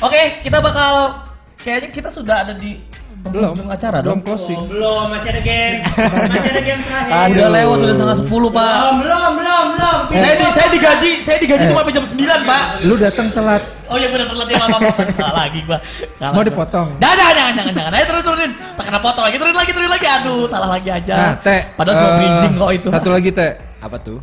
Oke, 0.02 0.22
kita 0.42 0.58
bakal 0.60 1.22
kayaknya 1.62 1.90
kita 1.94 2.10
sudah 2.10 2.44
ada 2.44 2.54
di 2.58 2.82
penghujung 3.24 3.72
acara 3.72 4.04
belum 4.04 4.20
dong. 4.20 4.22
closing. 4.26 4.60
Belum, 4.68 5.08
masih 5.08 5.30
ada 5.32 5.42
game. 5.46 5.80
Masih 6.28 6.50
ada 6.52 6.62
game 6.66 6.82
terakhir. 6.84 7.32
Udah 7.32 7.50
lewat 7.56 7.78
udah 7.80 7.96
setengah 7.96 8.18
sepuluh 8.20 8.50
pak. 8.52 8.74
Belum, 8.76 8.96
belum, 9.00 9.32
belum, 9.40 9.66
belum. 9.80 10.00
Saya, 10.12 10.34
di, 10.36 10.46
saya 10.52 10.68
digaji, 10.74 11.12
saya 11.24 11.38
digaji 11.40 11.64
cuma 11.72 11.82
sampai 11.86 11.96
jam 11.96 12.06
9 12.10 12.50
pak. 12.52 12.64
Lu 12.84 12.96
datang 13.00 13.28
telat. 13.32 13.64
Oh 13.88 13.96
iya 13.96 14.08
benar 14.10 14.26
telat 14.28 14.48
ya 14.50 14.58
lama 14.66 14.78
Salah 15.16 15.36
lagi 15.46 15.60
gua. 15.64 15.80
Salah 16.20 16.34
Mau 16.36 16.44
dipotong. 16.44 16.88
Jangan, 17.00 17.16
jangan, 17.16 17.34
jangan, 17.38 17.54
jangan, 17.56 17.74
jangan. 17.78 17.92
Ayo 17.96 18.06
turun, 18.10 18.22
turunin. 18.28 18.52
Tak 18.76 18.84
kena 18.92 19.00
potong 19.00 19.24
lagi, 19.24 19.36
turunin 19.40 19.58
lagi, 19.62 19.72
turunin 19.72 19.94
lagi. 19.94 20.08
Aduh, 20.10 20.44
salah 20.52 20.70
lagi 20.74 20.90
aja. 20.92 21.14
Nah, 21.16 21.34
Teh. 21.40 21.62
Padahal 21.80 21.96
cuma 21.96 22.10
eh, 22.12 22.18
bridging 22.20 22.54
kok 22.60 22.72
itu. 22.76 22.88
Satu 22.92 23.10
lagi, 23.14 23.30
Teh. 23.32 23.52
Apa 23.80 23.98
tuh? 24.04 24.20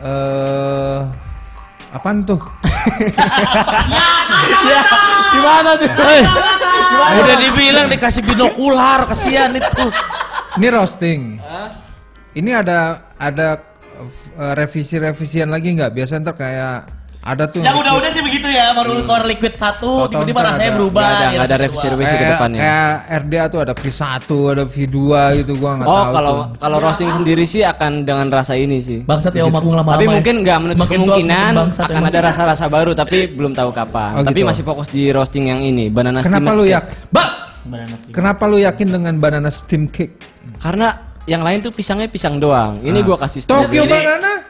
Eh 0.00 1.29
apaan 1.90 2.22
tuh? 2.22 2.40
Gimana 5.30 5.70
tuh? 5.78 5.90
Eh, 5.90 6.24
udah 7.20 7.36
dibilang 7.38 7.86
dikasih 7.90 8.22
binokular, 8.26 9.06
kasihan 9.06 9.54
itu. 9.54 9.86
Ini 10.58 10.66
roasting. 10.70 11.38
Ini 12.34 12.50
ada 12.62 13.10
ada 13.18 13.48
eh, 14.38 14.54
revisi-revisian 14.54 15.50
lagi 15.50 15.74
nggak? 15.74 15.92
Biasa 15.94 16.22
ntar 16.22 16.34
kayak 16.38 16.99
Ada 17.20 17.44
tuh. 17.46 17.60
Yang 17.60 17.76
udah-udah 17.84 18.10
sih 18.10 18.22
begitu 18.24 18.48
ya, 18.48 18.72
baru 18.72 19.04
keluar 19.04 19.28
liquid 19.28 19.52
satu, 19.52 20.08
tiba-tiba 20.08 20.40
rasanya 20.40 20.66
ada- 20.66 20.78
berubah. 20.80 21.04
ada- 21.04 21.12
ya, 21.12 21.28
nggak 21.30 21.44
ada 21.44 21.52
rasa 21.52 21.62
revisi-revisi. 21.62 22.08
keluar. 22.08 22.22
ke 22.22 22.32
depannya. 22.32 22.58
kayak 22.58 22.90
RDA 23.20 23.44
tuh 23.46 23.60
ada 23.60 23.72
V1, 23.76 24.08
ada 24.48 24.64
V2 24.64 24.96
gitu 25.36 25.52
gua 25.54 25.70
nggak 25.76 25.84
Oh, 25.86 26.00
tahu. 26.00 26.12
kalau 26.12 26.32
tuh. 26.32 26.44
kalau 26.56 26.76
roasting 26.80 27.10
sendiri 27.12 27.44
sih 27.44 27.60
akan 27.62 27.90
dengan 28.02 28.26
rasa 28.30 28.56
ini 28.56 28.80
sih. 28.80 29.04
Bangsat 29.04 29.30
ya 29.30 29.44
Om 29.44 29.52
Agung 29.52 29.74
lama-lama 29.74 29.94
Tapi 29.94 30.04
ya. 30.06 30.10
mungkin 30.10 30.34
nggak 30.40 30.58
menutup 30.58 30.86
kemungkinan 30.86 31.52
akan 31.76 32.02
ada 32.02 32.18
rasa-rasa 32.22 32.64
baru 32.66 32.96
tapi 32.96 33.28
belum 33.28 33.52
tahu 33.52 33.68
kapan. 33.70 34.12
Oh, 34.14 34.24
tapi 34.24 34.40
gitu. 34.40 34.48
masih 34.48 34.62
fokus 34.64 34.88
di 34.88 35.08
roasting 35.08 35.44
yang 35.46 35.60
ini, 35.60 35.86
banana 35.86 36.24
Kenapa 36.24 36.50
lu 36.50 36.64
cake. 36.64 36.72
yak? 36.72 36.84
Bang! 37.12 37.30
Kenapa 38.10 38.48
lu 38.48 38.56
yakin 38.56 38.88
dengan 38.90 39.14
banana 39.16 39.52
steam 39.52 39.86
cake? 39.86 40.16
Karena 40.56 40.96
yang 41.24 41.44
lain 41.44 41.60
tuh 41.60 41.70
pisangnya 41.70 42.08
pisang 42.08 42.40
doang. 42.40 42.80
Ini 42.80 42.96
gua 43.00 43.20
kasih 43.20 43.44
Tokyo 43.44 43.84
banana? 43.84 44.48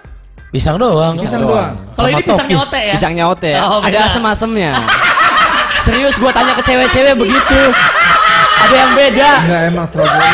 Pisang 0.50 0.76
doang. 0.82 1.14
Pisang 1.14 1.46
doang. 1.46 1.78
Kalau 1.94 2.08
ini 2.10 2.22
pisangnya 2.26 2.58
ote 2.58 2.80
ya? 2.82 2.94
Pisangnya 2.98 3.24
ote. 3.30 3.52
Oh, 3.62 3.78
ada 3.78 3.98
asem-asemnya. 4.10 4.72
Serius 5.86 6.18
gua 6.18 6.34
tanya 6.34 6.52
ke 6.58 6.62
cewek-cewek 6.66 7.14
begitu. 7.14 7.60
Ada 8.60 8.74
yang 8.74 8.92
beda. 8.92 9.30
Enggak 9.46 9.62
emang 9.70 9.86
strawberry. 9.86 10.20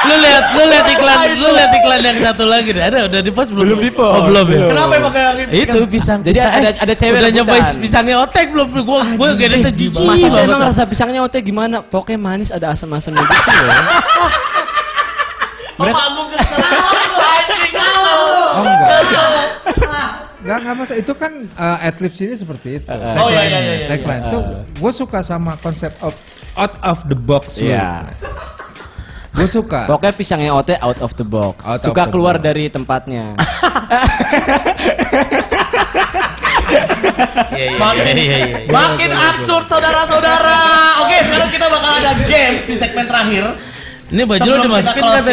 lu 0.00 0.16
lihat 0.16 0.44
lu 0.56 0.64
lihat 0.64 0.86
iklan 0.88 1.18
lu 1.36 1.48
lihat 1.52 1.72
iklan 1.76 2.00
yang 2.00 2.18
satu 2.20 2.44
lagi 2.44 2.72
deh. 2.76 2.84
Ada 2.84 3.08
udah 3.08 3.20
di 3.24 3.32
post 3.32 3.50
belum? 3.52 3.64
Belum 3.72 3.80
di 3.80 3.92
post. 3.92 4.14
Oh, 4.16 4.22
belum 4.28 4.46
ya. 4.52 4.68
Kenapa 4.68 4.92
emang 5.00 5.12
kayak 5.12 5.48
Itu 5.48 5.78
pisang. 5.88 6.20
Jadi 6.20 6.36
pisang. 6.36 6.52
ada- 6.60 6.76
ada 6.76 6.94
cewek 6.94 7.18
udah 7.20 7.32
nyobain 7.40 7.64
pisangnya 7.80 8.16
otek 8.20 8.46
belum? 8.52 8.68
Gua 8.84 9.00
gua 9.16 9.28
gak 9.32 9.48
ada 9.48 9.72
jijik. 9.72 9.96
Masa 10.04 10.44
emang 10.44 10.60
rasa 10.60 10.82
pisangnya 10.84 11.20
ote 11.24 11.40
gimana? 11.40 11.80
Pokoknya 11.80 12.20
manis 12.20 12.52
ada 12.52 12.72
asam-asamnya 12.76 13.24
gitu 13.24 13.48
ya. 13.48 13.72
Agung 15.88 16.28
kesel, 16.28 16.58
anjing. 16.60 17.72
Oh 18.50 18.62
enggak. 18.62 18.90
Enggak, 20.40 20.58
enggak 20.60 20.74
masa 20.76 20.94
itu 20.96 21.12
kan 21.12 21.32
uh, 21.52 21.78
adlibs 21.80 22.18
ini 22.20 22.34
seperti 22.34 22.68
itu. 22.80 22.88
Oh, 22.88 23.28
iya, 23.28 23.42
iya, 23.44 23.58
iya, 23.60 23.74
iya. 23.76 23.86
Tagline 23.88 24.24
tuh 24.28 24.42
gue 24.76 24.92
suka 24.92 25.20
sama 25.20 25.56
konsep 25.60 25.92
of 26.00 26.12
out 26.56 26.74
of 26.82 27.04
the 27.06 27.16
box. 27.16 27.60
Iya. 27.60 28.08
Gue 29.30 29.46
suka. 29.46 29.86
Pokoknya 29.86 30.12
pisangnya 30.12 30.50
ote 30.50 30.74
out 30.82 30.98
of 30.98 31.14
the 31.14 31.22
box. 31.22 31.62
Out 31.62 31.78
Suka 31.80 32.08
the 32.08 32.12
keluar 32.12 32.34
box. 32.36 32.44
dari 32.44 32.66
tempatnya. 32.66 33.38
Iya 37.50 37.66
iya 37.70 37.78
Makin, 37.78 38.14
iya 38.14 38.36
iya. 38.40 38.58
iya. 38.64 38.70
makin 38.70 39.10
absurd 39.12 39.64
saudara-saudara. 39.66 40.58
Oke, 41.04 41.16
sekarang 41.26 41.50
kita 41.50 41.66
bakal 41.66 41.90
ada 41.98 42.12
game 42.26 42.56
di 42.64 42.74
segmen 42.74 43.06
terakhir. 43.06 43.44
Ini 44.10 44.22
baju 44.26 44.42
kita 44.42 44.58
dimasukin 44.60 45.02
kata. 45.02 45.32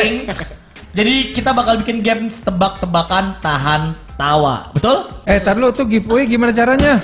Jadi 0.98 1.16
kita 1.30 1.54
bakal 1.54 1.78
bikin 1.82 2.02
game 2.02 2.30
tebak-tebakan 2.30 3.38
tahan 3.38 3.94
tawa. 4.18 4.74
Betul? 4.74 5.06
Eh, 5.30 5.38
tar 5.38 5.54
lu 5.54 5.70
tuh 5.70 5.86
giveaway 5.86 6.26
gimana 6.26 6.50
caranya? 6.50 6.98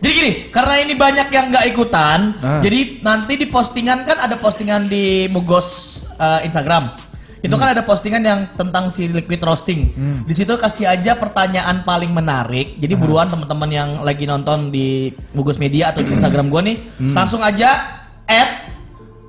Jadi 0.00 0.12
gini, 0.12 0.32
karena 0.48 0.80
ini 0.80 0.96
banyak 0.96 1.28
yang 1.28 1.52
nggak 1.52 1.66
ikutan, 1.68 2.32
Ah. 2.40 2.60
jadi 2.60 3.00
nanti 3.00 3.36
di 3.36 3.44
postingan 3.44 4.08
kan 4.08 4.16
ada 4.18 4.36
postingan 4.36 4.88
di 4.88 5.28
Mugos 5.28 6.00
eh, 6.16 6.48
Instagram. 6.48 6.96
Itu 7.44 7.52
Hmm. 7.52 7.60
kan 7.60 7.68
ada 7.76 7.84
postingan 7.84 8.22
yang 8.24 8.40
tentang 8.56 8.88
si 8.88 9.04
liquid 9.06 9.38
roasting. 9.38 9.92
Di 10.24 10.32
situ 10.32 10.56
kasih 10.56 10.88
aja 10.88 11.12
pertanyaan 11.12 11.84
paling 11.84 12.08
menarik. 12.08 12.80
Jadi 12.80 12.96
buruan 12.96 13.28
teman-teman 13.28 13.68
yang 13.68 13.88
lagi 14.00 14.24
nonton 14.24 14.72
di 14.72 15.12
Mugos 15.30 15.60
Media 15.60 15.92
atau 15.92 16.00
di 16.00 16.16
Instagram 16.16 16.48
gua 16.48 16.64
nih, 16.64 16.80
Hmm. 16.96 17.12
langsung 17.12 17.44
aja 17.44 18.00
add 18.24 18.75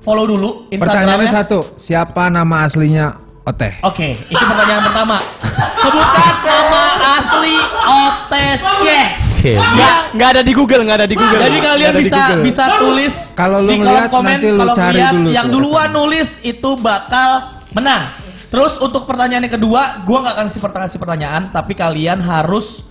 follow 0.08 0.24
dulu 0.24 0.50
Pertanyaannya 0.72 1.28
Instagramnya. 1.28 1.44
satu, 1.44 1.58
siapa 1.76 2.32
nama 2.32 2.64
aslinya 2.64 3.06
Oteh? 3.44 3.76
Oke, 3.84 4.16
itu 4.24 4.40
pertanyaan 4.40 4.82
pertama. 4.88 5.16
Sebutkan 5.76 6.34
nama 6.44 6.84
asli 7.16 7.56
Otes 7.84 8.60
Syekh. 8.80 9.10
Oke. 9.38 9.54
Yang 9.54 9.96
Nggak 10.16 10.28
ada 10.34 10.42
di 10.42 10.52
Google, 10.52 10.82
nggak 10.82 10.98
ada 11.04 11.08
di 11.08 11.16
Google. 11.16 11.40
Jadi 11.40 11.58
kalian 11.60 11.92
bisa 11.96 12.16
Google. 12.18 12.42
bisa 12.42 12.64
tulis 12.76 13.14
Kalau 13.32 13.58
lu 13.62 13.70
di 13.70 13.76
kolom 13.76 13.86
ngeliat, 13.86 14.10
komen 14.10 14.28
nanti 14.32 14.48
lu 14.48 14.58
kalau 14.58 14.74
cari 14.74 14.92
ngeliat 14.98 15.12
dulu 15.14 15.28
yang 15.30 15.46
tuh. 15.46 15.54
duluan 15.54 15.88
nulis 15.92 16.28
itu 16.42 16.70
bakal 16.80 17.30
menang. 17.72 18.02
Terus 18.48 18.74
untuk 18.80 19.04
pertanyaan 19.04 19.44
yang 19.44 19.54
kedua, 19.54 20.02
gua 20.08 20.18
nggak 20.24 20.34
akan 20.40 20.46
kasih 20.48 20.60
pertanyaan 20.64 20.88
kasih 20.88 21.00
pertanyaan, 21.00 21.42
tapi 21.52 21.72
kalian 21.76 22.18
harus 22.18 22.88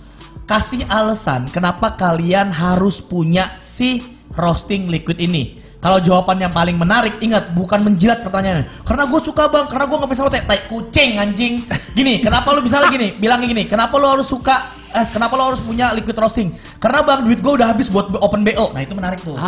kasih 0.48 0.86
alasan 0.88 1.44
kenapa 1.52 1.92
kalian 1.94 2.48
harus 2.48 3.04
punya 3.04 3.52
si 3.60 4.00
roasting 4.32 4.88
liquid 4.88 5.20
ini. 5.20 5.67
Kalau 5.78 6.02
jawaban 6.02 6.36
yang 6.36 6.50
paling 6.50 6.74
menarik, 6.74 7.22
ingat 7.22 7.54
bukan 7.54 7.78
menjilat 7.80 8.18
pertanyaannya. 8.20 8.82
Karena 8.82 9.06
gue 9.06 9.20
suka 9.22 9.46
bang, 9.46 9.62
karena 9.64 9.86
gue 9.86 9.96
ngefans 9.96 10.18
sama 10.18 10.30
tai 10.34 10.58
kucing 10.66 11.10
anjing. 11.16 11.62
Gini, 11.94 12.18
kenapa 12.26 12.50
lu 12.50 12.66
misalnya 12.66 12.90
gini, 12.90 13.14
bilangnya 13.14 13.46
gini, 13.46 13.62
kenapa 13.64 13.94
lu 13.94 14.10
harus 14.10 14.26
suka, 14.26 14.58
eh, 14.90 15.06
kenapa 15.06 15.38
lu 15.38 15.46
harus 15.46 15.62
punya 15.62 15.94
liquid 15.94 16.18
roasting? 16.18 16.50
Karena 16.76 17.06
bang 17.06 17.22
duit 17.22 17.38
gue 17.38 17.52
udah 17.54 17.70
habis 17.70 17.86
buat 17.86 18.10
open 18.12 18.42
bo. 18.42 18.74
Nah 18.74 18.82
itu 18.82 18.90
menarik 18.90 19.22
tuh. 19.22 19.38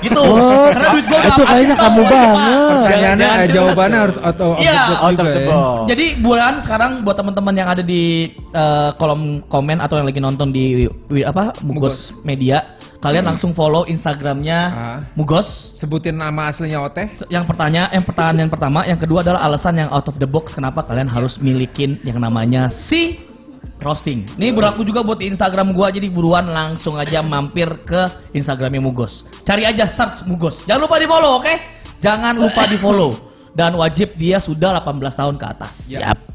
Gitu. 0.00 0.24
karena 0.72 0.88
duit 0.88 1.04
gue 1.04 1.14
udah 1.14 1.28
itu 1.28 1.36
habis. 1.36 1.50
kayaknya 1.52 1.76
Bang, 1.76 1.84
kamu 1.84 2.02
banget. 2.02 2.72
Pertanyaannya, 2.72 3.28
jangan 3.28 3.44
eh, 3.44 3.48
jawabannya 3.52 3.98
harus 4.00 4.16
out 4.16 4.40
of, 4.40 4.50
Iya, 4.56 4.72
the 4.72 4.80
box 4.88 5.02
out 5.04 5.12
of 5.12 5.26
the 5.28 5.36
ya. 5.36 5.48
box. 5.52 5.76
Jadi 5.92 6.04
bulan 6.16 6.52
sekarang 6.64 6.90
buat 7.04 7.16
teman-teman 7.20 7.54
yang 7.54 7.68
ada 7.68 7.82
di 7.84 8.02
eh, 8.32 8.90
kolom 8.96 9.20
komen 9.44 9.84
atau 9.84 10.00
yang 10.00 10.08
lagi 10.08 10.16
nonton 10.18 10.48
di 10.48 10.88
wi- 11.12 11.28
apa 11.28 11.52
Mugos 11.60 12.16
Media, 12.24 12.64
kalian 13.02 13.26
langsung 13.26 13.50
follow 13.50 13.82
Instagramnya 13.84 14.58
Ah. 14.70 14.98
Mugos. 15.18 15.74
Sebutin 15.74 16.14
nama 16.14 16.48
aslinya 16.48 16.78
Oteh. 16.86 17.10
Yang 17.26 17.44
pertanyaan, 17.50 17.90
yang 17.90 18.04
pertanyaan 18.06 18.50
pertama, 18.50 18.86
yang 18.86 18.96
kedua 18.96 19.26
adalah 19.26 19.42
alasan 19.42 19.82
yang 19.82 19.90
out 19.90 20.06
of 20.06 20.22
the 20.22 20.28
box 20.28 20.54
kenapa 20.54 20.86
kalian 20.86 21.10
harus 21.10 21.42
milikin 21.42 21.98
yang 22.06 22.22
namanya 22.22 22.70
si 22.70 23.18
roasting. 23.82 24.22
Ini 24.38 24.54
berlaku 24.54 24.86
juga 24.86 25.02
buat 25.02 25.18
Instagram 25.18 25.74
gua 25.74 25.90
jadi 25.90 26.06
buruan 26.06 26.46
langsung 26.46 26.94
aja 26.94 27.18
mampir 27.20 27.66
ke 27.82 28.06
Instagramnya 28.30 28.78
Mugos. 28.78 29.26
Cari 29.42 29.66
aja 29.66 29.90
search 29.90 30.22
Mugos. 30.30 30.62
Jangan 30.62 30.86
lupa 30.86 31.02
di 31.02 31.06
follow, 31.10 31.42
oke? 31.42 31.54
Jangan 31.98 32.38
lupa 32.38 32.62
di 32.70 32.78
follow 32.78 33.14
dan 33.52 33.74
wajib 33.74 34.14
dia 34.14 34.38
sudah 34.38 34.78
18 34.78 35.18
tahun 35.18 35.34
ke 35.38 35.46
atas. 35.46 35.74
Yap. 35.90 36.31